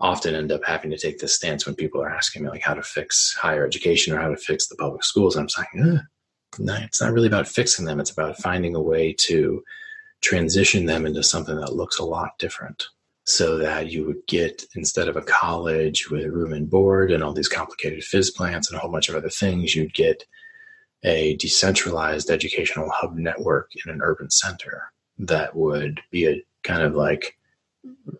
often 0.00 0.34
end 0.34 0.50
up 0.52 0.64
having 0.64 0.90
to 0.90 0.98
take 0.98 1.18
this 1.18 1.34
stance 1.34 1.66
when 1.66 1.74
people 1.74 2.00
are 2.00 2.10
asking 2.10 2.42
me 2.42 2.48
like 2.48 2.62
how 2.62 2.74
to 2.74 2.82
fix 2.82 3.36
higher 3.40 3.66
education 3.66 4.14
or 4.14 4.20
how 4.20 4.28
to 4.28 4.36
fix 4.36 4.68
the 4.68 4.76
public 4.76 5.04
schools. 5.04 5.36
I'm 5.36 5.48
saying, 5.48 5.68
eh, 5.76 5.98
no, 6.58 6.74
it's 6.74 7.00
not 7.00 7.12
really 7.12 7.26
about 7.26 7.48
fixing 7.48 7.84
them. 7.84 8.00
It's 8.00 8.10
about 8.10 8.38
finding 8.38 8.74
a 8.74 8.80
way 8.80 9.12
to 9.20 9.62
transition 10.22 10.86
them 10.86 11.06
into 11.06 11.22
something 11.22 11.56
that 11.56 11.74
looks 11.74 11.98
a 11.98 12.04
lot 12.04 12.38
different 12.38 12.86
so 13.24 13.58
that 13.58 13.90
you 13.90 14.04
would 14.04 14.26
get 14.26 14.64
instead 14.74 15.08
of 15.08 15.16
a 15.16 15.22
college 15.22 16.10
with 16.10 16.24
a 16.24 16.30
room 16.30 16.52
and 16.52 16.68
board 16.68 17.12
and 17.12 17.22
all 17.22 17.32
these 17.32 17.48
complicated 17.48 18.00
phys 18.00 18.34
plants 18.34 18.68
and 18.68 18.76
a 18.76 18.80
whole 18.80 18.90
bunch 18.90 19.08
of 19.08 19.14
other 19.14 19.28
things, 19.28 19.74
you'd 19.74 19.94
get 19.94 20.24
a 21.04 21.36
decentralized 21.36 22.30
educational 22.30 22.90
hub 22.90 23.16
network 23.16 23.70
in 23.84 23.92
an 23.92 24.00
urban 24.02 24.30
center 24.30 24.92
that 25.18 25.54
would 25.54 26.00
be 26.10 26.26
a 26.26 26.42
kind 26.62 26.82
of 26.82 26.94
like 26.94 27.36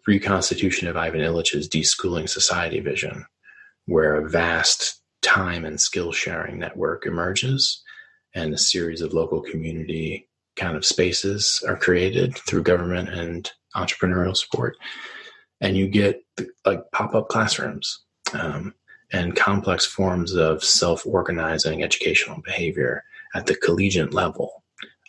reconstitution 0.07 0.89
of 0.89 0.97
Ivan 0.97 1.20
Illich's 1.20 1.69
deschooling 1.69 2.28
society 2.28 2.81
vision, 2.81 3.24
where 3.87 4.16
a 4.16 4.28
vast 4.28 5.01
time 5.23 5.65
and 5.65 5.81
skill 5.81 6.12
sharing 6.12 6.59
network 6.59 7.07
emerges 7.07 7.82
and 8.35 8.55
a 8.55 8.59
series 8.59 9.01
of 9.01 9.12
local 9.12 9.41
community 9.41 10.28
kind 10.57 10.77
of 10.77 10.85
spaces 10.85 11.62
are 11.66 11.77
created 11.77 12.37
through 12.39 12.62
government 12.62 13.09
and 13.09 13.51
entrepreneurial 13.77 14.37
support. 14.37 14.77
And 15.61 15.77
you 15.77 15.89
get 15.89 16.23
like 16.65 16.81
pop 16.93 17.15
up 17.15 17.28
classrooms 17.28 18.01
um, 18.32 18.74
and 19.12 19.37
complex 19.37 19.85
forms 19.85 20.35
of 20.35 20.65
self 20.65 21.07
organizing 21.07 21.82
educational 21.82 22.41
behavior 22.43 23.05
at 23.35 23.47
the 23.47 23.57
collegiate 23.57 24.15
level 24.15 24.62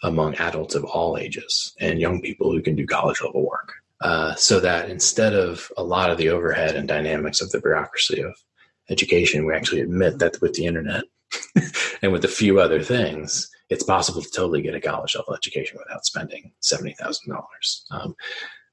among 0.04 0.36
adults 0.36 0.76
of 0.76 0.84
all 0.84 1.18
ages 1.18 1.74
and 1.80 2.02
young 2.02 2.22
people 2.22 2.52
who 2.52 2.62
can 2.62 2.76
do 2.76 2.86
college 2.86 3.22
level 3.22 3.48
work. 3.48 3.81
Uh, 4.02 4.34
so 4.36 4.60
that 4.60 4.90
instead 4.90 5.34
of 5.34 5.72
a 5.78 5.84
lot 5.84 6.10
of 6.10 6.18
the 6.18 6.30
overhead 6.30 6.76
and 6.76 6.88
dynamics 6.88 7.40
of 7.40 7.52
the 7.52 7.62
bureaucracy 7.62 8.22
of 8.22 8.34
education, 8.90 9.46
we 9.46 9.54
actually 9.54 9.82
admit 9.82 10.20
that 10.20 10.42
with 10.42 10.54
the 10.54 10.66
internet 10.66 11.04
and 12.02 12.12
with 12.12 12.26
a 12.26 12.30
few 12.30 12.60
other 12.60 12.82
things, 12.82 13.50
it's 13.70 13.84
possible 13.84 14.22
to 14.22 14.30
totally 14.30 14.62
get 14.62 14.76
a 14.76 14.82
college 14.82 15.16
level 15.16 15.34
education 15.34 15.78
without 15.80 16.06
spending 16.06 16.52
seventy 16.60 16.94
thousand 16.94 17.32
um, 17.32 17.38
dollars. 17.38 18.16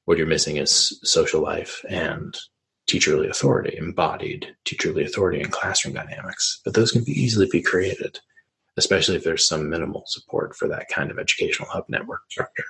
What 0.05 0.17
you're 0.17 0.27
missing 0.27 0.57
is 0.57 0.99
social 1.03 1.41
life 1.41 1.85
and 1.87 2.35
teacherly 2.89 3.29
authority, 3.29 3.77
embodied 3.77 4.55
teacherly 4.65 5.05
authority 5.05 5.39
and 5.39 5.51
classroom 5.51 5.93
dynamics. 5.93 6.59
But 6.65 6.73
those 6.73 6.91
can 6.91 7.03
be 7.03 7.11
easily 7.11 7.47
be 7.51 7.61
created, 7.61 8.19
especially 8.75 9.15
if 9.15 9.23
there's 9.23 9.47
some 9.47 9.69
minimal 9.69 10.03
support 10.07 10.55
for 10.55 10.67
that 10.69 10.87
kind 10.89 11.11
of 11.11 11.19
educational 11.19 11.69
hub 11.69 11.85
network 11.87 12.21
structure. 12.29 12.65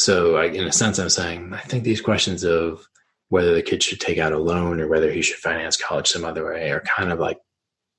So, 0.00 0.36
I, 0.36 0.46
in 0.46 0.66
a 0.66 0.72
sense, 0.72 0.98
I'm 0.98 1.10
saying 1.10 1.52
I 1.52 1.60
think 1.60 1.84
these 1.84 2.00
questions 2.00 2.42
of 2.42 2.88
whether 3.28 3.54
the 3.54 3.60
kid 3.60 3.82
should 3.82 4.00
take 4.00 4.16
out 4.16 4.32
a 4.32 4.38
loan 4.38 4.80
or 4.80 4.88
whether 4.88 5.12
he 5.12 5.20
should 5.20 5.36
finance 5.36 5.76
college 5.76 6.08
some 6.08 6.24
other 6.24 6.46
way 6.46 6.70
are 6.70 6.80
kind 6.80 7.12
of 7.12 7.18
like 7.18 7.36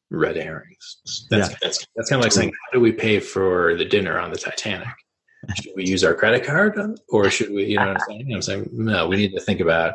red 0.09 0.35
herrings. 0.35 1.27
That's, 1.29 1.51
yeah. 1.51 1.57
that's, 1.61 1.85
that's 1.95 2.09
kind 2.09 2.19
of 2.19 2.23
like 2.23 2.31
saying, 2.31 2.53
how 2.65 2.73
do 2.73 2.79
we 2.79 2.91
pay 2.91 3.19
for 3.19 3.75
the 3.75 3.85
dinner 3.85 4.17
on 4.17 4.31
the 4.31 4.39
Titanic? 4.39 4.87
Should 5.61 5.73
we 5.75 5.85
use 5.85 6.03
our 6.03 6.15
credit 6.15 6.43
card 6.43 6.75
or 7.09 7.29
should 7.29 7.51
we, 7.51 7.65
you 7.65 7.75
know 7.75 7.89
what 7.89 8.01
I'm 8.01 8.07
saying? 8.07 8.33
I'm 8.33 8.41
saying, 8.41 8.69
no, 8.73 9.07
we 9.07 9.17
need 9.17 9.33
to 9.33 9.39
think 9.39 9.59
about 9.59 9.93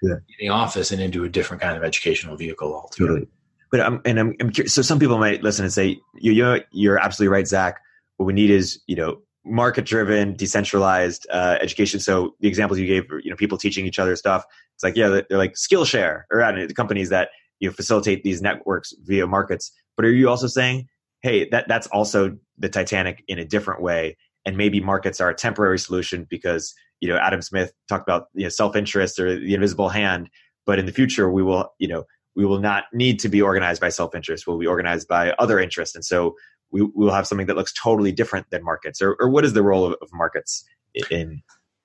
yeah. 0.00 0.14
getting 0.30 0.50
office 0.50 0.90
and 0.90 1.02
into 1.02 1.22
a 1.24 1.28
different 1.28 1.62
kind 1.62 1.76
of 1.76 1.84
educational 1.84 2.38
vehicle 2.38 2.74
altogether. 2.74 3.08
Totally. 3.08 3.28
But 3.70 3.80
I'm, 3.80 4.00
and 4.06 4.18
I'm, 4.18 4.34
I'm 4.40 4.50
curious, 4.50 4.72
so 4.72 4.80
some 4.80 4.98
people 4.98 5.18
might 5.18 5.42
listen 5.42 5.66
and 5.66 5.72
say, 5.72 6.00
you, 6.14 6.32
you're, 6.32 6.60
you're 6.70 6.98
absolutely 6.98 7.30
right, 7.30 7.46
Zach. 7.46 7.78
What 8.16 8.24
we 8.24 8.32
need 8.32 8.48
is, 8.48 8.80
you 8.86 8.96
know, 8.96 9.20
market 9.44 9.84
driven, 9.84 10.34
decentralized 10.34 11.26
uh, 11.30 11.58
education. 11.60 12.00
So 12.00 12.34
the 12.40 12.48
examples 12.48 12.78
you 12.78 12.86
gave, 12.86 13.04
you 13.22 13.30
know, 13.30 13.36
people 13.36 13.58
teaching 13.58 13.86
each 13.86 13.98
other 13.98 14.16
stuff. 14.16 14.44
It's 14.74 14.84
like, 14.84 14.96
yeah, 14.96 15.08
they're, 15.08 15.38
like 15.38 15.54
Skillshare 15.54 16.22
or 16.30 16.42
uh, 16.42 16.66
the 16.66 16.74
companies 16.74 17.08
that 17.08 17.30
you 17.58 17.68
know, 17.68 17.72
facilitate 17.72 18.24
these 18.24 18.42
networks 18.42 18.92
via 19.04 19.26
markets. 19.26 19.72
But 19.96 20.04
are 20.06 20.12
you 20.12 20.28
also 20.28 20.46
saying, 20.46 20.88
hey, 21.22 21.48
that 21.50 21.68
that's 21.68 21.86
also 21.88 22.36
the 22.58 22.68
Titanic 22.68 23.22
in 23.28 23.38
a 23.38 23.44
different 23.44 23.82
way, 23.82 24.16
and 24.44 24.56
maybe 24.56 24.80
markets 24.80 25.20
are 25.20 25.30
a 25.30 25.34
temporary 25.34 25.78
solution 25.78 26.26
because 26.28 26.74
you 27.00 27.08
know 27.08 27.16
Adam 27.16 27.40
Smith 27.42 27.72
talked 27.88 28.08
about 28.08 28.26
you 28.34 28.42
know 28.42 28.48
self 28.48 28.76
interest 28.76 29.18
or 29.18 29.38
the 29.38 29.54
invisible 29.54 29.88
hand, 29.88 30.28
but 30.66 30.78
in 30.78 30.86
the 30.86 30.92
future 30.92 31.30
we 31.30 31.42
will 31.42 31.72
you 31.78 31.88
know 31.88 32.04
we 32.34 32.44
will 32.44 32.60
not 32.60 32.84
need 32.92 33.20
to 33.20 33.28
be 33.28 33.40
organized 33.40 33.80
by 33.80 33.90
self 33.90 34.14
interest. 34.14 34.46
We'll 34.46 34.58
be 34.58 34.66
organized 34.66 35.08
by 35.08 35.30
other 35.32 35.60
interests, 35.60 35.94
and 35.94 36.04
so 36.04 36.34
we 36.72 36.82
will 36.82 37.12
have 37.12 37.26
something 37.26 37.46
that 37.46 37.56
looks 37.56 37.72
totally 37.72 38.12
different 38.12 38.50
than 38.50 38.64
markets. 38.64 39.00
Or, 39.00 39.16
or 39.20 39.28
what 39.28 39.44
is 39.44 39.52
the 39.52 39.62
role 39.62 39.84
of, 39.84 39.94
of 40.02 40.08
markets 40.12 40.64
in 41.10 41.42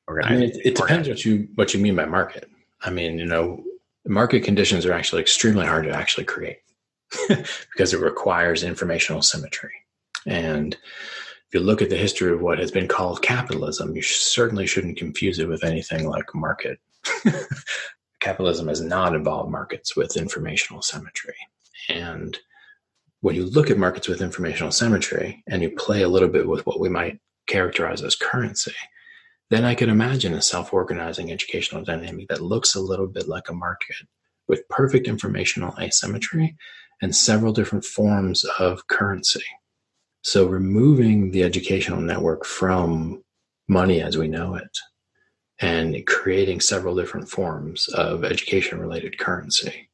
organizing? 0.07 0.38
I 0.38 0.39
mean, 0.39 0.49
it, 0.49 0.57
it 0.65 0.76
depends 0.76 1.07
what 1.07 1.26
you 1.26 1.47
what 1.55 1.73
you 1.73 1.80
mean 1.80 1.95
by 1.95 2.05
market. 2.05 2.49
I 2.81 2.89
mean, 2.89 3.19
you 3.19 3.26
know, 3.26 3.64
market 4.05 4.43
conditions 4.43 4.85
are 4.85 4.93
actually 4.93 5.22
extremely 5.22 5.65
hard 5.65 5.85
to 5.85 5.91
actually 5.91 6.26
create 6.26 6.59
because 7.27 7.93
it 7.93 7.99
requires 7.99 8.64
informational 8.64 9.22
symmetry. 9.22 9.73
And 10.26 10.73
if 10.73 11.53
you 11.53 11.59
look 11.59 11.81
at 11.81 11.89
the 11.89 11.97
history 11.97 12.31
of 12.31 12.41
what 12.41 12.59
has 12.59 12.72
been 12.72 12.88
called 12.88 13.22
capitalism, 13.22 13.95
you 13.95 14.01
certainly 14.01 14.68
shouldn't 14.68 14.97
confuse 14.97 15.39
it 15.39 15.47
with 15.47 15.64
anything 15.64 16.07
like 16.07 16.35
market. 16.35 16.80
capitalism 18.19 18.68
has 18.68 18.81
not 18.81 19.15
involved 19.15 19.51
markets 19.51 19.95
with 19.95 20.18
informational 20.18 20.81
symmetry. 20.81 21.35
And 21.88 22.38
when 23.22 23.35
you 23.35 23.45
look 23.45 23.72
at 23.72 23.77
markets 23.77 24.07
with 24.07 24.22
informational 24.22 24.72
symmetry 24.72 25.44
and 25.48 25.61
you 25.61 25.72
play 25.72 26.02
a 26.02 26.10
little 26.10 26.30
bit 26.30 26.48
with 26.48 26.65
what 26.65 26.80
we 26.80 26.89
might 26.89 27.19
characterize 27.48 28.03
as 28.03 28.15
currency, 28.15 28.73
then 29.49 29.64
I 29.64 29.76
could 29.76 29.89
imagine 29.89 30.34
a 30.34 30.41
self 30.41 30.73
organizing 30.73 31.31
educational 31.31 31.84
dynamic 31.84 32.27
that 32.27 32.41
looks 32.41 32.76
a 32.76 32.81
little 32.81 33.07
bit 33.07 33.27
like 33.27 33.49
a 33.49 33.53
market 33.53 33.95
with 34.48 34.68
perfect 34.69 35.07
informational 35.07 35.73
asymmetry 35.80 36.56
and 37.02 37.15
several 37.15 37.53
different 37.53 37.85
forms 37.85 38.44
of 38.60 38.88
currency. 38.88 39.44
So, 40.23 40.45
removing 40.48 41.31
the 41.31 41.44
educational 41.44 42.02
network 42.02 42.45
from 42.45 43.23
money 43.68 44.02
as 44.02 44.18
we 44.18 44.27
know 44.27 44.56
it 44.56 44.77
and 45.60 46.06
creating 46.06 46.60
several 46.60 46.95
different 46.95 47.30
forms 47.30 47.88
of 47.89 48.23
education 48.23 48.80
related 48.80 49.18
currency 49.18 49.89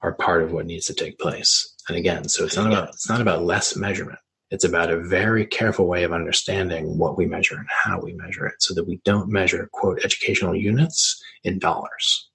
are 0.00 0.14
part 0.14 0.42
of 0.42 0.52
what 0.52 0.66
needs 0.66 0.86
to 0.86 0.94
take 0.94 1.18
place. 1.18 1.71
And 1.88 1.96
again, 1.96 2.28
so 2.28 2.44
it's 2.44 2.56
not 2.56 2.66
about 2.66 2.88
it's 2.90 3.08
not 3.08 3.20
about 3.20 3.44
less 3.44 3.76
measurement. 3.76 4.18
It's 4.50 4.64
about 4.64 4.90
a 4.90 5.00
very 5.00 5.46
careful 5.46 5.86
way 5.86 6.04
of 6.04 6.12
understanding 6.12 6.98
what 6.98 7.16
we 7.16 7.24
measure 7.24 7.56
and 7.56 7.66
how 7.70 8.00
we 8.00 8.12
measure 8.12 8.46
it 8.46 8.56
so 8.58 8.74
that 8.74 8.86
we 8.86 9.00
don't 9.04 9.30
measure, 9.30 9.68
quote, 9.72 10.04
educational 10.04 10.54
units 10.54 11.22
in 11.42 11.58
dollars. 11.58 12.28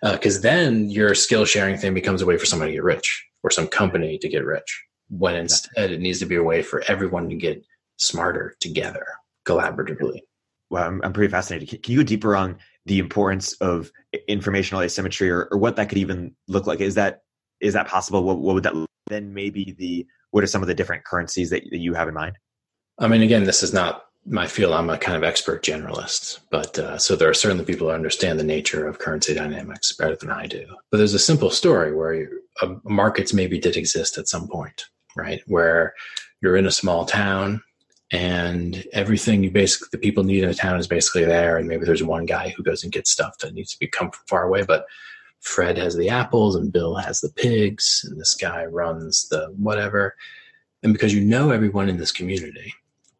Because 0.00 0.38
uh, 0.38 0.42
then 0.42 0.90
your 0.90 1.16
skill 1.16 1.44
sharing 1.44 1.76
thing 1.76 1.92
becomes 1.92 2.22
a 2.22 2.26
way 2.26 2.36
for 2.36 2.46
somebody 2.46 2.70
to 2.70 2.76
get 2.76 2.84
rich 2.84 3.26
or 3.42 3.50
some 3.50 3.66
company 3.66 4.16
to 4.18 4.28
get 4.28 4.44
rich, 4.44 4.84
when 5.08 5.34
instead 5.34 5.90
it 5.90 6.00
needs 6.00 6.20
to 6.20 6.26
be 6.26 6.36
a 6.36 6.42
way 6.42 6.62
for 6.62 6.84
everyone 6.86 7.28
to 7.30 7.34
get 7.34 7.64
smarter 7.96 8.54
together 8.60 9.04
collaboratively. 9.44 10.20
Well, 10.70 10.84
I'm, 10.84 11.00
I'm 11.02 11.12
pretty 11.12 11.32
fascinated. 11.32 11.82
Can 11.82 11.92
you 11.92 11.98
go 11.98 12.04
deeper 12.04 12.36
on 12.36 12.58
the 12.86 13.00
importance 13.00 13.54
of 13.54 13.90
informational 14.28 14.82
asymmetry 14.82 15.30
or, 15.30 15.48
or 15.50 15.58
what 15.58 15.76
that 15.76 15.88
could 15.88 15.98
even 15.98 16.36
look 16.46 16.68
like? 16.68 16.80
Is 16.80 16.94
that 16.94 17.22
is 17.62 17.72
that 17.74 17.88
possible? 17.88 18.24
What, 18.24 18.40
what 18.40 18.54
would 18.54 18.64
that 18.64 18.74
then 19.06 19.32
maybe 19.32 19.74
the 19.78 20.06
what 20.30 20.42
are 20.42 20.48
some 20.48 20.62
of 20.62 20.68
the 20.68 20.74
different 20.74 21.04
currencies 21.04 21.50
that, 21.50 21.62
that 21.70 21.78
you 21.78 21.94
have 21.94 22.08
in 22.08 22.14
mind? 22.14 22.36
I 22.98 23.08
mean, 23.08 23.22
again, 23.22 23.44
this 23.44 23.62
is 23.62 23.72
not 23.72 24.04
my 24.26 24.46
field. 24.46 24.72
I'm 24.72 24.90
a 24.90 24.98
kind 24.98 25.16
of 25.16 25.24
expert 25.24 25.62
generalist, 25.62 26.40
but 26.50 26.78
uh, 26.78 26.98
so 26.98 27.16
there 27.16 27.28
are 27.28 27.34
certainly 27.34 27.64
people 27.64 27.88
who 27.88 27.94
understand 27.94 28.38
the 28.38 28.44
nature 28.44 28.86
of 28.86 28.98
currency 28.98 29.34
dynamics 29.34 29.94
better 29.96 30.16
than 30.16 30.30
I 30.30 30.46
do. 30.46 30.64
But 30.90 30.98
there's 30.98 31.14
a 31.14 31.18
simple 31.18 31.50
story 31.50 31.94
where 31.94 32.28
uh, 32.60 32.74
markets 32.84 33.32
maybe 33.32 33.58
did 33.58 33.76
exist 33.76 34.18
at 34.18 34.28
some 34.28 34.48
point, 34.48 34.84
right? 35.16 35.40
Where 35.46 35.94
you're 36.40 36.56
in 36.56 36.66
a 36.66 36.72
small 36.72 37.04
town 37.04 37.62
and 38.12 38.86
everything 38.92 39.42
you 39.42 39.50
basically 39.50 39.88
the 39.90 39.98
people 39.98 40.22
need 40.22 40.42
in 40.42 40.48
the 40.48 40.54
town 40.54 40.78
is 40.78 40.86
basically 40.86 41.24
there, 41.24 41.56
and 41.56 41.66
maybe 41.66 41.84
there's 41.84 42.02
one 42.02 42.26
guy 42.26 42.50
who 42.50 42.62
goes 42.62 42.84
and 42.84 42.92
gets 42.92 43.10
stuff 43.10 43.38
that 43.38 43.54
needs 43.54 43.72
to 43.72 43.78
be 43.78 43.86
come 43.86 44.10
from 44.10 44.24
far 44.28 44.44
away, 44.44 44.62
but 44.62 44.84
Fred 45.42 45.76
has 45.76 45.96
the 45.96 46.08
apples 46.08 46.54
and 46.54 46.72
Bill 46.72 46.94
has 46.96 47.20
the 47.20 47.28
pigs 47.28 48.06
and 48.08 48.18
this 48.18 48.34
guy 48.34 48.64
runs 48.64 49.28
the 49.28 49.52
whatever. 49.56 50.16
And 50.82 50.92
because 50.92 51.12
you 51.12 51.20
know 51.20 51.50
everyone 51.50 51.88
in 51.88 51.98
this 51.98 52.12
community, 52.12 52.72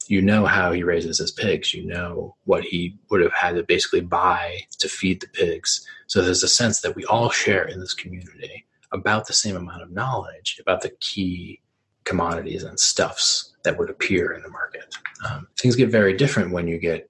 you 0.07 0.23
know 0.23 0.47
how 0.47 0.73
he 0.73 0.83
raises 0.83 1.19
his 1.19 1.33
pigs, 1.33 1.75
you 1.75 1.85
know 1.85 2.37
what 2.45 2.65
he 2.65 2.97
would 3.11 3.21
have 3.21 3.33
had 3.33 3.57
to 3.57 3.65
basically 3.65 4.01
buy 4.01 4.61
to 4.79 4.89
feed 4.89 5.21
the 5.21 5.29
pigs. 5.29 5.87
So 6.07 6.23
there's 6.23 6.43
a 6.43 6.49
sense 6.49 6.81
that 6.81 6.95
we 6.95 7.05
all 7.07 7.31
share 7.31 7.65
in 7.65 7.81
this 7.81 7.95
community 7.95 8.67
about 8.93 9.27
the 9.27 9.33
same 9.33 9.57
amount 9.57 9.83
of 9.83 9.91
knowledge 9.91 10.59
about 10.61 10.83
the 10.83 10.91
key 11.01 11.61
commodities 12.05 12.63
and 12.63 12.79
stuffs 12.79 13.53
that 13.65 13.79
would 13.79 13.91
appear 13.91 14.33
in 14.33 14.43
the 14.43 14.49
market. 14.49 14.95
Um, 15.29 15.49
things 15.59 15.77
get 15.77 15.91
very 15.91 16.17
different 16.17 16.53
when 16.53 16.69
you 16.69 16.79
get 16.79 17.09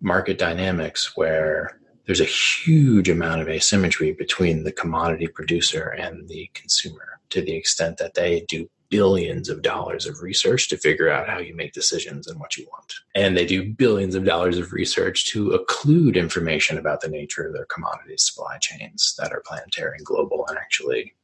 market 0.00 0.38
dynamics 0.38 1.16
where 1.16 1.80
there's 2.06 2.20
a 2.20 2.24
huge 2.24 3.08
amount 3.08 3.40
of 3.40 3.48
asymmetry 3.48 4.12
between 4.12 4.64
the 4.64 4.72
commodity 4.72 5.28
producer 5.28 5.88
and 5.88 6.28
the 6.28 6.50
consumer 6.54 7.20
to 7.30 7.40
the 7.40 7.54
extent 7.54 7.98
that 7.98 8.14
they 8.14 8.44
do 8.48 8.68
billions 8.90 9.48
of 9.48 9.62
dollars 9.62 10.04
of 10.04 10.20
research 10.20 10.68
to 10.68 10.76
figure 10.76 11.08
out 11.08 11.26
how 11.26 11.38
you 11.38 11.56
make 11.56 11.72
decisions 11.72 12.26
and 12.26 12.38
what 12.38 12.58
you 12.58 12.66
want. 12.70 12.92
And 13.14 13.34
they 13.34 13.46
do 13.46 13.72
billions 13.72 14.14
of 14.14 14.24
dollars 14.24 14.58
of 14.58 14.74
research 14.74 15.30
to 15.32 15.58
occlude 15.58 16.14
information 16.14 16.76
about 16.76 17.00
the 17.00 17.08
nature 17.08 17.46
of 17.46 17.54
their 17.54 17.64
commodity 17.64 18.18
supply 18.18 18.58
chains 18.58 19.14
that 19.18 19.32
are 19.32 19.42
planetary 19.46 19.96
and 19.96 20.04
global 20.04 20.44
and 20.46 20.58
actually 20.58 21.14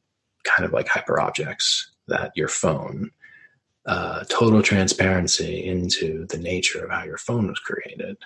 kind 0.43 0.65
of 0.65 0.73
like 0.73 0.87
hyper 0.87 1.19
objects 1.19 1.91
that 2.07 2.31
your 2.35 2.47
phone 2.47 3.11
uh, 3.85 4.23
total 4.29 4.63
transparency 4.63 5.63
into 5.63 6.25
the 6.27 6.37
nature 6.37 6.83
of 6.83 6.89
how 6.89 7.03
your 7.03 7.17
phone 7.17 7.47
was 7.47 7.59
created 7.59 8.17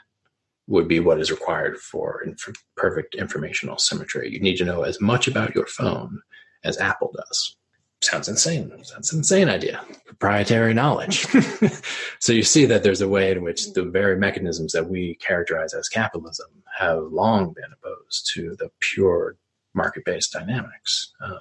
would 0.68 0.88
be 0.88 1.00
what 1.00 1.20
is 1.20 1.32
required 1.32 1.78
for 1.78 2.22
inf- 2.24 2.64
perfect 2.78 3.16
informational 3.16 3.78
symmetry. 3.78 4.32
You 4.32 4.40
need 4.40 4.58
to 4.58 4.66
know 4.66 4.84
as 4.84 5.02
much 5.02 5.28
about 5.28 5.56
your 5.56 5.68
phone 5.68 6.22
as 6.64 6.78
Apple 6.78 7.14
does. 7.16 7.56
Sounds 8.02 8.28
insane. 8.28 8.72
Sounds 8.84 9.14
an 9.14 9.20
insane 9.20 9.50
idea. 9.50 9.84
Proprietary 10.06 10.74
knowledge. 10.74 11.26
so 12.20 12.34
you 12.34 12.44
see 12.44 12.66
that 12.66 12.84
there's 12.84 13.02
a 13.02 13.08
way 13.08 13.32
in 13.32 13.42
which 13.42 13.72
the 13.74 13.84
very 13.84 14.18
mechanisms 14.18 14.74
that 14.74 14.90
we 14.90 15.16
characterize 15.16 15.74
as 15.74 15.88
capitalism 15.88 16.48
have 16.78 17.04
long 17.12 17.54
been 17.54 17.72
opposed 17.72 18.30
to 18.34 18.56
the 18.58 18.70
pure 18.80 19.38
market-based 19.74 20.34
dynamics. 20.34 21.14
Um, 21.24 21.40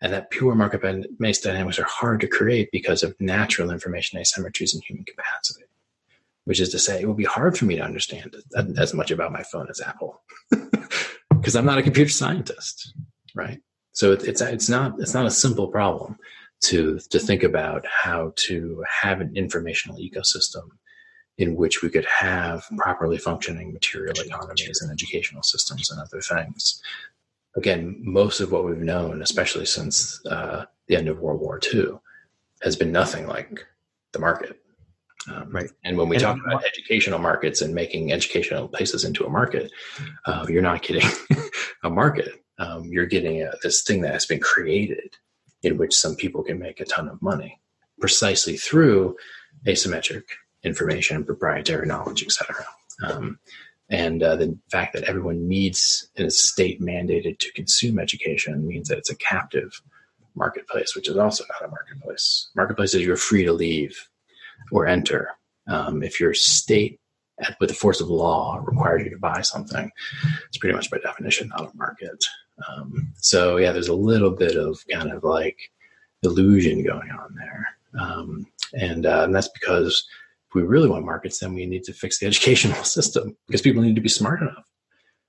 and 0.00 0.12
that 0.12 0.30
pure 0.30 0.56
market-based 0.56 1.44
dynamics 1.44 1.78
are 1.78 1.84
hard 1.84 2.20
to 2.20 2.26
create 2.26 2.70
because 2.72 3.04
of 3.04 3.14
natural 3.20 3.70
information 3.70 4.18
asymmetries 4.18 4.74
in 4.74 4.80
human 4.80 5.04
capacity 5.04 5.62
which 6.44 6.60
is 6.60 6.70
to 6.70 6.78
say, 6.78 7.00
it 7.00 7.06
will 7.06 7.14
be 7.14 7.24
hard 7.24 7.56
for 7.56 7.66
me 7.66 7.76
to 7.76 7.82
understand 7.82 8.34
as 8.78 8.94
much 8.94 9.10
about 9.10 9.32
my 9.32 9.42
phone 9.42 9.68
as 9.70 9.80
Apple 9.80 10.22
because 11.30 11.56
I'm 11.56 11.66
not 11.66 11.78
a 11.78 11.82
computer 11.82 12.10
scientist, 12.10 12.94
right? 13.34 13.60
So 13.92 14.12
it's 14.12 14.40
it's 14.40 14.68
not 14.68 14.98
it's 14.98 15.14
not 15.14 15.26
a 15.26 15.30
simple 15.30 15.68
problem 15.68 16.18
to 16.62 16.98
to 17.10 17.18
think 17.18 17.42
about 17.42 17.86
how 17.86 18.32
to 18.36 18.84
have 18.90 19.20
an 19.20 19.36
informational 19.36 19.98
ecosystem 19.98 20.68
in 21.38 21.56
which 21.56 21.82
we 21.82 21.90
could 21.90 22.04
have 22.04 22.64
properly 22.76 23.18
functioning 23.18 23.72
material 23.72 24.14
economies 24.18 24.80
and 24.82 24.92
educational 24.92 25.42
systems 25.42 25.90
and 25.90 26.00
other 26.00 26.20
things. 26.20 26.82
Again, 27.56 27.96
most 28.00 28.40
of 28.40 28.52
what 28.52 28.64
we've 28.64 28.78
known, 28.78 29.22
especially 29.22 29.66
since 29.66 30.24
uh, 30.26 30.64
the 30.86 30.96
end 30.96 31.08
of 31.08 31.20
World 31.20 31.40
War 31.40 31.60
II, 31.72 31.98
has 32.62 32.76
been 32.76 32.92
nothing 32.92 33.26
like 33.26 33.66
the 34.12 34.18
market 34.18 34.61
um, 35.30 35.50
right. 35.50 35.70
And 35.84 35.96
when 35.96 36.08
we 36.08 36.16
and 36.16 36.24
talk 36.24 36.38
about 36.44 36.64
educational 36.64 37.18
markets 37.18 37.60
and 37.60 37.74
making 37.74 38.12
educational 38.12 38.68
places 38.68 39.04
into 39.04 39.24
a 39.24 39.30
market, 39.30 39.70
uh, 40.26 40.46
you're 40.48 40.62
not 40.62 40.82
getting 40.82 41.08
a 41.84 41.90
market. 41.90 42.42
Um, 42.58 42.84
you're 42.84 43.06
getting 43.06 43.42
a, 43.42 43.52
this 43.62 43.82
thing 43.82 44.02
that 44.02 44.12
has 44.12 44.26
been 44.26 44.40
created 44.40 45.16
in 45.62 45.78
which 45.78 45.94
some 45.94 46.16
people 46.16 46.42
can 46.42 46.58
make 46.58 46.80
a 46.80 46.84
ton 46.84 47.08
of 47.08 47.22
money 47.22 47.60
precisely 48.00 48.56
through 48.56 49.16
asymmetric 49.66 50.24
information, 50.64 51.24
proprietary 51.24 51.86
knowledge, 51.86 52.22
etc. 52.24 52.64
Um, 53.04 53.38
and 53.88 54.22
uh, 54.22 54.36
the 54.36 54.58
fact 54.70 54.94
that 54.94 55.04
everyone 55.04 55.46
needs 55.46 56.08
a 56.16 56.30
state 56.30 56.80
mandated 56.80 57.38
to 57.40 57.52
consume 57.52 57.98
education 57.98 58.66
means 58.66 58.88
that 58.88 58.98
it's 58.98 59.10
a 59.10 59.16
captive 59.16 59.82
marketplace, 60.34 60.96
which 60.96 61.08
is 61.08 61.16
also 61.16 61.44
not 61.50 61.68
a 61.68 61.70
marketplace. 61.70 62.48
Marketplaces 62.56 63.02
you're 63.02 63.16
free 63.16 63.44
to 63.44 63.52
leave 63.52 64.08
or 64.70 64.86
enter. 64.86 65.28
Um, 65.66 66.02
if 66.02 66.20
your 66.20 66.34
state, 66.34 66.98
with 67.60 67.70
the 67.70 67.74
force 67.74 68.00
of 68.00 68.08
law, 68.08 68.60
requires 68.64 69.04
you 69.04 69.10
to 69.10 69.18
buy 69.18 69.40
something, 69.40 69.90
it's 70.48 70.58
pretty 70.58 70.74
much 70.74 70.90
by 70.90 70.98
definition 70.98 71.48
not 71.48 71.72
a 71.72 71.76
market. 71.76 72.24
Um, 72.68 73.12
so 73.16 73.56
yeah, 73.56 73.72
there's 73.72 73.88
a 73.88 73.94
little 73.94 74.30
bit 74.30 74.56
of 74.56 74.78
kind 74.90 75.10
of 75.10 75.24
like 75.24 75.58
illusion 76.22 76.84
going 76.84 77.10
on 77.10 77.34
there, 77.36 77.66
um, 77.98 78.46
and, 78.74 79.06
uh, 79.06 79.22
and 79.24 79.34
that's 79.34 79.48
because 79.48 80.06
if 80.48 80.54
we 80.54 80.62
really 80.62 80.88
want 80.88 81.04
markets, 81.04 81.38
then 81.38 81.54
we 81.54 81.66
need 81.66 81.84
to 81.84 81.92
fix 81.92 82.18
the 82.18 82.26
educational 82.32 82.84
system 82.84 83.36
because 83.46 83.62
people 83.62 83.82
need 83.82 83.96
to 83.96 84.02
be 84.02 84.08
smart 84.08 84.40
enough 84.40 84.64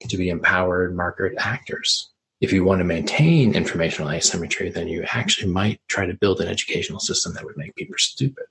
to 0.10 0.18
be 0.18 0.30
empowered 0.30 0.96
market 0.96 1.34
actors. 1.38 2.10
If 2.42 2.52
you 2.52 2.66
want 2.66 2.80
to 2.80 2.86
maintain 2.86 3.56
informational 3.56 4.12
asymmetry, 4.12 4.70
then 4.70 4.90
you 4.90 5.06
actually 5.14 5.50
might 5.50 5.80
try 5.88 6.06
to 6.06 6.14
build 6.14 6.42
an 6.42 6.50
educational 6.50 7.00
system 7.00 7.34
that 7.34 7.46
would 7.46 7.56
make 7.56 7.74
people 7.76 7.96
stupid 7.98 8.46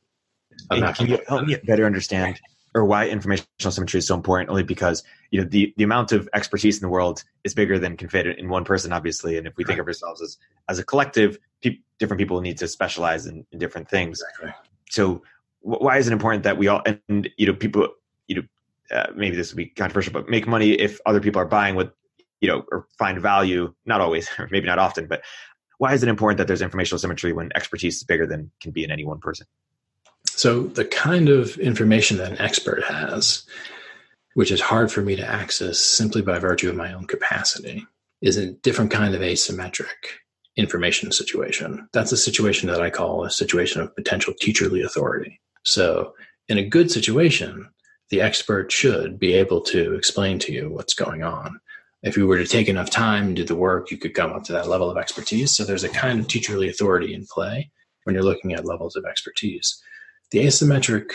can 0.71 1.09
you 1.09 1.19
help 1.29 1.47
me 1.47 1.57
better 1.65 1.87
understand 1.87 2.41
or 2.75 2.85
why 2.85 3.09
informational 3.09 3.49
symmetry 3.71 3.99
is 3.99 4.07
so 4.07 4.15
important? 4.15 4.51
Only 4.51 4.63
because 4.63 5.03
you 5.31 5.41
know 5.41 5.47
the 5.49 5.73
the 5.77 5.85
amount 5.85 6.13
of 6.13 6.29
expertise 6.35 6.77
in 6.79 6.83
the 6.83 6.89
world 6.89 7.25
is 7.45 7.55
bigger 7.55 7.79
than 7.79 7.97
can 7.97 8.09
fit 8.09 8.27
in 8.27 8.49
one 8.49 8.65
person, 8.65 8.93
obviously. 8.93 9.37
And 9.37 9.47
if 9.47 9.57
we 9.57 9.65
think 9.65 9.79
of 9.79 9.87
ourselves 9.87 10.23
as 10.23 10.39
as 10.69 10.79
a 10.79 10.85
collective, 10.85 11.39
pe- 11.63 11.79
different 11.99 12.19
people 12.19 12.41
need 12.41 12.59
to 12.59 12.69
specialize 12.69 13.27
in, 13.27 13.47
in 13.53 13.59
different 13.59 13.89
things. 13.89 14.23
Exactly. 14.23 14.53
So 14.91 15.23
w- 15.65 15.85
why 15.85 15.99
is 15.99 16.07
it 16.07 16.13
important 16.13 16.45
that 16.45 16.57
we 16.57 16.69
all 16.69 16.83
and 16.87 17.29
you 17.37 17.47
know 17.47 17.55
people 17.55 17.89
you 18.27 18.37
know 18.37 18.97
uh, 18.97 19.07
maybe 19.15 19.37
this 19.37 19.53
would 19.53 19.57
be 19.59 19.67
controversial, 19.67 20.13
but 20.13 20.29
make 20.29 20.47
money 20.47 20.73
if 20.73 21.01
other 21.07 21.21
people 21.21 21.41
are 21.41 21.47
buying 21.47 21.75
what 21.75 21.95
you 22.41 22.49
know 22.49 22.65
or 22.73 22.87
find 22.99 23.21
value? 23.21 23.75
Not 23.85 24.01
always, 24.01 24.29
or 24.39 24.49
maybe 24.51 24.67
not 24.67 24.79
often, 24.79 25.07
but 25.07 25.23
why 25.79 25.93
is 25.95 26.03
it 26.03 26.09
important 26.09 26.39
that 26.39 26.47
there's 26.47 26.63
informational 26.63 26.99
symmetry 26.99 27.33
when 27.33 27.51
expertise 27.55 27.97
is 27.97 28.05
bigger 28.05 28.27
than 28.27 28.51
can 28.61 28.71
be 28.71 28.85
in 28.85 28.91
any 28.91 29.05
one 29.05 29.19
person? 29.19 29.47
So, 30.27 30.63
the 30.65 30.85
kind 30.85 31.29
of 31.29 31.57
information 31.59 32.17
that 32.19 32.33
an 32.33 32.41
expert 32.41 32.83
has, 32.85 33.45
which 34.35 34.51
is 34.51 34.61
hard 34.61 34.91
for 34.91 35.03
me 35.03 35.15
to 35.17 35.27
access 35.27 35.79
simply 35.79 36.23
by 36.23 36.39
virtue 36.39 36.71
of 36.71 36.77
my 36.77 36.93
own 36.93 37.07
capacity, 37.07 37.87
is 38.23 38.37
a 38.37 38.53
different 38.53 38.91
kind 38.91 39.15
of 39.15 39.21
asymmetric 39.21 40.21
information 40.57 41.13
situation. 41.13 41.89
That's 41.93 42.13
a 42.13 42.17
situation 42.17 42.69
that 42.69 42.81
I 42.81 42.91
call 42.91 43.25
a 43.25 43.31
situation 43.31 43.83
of 43.83 43.95
potential 43.95 44.33
teacherly 44.35 44.85
authority. 44.85 45.41
So, 45.65 46.15
in 46.49 46.59
a 46.59 46.69
good 46.69 46.91
situation, 46.91 47.69
the 48.11 48.21
expert 48.21 48.73
should 48.73 49.19
be 49.19 49.35
able 49.35 49.61
to 49.63 49.95
explain 49.95 50.39
to 50.41 50.53
you 50.53 50.71
what's 50.71 50.95
going 50.95 51.23
on. 51.23 51.61
If 52.03 52.17
you 52.17 52.27
were 52.27 52.39
to 52.39 52.47
take 52.47 52.69
enough 52.69 52.91
time 52.91 53.29
and 53.29 53.37
do 53.37 53.45
the 53.45 53.55
work, 53.55 53.91
you 53.91 53.97
could 53.97 54.15
come 54.15 54.33
up 54.33 54.45
to 54.45 54.53
that 54.53 54.69
level 54.69 54.91
of 54.91 54.97
expertise. 54.97 55.55
So, 55.55 55.65
there's 55.65 55.85
a 55.85 55.89
kind 55.89 56.21
of 56.21 56.27
teacherly 56.27 56.69
authority 56.71 57.13
in 57.13 57.27
play 57.27 57.71
when 58.05 58.15
you're 58.15 58.25
looking 58.25 58.53
at 58.55 58.65
levels 58.65 58.97
of 58.97 59.05
expertise 59.05 59.81
the 60.33 60.41
asymmetric 60.41 61.11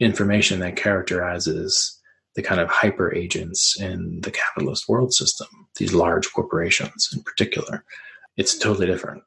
information 0.00 0.60
that 0.60 0.76
characterizes 0.76 2.00
the 2.34 2.42
kind 2.42 2.60
of 2.60 2.68
hyper 2.68 3.14
agents 3.14 3.80
in 3.80 4.20
the 4.22 4.30
capitalist 4.30 4.88
world 4.88 5.14
system, 5.14 5.46
these 5.78 5.94
large 5.94 6.32
corporations 6.32 7.08
in 7.14 7.22
particular, 7.22 7.84
it's 8.36 8.58
totally 8.58 8.86
different. 8.86 9.22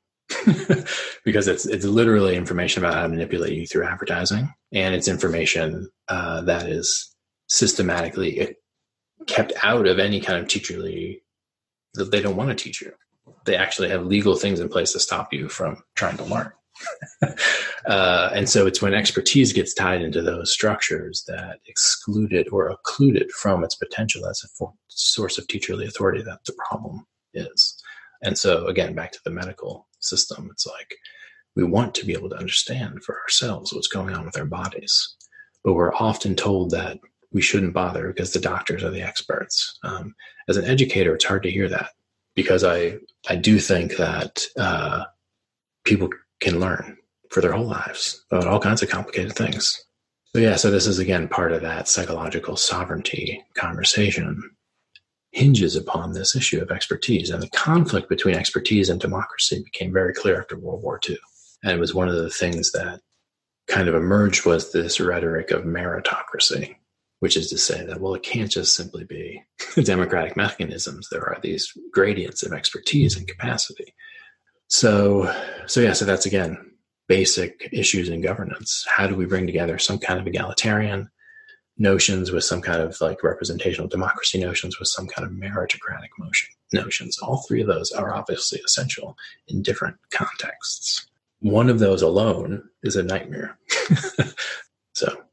because 1.25 1.47
it's 1.47 1.65
it's 1.65 1.85
literally 1.85 2.35
information 2.35 2.83
about 2.83 2.93
how 2.93 3.01
to 3.01 3.09
manipulate 3.09 3.53
you 3.53 3.65
through 3.65 3.83
advertising, 3.83 4.53
and 4.71 4.93
it's 4.93 5.07
information 5.07 5.89
uh, 6.07 6.41
that 6.41 6.69
is 6.69 7.15
systematically 7.47 8.55
kept 9.25 9.53
out 9.63 9.87
of 9.87 9.97
any 9.97 10.21
kind 10.21 10.39
of 10.39 10.45
teacherly. 10.45 11.21
They 11.95 12.21
don't 12.21 12.35
want 12.35 12.49
to 12.49 12.63
teach 12.63 12.79
you. 12.79 12.93
They 13.45 13.55
actually 13.55 13.89
have 13.89 14.05
legal 14.05 14.35
things 14.35 14.59
in 14.59 14.69
place 14.69 14.91
to 14.91 14.99
stop 14.99 15.33
you 15.33 15.49
from 15.49 15.83
trying 15.95 16.17
to 16.17 16.23
learn. 16.25 16.51
uh, 17.85 18.29
and 18.33 18.49
so 18.49 18.65
it's 18.67 18.81
when 18.81 18.93
expertise 18.93 19.53
gets 19.53 19.73
tied 19.73 20.01
into 20.01 20.21
those 20.21 20.51
structures 20.51 21.23
that 21.27 21.59
exclude 21.67 22.33
it 22.33 22.47
or 22.51 22.75
occlude 22.75 23.15
it 23.15 23.31
from 23.31 23.63
its 23.63 23.75
potential 23.75 24.25
as 24.25 24.43
a 24.43 24.47
for- 24.49 24.73
source 24.87 25.37
of 25.37 25.47
teacherly 25.47 25.87
authority 25.87 26.21
that 26.21 26.43
the 26.45 26.53
problem 26.69 27.05
is. 27.33 27.81
And 28.21 28.37
so, 28.37 28.67
again, 28.67 28.95
back 28.95 29.11
to 29.13 29.19
the 29.23 29.31
medical 29.31 29.87
system, 29.99 30.49
it's 30.51 30.67
like 30.67 30.95
we 31.55 31.63
want 31.63 31.95
to 31.95 32.05
be 32.05 32.13
able 32.13 32.29
to 32.29 32.37
understand 32.37 33.03
for 33.03 33.19
ourselves 33.21 33.73
what's 33.73 33.87
going 33.87 34.13
on 34.13 34.25
with 34.25 34.37
our 34.37 34.45
bodies, 34.45 35.15
but 35.63 35.73
we're 35.73 35.93
often 35.95 36.35
told 36.35 36.71
that 36.71 36.99
we 37.31 37.41
shouldn't 37.41 37.73
bother 37.73 38.07
because 38.07 38.33
the 38.33 38.39
doctors 38.39 38.83
are 38.83 38.89
the 38.89 39.01
experts. 39.01 39.77
Um, 39.83 40.15
as 40.47 40.57
an 40.57 40.65
educator, 40.65 41.13
it's 41.13 41.25
hard 41.25 41.43
to 41.43 41.51
hear 41.51 41.69
that 41.69 41.91
because 42.35 42.63
I 42.63 42.97
I 43.27 43.35
do 43.35 43.59
think 43.59 43.97
that 43.97 44.45
uh, 44.57 45.05
people 45.83 46.09
can 46.39 46.59
learn 46.59 46.97
for 47.31 47.41
their 47.41 47.53
whole 47.53 47.67
lives 47.67 48.25
about 48.31 48.47
all 48.47 48.59
kinds 48.59 48.81
of 48.81 48.89
complicated 48.89 49.33
things. 49.33 49.83
So 50.33 50.39
yeah, 50.39 50.55
so 50.55 50.69
this 50.69 50.87
is 50.87 50.99
again 50.99 51.27
part 51.27 51.51
of 51.51 51.61
that 51.61 51.87
psychological 51.87 52.55
sovereignty 52.55 53.43
conversation 53.55 54.41
hinges 55.31 55.75
upon 55.75 56.13
this 56.13 56.35
issue 56.35 56.61
of 56.61 56.71
expertise. 56.71 57.29
And 57.29 57.41
the 57.41 57.49
conflict 57.49 58.09
between 58.09 58.35
expertise 58.35 58.89
and 58.89 58.99
democracy 58.99 59.61
became 59.63 59.93
very 59.93 60.13
clear 60.13 60.39
after 60.39 60.57
World 60.57 60.81
War 60.81 60.99
II. 61.07 61.17
And 61.63 61.73
it 61.73 61.79
was 61.79 61.93
one 61.93 62.09
of 62.09 62.15
the 62.15 62.29
things 62.29 62.71
that 62.71 63.01
kind 63.67 63.87
of 63.87 63.95
emerged 63.95 64.45
was 64.45 64.71
this 64.71 64.99
rhetoric 64.99 65.51
of 65.51 65.63
meritocracy, 65.63 66.75
which 67.19 67.37
is 67.37 67.49
to 67.49 67.57
say 67.57 67.85
that, 67.85 68.01
well, 68.01 68.15
it 68.15 68.23
can't 68.23 68.49
just 68.49 68.75
simply 68.75 69.03
be 69.03 69.43
democratic 69.83 70.35
mechanisms. 70.35 71.07
There 71.09 71.25
are 71.25 71.39
these 71.41 71.71
gradients 71.91 72.43
of 72.43 72.53
expertise 72.53 73.15
and 73.15 73.27
capacity. 73.27 73.93
So, 74.69 75.33
so 75.65 75.81
yeah, 75.81 75.93
so 75.93 76.05
that's 76.05 76.25
again 76.25 76.57
basic 77.07 77.69
issues 77.71 78.07
in 78.07 78.21
governance. 78.21 78.85
How 78.87 79.07
do 79.07 79.15
we 79.15 79.25
bring 79.25 79.47
together 79.47 79.79
some 79.79 79.97
kind 79.97 80.19
of 80.19 80.27
egalitarian 80.27 81.09
notions 81.77 82.31
with 82.31 82.43
some 82.43 82.61
kind 82.61 82.81
of 82.81 82.99
like 83.01 83.23
representational 83.23 83.87
democracy 83.87 84.39
notions 84.39 84.77
with 84.79 84.87
some 84.87 85.07
kind 85.07 85.27
of 85.27 85.33
meritocratic 85.33 86.09
motion 86.19 86.49
notions? 86.71 87.17
All 87.19 87.43
three 87.47 87.61
of 87.61 87.67
those 87.67 87.91
are 87.91 88.13
obviously 88.13 88.59
essential 88.59 89.17
in 89.47 89.63
different 89.63 89.97
contexts. 90.11 91.07
one 91.41 91.69
of 91.69 91.79
those 91.79 92.01
alone 92.01 92.61
is 92.83 92.95
a 92.95 93.03
nightmare. 93.03 93.57
so 94.93 95.23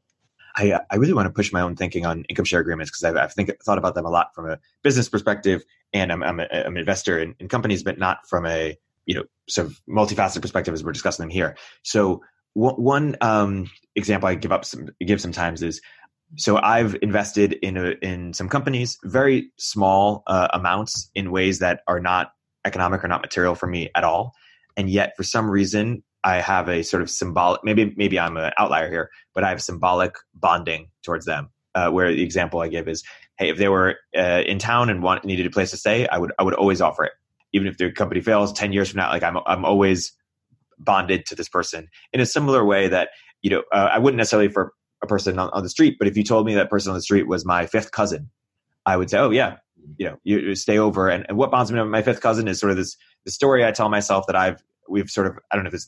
I, 0.55 0.79
I 0.89 0.95
really 0.95 1.13
want 1.13 1.27
to 1.27 1.33
push 1.33 1.53
my 1.53 1.61
own 1.61 1.75
thinking 1.75 2.05
on 2.05 2.23
income 2.23 2.45
share 2.45 2.61
agreements 2.61 2.89
because 2.89 3.03
I've, 3.03 3.17
I've 3.17 3.33
think, 3.33 3.51
thought 3.61 3.77
about 3.77 3.93
them 3.93 4.05
a 4.05 4.09
lot 4.09 4.33
from 4.33 4.49
a 4.49 4.57
business 4.81 5.07
perspective, 5.07 5.63
and 5.93 6.11
I'm, 6.11 6.23
I'm, 6.23 6.39
a, 6.39 6.47
I'm 6.51 6.73
an 6.73 6.77
investor 6.77 7.19
in, 7.19 7.35
in, 7.39 7.47
companies, 7.47 7.83
but 7.83 7.99
not 7.99 8.27
from 8.27 8.47
a 8.47 8.77
you 9.07 9.15
know 9.15 9.23
sort 9.49 9.65
of 9.67 9.81
multifaceted 9.89 10.41
perspective 10.41 10.73
as 10.73 10.83
we're 10.83 10.91
discussing 10.91 11.23
them 11.23 11.31
here. 11.31 11.57
So 11.83 12.21
one 12.53 13.15
um, 13.21 13.69
example 13.95 14.27
I 14.27 14.35
give 14.35 14.51
up 14.51 14.65
some 14.65 14.89
give 15.05 15.21
sometimes 15.21 15.63
is 15.63 15.81
so 16.35 16.57
I've 16.57 16.97
invested 17.01 17.53
in 17.53 17.77
a, 17.77 17.93
in 18.01 18.33
some 18.33 18.49
companies, 18.49 18.97
very 19.03 19.49
small 19.57 20.23
uh, 20.27 20.49
amounts 20.53 21.09
in 21.15 21.31
ways 21.31 21.59
that 21.59 21.81
are 21.87 21.99
not 21.99 22.31
economic 22.65 23.03
or 23.03 23.07
not 23.07 23.21
material 23.21 23.55
for 23.55 23.67
me 23.67 23.89
at 23.95 24.03
all, 24.03 24.33
and 24.75 24.89
yet 24.89 25.13
for 25.15 25.23
some 25.23 25.49
reason 25.49 26.03
I 26.23 26.41
have 26.41 26.67
a 26.67 26.83
sort 26.83 27.01
of 27.01 27.09
symbolic. 27.09 27.63
Maybe 27.63 27.93
maybe 27.95 28.19
I'm 28.19 28.37
an 28.37 28.51
outlier 28.57 28.89
here, 28.89 29.09
but 29.33 29.43
I 29.43 29.49
have 29.49 29.61
symbolic 29.61 30.15
bonding 30.33 30.89
towards 31.03 31.25
them. 31.25 31.49
Uh, 31.75 31.91
where 31.91 32.11
the 32.11 32.23
example 32.23 32.59
I 32.59 32.69
give 32.69 32.87
is, 32.87 33.03
hey, 33.37 33.49
if 33.49 33.57
they 33.57 33.67
were 33.67 33.97
uh, 34.17 34.41
in 34.47 34.57
town 34.57 34.89
and 34.89 35.03
want 35.03 35.23
needed 35.23 35.45
a 35.45 35.51
place 35.51 35.69
to 35.69 35.77
stay, 35.77 36.07
I 36.07 36.17
would 36.17 36.31
I 36.39 36.43
would 36.43 36.55
always 36.55 36.81
offer 36.81 37.03
it, 37.03 37.13
even 37.53 37.67
if 37.67 37.77
their 37.77 37.91
company 37.91 38.21
fails 38.21 38.53
ten 38.53 38.73
years 38.73 38.89
from 38.89 38.99
now. 38.99 39.09
Like 39.09 39.23
I'm 39.23 39.37
I'm 39.45 39.65
always 39.65 40.13
bonded 40.79 41.25
to 41.27 41.35
this 41.35 41.49
person 41.49 41.87
in 42.13 42.19
a 42.19 42.25
similar 42.25 42.63
way 42.63 42.87
that 42.87 43.09
you 43.41 43.49
know 43.49 43.63
uh, 43.71 43.89
I 43.91 43.99
wouldn't 43.99 44.17
necessarily 44.17 44.49
for 44.49 44.73
a 45.03 45.07
person 45.07 45.37
on, 45.37 45.49
on, 45.51 45.61
the 45.61 45.69
street, 45.69 45.97
but 45.99 46.07
if 46.07 46.17
you 46.17 46.23
told 46.23 46.45
me 46.45 46.55
that 46.55 46.71
person 46.71 46.89
on 46.89 46.95
the 46.95 47.03
street 47.03 47.27
was 47.27 47.45
my 47.45 47.67
fifth 47.67 47.91
cousin, 47.91 48.31
I 48.83 48.97
would 48.97 49.11
say, 49.11 49.19
oh 49.19 49.29
yeah, 49.29 49.57
you 49.97 50.07
know, 50.07 50.17
you, 50.23 50.39
you 50.39 50.55
stay 50.55 50.79
over. 50.79 51.07
And, 51.07 51.23
and 51.29 51.37
what 51.37 51.51
bonds 51.51 51.71
me 51.71 51.77
to 51.77 51.85
my 51.85 52.01
fifth 52.01 52.19
cousin 52.19 52.47
is 52.47 52.59
sort 52.59 52.71
of 52.71 52.77
this 52.77 52.97
the 53.25 53.31
story 53.31 53.65
I 53.65 53.71
tell 53.71 53.89
myself 53.89 54.25
that 54.27 54.35
I've 54.35 54.63
we've 54.89 55.09
sort 55.09 55.27
of 55.27 55.37
I 55.51 55.55
don't 55.55 55.63
know 55.63 55.69
if 55.69 55.73
it's 55.73 55.87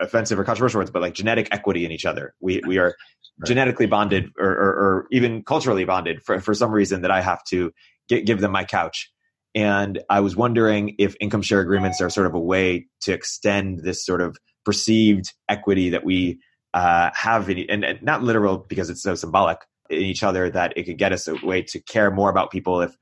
offensive 0.00 0.38
or 0.38 0.44
controversial 0.44 0.78
words, 0.78 0.90
but 0.90 1.02
like 1.02 1.14
genetic 1.14 1.48
equity 1.50 1.84
in 1.84 1.90
each 1.90 2.04
other. 2.04 2.34
We 2.40 2.60
we 2.66 2.78
are 2.78 2.94
right. 3.38 3.46
genetically 3.46 3.86
bonded, 3.86 4.30
or, 4.38 4.48
or, 4.48 4.68
or, 4.68 5.06
even 5.10 5.42
culturally 5.42 5.84
bonded 5.84 6.22
for 6.22 6.40
for 6.40 6.54
some 6.54 6.70
reason 6.70 7.02
that 7.02 7.10
I 7.10 7.20
have 7.20 7.42
to 7.44 7.72
get, 8.08 8.26
give 8.26 8.40
them 8.40 8.52
my 8.52 8.64
couch. 8.64 9.10
And 9.56 10.02
I 10.10 10.20
was 10.20 10.36
wondering 10.36 10.94
if 10.98 11.16
income 11.18 11.40
share 11.40 11.60
agreements 11.60 12.02
are 12.02 12.10
sort 12.10 12.26
of 12.26 12.34
a 12.34 12.38
way 12.38 12.86
to 13.00 13.12
extend 13.14 13.80
this 13.80 14.04
sort 14.04 14.20
of 14.20 14.36
perceived 14.66 15.32
equity 15.48 15.88
that 15.88 16.04
we 16.04 16.38
uh, 16.74 17.10
have, 17.14 17.48
in, 17.48 17.60
and, 17.70 17.82
and 17.82 18.02
not 18.02 18.22
literal 18.22 18.58
because 18.58 18.90
it's 18.90 19.02
so 19.02 19.14
symbolic 19.14 19.58
in 19.88 20.02
each 20.02 20.22
other 20.22 20.50
that 20.50 20.74
it 20.76 20.84
could 20.84 20.98
get 20.98 21.12
us 21.12 21.26
a 21.26 21.36
way 21.36 21.62
to 21.62 21.80
care 21.80 22.10
more 22.10 22.28
about 22.28 22.50
people 22.50 22.82
if 22.82 22.94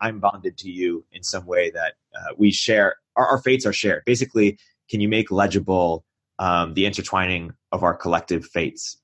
I'm 0.00 0.20
bonded 0.20 0.56
to 0.58 0.70
you 0.70 1.04
in 1.12 1.22
some 1.22 1.44
way 1.44 1.70
that 1.70 1.94
uh, 2.16 2.32
we 2.38 2.50
share. 2.50 2.96
Our, 3.16 3.26
our 3.26 3.42
fates 3.42 3.66
are 3.66 3.72
shared. 3.72 4.02
Basically, 4.06 4.58
can 4.88 5.02
you 5.02 5.08
make 5.08 5.30
legible 5.30 6.06
um, 6.38 6.72
the 6.72 6.86
intertwining 6.86 7.52
of 7.72 7.82
our 7.82 7.94
collective 7.94 8.46
fates? 8.46 8.96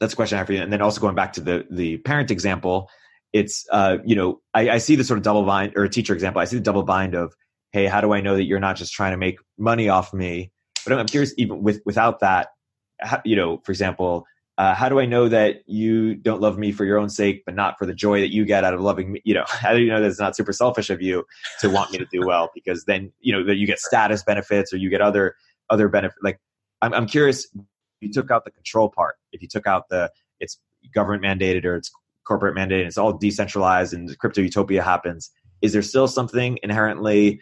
That's 0.00 0.12
a 0.12 0.16
question 0.16 0.36
I 0.36 0.38
have 0.38 0.48
for 0.48 0.54
you. 0.54 0.62
And 0.62 0.72
then 0.72 0.82
also 0.82 1.00
going 1.00 1.14
back 1.14 1.32
to 1.34 1.40
the 1.40 1.66
the 1.70 1.98
parent 1.98 2.32
example, 2.32 2.90
it's 3.36 3.66
uh, 3.70 3.98
you 4.04 4.16
know 4.16 4.40
I, 4.54 4.70
I 4.70 4.78
see 4.78 4.96
the 4.96 5.04
sort 5.04 5.18
of 5.18 5.24
double 5.24 5.44
bind 5.44 5.74
or 5.76 5.84
a 5.84 5.88
teacher 5.88 6.14
example. 6.14 6.40
I 6.40 6.44
see 6.44 6.56
the 6.56 6.62
double 6.62 6.82
bind 6.82 7.14
of 7.14 7.34
hey, 7.72 7.86
how 7.86 8.00
do 8.00 8.12
I 8.12 8.20
know 8.20 8.36
that 8.36 8.44
you're 8.44 8.60
not 8.60 8.76
just 8.76 8.92
trying 8.92 9.12
to 9.12 9.18
make 9.18 9.38
money 9.58 9.88
off 9.88 10.14
me? 10.14 10.50
But 10.86 10.98
I'm 10.98 11.06
curious, 11.06 11.34
even 11.36 11.62
with 11.62 11.80
without 11.84 12.20
that, 12.20 12.48
how, 13.00 13.20
you 13.24 13.36
know, 13.36 13.60
for 13.64 13.72
example, 13.72 14.24
uh, 14.56 14.74
how 14.74 14.88
do 14.88 14.98
I 14.98 15.04
know 15.04 15.28
that 15.28 15.56
you 15.66 16.14
don't 16.14 16.40
love 16.40 16.56
me 16.56 16.72
for 16.72 16.86
your 16.86 16.98
own 16.98 17.10
sake, 17.10 17.42
but 17.44 17.54
not 17.54 17.76
for 17.78 17.84
the 17.84 17.92
joy 17.92 18.20
that 18.20 18.32
you 18.32 18.46
get 18.46 18.64
out 18.64 18.72
of 18.72 18.80
loving 18.80 19.12
me? 19.12 19.20
You 19.24 19.34
know, 19.34 19.44
how 19.48 19.74
do 19.74 19.80
you 19.80 19.90
know 19.90 20.00
that 20.00 20.08
it's 20.08 20.20
not 20.20 20.34
super 20.34 20.52
selfish 20.52 20.88
of 20.88 21.02
you 21.02 21.24
to 21.60 21.68
want 21.68 21.92
me 21.92 21.98
to 21.98 22.06
do 22.10 22.26
well? 22.26 22.50
Because 22.54 22.84
then, 22.84 23.12
you 23.20 23.32
know, 23.32 23.44
that 23.44 23.56
you 23.56 23.66
get 23.66 23.78
status 23.78 24.22
benefits 24.22 24.72
or 24.72 24.78
you 24.78 24.88
get 24.88 25.02
other, 25.02 25.34
other 25.68 25.88
benefits. 25.88 26.18
Like, 26.22 26.40
I'm, 26.80 26.94
I'm 26.94 27.06
curious, 27.06 27.46
If 27.54 27.62
you 28.00 28.12
took 28.12 28.30
out 28.30 28.44
the 28.44 28.50
control 28.50 28.88
part, 28.88 29.16
if 29.32 29.42
you 29.42 29.48
took 29.48 29.66
out 29.66 29.90
the, 29.90 30.10
it's 30.40 30.58
government 30.94 31.22
mandated 31.22 31.64
or 31.64 31.76
it's 31.76 31.90
corporate 32.26 32.54
mandate 32.54 32.80
and 32.80 32.88
it's 32.88 32.98
all 32.98 33.12
decentralized 33.12 33.94
and 33.94 34.16
crypto 34.18 34.40
utopia 34.40 34.82
happens. 34.82 35.30
Is 35.62 35.72
there 35.72 35.82
still 35.82 36.08
something 36.08 36.58
inherently 36.62 37.40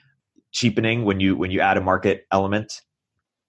cheapening 0.52 1.05
when 1.05 1.19
you, 1.20 1.36
when 1.36 1.51
you 1.51 1.61
add 1.61 1.77
a 1.77 1.81
market 1.81 2.27
element 2.31 2.81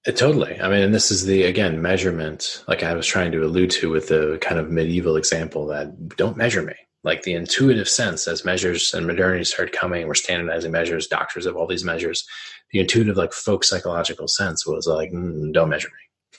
uh, 0.08 0.12
totally. 0.12 0.60
I 0.62 0.70
mean, 0.70 0.82
and 0.82 0.94
this 0.94 1.10
is 1.10 1.26
the 1.26 1.44
again 1.44 1.82
measurement, 1.82 2.64
like 2.68 2.84
I 2.84 2.94
was 2.94 3.08
trying 3.08 3.32
to 3.32 3.44
allude 3.44 3.72
to 3.72 3.90
with 3.90 4.08
the 4.10 4.38
kind 4.40 4.60
of 4.60 4.70
medieval 4.70 5.16
example 5.16 5.66
that 5.68 6.16
don't 6.16 6.38
measure 6.38 6.62
me. 6.62 6.76
Like 7.04 7.24
the 7.24 7.34
intuitive 7.34 7.88
sense 7.88 8.28
as 8.28 8.46
measures 8.46 8.94
and 8.94 9.06
modernity 9.06 9.46
started 9.46 9.74
coming, 9.74 10.08
we're 10.08 10.16
standardizing 10.16 10.72
measures, 10.72 11.08
doctors 11.08 11.46
have 11.46 11.56
all 11.56 11.68
these 11.68 11.84
measures. 11.84 12.26
The 12.72 12.80
intuitive, 12.80 13.16
like 13.16 13.32
folk 13.32 13.64
psychological 13.64 14.28
sense 14.28 14.66
was 14.66 14.88
like, 14.88 15.12
mm, 15.12 15.54
don't 15.54 15.70
measure 15.70 15.90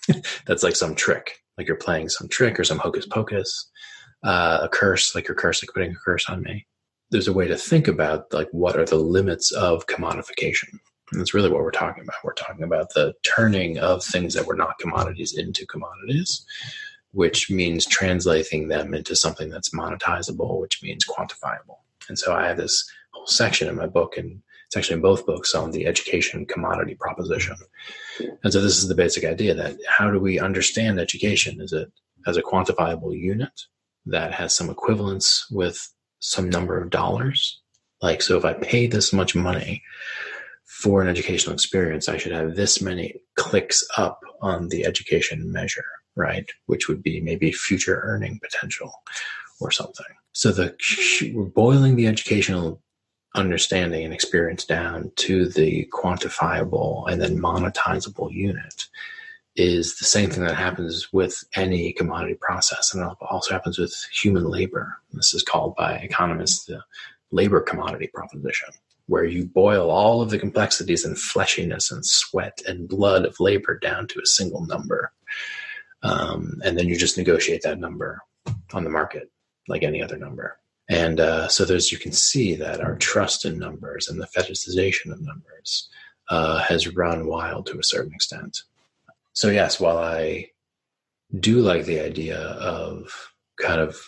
me. 0.08 0.20
That's 0.46 0.62
like 0.62 0.74
some 0.76 0.94
trick, 0.94 1.38
like 1.56 1.68
you're 1.68 1.76
playing 1.76 2.08
some 2.08 2.28
trick 2.28 2.58
or 2.58 2.64
some 2.64 2.78
hocus 2.78 3.06
pocus, 3.06 3.70
uh, 4.22 4.60
a 4.62 4.68
curse, 4.68 5.14
like 5.14 5.28
you're 5.28 5.36
cursed, 5.36 5.62
like 5.62 5.74
putting 5.74 5.92
a 5.92 5.98
curse 6.04 6.28
on 6.28 6.42
me. 6.42 6.66
There's 7.10 7.28
a 7.28 7.32
way 7.32 7.46
to 7.46 7.56
think 7.56 7.86
about 7.86 8.32
like 8.32 8.48
what 8.50 8.76
are 8.76 8.84
the 8.84 8.96
limits 8.96 9.52
of 9.52 9.86
commodification 9.86 10.80
and 11.12 11.20
that's 11.20 11.34
really 11.34 11.50
what 11.50 11.62
we're 11.62 11.70
talking 11.70 12.02
about. 12.02 12.16
We're 12.24 12.34
talking 12.34 12.64
about 12.64 12.92
the 12.94 13.14
turning 13.22 13.78
of 13.78 14.02
things 14.02 14.34
that 14.34 14.46
were 14.46 14.56
not 14.56 14.78
commodities 14.78 15.36
into 15.36 15.64
commodities, 15.66 16.44
which 17.12 17.48
means 17.48 17.86
translating 17.86 18.68
them 18.68 18.92
into 18.92 19.14
something 19.14 19.48
that's 19.48 19.70
monetizable, 19.70 20.60
which 20.60 20.82
means 20.82 21.06
quantifiable. 21.06 21.78
And 22.08 22.18
so 22.18 22.34
I 22.34 22.48
have 22.48 22.56
this 22.56 22.88
whole 23.12 23.26
section 23.26 23.68
in 23.68 23.76
my 23.76 23.86
book, 23.86 24.16
and 24.16 24.42
it's 24.66 24.76
actually 24.76 24.96
in 24.96 25.02
both 25.02 25.26
books 25.26 25.54
on 25.54 25.70
the 25.70 25.86
education 25.86 26.44
commodity 26.44 26.96
proposition. 26.96 27.56
And 28.42 28.52
so 28.52 28.60
this 28.60 28.78
is 28.78 28.88
the 28.88 28.94
basic 28.94 29.24
idea 29.24 29.54
that 29.54 29.76
how 29.88 30.10
do 30.10 30.18
we 30.18 30.40
understand 30.40 30.98
education? 30.98 31.60
Is 31.60 31.72
it 31.72 31.92
as 32.26 32.36
a 32.36 32.42
quantifiable 32.42 33.16
unit 33.16 33.52
that 34.06 34.32
has 34.32 34.54
some 34.54 34.70
equivalence 34.70 35.46
with 35.50 35.92
some 36.20 36.48
number 36.48 36.80
of 36.80 36.90
dollars? 36.90 37.60
Like, 38.02 38.22
so 38.22 38.36
if 38.36 38.44
I 38.44 38.54
pay 38.54 38.86
this 38.86 39.12
much 39.12 39.34
money 39.34 39.82
for 40.64 41.00
an 41.00 41.08
educational 41.08 41.54
experience, 41.54 42.08
I 42.08 42.16
should 42.16 42.32
have 42.32 42.54
this 42.54 42.80
many 42.82 43.14
clicks 43.36 43.86
up 43.96 44.20
on 44.42 44.68
the 44.68 44.84
education 44.84 45.50
measure, 45.50 45.84
right? 46.14 46.48
Which 46.66 46.88
would 46.88 47.02
be 47.02 47.20
maybe 47.20 47.52
future 47.52 48.00
earning 48.04 48.38
potential 48.42 48.92
or 49.60 49.70
something. 49.70 50.06
So 50.32 50.52
the 50.52 50.76
we're 51.34 51.46
boiling 51.46 51.96
the 51.96 52.06
educational 52.06 52.82
understanding 53.34 54.04
and 54.04 54.14
experience 54.14 54.64
down 54.64 55.12
to 55.16 55.48
the 55.48 55.88
quantifiable 55.92 57.10
and 57.10 57.20
then 57.20 57.38
monetizable 57.38 58.32
unit 58.32 58.86
is 59.56 59.98
the 59.98 60.04
same 60.04 60.30
thing 60.30 60.44
that 60.44 60.56
happens 60.56 61.12
with 61.12 61.44
any 61.54 61.92
commodity 61.92 62.36
process 62.40 62.94
and 62.94 63.02
it 63.02 63.16
also 63.30 63.52
happens 63.52 63.78
with 63.78 63.94
human 64.12 64.44
labor. 64.44 64.96
This 65.12 65.34
is 65.34 65.42
called 65.42 65.74
by 65.76 65.94
economists 65.94 66.66
the 66.66 66.82
labor 67.30 67.60
commodity 67.60 68.08
proposition 68.12 68.68
where 69.06 69.24
you 69.24 69.46
boil 69.46 69.90
all 69.90 70.20
of 70.20 70.30
the 70.30 70.38
complexities 70.38 71.04
and 71.04 71.16
fleshiness 71.16 71.92
and 71.92 72.04
sweat 72.04 72.60
and 72.66 72.88
blood 72.88 73.24
of 73.24 73.38
labor 73.40 73.78
down 73.78 74.06
to 74.08 74.20
a 74.20 74.26
single 74.26 74.66
number. 74.66 75.12
Um, 76.02 76.60
and 76.64 76.76
then 76.78 76.88
you 76.88 76.96
just 76.96 77.16
negotiate 77.16 77.62
that 77.62 77.78
number 77.78 78.20
on 78.72 78.84
the 78.84 78.90
market 78.90 79.30
like 79.68 79.82
any 79.82 80.02
other 80.02 80.16
number. 80.16 80.58
And 80.88 81.18
uh, 81.18 81.48
so 81.48 81.64
there's 81.64 81.90
you 81.90 81.98
can 81.98 82.12
see 82.12 82.54
that 82.56 82.80
our 82.80 82.96
trust 82.96 83.44
in 83.44 83.58
numbers 83.58 84.08
and 84.08 84.20
the 84.20 84.26
fetishization 84.26 85.12
of 85.12 85.20
numbers 85.20 85.88
uh, 86.28 86.58
has 86.62 86.94
run 86.94 87.26
wild 87.26 87.66
to 87.66 87.78
a 87.78 87.84
certain 87.84 88.12
extent. 88.12 88.62
So 89.36 89.50
yes, 89.50 89.78
while 89.78 89.98
I 89.98 90.46
do 91.38 91.60
like 91.60 91.84
the 91.84 92.00
idea 92.00 92.38
of 92.38 93.12
kind 93.60 93.80
of 93.80 93.98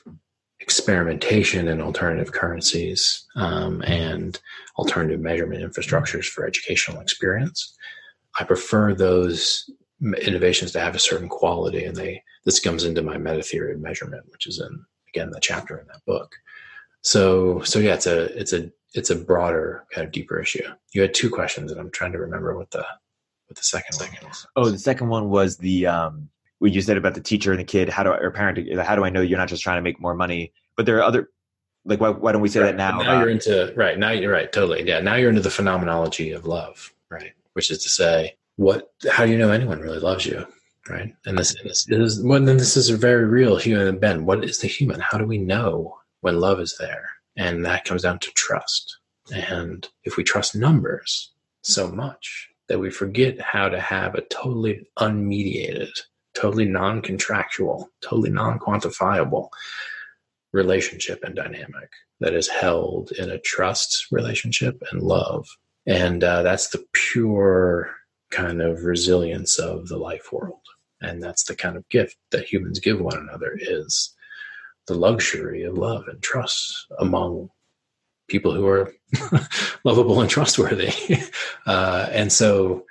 experimentation 0.60 1.68
in 1.68 1.82
alternative 1.82 2.32
currencies 2.32 3.26
um, 3.36 3.82
and 3.82 4.40
alternative 4.78 5.20
measurement 5.20 5.62
infrastructures 5.62 6.24
for 6.24 6.46
educational 6.46 7.00
experience. 7.00 7.76
I 8.40 8.44
prefer 8.44 8.94
those 8.94 9.68
innovations 10.22 10.72
to 10.72 10.80
have 10.80 10.94
a 10.94 11.00
certain 11.00 11.28
quality, 11.28 11.84
and 11.84 11.96
they 11.96 12.22
this 12.46 12.60
comes 12.60 12.84
into 12.84 13.02
my 13.02 13.18
meta 13.18 13.42
theory 13.42 13.74
of 13.74 13.80
measurement, 13.80 14.24
which 14.30 14.46
is 14.46 14.60
in 14.60 14.84
again 15.08 15.30
the 15.30 15.40
chapter 15.40 15.78
in 15.78 15.86
that 15.88 16.04
book. 16.06 16.34
So 17.02 17.60
so 17.62 17.78
yeah, 17.78 17.94
it's 17.94 18.06
a 18.06 18.24
it's 18.38 18.52
a 18.52 18.70
it's 18.94 19.10
a 19.10 19.16
broader 19.16 19.84
kind 19.92 20.06
of 20.06 20.12
deeper 20.12 20.40
issue. 20.40 20.66
You 20.94 21.02
had 21.02 21.14
two 21.14 21.30
questions, 21.30 21.70
and 21.70 21.80
I'm 21.80 21.90
trying 21.90 22.12
to 22.12 22.18
remember 22.18 22.56
what 22.56 22.70
the 22.70 22.86
what 23.48 23.56
the 23.56 23.64
second 23.64 23.98
one 23.98 24.28
was. 24.28 24.46
Oh, 24.56 24.70
the 24.70 24.78
second 24.78 25.08
one 25.08 25.30
was 25.30 25.56
the 25.56 25.86
um, 25.86 26.28
what 26.58 26.72
you 26.72 26.80
said 26.82 26.96
about 26.96 27.14
the 27.14 27.20
teacher 27.20 27.50
and 27.50 27.60
the 27.60 27.64
kid. 27.64 27.88
How 27.88 28.02
do 28.02 28.12
I, 28.12 28.18
or 28.18 28.30
parent? 28.30 28.58
How 28.80 28.94
do 28.94 29.04
I 29.04 29.10
know 29.10 29.20
you're 29.20 29.38
not 29.38 29.48
just 29.48 29.62
trying 29.62 29.78
to 29.78 29.82
make 29.82 30.00
more 30.00 30.14
money? 30.14 30.52
But 30.76 30.86
there 30.86 30.98
are 30.98 31.02
other. 31.02 31.30
Like, 31.84 32.00
why, 32.00 32.10
why 32.10 32.32
don't 32.32 32.42
we 32.42 32.50
say 32.50 32.60
right. 32.60 32.66
that 32.66 32.76
now? 32.76 33.00
Now 33.00 33.20
you're 33.20 33.30
into 33.30 33.72
right 33.74 33.98
now. 33.98 34.10
You're 34.10 34.32
right. 34.32 34.52
Totally. 34.52 34.86
Yeah. 34.86 35.00
Now 35.00 35.14
you're 35.14 35.30
into 35.30 35.40
the 35.40 35.50
phenomenology 35.50 36.32
of 36.32 36.44
love, 36.44 36.92
right? 37.08 37.32
Which 37.54 37.70
is 37.70 37.82
to 37.84 37.88
say, 37.88 38.36
what? 38.56 38.92
How 39.10 39.24
do 39.24 39.32
you 39.32 39.38
know 39.38 39.50
anyone 39.50 39.80
really 39.80 40.00
loves 40.00 40.26
you, 40.26 40.46
right? 40.90 41.14
And 41.24 41.38
this, 41.38 41.54
this, 41.62 41.84
this 41.84 41.98
is 41.98 42.22
well, 42.22 42.42
then 42.42 42.58
this 42.58 42.76
is 42.76 42.90
a 42.90 42.96
very 42.96 43.24
real 43.24 43.56
human. 43.56 43.98
Ben, 43.98 44.26
what 44.26 44.44
is 44.44 44.58
the 44.58 44.68
human? 44.68 45.00
How 45.00 45.16
do 45.16 45.24
we 45.24 45.38
know 45.38 45.96
when 46.20 46.40
love 46.40 46.60
is 46.60 46.76
there? 46.78 47.08
And 47.36 47.64
that 47.64 47.84
comes 47.84 48.02
down 48.02 48.18
to 48.18 48.30
trust. 48.32 48.98
And 49.32 49.88
if 50.04 50.16
we 50.16 50.24
trust 50.24 50.54
numbers 50.54 51.30
so 51.62 51.88
much, 51.88 52.50
that 52.68 52.78
we 52.78 52.90
forget 52.90 53.40
how 53.40 53.68
to 53.68 53.80
have 53.80 54.14
a 54.14 54.22
totally 54.22 54.86
unmediated, 54.98 55.90
totally 56.34 56.66
non 56.66 57.02
contractual, 57.02 57.90
totally 58.00 58.30
non 58.30 58.58
quantifiable 58.58 59.48
relationship 60.52 61.22
and 61.24 61.34
dynamic 61.34 61.90
that 62.20 62.34
is 62.34 62.48
held 62.48 63.12
in 63.12 63.30
a 63.30 63.38
trust 63.38 64.06
relationship 64.10 64.82
and 64.90 65.02
love. 65.02 65.46
And 65.86 66.22
uh, 66.22 66.42
that's 66.42 66.68
the 66.68 66.84
pure 66.92 67.90
kind 68.30 68.60
of 68.60 68.84
resilience 68.84 69.58
of 69.58 69.88
the 69.88 69.96
life 69.96 70.32
world. 70.32 70.60
And 71.00 71.22
that's 71.22 71.44
the 71.44 71.54
kind 71.54 71.76
of 71.76 71.88
gift 71.88 72.16
that 72.30 72.44
humans 72.44 72.80
give 72.80 73.00
one 73.00 73.16
another 73.16 73.56
is 73.58 74.14
the 74.86 74.94
luxury 74.94 75.62
of 75.62 75.78
love 75.78 76.08
and 76.08 76.20
trust 76.22 76.86
among 76.98 77.50
people 78.28 78.54
who 78.54 78.66
are 78.66 78.92
lovable 79.84 80.20
and 80.20 80.30
trustworthy. 80.30 80.92
Uh, 81.66 82.08
and 82.12 82.32
so 82.32 82.86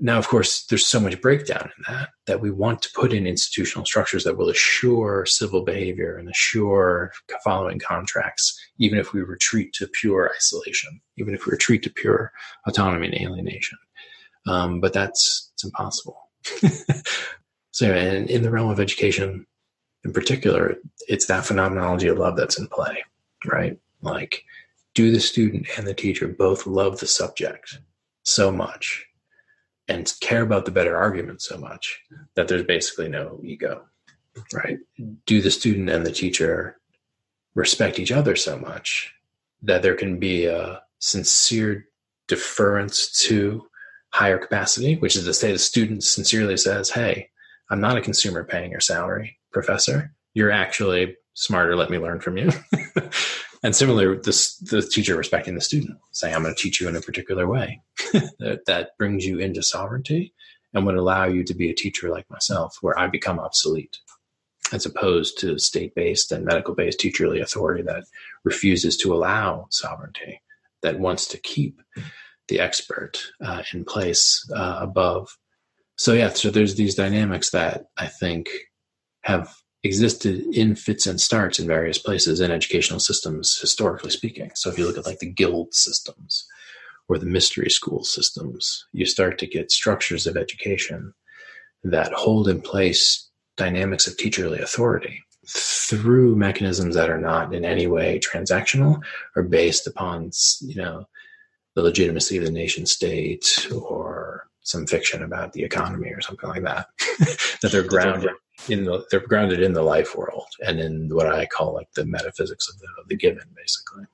now, 0.00 0.18
of 0.18 0.28
course, 0.28 0.64
there's 0.66 0.86
so 0.86 1.00
much 1.00 1.20
breakdown 1.20 1.70
in 1.76 1.92
that 1.92 2.10
that 2.26 2.40
we 2.40 2.50
want 2.50 2.82
to 2.82 2.90
put 2.94 3.12
in 3.12 3.26
institutional 3.26 3.84
structures 3.84 4.22
that 4.22 4.36
will 4.36 4.48
assure 4.48 5.26
civil 5.26 5.62
behavior 5.64 6.16
and 6.16 6.28
assure 6.28 7.12
following 7.42 7.80
contracts, 7.80 8.56
even 8.78 8.98
if 8.98 9.12
we 9.12 9.22
retreat 9.22 9.72
to 9.72 9.88
pure 9.88 10.30
isolation, 10.36 11.00
even 11.16 11.34
if 11.34 11.46
we 11.46 11.50
retreat 11.50 11.82
to 11.82 11.90
pure 11.90 12.30
autonomy 12.66 13.08
and 13.08 13.16
alienation. 13.16 13.78
Um, 14.46 14.80
but 14.80 14.92
that's 14.92 15.50
it's 15.54 15.64
impossible. 15.64 16.30
so, 17.72 17.92
and 17.92 18.30
in 18.30 18.42
the 18.42 18.50
realm 18.50 18.70
of 18.70 18.78
education, 18.78 19.46
in 20.04 20.12
particular, 20.12 20.76
it's 21.08 21.26
that 21.26 21.44
phenomenology 21.44 22.06
of 22.06 22.18
love 22.18 22.36
that's 22.36 22.58
in 22.58 22.68
play, 22.68 23.02
right? 23.50 23.76
Like, 24.00 24.44
do 24.94 25.12
the 25.12 25.20
student 25.20 25.66
and 25.76 25.86
the 25.86 25.94
teacher 25.94 26.28
both 26.28 26.66
love 26.66 27.00
the 27.00 27.06
subject 27.06 27.78
so 28.24 28.50
much 28.50 29.06
and 29.88 30.12
care 30.20 30.42
about 30.42 30.64
the 30.64 30.70
better 30.70 30.96
argument 30.96 31.40
so 31.40 31.56
much 31.56 32.00
that 32.34 32.48
there's 32.48 32.64
basically 32.64 33.08
no 33.08 33.40
ego, 33.42 33.84
right? 34.52 34.78
Do 35.26 35.40
the 35.40 35.50
student 35.50 35.88
and 35.88 36.04
the 36.04 36.12
teacher 36.12 36.78
respect 37.54 37.98
each 37.98 38.12
other 38.12 38.36
so 38.36 38.58
much 38.58 39.12
that 39.62 39.82
there 39.82 39.94
can 39.94 40.18
be 40.18 40.46
a 40.46 40.82
sincere 40.98 41.86
deference 42.28 43.10
to 43.22 43.66
higher 44.10 44.38
capacity, 44.38 44.96
which 44.96 45.16
is 45.16 45.24
to 45.24 45.34
say 45.34 45.52
the 45.52 45.58
student 45.58 46.04
sincerely 46.04 46.56
says, 46.56 46.90
Hey, 46.90 47.30
I'm 47.70 47.80
not 47.80 47.96
a 47.96 48.02
consumer 48.02 48.44
paying 48.44 48.70
your 48.70 48.80
salary, 48.80 49.38
professor. 49.52 50.12
You're 50.34 50.50
actually 50.50 51.16
smarter. 51.34 51.76
Let 51.76 51.90
me 51.90 51.98
learn 51.98 52.20
from 52.20 52.36
you. 52.36 52.50
And 53.62 53.74
similarly, 53.74 54.20
this, 54.22 54.56
the 54.56 54.82
teacher 54.82 55.16
respecting 55.16 55.54
the 55.54 55.60
student, 55.60 55.98
saying, 56.12 56.34
I'm 56.34 56.42
going 56.42 56.54
to 56.54 56.60
teach 56.60 56.80
you 56.80 56.88
in 56.88 56.96
a 56.96 57.00
particular 57.00 57.48
way 57.48 57.82
that, 58.38 58.60
that 58.66 58.96
brings 58.98 59.26
you 59.26 59.38
into 59.38 59.62
sovereignty 59.62 60.32
and 60.72 60.86
would 60.86 60.96
allow 60.96 61.24
you 61.24 61.42
to 61.44 61.54
be 61.54 61.70
a 61.70 61.74
teacher 61.74 62.10
like 62.10 62.30
myself, 62.30 62.78
where 62.82 62.98
I 62.98 63.08
become 63.08 63.40
obsolete, 63.40 63.98
as 64.72 64.86
opposed 64.86 65.38
to 65.40 65.58
state 65.58 65.94
based 65.94 66.30
and 66.30 66.44
medical 66.44 66.74
based 66.74 67.00
teacherly 67.00 67.40
authority 67.40 67.82
that 67.82 68.04
refuses 68.44 68.96
to 68.98 69.14
allow 69.14 69.66
sovereignty, 69.70 70.40
that 70.82 71.00
wants 71.00 71.26
to 71.28 71.38
keep 71.38 71.80
the 72.48 72.60
expert 72.60 73.18
uh, 73.44 73.62
in 73.72 73.84
place 73.84 74.48
uh, 74.54 74.78
above. 74.80 75.36
So, 75.96 76.12
yeah, 76.12 76.28
so 76.28 76.50
there's 76.50 76.76
these 76.76 76.94
dynamics 76.94 77.50
that 77.50 77.86
I 77.96 78.06
think 78.06 78.48
have 79.22 79.52
existed 79.84 80.44
in 80.52 80.74
fits 80.74 81.06
and 81.06 81.20
starts 81.20 81.58
in 81.58 81.66
various 81.66 81.98
places 81.98 82.40
in 82.40 82.50
educational 82.50 83.00
systems, 83.00 83.58
historically 83.60 84.10
speaking. 84.10 84.50
So 84.54 84.70
if 84.70 84.78
you 84.78 84.86
look 84.86 84.98
at 84.98 85.06
like 85.06 85.20
the 85.20 85.30
guild 85.30 85.72
systems 85.74 86.46
or 87.08 87.18
the 87.18 87.26
mystery 87.26 87.70
school 87.70 88.02
systems, 88.04 88.86
you 88.92 89.06
start 89.06 89.38
to 89.38 89.46
get 89.46 89.70
structures 89.70 90.26
of 90.26 90.36
education 90.36 91.14
that 91.84 92.12
hold 92.12 92.48
in 92.48 92.60
place 92.60 93.28
dynamics 93.56 94.06
of 94.06 94.16
teacherly 94.16 94.60
authority 94.60 95.22
through 95.46 96.36
mechanisms 96.36 96.94
that 96.94 97.08
are 97.08 97.20
not 97.20 97.54
in 97.54 97.64
any 97.64 97.86
way 97.86 98.20
transactional 98.20 99.00
or 99.34 99.42
based 99.42 99.86
upon, 99.86 100.30
you 100.60 100.74
know, 100.74 101.06
the 101.74 101.82
legitimacy 101.82 102.36
of 102.36 102.44
the 102.44 102.50
nation 102.50 102.84
state 102.84 103.68
or 103.72 104.48
some 104.62 104.86
fiction 104.86 105.22
about 105.22 105.52
the 105.52 105.62
economy 105.62 106.10
or 106.10 106.20
something 106.20 106.50
like 106.50 106.64
that, 106.64 106.88
that 107.62 107.70
they're 107.72 107.82
grounded 107.82 108.30
in 108.68 108.84
the 108.84 109.04
they're 109.10 109.20
grounded 109.20 109.60
in 109.60 109.72
the 109.72 109.82
life 109.82 110.16
world 110.16 110.48
and 110.66 110.80
in 110.80 111.08
what 111.14 111.26
I 111.26 111.46
call 111.46 111.74
like 111.74 111.92
the 111.92 112.04
metaphysics 112.04 112.68
of 112.68 112.78
the, 112.78 112.88
of 113.00 113.08
the 113.08 113.16
given, 113.16 113.44
basically. 113.56 114.04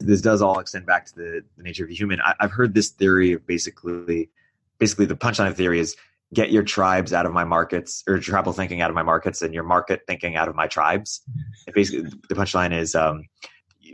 This 0.00 0.20
does 0.20 0.42
all 0.42 0.58
extend 0.58 0.86
back 0.86 1.06
to 1.06 1.14
the, 1.14 1.44
the 1.56 1.62
nature 1.62 1.84
of 1.84 1.88
the 1.88 1.94
human. 1.94 2.20
I, 2.20 2.34
have 2.40 2.50
heard 2.50 2.74
this 2.74 2.90
theory 2.90 3.32
of 3.32 3.46
basically, 3.46 4.30
basically 4.78 5.06
the 5.06 5.16
punchline 5.16 5.54
theory 5.54 5.78
is 5.78 5.96
get 6.34 6.50
your 6.50 6.62
tribes 6.62 7.12
out 7.12 7.26
of 7.26 7.32
my 7.32 7.44
markets 7.44 8.02
or 8.08 8.18
tribal 8.18 8.52
thinking 8.52 8.80
out 8.80 8.90
of 8.90 8.96
my 8.96 9.02
markets 9.02 9.42
and 9.42 9.54
your 9.54 9.64
market 9.64 10.00
thinking 10.06 10.36
out 10.36 10.48
of 10.48 10.54
my 10.54 10.66
tribes. 10.66 11.22
And 11.66 11.74
basically, 11.74 12.10
the 12.28 12.34
punchline 12.34 12.72
is 12.72 12.94
um, 12.94 13.24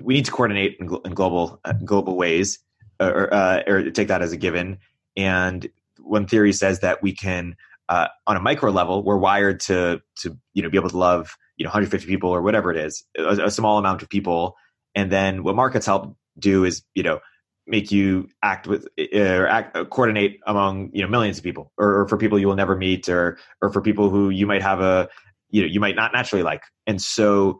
we 0.02 0.14
need 0.14 0.24
to 0.24 0.30
coordinate 0.30 0.76
in, 0.80 0.88
in 1.04 1.12
global 1.12 1.60
uh, 1.64 1.72
global 1.84 2.16
ways, 2.16 2.58
or, 3.00 3.32
uh, 3.32 3.62
or 3.66 3.90
take 3.90 4.08
that 4.08 4.22
as 4.22 4.32
a 4.32 4.36
given. 4.36 4.78
And 5.16 5.68
one 6.00 6.26
theory 6.26 6.52
says 6.52 6.80
that 6.80 7.02
we 7.02 7.12
can 7.12 7.56
uh, 7.88 8.08
on 8.26 8.36
a 8.36 8.40
micro 8.40 8.70
level, 8.70 9.02
we're 9.02 9.16
wired 9.16 9.60
to 9.60 10.00
to 10.20 10.36
you 10.54 10.62
know 10.62 10.70
be 10.70 10.78
able 10.78 10.90
to 10.90 10.98
love 10.98 11.36
you 11.56 11.64
know 11.64 11.68
150 11.68 12.06
people 12.06 12.30
or 12.30 12.42
whatever 12.42 12.70
it 12.70 12.76
is, 12.76 13.04
a, 13.16 13.46
a 13.46 13.50
small 13.50 13.78
amount 13.78 14.02
of 14.02 14.08
people, 14.08 14.54
and 14.94 15.10
then 15.10 15.42
what 15.42 15.56
markets 15.56 15.86
help 15.86 16.16
do 16.38 16.64
is 16.64 16.82
you 16.94 17.02
know 17.02 17.20
make 17.66 17.92
you 17.92 18.28
act 18.42 18.66
with 18.66 18.88
uh, 18.98 19.18
or 19.18 19.46
act, 19.46 19.76
uh, 19.76 19.84
coordinate 19.84 20.40
among 20.46 20.90
you 20.92 21.02
know 21.02 21.08
millions 21.08 21.38
of 21.38 21.44
people, 21.44 21.72
or, 21.78 22.00
or, 22.00 22.08
for 22.08 22.16
people 22.16 22.38
you 22.38 22.46
will 22.46 22.56
never 22.56 22.76
meet, 22.76 23.08
or 23.08 23.38
or 23.62 23.72
for 23.72 23.80
people 23.80 24.10
who 24.10 24.30
you 24.30 24.46
might 24.46 24.62
have 24.62 24.80
a 24.80 25.08
you 25.50 25.62
know 25.62 25.68
you 25.68 25.80
might 25.80 25.96
not 25.96 26.12
naturally 26.12 26.42
like, 26.42 26.62
and 26.86 27.00
so 27.00 27.58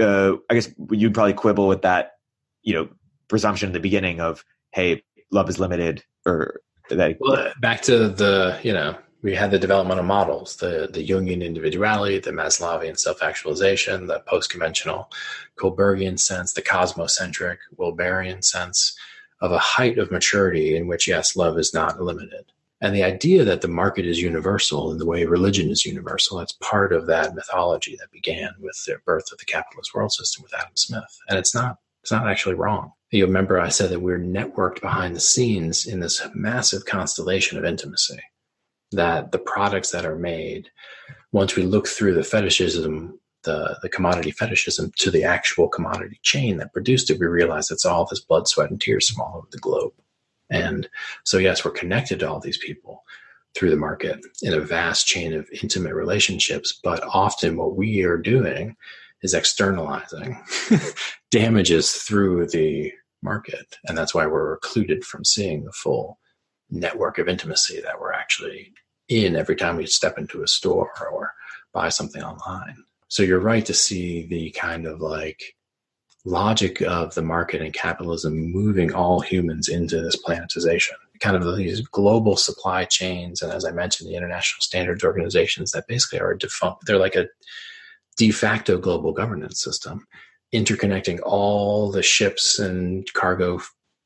uh, 0.00 0.32
I 0.48 0.54
guess 0.54 0.70
you'd 0.90 1.14
probably 1.14 1.34
quibble 1.34 1.68
with 1.68 1.82
that 1.82 2.12
you 2.62 2.74
know 2.74 2.88
presumption 3.28 3.68
in 3.68 3.72
the 3.72 3.80
beginning 3.80 4.20
of 4.20 4.44
hey 4.72 5.02
love 5.30 5.48
is 5.48 5.58
limited 5.58 6.04
or 6.26 6.60
that 6.90 7.16
well, 7.20 7.52
back 7.60 7.82
to 7.82 8.08
the 8.08 8.58
you 8.62 8.72
know 8.72 8.96
we 9.22 9.34
had 9.34 9.52
the 9.52 9.58
developmental 9.58 10.04
models, 10.04 10.56
the, 10.56 10.88
the 10.92 11.06
Jungian 11.06 11.44
individuality, 11.44 12.18
the 12.18 12.32
Maslowian 12.32 12.98
self-actualization, 12.98 14.08
the 14.08 14.20
post-conventional 14.26 15.10
Kohlbergian 15.56 16.18
sense, 16.18 16.52
the 16.52 16.62
cosmocentric 16.62 17.58
Wilberian 17.78 18.42
sense 18.42 18.96
of 19.40 19.52
a 19.52 19.58
height 19.58 19.98
of 19.98 20.10
maturity 20.10 20.76
in 20.76 20.88
which, 20.88 21.06
yes, 21.06 21.36
love 21.36 21.56
is 21.58 21.72
not 21.72 22.00
limited. 22.00 22.46
And 22.80 22.96
the 22.96 23.04
idea 23.04 23.44
that 23.44 23.60
the 23.60 23.68
market 23.68 24.06
is 24.06 24.20
universal 24.20 24.90
in 24.90 24.98
the 24.98 25.06
way 25.06 25.24
religion 25.24 25.70
is 25.70 25.86
universal, 25.86 26.38
that's 26.38 26.52
part 26.60 26.92
of 26.92 27.06
that 27.06 27.34
mythology 27.34 27.96
that 28.00 28.10
began 28.10 28.50
with 28.58 28.82
the 28.84 28.96
birth 29.06 29.30
of 29.30 29.38
the 29.38 29.44
capitalist 29.44 29.94
world 29.94 30.12
system 30.12 30.42
with 30.42 30.54
Adam 30.54 30.74
Smith. 30.74 31.20
And 31.28 31.38
it's 31.38 31.54
not, 31.54 31.76
it's 32.02 32.10
not 32.10 32.26
actually 32.26 32.56
wrong. 32.56 32.92
You 33.12 33.24
remember 33.26 33.60
I 33.60 33.68
said 33.68 33.90
that 33.90 34.00
we're 34.00 34.18
networked 34.18 34.80
behind 34.80 35.14
the 35.14 35.20
scenes 35.20 35.86
in 35.86 36.00
this 36.00 36.26
massive 36.34 36.86
constellation 36.86 37.56
of 37.56 37.64
intimacy 37.64 38.20
that 38.92 39.32
the 39.32 39.38
products 39.38 39.90
that 39.90 40.06
are 40.06 40.16
made, 40.16 40.70
once 41.32 41.56
we 41.56 41.64
look 41.64 41.88
through 41.88 42.14
the 42.14 42.24
fetishism, 42.24 43.18
the, 43.44 43.78
the 43.82 43.88
commodity 43.88 44.30
fetishism 44.30 44.92
to 44.96 45.10
the 45.10 45.24
actual 45.24 45.68
commodity 45.68 46.18
chain 46.22 46.58
that 46.58 46.72
produced 46.72 47.10
it, 47.10 47.18
we 47.18 47.26
realize 47.26 47.70
it's 47.70 47.84
all 47.84 48.06
this 48.06 48.20
blood, 48.20 48.46
sweat, 48.46 48.70
and 48.70 48.80
tears 48.80 49.10
from 49.10 49.22
all 49.22 49.38
over 49.38 49.48
the 49.50 49.58
globe. 49.58 49.92
And 50.50 50.88
so, 51.24 51.38
yes, 51.38 51.64
we're 51.64 51.72
connected 51.72 52.20
to 52.20 52.30
all 52.30 52.40
these 52.40 52.58
people 52.58 53.02
through 53.54 53.70
the 53.70 53.76
market 53.76 54.20
in 54.42 54.54
a 54.54 54.60
vast 54.60 55.06
chain 55.06 55.34
of 55.34 55.48
intimate 55.62 55.94
relationships. 55.94 56.78
But 56.82 57.02
often, 57.04 57.56
what 57.56 57.76
we 57.76 58.02
are 58.04 58.18
doing 58.18 58.76
is 59.22 59.34
externalizing 59.34 60.42
damages 61.30 61.92
through 61.92 62.46
the 62.46 62.92
market. 63.22 63.78
And 63.86 63.96
that's 63.96 64.14
why 64.14 64.26
we're 64.26 64.50
recluded 64.50 65.04
from 65.04 65.24
seeing 65.24 65.64
the 65.64 65.72
full 65.72 66.18
network 66.70 67.18
of 67.18 67.28
intimacy 67.28 67.80
that 67.80 68.00
we're 68.00 68.12
actually 68.12 68.72
in 69.08 69.36
every 69.36 69.56
time 69.56 69.76
we 69.76 69.86
step 69.86 70.18
into 70.18 70.42
a 70.42 70.48
store 70.48 70.92
or 71.10 71.32
buy 71.72 71.88
something 71.88 72.22
online. 72.22 72.76
So 73.08 73.22
you're 73.22 73.40
right 73.40 73.64
to 73.66 73.74
see 73.74 74.26
the 74.26 74.50
kind 74.52 74.86
of 74.86 75.00
like 75.00 75.54
logic 76.24 76.80
of 76.82 77.14
the 77.14 77.22
market 77.22 77.60
and 77.60 77.74
capitalism 77.74 78.34
moving 78.34 78.94
all 78.94 79.20
humans 79.20 79.68
into 79.68 80.00
this 80.00 80.16
planetization, 80.16 80.96
kind 81.20 81.36
of 81.36 81.56
these 81.56 81.80
global 81.80 82.36
supply 82.36 82.84
chains. 82.84 83.42
And 83.42 83.52
as 83.52 83.64
I 83.64 83.72
mentioned, 83.72 84.08
the 84.08 84.16
international 84.16 84.60
standards 84.60 85.04
organizations 85.04 85.72
that 85.72 85.88
basically 85.88 86.20
are 86.20 86.34
defunct, 86.34 86.86
they're 86.86 86.98
like 86.98 87.16
a 87.16 87.26
de 88.16 88.30
facto 88.30 88.78
global 88.78 89.12
governance 89.12 89.62
system 89.62 90.06
interconnecting 90.54 91.18
all 91.24 91.90
the 91.90 92.02
ships 92.02 92.58
and 92.58 93.10
cargo 93.14 93.58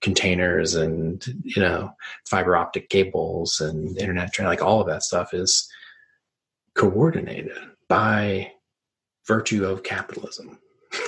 containers 0.02 0.74
and 0.74 1.26
you 1.42 1.60
know 1.60 1.90
fiber 2.28 2.56
optic 2.56 2.88
cables 2.90 3.60
and 3.60 3.96
internet 3.98 4.38
like 4.40 4.62
all 4.62 4.80
of 4.80 4.86
that 4.86 5.02
stuff 5.02 5.32
is 5.32 5.68
coordinated 6.74 7.56
by 7.88 8.50
virtue 9.26 9.64
of 9.64 9.82
capitalism 9.82 10.58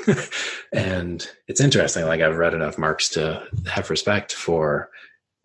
and 0.73 1.31
it's 1.49 1.61
interesting 1.61 2.07
like 2.07 2.23
i've 2.23 2.39
read 2.39 2.55
enough 2.55 2.79
marx 2.79 3.11
to 3.11 3.43
have 3.67 3.91
respect 3.91 4.33
for 4.33 4.91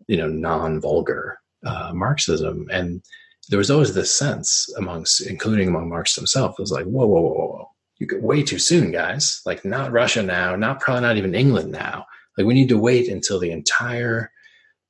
you 0.06 0.16
know, 0.16 0.28
non-vulgar 0.28 1.38
uh, 1.64 1.92
Marxism. 1.94 2.66
And 2.70 3.02
there 3.48 3.58
was 3.58 3.70
always 3.70 3.94
this 3.94 4.14
sense 4.14 4.72
amongst, 4.76 5.26
including 5.26 5.68
among 5.68 5.88
Marx 5.88 6.14
himself, 6.14 6.58
was 6.58 6.72
like, 6.72 6.84
whoa, 6.84 7.06
whoa, 7.06 7.20
whoa, 7.20 7.32
whoa, 7.32 7.70
you 7.98 8.06
get 8.06 8.22
way 8.22 8.42
too 8.42 8.58
soon, 8.58 8.90
guys. 8.90 9.40
Like 9.46 9.64
not 9.64 9.92
Russia 9.92 10.22
now, 10.22 10.56
not 10.56 10.80
probably 10.80 11.02
not 11.02 11.16
even 11.16 11.34
England 11.34 11.72
now. 11.72 12.06
Like 12.36 12.46
we 12.46 12.54
need 12.54 12.68
to 12.70 12.78
wait 12.78 13.08
until 13.08 13.38
the 13.38 13.50
entire 13.50 14.30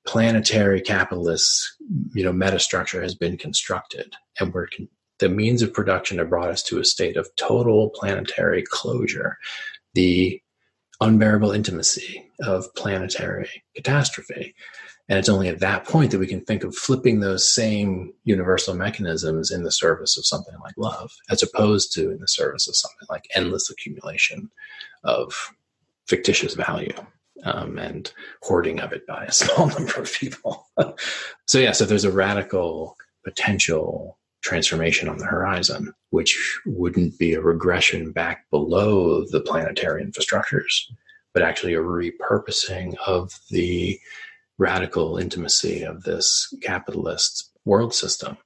planetary 0.06 0.80
capitalist, 0.80 1.76
you 2.12 2.22
know, 2.22 2.32
metastructure 2.32 3.02
has 3.02 3.14
been 3.14 3.36
constructed, 3.36 4.14
and 4.38 4.52
we're 4.52 4.68
con- 4.68 4.88
the 5.18 5.28
means 5.28 5.62
of 5.62 5.72
production 5.72 6.18
have 6.18 6.28
brought 6.28 6.50
us 6.50 6.62
to 6.64 6.78
a 6.78 6.84
state 6.84 7.16
of 7.16 7.28
total 7.36 7.90
planetary 7.90 8.62
closure. 8.62 9.38
The 9.94 10.40
unbearable 11.00 11.52
intimacy 11.52 12.24
of 12.40 12.72
planetary 12.74 13.48
catastrophe. 13.74 14.54
And 15.08 15.18
it's 15.18 15.28
only 15.28 15.48
at 15.48 15.60
that 15.60 15.84
point 15.84 16.10
that 16.10 16.18
we 16.18 16.26
can 16.26 16.40
think 16.40 16.64
of 16.64 16.74
flipping 16.74 17.20
those 17.20 17.48
same 17.48 18.12
universal 18.24 18.74
mechanisms 18.74 19.50
in 19.50 19.64
the 19.64 19.70
service 19.70 20.16
of 20.16 20.24
something 20.24 20.54
like 20.62 20.74
love, 20.78 21.10
as 21.28 21.42
opposed 21.42 21.92
to 21.94 22.10
in 22.10 22.20
the 22.20 22.28
service 22.28 22.66
of 22.68 22.76
something 22.76 23.06
like 23.10 23.28
endless 23.34 23.68
accumulation 23.68 24.50
of 25.02 25.52
fictitious 26.06 26.54
value 26.54 26.94
um, 27.42 27.78
and 27.78 28.12
hoarding 28.42 28.80
of 28.80 28.92
it 28.92 29.06
by 29.06 29.24
a 29.24 29.32
small 29.40 29.68
number 29.68 30.00
of 30.00 30.12
people. 30.12 30.66
so, 31.46 31.58
yeah, 31.58 31.72
so 31.72 31.84
there's 31.84 32.04
a 32.04 32.12
radical 32.12 32.96
potential 33.24 34.18
transformation 34.42 35.08
on 35.08 35.18
the 35.18 35.24
horizon, 35.24 35.92
which 36.10 36.60
wouldn't 36.66 37.18
be 37.18 37.32
a 37.32 37.40
regression 37.40 38.12
back 38.12 38.48
below 38.50 39.24
the 39.24 39.40
planetary 39.40 40.04
infrastructures, 40.04 40.84
but 41.32 41.42
actually 41.42 41.72
a 41.74 41.78
repurposing 41.78 42.94
of 43.06 43.32
the 43.50 43.98
radical 44.58 45.16
intimacy 45.16 45.82
of 45.82 46.04
this 46.04 46.54
capitalist 46.62 47.50
world 47.64 47.94
system. 47.94 48.36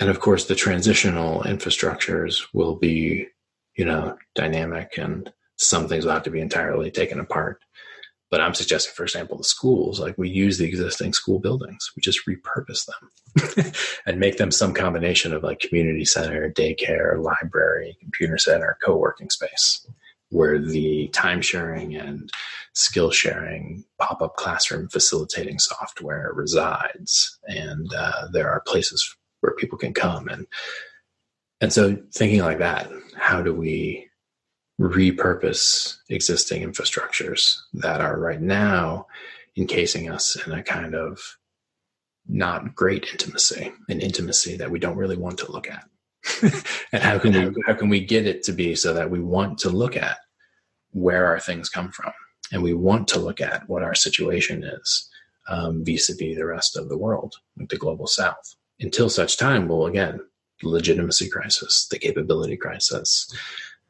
And 0.00 0.10
of 0.10 0.20
course, 0.20 0.46
the 0.46 0.54
transitional 0.54 1.42
infrastructures 1.42 2.42
will 2.52 2.76
be, 2.76 3.28
you 3.76 3.84
know, 3.84 4.16
dynamic 4.34 4.98
and 4.98 5.32
some 5.56 5.88
things 5.88 6.04
will 6.04 6.12
have 6.12 6.22
to 6.24 6.30
be 6.30 6.40
entirely 6.40 6.90
taken 6.90 7.18
apart. 7.18 7.60
But 8.30 8.40
I'm 8.42 8.54
suggesting, 8.54 8.92
for 8.94 9.04
example, 9.04 9.38
the 9.38 9.44
schools, 9.44 10.00
like 10.00 10.18
we 10.18 10.28
use 10.28 10.58
the 10.58 10.66
existing 10.66 11.14
school 11.14 11.38
buildings, 11.38 11.90
we 11.96 12.02
just 12.02 12.26
repurpose 12.26 12.86
them 12.86 13.72
and 14.06 14.20
make 14.20 14.36
them 14.36 14.50
some 14.50 14.74
combination 14.74 15.32
of 15.32 15.42
like 15.42 15.60
community 15.60 16.04
center, 16.04 16.50
daycare, 16.50 17.22
library, 17.22 17.96
computer 18.00 18.36
center, 18.36 18.76
co 18.84 18.96
working 18.96 19.30
space, 19.30 19.86
where 20.28 20.58
the 20.58 21.08
time 21.08 21.40
sharing 21.40 21.96
and 21.96 22.30
skill 22.74 23.10
sharing 23.10 23.84
pop 23.98 24.20
up 24.20 24.36
classroom 24.36 24.88
facilitating 24.88 25.58
software 25.58 26.30
resides. 26.34 27.38
And 27.46 27.92
uh, 27.94 28.28
there 28.32 28.50
are 28.50 28.62
places 28.66 29.16
where 29.40 29.54
people 29.54 29.78
can 29.78 29.94
come. 29.94 30.28
And, 30.28 30.46
and 31.60 31.72
so 31.72 31.96
thinking 32.14 32.40
like 32.40 32.58
that, 32.58 32.90
how 33.16 33.40
do 33.40 33.54
we 33.54 34.07
repurpose 34.80 35.96
existing 36.08 36.62
infrastructures 36.62 37.58
that 37.74 38.00
are 38.00 38.18
right 38.18 38.40
now 38.40 39.06
encasing 39.56 40.08
us 40.08 40.36
in 40.46 40.52
a 40.52 40.62
kind 40.62 40.94
of 40.94 41.38
not 42.28 42.74
great 42.74 43.08
intimacy, 43.10 43.72
an 43.88 44.00
intimacy 44.00 44.56
that 44.56 44.70
we 44.70 44.78
don't 44.78 44.96
really 44.96 45.16
want 45.16 45.38
to 45.38 45.50
look 45.50 45.68
at. 45.68 45.84
and 46.92 47.02
how 47.02 47.18
can 47.18 47.32
we 47.32 47.62
how 47.66 47.74
can 47.74 47.88
we 47.88 48.00
get 48.00 48.26
it 48.26 48.42
to 48.42 48.52
be 48.52 48.74
so 48.74 48.92
that 48.92 49.10
we 49.10 49.20
want 49.20 49.58
to 49.58 49.70
look 49.70 49.96
at 49.96 50.18
where 50.90 51.26
our 51.26 51.38
things 51.38 51.68
come 51.68 51.90
from 51.90 52.12
and 52.52 52.62
we 52.62 52.74
want 52.74 53.06
to 53.08 53.20
look 53.20 53.40
at 53.40 53.68
what 53.68 53.82
our 53.82 53.94
situation 53.94 54.64
is 54.64 55.08
um, 55.48 55.84
vis-a-vis 55.84 56.36
the 56.36 56.44
rest 56.44 56.76
of 56.76 56.88
the 56.88 56.98
world 56.98 57.36
like 57.56 57.68
the 57.68 57.76
global 57.76 58.06
south 58.06 58.56
until 58.80 59.08
such 59.08 59.38
time 59.38 59.68
well 59.68 59.86
again 59.86 60.20
legitimacy 60.62 61.28
crisis 61.28 61.86
the 61.90 61.98
capability 61.98 62.56
crisis 62.56 63.32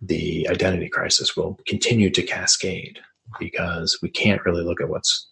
the 0.00 0.48
identity 0.48 0.88
crisis 0.88 1.36
will 1.36 1.58
continue 1.66 2.10
to 2.10 2.22
cascade 2.22 3.00
because 3.38 3.98
we 4.02 4.08
can't 4.08 4.44
really 4.44 4.62
look 4.62 4.80
at 4.80 4.88
what's 4.88 5.28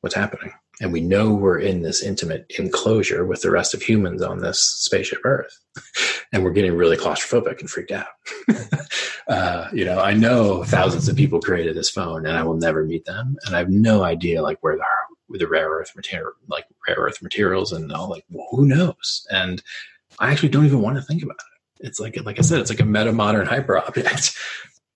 what's 0.00 0.14
happening. 0.14 0.52
And 0.80 0.92
we 0.92 1.00
know 1.00 1.32
we're 1.32 1.60
in 1.60 1.82
this 1.82 2.02
intimate 2.02 2.52
enclosure 2.58 3.24
with 3.24 3.42
the 3.42 3.50
rest 3.50 3.74
of 3.74 3.82
humans 3.82 4.22
on 4.22 4.38
this 4.38 4.60
spaceship 4.60 5.20
earth. 5.24 5.58
And 6.32 6.42
we're 6.42 6.50
getting 6.50 6.74
really 6.74 6.96
claustrophobic 6.96 7.60
and 7.60 7.70
freaked 7.70 7.92
out. 7.92 8.08
Uh, 9.26 9.70
you 9.72 9.86
know 9.86 10.00
i 10.00 10.12
know 10.12 10.62
thousands 10.64 11.08
of 11.08 11.16
people 11.16 11.40
created 11.40 11.74
this 11.74 11.88
phone 11.88 12.26
and 12.26 12.36
i 12.36 12.42
will 12.42 12.58
never 12.58 12.84
meet 12.84 13.06
them. 13.06 13.38
And 13.46 13.56
i 13.56 13.58
have 13.58 13.70
no 13.70 14.02
idea 14.02 14.42
like 14.42 14.58
where 14.60 14.76
the, 14.76 14.84
where 15.28 15.38
the 15.38 15.48
rare 15.48 15.70
earth 15.70 15.92
material 15.96 16.32
like 16.46 16.66
rare 16.86 16.98
earth 16.98 17.22
materials 17.22 17.72
and 17.72 17.90
all 17.90 18.10
like 18.10 18.26
well, 18.28 18.46
who 18.50 18.66
knows? 18.66 19.26
And 19.30 19.62
i 20.18 20.30
actually 20.30 20.50
don't 20.50 20.66
even 20.66 20.82
want 20.82 20.96
to 20.96 21.02
think 21.02 21.22
about 21.22 21.36
it 21.36 21.53
it's 21.84 22.00
like 22.00 22.18
like 22.24 22.38
I 22.38 22.42
said, 22.42 22.60
it's 22.60 22.70
like 22.70 22.80
a 22.80 22.84
meta 22.84 23.12
modern 23.12 23.46
hyper 23.46 23.78
object. 23.78 24.36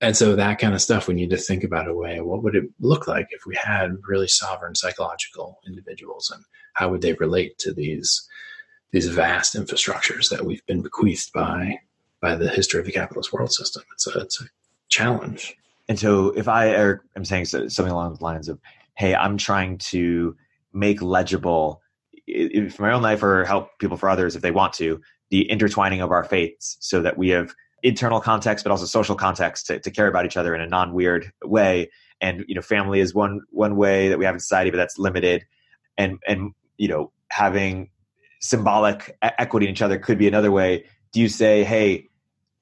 And 0.00 0.16
so 0.16 0.36
that 0.36 0.60
kind 0.60 0.74
of 0.74 0.80
stuff, 0.80 1.08
we 1.08 1.14
need 1.14 1.30
to 1.30 1.36
think 1.36 1.64
about 1.64 1.88
a 1.88 1.92
way. 1.92 2.20
What 2.20 2.44
would 2.44 2.54
it 2.54 2.70
look 2.78 3.08
like 3.08 3.26
if 3.30 3.44
we 3.44 3.56
had 3.56 3.96
really 4.06 4.28
sovereign 4.28 4.76
psychological 4.76 5.58
individuals, 5.66 6.30
and 6.32 6.44
how 6.74 6.88
would 6.90 7.00
they 7.00 7.14
relate 7.14 7.58
to 7.58 7.72
these 7.72 8.24
these 8.92 9.08
vast 9.08 9.56
infrastructures 9.56 10.30
that 10.30 10.46
we've 10.46 10.64
been 10.66 10.82
bequeathed 10.82 11.32
by 11.32 11.80
by 12.20 12.36
the 12.36 12.48
history 12.48 12.78
of 12.78 12.86
the 12.86 12.92
capitalist 12.92 13.32
world 13.32 13.52
system? 13.52 13.82
It's 13.92 14.06
a 14.06 14.20
it's 14.20 14.40
a 14.40 14.44
challenge. 14.88 15.56
And 15.88 15.98
so, 15.98 16.28
if 16.28 16.46
I 16.46 16.66
am 17.16 17.24
saying 17.24 17.46
something 17.46 17.88
along 17.88 18.14
the 18.14 18.22
lines 18.22 18.48
of, 18.48 18.60
"Hey, 18.94 19.16
I'm 19.16 19.36
trying 19.36 19.78
to 19.78 20.36
make 20.72 21.02
legible." 21.02 21.82
for 22.70 22.82
my 22.82 22.92
own 22.92 23.00
life 23.00 23.22
or 23.22 23.46
help 23.46 23.78
people 23.78 23.96
for 23.96 24.10
others 24.10 24.36
if 24.36 24.42
they 24.42 24.50
want 24.50 24.74
to 24.74 25.00
the 25.30 25.50
intertwining 25.50 26.00
of 26.00 26.10
our 26.10 26.24
faiths 26.24 26.76
so 26.80 27.02
that 27.02 27.18
we 27.18 27.28
have 27.30 27.54
internal 27.82 28.20
context 28.20 28.64
but 28.64 28.70
also 28.70 28.86
social 28.86 29.14
context 29.14 29.66
to, 29.66 29.78
to 29.80 29.90
care 29.90 30.08
about 30.08 30.24
each 30.24 30.36
other 30.36 30.54
in 30.54 30.60
a 30.60 30.66
non-weird 30.66 31.32
way. 31.44 31.90
And 32.20 32.44
you 32.48 32.54
know 32.54 32.62
family 32.62 33.00
is 33.00 33.14
one 33.14 33.42
one 33.50 33.76
way 33.76 34.08
that 34.08 34.18
we 34.18 34.24
have 34.24 34.34
in 34.34 34.40
society 34.40 34.70
but 34.70 34.76
that's 34.76 34.98
limited. 34.98 35.44
And 35.96 36.18
and 36.26 36.52
you 36.76 36.88
know 36.88 37.12
having 37.30 37.90
symbolic 38.40 39.16
equity 39.22 39.66
in 39.66 39.72
each 39.72 39.82
other 39.82 39.98
could 39.98 40.18
be 40.18 40.26
another 40.26 40.50
way. 40.50 40.84
Do 41.12 41.20
you 41.20 41.28
say 41.28 41.64
hey 41.64 42.08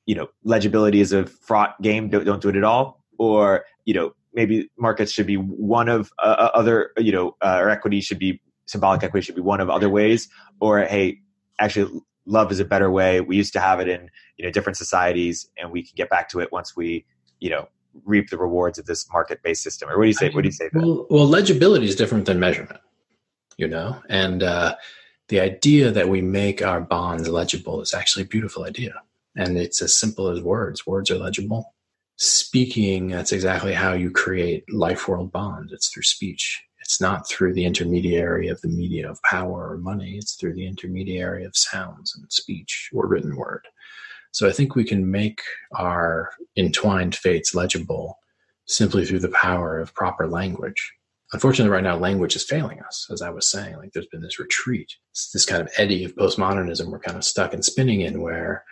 you 0.05 0.15
know 0.15 0.29
legibility 0.45 1.01
is 1.01 1.13
a 1.13 1.27
fraught 1.27 1.81
game 1.83 2.09
don't, 2.11 2.25
don't 2.25 2.43
do 2.43 2.51
it 2.51 2.57
at 2.57 2.65
all? 2.65 3.03
Or 3.19 3.65
you 3.87 3.95
know 3.95 4.13
maybe 4.35 4.69
markets 4.79 5.13
should 5.13 5.27
be 5.27 5.37
one 5.37 5.89
of 5.89 6.13
uh, 6.19 6.37
uh 6.39 6.51
other 6.53 6.91
you 6.99 7.13
know 7.13 7.37
uh, 7.41 7.59
or 7.61 7.71
equity 7.71 8.03
should 8.03 8.19
be 8.19 8.43
symbolic 8.67 9.03
equity 9.03 9.25
should 9.25 9.37
be 9.37 9.41
one 9.41 9.63
of 9.63 9.71
other 9.71 9.89
ways? 9.89 10.29
Or 10.61 10.81
hey 10.81 11.21
actually 11.59 12.03
love 12.27 12.53
is 12.53 12.61
a 12.61 12.65
better 12.65 12.91
way. 12.91 13.21
We 13.21 13.37
used 13.37 13.53
to 13.55 13.61
have 13.61 13.81
it 13.81 13.89
in 13.89 14.11
you 14.37 14.45
know 14.45 14.51
different 14.51 14.77
societies, 14.77 15.49
and 15.57 15.71
we 15.71 15.83
can 15.83 15.93
get 15.97 16.11
back 16.11 16.29
to 16.31 16.41
it 16.41 16.53
once 16.53 16.77
we 16.77 17.07
you 17.41 17.51
know 17.51 17.69
reap 18.05 18.29
the 18.29 18.37
rewards 18.37 18.79
of 18.79 18.87
this 18.87 19.11
market 19.11 19.43
based 19.43 19.63
system. 19.63 19.89
Or 19.89 19.97
what 19.97 20.05
do 20.05 20.09
you 20.09 20.15
say? 20.15 20.27
I 20.27 20.29
mean, 20.29 20.35
what 20.37 20.43
do 20.43 20.49
you 20.49 20.53
say? 20.53 20.69
Well, 20.73 21.07
well, 21.09 21.27
legibility 21.27 21.87
is 21.87 21.97
different 21.97 22.27
than 22.27 22.39
measurement, 22.39 22.81
you 23.57 23.69
know, 23.69 24.01
and 24.09 24.43
uh, 24.43 24.77
the 25.29 25.41
idea 25.41 25.91
that 25.91 26.09
we 26.09 26.21
make 26.21 26.63
our 26.63 26.81
bonds 26.81 27.29
legible 27.29 27.81
is 27.81 27.95
actually 27.95 28.25
a 28.25 28.29
beautiful 28.29 28.65
idea, 28.65 28.95
and 29.37 29.57
it's 29.57 29.81
as 29.81 29.97
simple 29.97 30.29
as 30.29 30.41
words. 30.41 30.87
Words 30.87 31.11
are 31.11 31.19
legible. 31.19 31.73
Speaking, 32.19 33.09
that's 33.09 33.33
exactly 33.33 33.75
how 33.75 33.93
you 33.93 34.11
create 34.11 34.65
life 34.73 35.07
world 35.07 35.31
bonds. 35.31 35.73
It's 35.73 35.89
through 35.89 36.05
speech. 36.05 36.63
It's 36.87 37.01
not 37.01 37.29
through 37.29 37.53
the 37.53 37.65
intermediary 37.65 38.47
of 38.47 38.61
the 38.61 38.69
media 38.69 39.11
of 39.11 39.21
power 39.23 39.73
or 39.73 39.79
money. 39.79 40.17
It's 40.17 40.37
through 40.37 40.55
the 40.55 40.67
intermediary 40.67 41.45
of 41.45 41.57
sounds 41.57 42.15
and 42.17 42.33
speech 42.33 42.91
or 42.95 43.09
written 43.09 43.35
word. 43.35 43.67
So 44.31 44.49
I 44.49 44.53
think 44.53 44.77
we 44.77 44.85
can 44.85 45.11
make 45.11 45.41
our 45.75 46.31
entwined 46.57 47.17
fates 47.17 47.57
legible 47.57 48.21
simply 48.67 49.05
through 49.05 49.19
the 49.19 49.31
power 49.31 49.81
of 49.81 49.95
proper 49.95 50.29
language. 50.29 50.93
Unfortunately, 51.33 51.73
right 51.73 51.83
now, 51.83 51.97
language 51.97 52.37
is 52.37 52.45
failing 52.45 52.81
us, 52.81 53.09
as 53.11 53.21
I 53.21 53.31
was 53.31 53.51
saying. 53.51 53.77
Like 53.77 53.93
there's 53.93 54.07
been 54.07 54.23
this 54.23 54.39
retreat, 54.39 54.95
it's 55.11 55.33
this 55.33 55.45
kind 55.45 55.63
of 55.63 55.69
eddy 55.77 56.05
of 56.05 56.15
postmodernism 56.15 56.87
we're 56.87 57.01
kind 57.01 57.17
of 57.17 57.25
stuck 57.25 57.53
and 57.53 57.65
spinning 57.65 58.03
in 58.03 58.21
where 58.21 58.65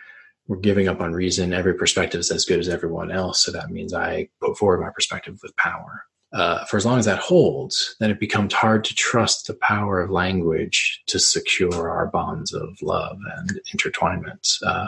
we're 0.47 0.57
giving 0.57 0.87
up 0.87 1.01
on 1.01 1.11
reason. 1.11 1.51
Every 1.51 1.73
perspective 1.73 2.21
is 2.21 2.31
as 2.31 2.45
good 2.45 2.59
as 2.59 2.69
everyone 2.69 3.11
else. 3.11 3.43
So 3.43 3.51
that 3.51 3.71
means 3.71 3.93
I 3.93 4.29
put 4.41 4.57
forward 4.57 4.79
my 4.79 4.91
perspective 4.91 5.37
with 5.43 5.55
power 5.57 6.05
uh, 6.33 6.65
for 6.65 6.77
as 6.77 6.85
long 6.85 6.99
as 6.99 7.05
that 7.05 7.19
holds, 7.19 7.95
then 7.99 8.11
it 8.11 8.19
becomes 8.19 8.53
hard 8.53 8.83
to 8.83 8.95
trust 8.95 9.47
the 9.47 9.53
power 9.53 10.01
of 10.01 10.09
language 10.09 11.01
to 11.07 11.19
secure 11.19 11.89
our 11.89 12.07
bonds 12.07 12.53
of 12.53 12.81
love 12.81 13.17
and 13.37 13.59
intertwinement. 13.73 14.61
Uh, 14.63 14.87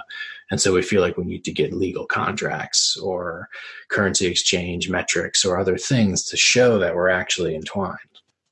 and 0.52 0.60
so 0.60 0.74
we 0.74 0.82
feel 0.82 1.02
like 1.02 1.18
we 1.18 1.26
need 1.26 1.44
to 1.46 1.52
get 1.52 1.74
legal 1.74 2.06
contracts 2.06 2.98
or 2.98 3.50
currency 3.90 4.26
exchange 4.26 4.90
metrics 4.90 5.46
or 5.46 5.58
other 5.58 5.78
things 5.78 6.24
to 6.26 6.38
show 6.38 6.80
that 6.80 6.96
we're 6.96 7.10
actually 7.10 7.56
entwined. 7.56 7.98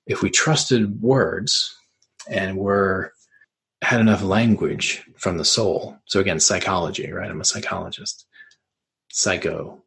If 0.06 0.22
we 0.22 0.30
trusted 0.30 1.02
words 1.02 1.76
and 2.30 2.58
were 2.58 3.14
had 3.82 4.00
enough 4.00 4.24
language 4.24 5.04
from 5.18 5.38
the 5.38 5.46
soul, 5.46 5.98
so 6.06 6.20
again, 6.20 6.40
psychology, 6.40 7.12
right? 7.12 7.30
I'm 7.30 7.42
a 7.42 7.46
psychologist. 7.46 8.26
Psycho, 9.12 9.84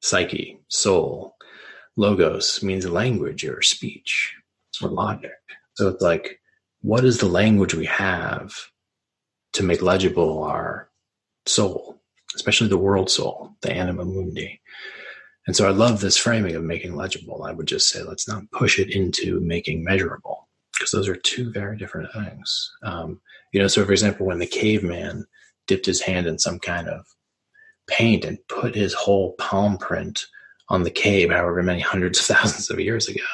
psyche, 0.00 0.60
soul, 0.68 1.35
Logos 1.96 2.62
means 2.62 2.88
language 2.88 3.44
or 3.44 3.62
speech 3.62 4.34
or 4.82 4.90
logic. 4.90 5.32
So 5.74 5.88
it's 5.88 6.02
like, 6.02 6.40
what 6.82 7.04
is 7.04 7.18
the 7.18 7.26
language 7.26 7.74
we 7.74 7.86
have 7.86 8.52
to 9.54 9.62
make 9.62 9.82
legible 9.82 10.44
our 10.44 10.90
soul, 11.46 12.00
especially 12.34 12.68
the 12.68 12.76
world 12.76 13.10
soul, 13.10 13.56
the 13.62 13.72
anima 13.72 14.04
mundi? 14.04 14.60
And 15.46 15.56
so 15.56 15.66
I 15.66 15.70
love 15.70 16.00
this 16.00 16.16
framing 16.16 16.54
of 16.54 16.64
making 16.64 16.96
legible. 16.96 17.44
I 17.44 17.52
would 17.52 17.66
just 17.66 17.88
say, 17.88 18.02
let's 18.02 18.28
not 18.28 18.50
push 18.50 18.78
it 18.78 18.90
into 18.90 19.40
making 19.40 19.84
measurable, 19.84 20.48
because 20.72 20.90
those 20.90 21.08
are 21.08 21.16
two 21.16 21.50
very 21.52 21.76
different 21.78 22.12
things. 22.12 22.70
Um, 22.82 23.20
you 23.52 23.60
know, 23.60 23.68
so 23.68 23.84
for 23.84 23.92
example, 23.92 24.26
when 24.26 24.38
the 24.38 24.46
caveman 24.46 25.24
dipped 25.66 25.86
his 25.86 26.02
hand 26.02 26.26
in 26.26 26.38
some 26.38 26.58
kind 26.58 26.88
of 26.88 27.06
paint 27.86 28.24
and 28.24 28.38
put 28.48 28.74
his 28.74 28.92
whole 28.92 29.34
palm 29.38 29.78
print 29.78 30.26
on 30.68 30.82
the 30.82 30.90
cave, 30.90 31.30
however 31.30 31.62
many 31.62 31.80
hundreds 31.80 32.18
of 32.18 32.36
thousands 32.36 32.70
of 32.70 32.80
years 32.80 33.08
ago, 33.08 33.24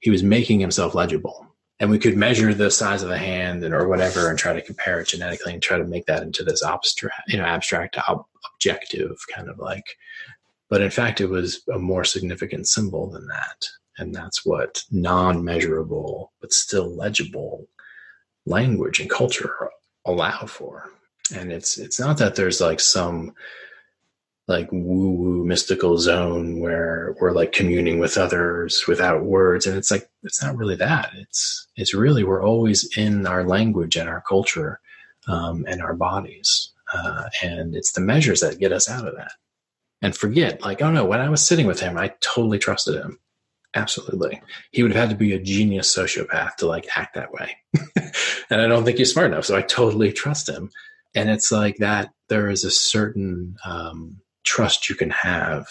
he 0.00 0.10
was 0.10 0.22
making 0.22 0.60
himself 0.60 0.94
legible. 0.94 1.46
And 1.80 1.90
we 1.90 1.98
could 1.98 2.16
measure 2.16 2.54
the 2.54 2.70
size 2.70 3.02
of 3.02 3.08
the 3.08 3.18
hand 3.18 3.64
and 3.64 3.74
or 3.74 3.88
whatever 3.88 4.30
and 4.30 4.38
try 4.38 4.52
to 4.52 4.62
compare 4.62 5.00
it 5.00 5.08
genetically 5.08 5.52
and 5.52 5.60
try 5.60 5.78
to 5.78 5.84
make 5.84 6.06
that 6.06 6.22
into 6.22 6.44
this 6.44 6.64
abstract, 6.64 7.22
you 7.26 7.38
know, 7.38 7.44
abstract 7.44 7.98
ob- 8.08 8.24
objective 8.54 9.16
kind 9.34 9.48
of 9.48 9.58
like 9.58 9.96
but 10.72 10.80
in 10.80 10.88
fact, 10.88 11.20
it 11.20 11.28
was 11.28 11.62
a 11.70 11.78
more 11.78 12.02
significant 12.02 12.66
symbol 12.66 13.10
than 13.10 13.26
that. 13.26 13.68
And 13.98 14.14
that's 14.14 14.42
what 14.42 14.82
non 14.90 15.44
measurable, 15.44 16.32
but 16.40 16.54
still 16.54 16.96
legible 16.96 17.68
language 18.46 18.98
and 18.98 19.10
culture 19.10 19.68
allow 20.06 20.46
for. 20.46 20.88
And 21.36 21.52
it's 21.52 21.76
it's 21.76 22.00
not 22.00 22.16
that 22.16 22.36
there's 22.36 22.62
like 22.62 22.80
some 22.80 23.34
like 24.52 24.70
woo 24.70 25.10
woo 25.10 25.44
mystical 25.44 25.98
zone 25.98 26.60
where 26.60 27.16
we're 27.20 27.32
like 27.32 27.52
communing 27.52 27.98
with 27.98 28.16
others 28.18 28.84
without 28.86 29.24
words. 29.24 29.66
And 29.66 29.76
it's 29.76 29.90
like 29.90 30.08
it's 30.22 30.42
not 30.42 30.56
really 30.56 30.76
that. 30.76 31.10
It's 31.16 31.66
it's 31.76 31.94
really 31.94 32.22
we're 32.22 32.44
always 32.44 32.96
in 32.96 33.26
our 33.26 33.44
language 33.44 33.96
and 33.96 34.08
our 34.08 34.22
culture 34.28 34.80
um, 35.26 35.64
and 35.66 35.82
our 35.82 35.94
bodies. 35.94 36.70
Uh, 36.92 37.24
and 37.42 37.74
it's 37.74 37.92
the 37.92 38.00
measures 38.02 38.40
that 38.40 38.60
get 38.60 38.72
us 38.72 38.88
out 38.88 39.08
of 39.08 39.16
that 39.16 39.32
and 40.02 40.16
forget, 40.16 40.60
like, 40.60 40.82
oh 40.82 40.90
no, 40.90 41.04
when 41.04 41.20
I 41.20 41.30
was 41.30 41.46
sitting 41.46 41.66
with 41.66 41.80
him, 41.80 41.96
I 41.96 42.12
totally 42.20 42.58
trusted 42.58 42.96
him. 42.96 43.18
Absolutely. 43.74 44.42
He 44.72 44.82
would 44.82 44.92
have 44.92 45.08
had 45.08 45.10
to 45.10 45.24
be 45.24 45.32
a 45.32 45.38
genius 45.38 45.94
sociopath 45.96 46.56
to 46.56 46.66
like 46.66 46.86
act 46.94 47.14
that 47.14 47.32
way. 47.32 47.56
and 48.50 48.60
I 48.60 48.66
don't 48.66 48.84
think 48.84 48.98
he's 48.98 49.12
smart 49.12 49.32
enough. 49.32 49.46
So 49.46 49.56
I 49.56 49.62
totally 49.62 50.12
trust 50.12 50.48
him. 50.48 50.70
And 51.14 51.30
it's 51.30 51.50
like 51.50 51.76
that 51.76 52.10
there 52.28 52.50
is 52.50 52.64
a 52.64 52.70
certain 52.70 53.56
um, 53.64 54.21
trust 54.44 54.88
you 54.88 54.94
can 54.94 55.10
have 55.10 55.66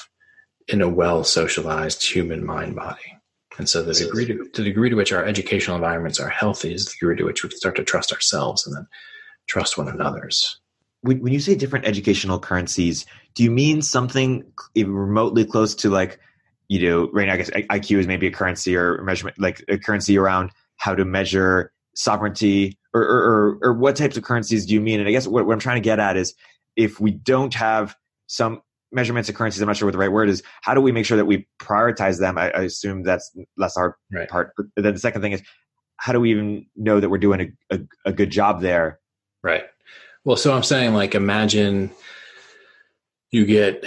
in 0.67 0.81
a 0.81 0.89
well 0.89 1.23
socialized 1.23 2.05
human 2.05 2.45
mind 2.45 2.75
body. 2.75 3.17
And 3.57 3.67
so 3.67 3.83
the 3.83 3.93
degree 3.93 4.25
to, 4.25 4.49
the 4.53 4.63
degree 4.63 4.89
to 4.89 4.95
which 4.95 5.11
our 5.11 5.25
educational 5.25 5.75
environments 5.75 6.19
are 6.19 6.29
healthy 6.29 6.73
is 6.73 6.85
the 6.85 6.91
degree 6.91 7.17
to 7.17 7.25
which 7.25 7.43
we 7.43 7.49
start 7.51 7.75
to 7.75 7.83
trust 7.83 8.13
ourselves 8.13 8.65
and 8.65 8.75
then 8.75 8.87
trust 9.47 9.77
one 9.77 9.89
another's 9.89 10.61
when, 11.01 11.19
when 11.21 11.33
you 11.33 11.39
say 11.39 11.55
different 11.55 11.85
educational 11.85 12.39
currencies, 12.39 13.05
do 13.35 13.43
you 13.43 13.51
mean 13.51 13.81
something 13.81 14.43
remotely 14.75 15.45
close 15.45 15.75
to 15.75 15.89
like, 15.89 16.19
you 16.67 16.87
know, 16.87 17.09
right 17.11 17.27
now 17.27 17.33
I 17.33 17.37
guess 17.37 17.49
IQ 17.49 17.99
is 17.99 18.07
maybe 18.07 18.27
a 18.27 18.31
currency 18.31 18.75
or 18.75 19.03
measurement, 19.03 19.37
like 19.39 19.63
a 19.67 19.77
currency 19.77 20.17
around 20.17 20.51
how 20.77 20.95
to 20.95 21.03
measure 21.03 21.71
sovereignty, 21.95 22.77
or 22.93 23.01
or, 23.03 23.17
or, 23.17 23.57
or 23.61 23.73
what 23.73 23.95
types 23.95 24.15
of 24.15 24.23
currencies 24.23 24.65
do 24.65 24.73
you 24.73 24.81
mean? 24.81 24.99
And 24.99 25.07
I 25.07 25.11
guess 25.11 25.27
what, 25.27 25.45
what 25.45 25.53
I'm 25.53 25.59
trying 25.59 25.77
to 25.77 25.81
get 25.81 25.99
at 25.99 26.17
is 26.17 26.33
if 26.75 26.99
we 26.99 27.11
don't 27.11 27.53
have 27.53 27.95
some 28.31 28.61
measurements 28.93 29.29
of 29.29 29.35
currencies, 29.35 29.61
I'm 29.61 29.67
not 29.67 29.77
sure 29.77 29.85
what 29.85 29.91
the 29.91 29.97
right 29.97 30.11
word 30.11 30.29
is. 30.29 30.41
How 30.61 30.73
do 30.73 30.81
we 30.81 30.91
make 30.91 31.05
sure 31.05 31.17
that 31.17 31.25
we 31.25 31.47
prioritize 31.61 32.19
them? 32.19 32.37
I, 32.37 32.49
I 32.51 32.61
assume 32.61 33.03
that's 33.03 33.29
less 33.57 33.75
hard 33.75 33.93
right. 34.11 34.29
part. 34.29 34.53
But 34.55 34.67
then 34.75 34.93
the 34.93 34.99
second 34.99 35.21
thing 35.21 35.33
is, 35.33 35.41
how 35.97 36.13
do 36.13 36.19
we 36.19 36.31
even 36.31 36.65
know 36.75 36.99
that 36.99 37.09
we're 37.09 37.17
doing 37.17 37.53
a, 37.69 37.75
a, 37.75 37.79
a 38.05 38.13
good 38.13 38.29
job 38.29 38.61
there? 38.61 38.99
Right. 39.43 39.63
Well, 40.23 40.37
so 40.37 40.53
I'm 40.53 40.63
saying, 40.63 40.93
like, 40.93 41.13
imagine 41.13 41.91
you 43.31 43.45
get 43.45 43.85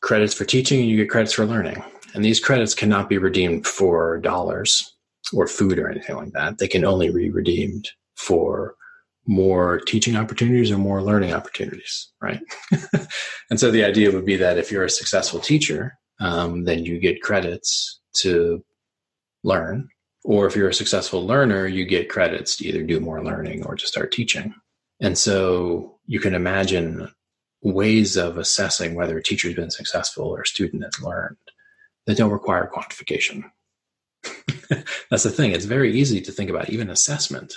credits 0.00 0.34
for 0.34 0.44
teaching 0.44 0.80
and 0.80 0.88
you 0.88 0.96
get 0.96 1.10
credits 1.10 1.34
for 1.34 1.44
learning. 1.44 1.82
And 2.14 2.24
these 2.24 2.40
credits 2.40 2.74
cannot 2.74 3.08
be 3.08 3.18
redeemed 3.18 3.66
for 3.66 4.18
dollars 4.18 4.94
or 5.32 5.46
food 5.46 5.78
or 5.78 5.88
anything 5.88 6.16
like 6.16 6.32
that. 6.32 6.58
They 6.58 6.68
can 6.68 6.84
only 6.84 7.10
be 7.12 7.30
redeemed 7.30 7.90
for 8.16 8.74
more 9.26 9.80
teaching 9.80 10.16
opportunities 10.16 10.70
or 10.70 10.78
more 10.78 11.02
learning 11.02 11.32
opportunities, 11.32 12.08
right? 12.20 12.40
and 13.50 13.60
so 13.60 13.70
the 13.70 13.84
idea 13.84 14.10
would 14.10 14.24
be 14.24 14.36
that 14.36 14.58
if 14.58 14.70
you're 14.70 14.84
a 14.84 14.90
successful 14.90 15.40
teacher, 15.40 15.94
um, 16.20 16.64
then 16.64 16.84
you 16.84 16.98
get 16.98 17.22
credits 17.22 18.00
to 18.14 18.64
learn. 19.44 19.88
Or 20.24 20.46
if 20.46 20.54
you're 20.54 20.68
a 20.68 20.74
successful 20.74 21.26
learner, 21.26 21.66
you 21.66 21.86
get 21.86 22.10
credits 22.10 22.56
to 22.56 22.66
either 22.66 22.82
do 22.82 23.00
more 23.00 23.24
learning 23.24 23.64
or 23.64 23.74
to 23.74 23.86
start 23.86 24.12
teaching. 24.12 24.54
And 25.00 25.16
so 25.16 25.98
you 26.06 26.20
can 26.20 26.34
imagine 26.34 27.10
ways 27.62 28.16
of 28.16 28.36
assessing 28.36 28.94
whether 28.94 29.16
a 29.16 29.22
teacher's 29.22 29.54
been 29.54 29.70
successful 29.70 30.26
or 30.26 30.42
a 30.42 30.46
student 30.46 30.84
has 30.84 31.02
learned 31.02 31.36
that 32.06 32.16
don't 32.16 32.30
require 32.30 32.70
quantification. 32.74 33.44
That's 35.10 35.22
the 35.22 35.30
thing. 35.30 35.52
It's 35.52 35.64
very 35.64 35.98
easy 35.98 36.20
to 36.20 36.32
think 36.32 36.50
about 36.50 36.70
even 36.70 36.90
assessment 36.90 37.54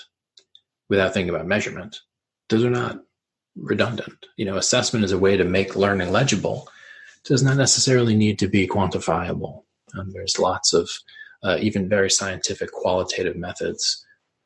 without 0.93 1.11
thinking 1.11 1.33
about 1.33 1.47
measurement. 1.47 2.01
Those 2.49 2.63
are 2.63 2.69
not 2.69 2.99
redundant. 3.55 4.27
You 4.37 4.45
know, 4.45 4.57
assessment 4.57 5.03
is 5.03 5.11
a 5.11 5.17
way 5.17 5.35
to 5.35 5.43
make 5.43 5.75
learning 5.75 6.11
legible. 6.11 6.69
It 7.17 7.29
does 7.29 7.41
not 7.41 7.57
necessarily 7.57 8.15
need 8.15 8.37
to 8.39 8.47
be 8.47 8.67
quantifiable. 8.67 9.63
Um, 9.97 10.11
there's 10.11 10.37
lots 10.37 10.71
of 10.71 10.87
uh, 11.43 11.57
even 11.59 11.89
very 11.89 12.11
scientific 12.11 12.71
qualitative 12.71 13.35
methods 13.35 14.05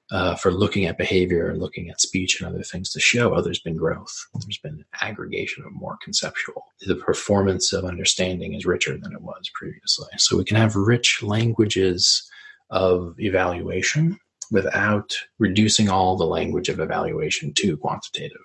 uh, 0.09 0.35
for 0.35 0.53
looking 0.53 0.85
at 0.85 0.97
behavior 0.97 1.49
and 1.49 1.59
looking 1.59 1.89
at 1.89 1.99
speech 1.99 2.39
and 2.39 2.47
other 2.49 2.63
things 2.63 2.89
to 2.91 2.99
show 2.99 3.35
oh 3.35 3.41
there's 3.41 3.59
been 3.59 3.75
growth 3.75 4.15
there's 4.35 4.57
been 4.59 4.85
aggregation 5.01 5.65
of 5.65 5.73
more 5.73 5.97
conceptual 6.01 6.63
the 6.85 6.95
performance 6.95 7.73
of 7.73 7.83
understanding 7.83 8.53
is 8.53 8.65
richer 8.65 8.97
than 8.97 9.11
it 9.11 9.21
was 9.21 9.51
previously 9.53 10.07
so 10.15 10.37
we 10.37 10.45
can 10.45 10.55
have 10.55 10.77
rich 10.77 11.21
languages 11.21 12.23
of 12.69 13.15
evaluation 13.19 14.17
without 14.51 15.15
reducing 15.39 15.89
all 15.89 16.15
the 16.17 16.25
language 16.25 16.69
of 16.69 16.79
evaluation 16.79 17.53
to 17.55 17.77
quantitative 17.77 18.41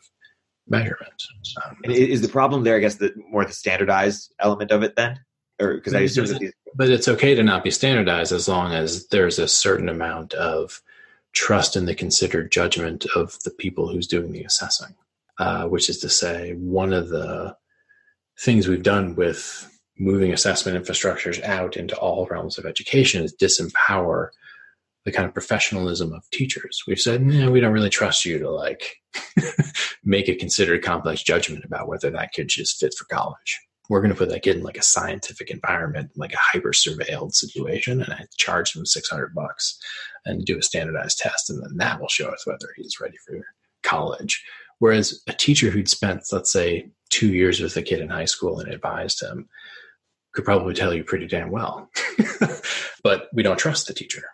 measurement. 0.68 1.22
Um, 1.64 1.76
and 1.84 1.92
is 1.92 2.22
the 2.22 2.28
problem 2.28 2.62
there 2.64 2.76
i 2.76 2.80
guess 2.80 2.94
the 2.96 3.12
more 3.30 3.44
the 3.44 3.52
standardized 3.52 4.32
element 4.38 4.70
of 4.70 4.82
it 4.82 4.94
then? 4.96 5.20
Or 5.60 5.74
because 5.74 5.94
i 5.94 6.00
assume 6.00 6.26
that 6.26 6.38
these- 6.40 6.52
but 6.74 6.88
it's 6.88 7.08
okay 7.08 7.34
to 7.34 7.42
not 7.42 7.64
be 7.64 7.70
standardized 7.70 8.32
as 8.32 8.48
long 8.48 8.72
as 8.72 9.06
there's 9.08 9.38
a 9.38 9.46
certain 9.48 9.88
amount 9.88 10.32
of 10.34 10.80
trust 11.32 11.76
in 11.76 11.84
the 11.84 11.94
considered 11.94 12.50
judgment 12.52 13.04
of 13.16 13.38
the 13.44 13.50
people 13.50 13.88
who's 13.88 14.06
doing 14.06 14.32
the 14.32 14.44
assessing, 14.44 14.94
uh, 15.38 15.66
which 15.66 15.88
is 15.90 15.98
to 15.98 16.08
say, 16.08 16.52
one 16.54 16.92
of 16.92 17.08
the 17.08 17.56
things 18.38 18.68
we've 18.68 18.82
done 18.82 19.14
with 19.14 19.68
moving 19.98 20.32
assessment 20.32 20.82
infrastructures 20.82 21.42
out 21.42 21.76
into 21.76 21.96
all 21.96 22.26
realms 22.30 22.56
of 22.58 22.64
education 22.66 23.22
is 23.22 23.34
disempower 23.34 24.28
the 25.04 25.12
kind 25.12 25.26
of 25.26 25.34
professionalism 25.34 26.12
of 26.12 26.28
teachers. 26.30 26.82
We've 26.86 27.00
said, 27.00 27.22
nah, 27.22 27.50
we 27.50 27.60
don't 27.60 27.72
really 27.72 27.90
trust 27.90 28.24
you 28.24 28.38
to 28.38 28.50
like 28.50 28.96
make 30.04 30.28
a 30.28 30.34
considered 30.34 30.82
complex 30.82 31.22
judgment 31.22 31.64
about 31.64 31.88
whether 31.88 32.10
that 32.10 32.32
kid 32.32 32.50
is 32.56 32.72
fit 32.72 32.94
for 32.94 33.04
college 33.06 33.60
we're 33.88 34.00
going 34.00 34.12
to 34.12 34.16
put 34.16 34.30
that 34.30 34.42
kid 34.42 34.56
in 34.56 34.62
like 34.62 34.78
a 34.78 34.82
scientific 34.82 35.50
environment, 35.50 36.10
like 36.16 36.32
a 36.32 36.38
hyper 36.38 36.70
surveilled 36.70 37.34
situation, 37.34 38.00
and 38.02 38.10
I 38.12 38.24
charge 38.38 38.74
him 38.74 38.86
600 38.86 39.34
bucks 39.34 39.78
and 40.24 40.44
do 40.44 40.58
a 40.58 40.62
standardized 40.62 41.18
test. 41.18 41.50
And 41.50 41.62
then 41.62 41.76
that 41.76 42.00
will 42.00 42.08
show 42.08 42.28
us 42.28 42.46
whether 42.46 42.68
he's 42.76 43.00
ready 43.00 43.16
for 43.26 43.44
college. 43.82 44.42
Whereas 44.78 45.22
a 45.28 45.34
teacher 45.34 45.68
who'd 45.68 45.90
spent, 45.90 46.24
let's 46.32 46.50
say, 46.50 46.90
two 47.10 47.28
years 47.34 47.60
with 47.60 47.76
a 47.76 47.82
kid 47.82 48.00
in 48.00 48.08
high 48.08 48.24
school 48.24 48.60
and 48.60 48.72
advised 48.72 49.22
him 49.22 49.48
could 50.32 50.46
probably 50.46 50.72
tell 50.72 50.94
you 50.94 51.04
pretty 51.04 51.26
damn 51.26 51.50
well. 51.50 51.90
but 53.02 53.28
we 53.34 53.42
don't 53.42 53.58
trust 53.58 53.88
the 53.88 53.94
teacher. 53.94 54.24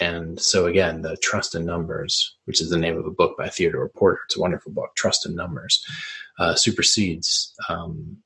And 0.00 0.40
so, 0.40 0.66
again, 0.66 1.02
the 1.02 1.16
Trust 1.16 1.54
in 1.54 1.64
Numbers, 1.64 2.36
which 2.44 2.60
is 2.60 2.70
the 2.70 2.78
name 2.78 2.96
of 2.96 3.06
a 3.06 3.10
book 3.10 3.36
by 3.36 3.48
Theodore 3.48 3.88
Porter, 3.88 4.20
it's 4.26 4.36
a 4.36 4.40
wonderful 4.40 4.72
book, 4.72 4.90
Trust 4.96 5.26
in 5.26 5.34
Numbers, 5.34 5.84
uh, 6.38 6.54
supersedes 6.54 7.52
um, 7.68 8.18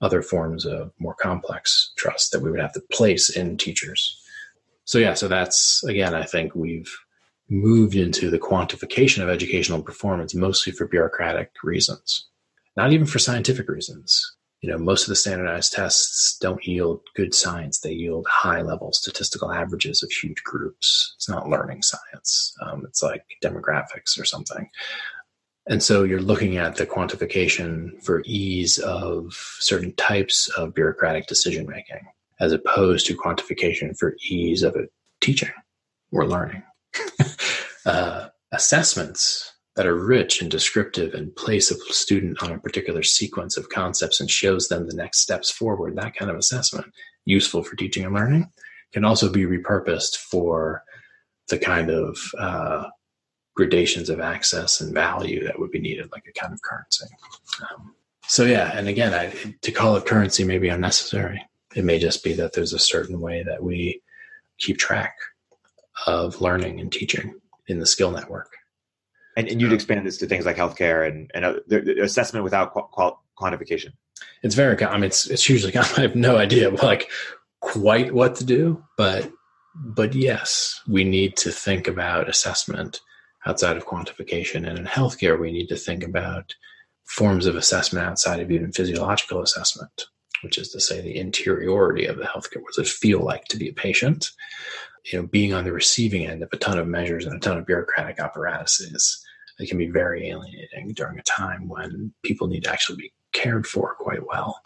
other 0.00 0.22
forms 0.22 0.64
of 0.64 0.92
more 0.98 1.14
complex 1.14 1.92
trust 1.96 2.30
that 2.32 2.40
we 2.40 2.50
would 2.50 2.60
have 2.60 2.72
to 2.74 2.82
place 2.92 3.30
in 3.30 3.56
teachers. 3.56 4.22
So, 4.84 4.98
yeah, 4.98 5.14
so 5.14 5.28
that's 5.28 5.82
again, 5.84 6.14
I 6.14 6.22
think 6.22 6.54
we've 6.54 6.94
moved 7.50 7.94
into 7.94 8.30
the 8.30 8.38
quantification 8.38 9.22
of 9.22 9.28
educational 9.28 9.82
performance 9.82 10.34
mostly 10.34 10.72
for 10.72 10.86
bureaucratic 10.86 11.50
reasons, 11.64 12.28
not 12.76 12.92
even 12.92 13.06
for 13.06 13.18
scientific 13.18 13.68
reasons. 13.68 14.36
You 14.60 14.70
know, 14.70 14.78
most 14.78 15.02
of 15.02 15.08
the 15.08 15.16
standardized 15.16 15.72
tests 15.72 16.36
don't 16.38 16.66
yield 16.66 17.00
good 17.14 17.32
science. 17.32 17.78
They 17.78 17.92
yield 17.92 18.26
high 18.28 18.62
level 18.62 18.92
statistical 18.92 19.52
averages 19.52 20.02
of 20.02 20.10
huge 20.10 20.42
groups. 20.42 21.14
It's 21.16 21.28
not 21.28 21.48
learning 21.48 21.82
science. 21.82 22.56
Um, 22.62 22.84
it's 22.84 23.02
like 23.02 23.24
demographics 23.42 24.18
or 24.18 24.24
something. 24.24 24.68
And 25.68 25.82
so 25.82 26.02
you're 26.02 26.20
looking 26.20 26.56
at 26.56 26.76
the 26.76 26.86
quantification 26.86 28.02
for 28.02 28.22
ease 28.24 28.78
of 28.78 29.32
certain 29.60 29.92
types 29.94 30.48
of 30.56 30.74
bureaucratic 30.74 31.26
decision 31.26 31.66
making, 31.68 32.08
as 32.40 32.52
opposed 32.52 33.06
to 33.06 33.16
quantification 33.16 33.96
for 33.96 34.16
ease 34.28 34.62
of 34.62 34.74
teaching 35.20 35.52
or 36.10 36.26
learning. 36.26 36.62
uh, 37.86 38.28
assessments 38.50 39.52
that 39.78 39.86
are 39.86 39.94
rich 39.94 40.42
and 40.42 40.50
descriptive 40.50 41.14
and 41.14 41.36
place 41.36 41.70
a 41.70 41.76
student 41.94 42.42
on 42.42 42.50
a 42.50 42.58
particular 42.58 43.04
sequence 43.04 43.56
of 43.56 43.68
concepts 43.68 44.18
and 44.18 44.28
shows 44.28 44.66
them 44.66 44.88
the 44.88 44.96
next 44.96 45.20
steps 45.20 45.52
forward, 45.52 45.94
that 45.94 46.16
kind 46.16 46.32
of 46.32 46.36
assessment, 46.36 46.84
useful 47.26 47.62
for 47.62 47.76
teaching 47.76 48.04
and 48.04 48.12
learning, 48.12 48.50
can 48.92 49.04
also 49.04 49.30
be 49.30 49.44
repurposed 49.44 50.16
for 50.16 50.82
the 51.46 51.60
kind 51.60 51.90
of 51.90 52.18
uh, 52.40 52.88
gradations 53.54 54.10
of 54.10 54.18
access 54.18 54.80
and 54.80 54.92
value 54.92 55.44
that 55.44 55.60
would 55.60 55.70
be 55.70 55.78
needed, 55.78 56.10
like 56.10 56.24
a 56.28 56.32
kind 56.32 56.52
of 56.52 56.60
currency. 56.62 57.06
Um, 57.62 57.94
so 58.26 58.44
yeah, 58.44 58.76
and 58.76 58.88
again, 58.88 59.14
I, 59.14 59.32
to 59.62 59.70
call 59.70 59.94
it 59.94 60.06
currency 60.06 60.42
may 60.42 60.58
be 60.58 60.70
unnecessary. 60.70 61.40
It 61.76 61.84
may 61.84 62.00
just 62.00 62.24
be 62.24 62.32
that 62.32 62.52
there's 62.52 62.72
a 62.72 62.80
certain 62.80 63.20
way 63.20 63.44
that 63.44 63.62
we 63.62 64.02
keep 64.58 64.78
track 64.78 65.14
of 66.08 66.40
learning 66.40 66.80
and 66.80 66.90
teaching 66.90 67.36
in 67.68 67.78
the 67.78 67.86
skill 67.86 68.10
network. 68.10 68.57
And, 69.38 69.48
and 69.48 69.60
you'd 69.60 69.72
expand 69.72 70.04
this 70.04 70.18
to 70.18 70.26
things 70.26 70.44
like 70.44 70.56
healthcare 70.56 71.08
and, 71.08 71.30
and 71.32 71.44
uh, 71.44 72.02
assessment 72.02 72.42
without 72.42 72.72
qual- 72.72 73.22
quantification. 73.40 73.92
It's 74.42 74.56
very, 74.56 74.82
I 74.84 74.94
mean, 74.94 75.04
it's, 75.04 75.30
it's 75.30 75.48
usually, 75.48 75.76
I 75.76 75.82
have 76.00 76.16
no 76.16 76.36
idea 76.36 76.70
like 76.82 77.08
quite 77.60 78.12
what 78.12 78.34
to 78.36 78.44
do, 78.44 78.84
but, 78.96 79.30
but 79.74 80.14
yes, 80.14 80.80
we 80.88 81.04
need 81.04 81.36
to 81.38 81.52
think 81.52 81.86
about 81.86 82.28
assessment 82.28 83.00
outside 83.46 83.76
of 83.76 83.86
quantification. 83.86 84.68
And 84.68 84.78
in 84.78 84.84
healthcare, 84.84 85.38
we 85.38 85.52
need 85.52 85.68
to 85.68 85.76
think 85.76 86.02
about 86.02 86.54
forms 87.04 87.46
of 87.46 87.56
assessment 87.56 88.06
outside 88.06 88.40
of 88.40 88.50
even 88.50 88.72
physiological 88.72 89.42
assessment, 89.42 90.06
which 90.42 90.58
is 90.58 90.70
to 90.70 90.80
say 90.80 91.00
the 91.00 91.16
interiority 91.16 92.06
of 92.06 92.18
the 92.18 92.24
healthcare. 92.24 92.60
What 92.60 92.74
does 92.74 92.86
it 92.86 92.88
feel 92.88 93.20
like 93.20 93.44
to 93.46 93.56
be 93.56 93.68
a 93.68 93.72
patient? 93.72 94.30
You 95.10 95.20
know, 95.20 95.26
being 95.26 95.54
on 95.54 95.64
the 95.64 95.72
receiving 95.72 96.26
end 96.26 96.42
of 96.42 96.50
a 96.52 96.56
ton 96.56 96.78
of 96.78 96.86
measures 96.86 97.24
and 97.24 97.36
a 97.36 97.40
ton 97.40 97.56
of 97.56 97.66
bureaucratic 97.66 98.18
apparatuses, 98.18 99.24
it 99.58 99.68
can 99.68 99.78
be 99.78 99.88
very 99.88 100.28
alienating 100.28 100.92
during 100.94 101.18
a 101.18 101.22
time 101.22 101.68
when 101.68 102.12
people 102.22 102.46
need 102.46 102.64
to 102.64 102.70
actually 102.70 102.96
be 102.96 103.12
cared 103.32 103.66
for 103.66 103.94
quite 103.94 104.26
well. 104.26 104.60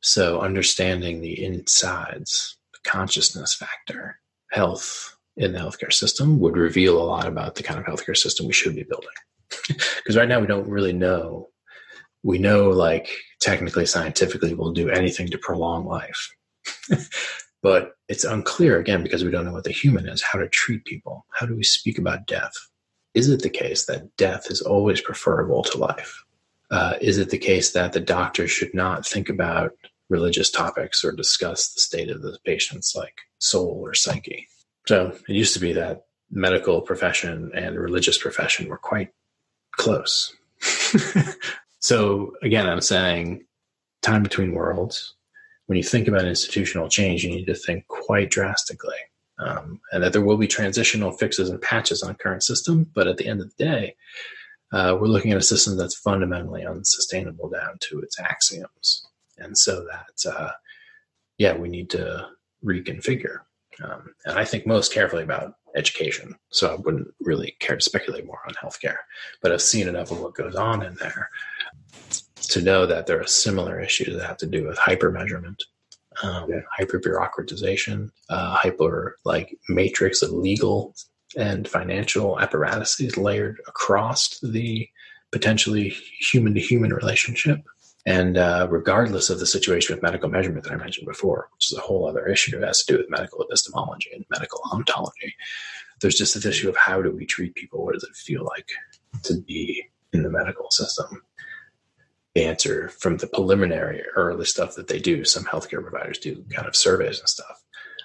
So 0.00 0.40
understanding 0.40 1.20
the 1.20 1.44
insides, 1.44 2.56
the 2.72 2.90
consciousness 2.90 3.54
factor, 3.54 4.18
health 4.50 5.16
in 5.36 5.52
the 5.52 5.58
healthcare 5.58 5.92
system 5.92 6.38
would 6.40 6.56
reveal 6.56 7.00
a 7.00 7.04
lot 7.04 7.26
about 7.26 7.54
the 7.54 7.62
kind 7.62 7.78
of 7.78 7.86
healthcare 7.86 8.16
system 8.16 8.46
we 8.46 8.52
should 8.52 8.74
be 8.74 8.84
building. 8.84 9.08
Because 9.96 10.16
right 10.16 10.28
now 10.28 10.40
we 10.40 10.46
don't 10.46 10.68
really 10.68 10.92
know 10.92 11.52
we 12.22 12.38
know 12.38 12.70
like 12.70 13.08
technically 13.40 13.86
scientifically 13.86 14.54
we'll 14.54 14.72
do 14.72 14.90
anything 14.90 15.28
to 15.28 15.38
prolong 15.38 15.84
life 15.84 16.34
but 17.62 17.92
it's 18.08 18.24
unclear 18.24 18.78
again 18.78 19.02
because 19.02 19.24
we 19.24 19.30
don't 19.30 19.44
know 19.44 19.52
what 19.52 19.64
the 19.64 19.72
human 19.72 20.08
is 20.08 20.22
how 20.22 20.38
to 20.38 20.48
treat 20.48 20.84
people 20.84 21.26
how 21.30 21.46
do 21.46 21.56
we 21.56 21.62
speak 21.62 21.98
about 21.98 22.26
death 22.26 22.52
is 23.14 23.28
it 23.28 23.42
the 23.42 23.50
case 23.50 23.86
that 23.86 24.16
death 24.16 24.50
is 24.50 24.60
always 24.60 25.00
preferable 25.00 25.62
to 25.62 25.78
life 25.78 26.24
uh, 26.70 26.94
is 27.00 27.18
it 27.18 27.30
the 27.30 27.38
case 27.38 27.72
that 27.72 27.92
the 27.92 28.00
doctor 28.00 28.48
should 28.48 28.72
not 28.72 29.06
think 29.06 29.28
about 29.28 29.72
religious 30.08 30.50
topics 30.50 31.04
or 31.04 31.12
discuss 31.12 31.72
the 31.74 31.80
state 31.80 32.10
of 32.10 32.22
the 32.22 32.38
patient's 32.44 32.94
like 32.94 33.20
soul 33.38 33.80
or 33.82 33.94
psyche 33.94 34.46
so 34.86 35.08
it 35.28 35.34
used 35.34 35.54
to 35.54 35.60
be 35.60 35.72
that 35.72 36.06
medical 36.30 36.80
profession 36.80 37.50
and 37.54 37.78
religious 37.78 38.18
profession 38.18 38.68
were 38.68 38.78
quite 38.78 39.10
close 39.76 40.34
So 41.82 42.34
again, 42.42 42.68
I'm 42.68 42.80
saying 42.80 43.44
time 44.02 44.22
between 44.22 44.54
worlds. 44.54 45.14
When 45.66 45.76
you 45.76 45.82
think 45.82 46.06
about 46.06 46.24
institutional 46.24 46.88
change, 46.88 47.24
you 47.24 47.30
need 47.30 47.46
to 47.46 47.56
think 47.56 47.88
quite 47.88 48.30
drastically. 48.30 48.96
Um, 49.44 49.80
and 49.90 50.02
that 50.02 50.12
there 50.12 50.22
will 50.22 50.36
be 50.36 50.46
transitional 50.46 51.12
fixes 51.12 51.50
and 51.50 51.60
patches 51.60 52.02
on 52.02 52.14
current 52.14 52.44
system, 52.44 52.90
but 52.94 53.08
at 53.08 53.16
the 53.16 53.26
end 53.26 53.40
of 53.40 53.48
the 53.48 53.64
day, 53.64 53.96
uh, 54.72 54.96
we're 54.98 55.08
looking 55.08 55.32
at 55.32 55.38
a 55.38 55.42
system 55.42 55.76
that's 55.76 55.96
fundamentally 55.96 56.64
unsustainable 56.64 57.48
down 57.50 57.76
to 57.80 58.00
its 58.00 58.18
axioms. 58.20 59.06
And 59.38 59.56
so 59.56 59.84
that, 59.90 60.30
uh, 60.30 60.50
yeah, 61.38 61.56
we 61.56 61.68
need 61.68 61.90
to 61.90 62.28
reconfigure. 62.64 63.38
Um, 63.82 64.14
and 64.24 64.38
I 64.38 64.44
think 64.44 64.66
most 64.66 64.92
carefully 64.92 65.22
about 65.22 65.54
education. 65.74 66.36
So 66.50 66.72
I 66.72 66.76
wouldn't 66.76 67.08
really 67.20 67.56
care 67.58 67.76
to 67.76 67.82
speculate 67.82 68.26
more 68.26 68.40
on 68.46 68.54
healthcare, 68.54 68.98
but 69.40 69.52
I've 69.52 69.62
seen 69.62 69.88
enough 69.88 70.10
of 70.10 70.20
what 70.20 70.34
goes 70.34 70.54
on 70.54 70.82
in 70.82 70.94
there 70.96 71.30
to 72.48 72.60
know 72.60 72.86
that 72.86 73.06
there 73.06 73.20
are 73.20 73.26
similar 73.26 73.80
issues 73.80 74.16
that 74.16 74.26
have 74.26 74.36
to 74.38 74.46
do 74.46 74.66
with 74.66 74.76
hyper 74.78 75.10
measurement, 75.10 75.62
um, 76.22 76.50
yeah. 76.50 76.60
hyper 76.76 77.00
bureaucratization, 77.00 78.10
uh, 78.30 78.54
hyper 78.54 79.18
like 79.24 79.58
matrix 79.68 80.22
of 80.22 80.30
legal 80.30 80.94
and 81.36 81.68
financial 81.68 82.38
apparatuses 82.40 83.16
layered 83.16 83.60
across 83.66 84.38
the 84.40 84.88
potentially 85.30 85.94
human 86.20 86.54
to 86.54 86.60
human 86.60 86.92
relationship. 86.92 87.62
And 88.04 88.36
uh, 88.36 88.66
regardless 88.70 89.30
of 89.30 89.38
the 89.38 89.46
situation 89.46 89.94
with 89.94 90.02
medical 90.02 90.28
measurement 90.28 90.64
that 90.64 90.72
I 90.72 90.76
mentioned 90.76 91.06
before, 91.06 91.48
which 91.54 91.70
is 91.70 91.78
a 91.78 91.80
whole 91.80 92.08
other 92.08 92.26
issue, 92.26 92.58
it 92.58 92.66
has 92.66 92.84
to 92.84 92.92
do 92.92 92.98
with 92.98 93.10
medical 93.10 93.42
epistemology 93.42 94.10
and 94.12 94.24
medical 94.30 94.60
ontology. 94.72 95.34
There's 96.00 96.16
just 96.16 96.34
this 96.34 96.44
issue 96.44 96.68
of 96.68 96.76
how 96.76 97.00
do 97.00 97.12
we 97.12 97.24
treat 97.24 97.54
people? 97.54 97.84
What 97.84 97.94
does 97.94 98.02
it 98.02 98.16
feel 98.16 98.44
like 98.44 98.66
to 99.22 99.40
be 99.40 99.84
in 100.12 100.24
the 100.24 100.30
medical 100.30 100.68
system? 100.70 101.22
Answer 102.36 102.88
from 102.88 103.18
the 103.18 103.26
preliminary 103.26 104.02
early 104.16 104.44
stuff 104.44 104.74
that 104.76 104.88
they 104.88 104.98
do. 104.98 105.24
Some 105.24 105.44
healthcare 105.44 105.82
providers 105.82 106.18
do 106.18 106.44
kind 106.50 106.66
of 106.66 106.76
surveys 106.76 107.18
and 107.18 107.28
stuff. 107.28 107.62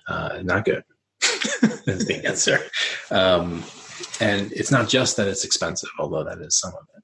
Uh, 0.08 0.40
not 0.44 0.66
good 0.66 0.84
is 1.22 2.06
the 2.06 2.22
answer. 2.26 2.60
Um, 3.12 3.64
and 4.20 4.52
it's 4.52 4.72
not 4.72 4.90
just 4.90 5.18
that 5.18 5.28
it's 5.28 5.46
expensive, 5.46 5.90
although 6.00 6.24
that 6.24 6.40
is 6.40 6.60
some 6.60 6.74
of 6.74 6.88
it. 6.96 7.04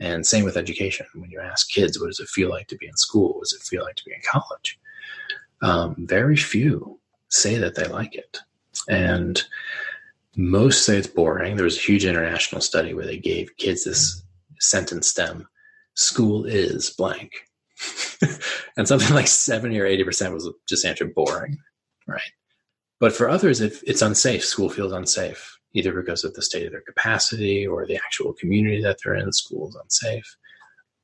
And 0.00 0.26
same 0.26 0.44
with 0.44 0.56
education. 0.56 1.06
When 1.14 1.30
you 1.30 1.40
ask 1.40 1.70
kids, 1.70 2.00
what 2.00 2.08
does 2.08 2.20
it 2.20 2.28
feel 2.28 2.50
like 2.50 2.66
to 2.68 2.76
be 2.76 2.86
in 2.86 2.96
school? 2.96 3.34
What 3.34 3.44
does 3.44 3.52
it 3.52 3.62
feel 3.62 3.84
like 3.84 3.96
to 3.96 4.04
be 4.04 4.12
in 4.12 4.20
college? 4.28 4.78
Um, 5.62 5.94
very 5.98 6.36
few 6.36 6.98
say 7.28 7.56
that 7.56 7.76
they 7.76 7.86
like 7.86 8.14
it. 8.14 8.38
And 8.88 9.42
most 10.36 10.84
say 10.84 10.96
it's 10.96 11.06
boring. 11.06 11.56
There 11.56 11.64
was 11.64 11.76
a 11.76 11.82
huge 11.82 12.04
international 12.04 12.60
study 12.60 12.94
where 12.94 13.06
they 13.06 13.18
gave 13.18 13.56
kids 13.58 13.84
this 13.84 14.22
sentence 14.58 15.08
stem 15.08 15.46
school 15.94 16.44
is 16.44 16.90
blank. 16.90 17.32
and 18.76 18.86
something 18.86 19.14
like 19.14 19.26
70 19.26 19.78
or 19.80 19.86
80% 19.86 20.32
was 20.32 20.50
just 20.68 20.84
answered 20.84 21.14
boring, 21.14 21.58
right? 22.06 22.20
But 23.00 23.12
for 23.12 23.28
others, 23.28 23.60
if 23.60 23.82
it's 23.84 24.02
unsafe, 24.02 24.44
school 24.44 24.70
feels 24.70 24.92
unsafe, 24.92 25.58
either 25.74 25.92
because 25.92 26.22
of 26.22 26.34
the 26.34 26.42
state 26.42 26.66
of 26.66 26.72
their 26.72 26.82
capacity 26.82 27.66
or 27.66 27.84
the 27.84 27.96
actual 27.96 28.32
community 28.32 28.80
that 28.82 28.98
they're 29.02 29.16
in, 29.16 29.32
school 29.32 29.68
is 29.68 29.74
unsafe. 29.74 30.36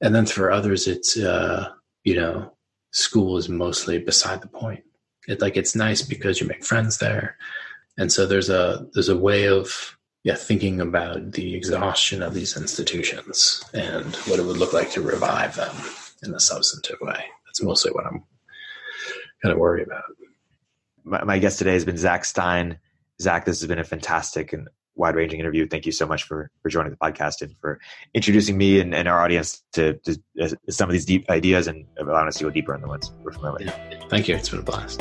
And 0.01 0.15
then 0.15 0.27
for 0.27 0.53
others, 0.53 0.87
it's, 0.87 1.19
uh, 1.19 1.71
you 2.05 2.15
know, 2.15 2.53
school 2.93 3.37
is 3.37 3.49
mostly 3.49 3.99
beside 3.99 4.41
the 4.41 4.49
point. 4.49 4.85
It 5.27 5.41
like 5.41 5.57
it's 5.57 5.75
nice 5.75 6.03
because 6.03 6.41
you 6.41 6.47
make 6.47 6.65
friends 6.65 6.99
there. 6.99 7.37
And 7.99 8.11
so 8.11 8.27
there's 8.27 8.49
a 8.49 8.87
there's 8.95 9.09
a 9.09 9.19
way 9.19 9.49
of 9.49 9.98
yeah, 10.25 10.35
thinking 10.35 10.81
about 10.81 11.33
the 11.33 11.55
exhaustion 11.55 12.23
of 12.23 12.35
these 12.35 12.57
institutions 12.57 13.65
and 13.73 14.17
what 14.27 14.39
it 14.39 14.45
would 14.45 14.59
look 14.59 14.73
like 14.73 14.91
to 14.93 15.01
revive 15.01 15.57
them 15.57 15.75
in 16.23 16.35
a 16.35 16.41
substantive 16.41 17.01
way. 17.01 17.25
That's 17.47 17.63
mostly 17.63 17.93
what 17.93 18.07
I'm 18.07 18.25
kind 19.43 19.53
of 19.53 19.59
worried 19.59 19.87
about. 19.87 20.05
My, 21.05 21.25
my 21.25 21.39
guest 21.39 21.59
today 21.59 21.73
has 21.73 21.85
been 21.85 21.97
Zak 21.97 22.25
Stein. 22.25 22.79
Zak, 23.21 23.45
this 23.45 23.61
has 23.61 23.69
been 23.69 23.79
a 23.79 23.85
fantastic 23.85 24.53
and 24.53 24.69
wide 24.97 25.15
ranging 25.15 25.41
interview. 25.41 25.67
Thank 25.67 25.87
you 25.87 25.93
so 25.93 26.07
much 26.07 26.25
for, 26.25 26.51
for 26.63 26.69
joining 26.69 26.91
the 26.91 26.99
podcast 26.99 27.41
and 27.41 27.55
for 27.61 27.81
introducing 28.15 28.59
me 28.59 28.81
and, 28.81 28.95
and 28.95 29.09
our 29.09 29.21
audience 29.21 29.63
to, 29.73 29.95
to 29.99 30.21
uh, 30.43 30.49
some 30.69 30.89
of 30.89 30.93
these 30.93 31.05
deep 31.05 31.31
ideas 31.31 31.69
and 31.69 31.87
allowing 31.99 32.29
us 32.29 32.37
to 32.39 32.45
go 32.45 32.51
deeper 32.51 32.75
on 32.75 32.81
the 32.81 32.89
ones 32.89 33.13
we're 33.23 33.33
familiar 33.33 33.67
with. 33.67 33.67
Yeah. 33.67 34.09
Thank 34.09 34.29
you. 34.29 34.35
It's 34.35 34.49
been 34.49 34.59
a 34.59 34.63
blast. 34.63 35.01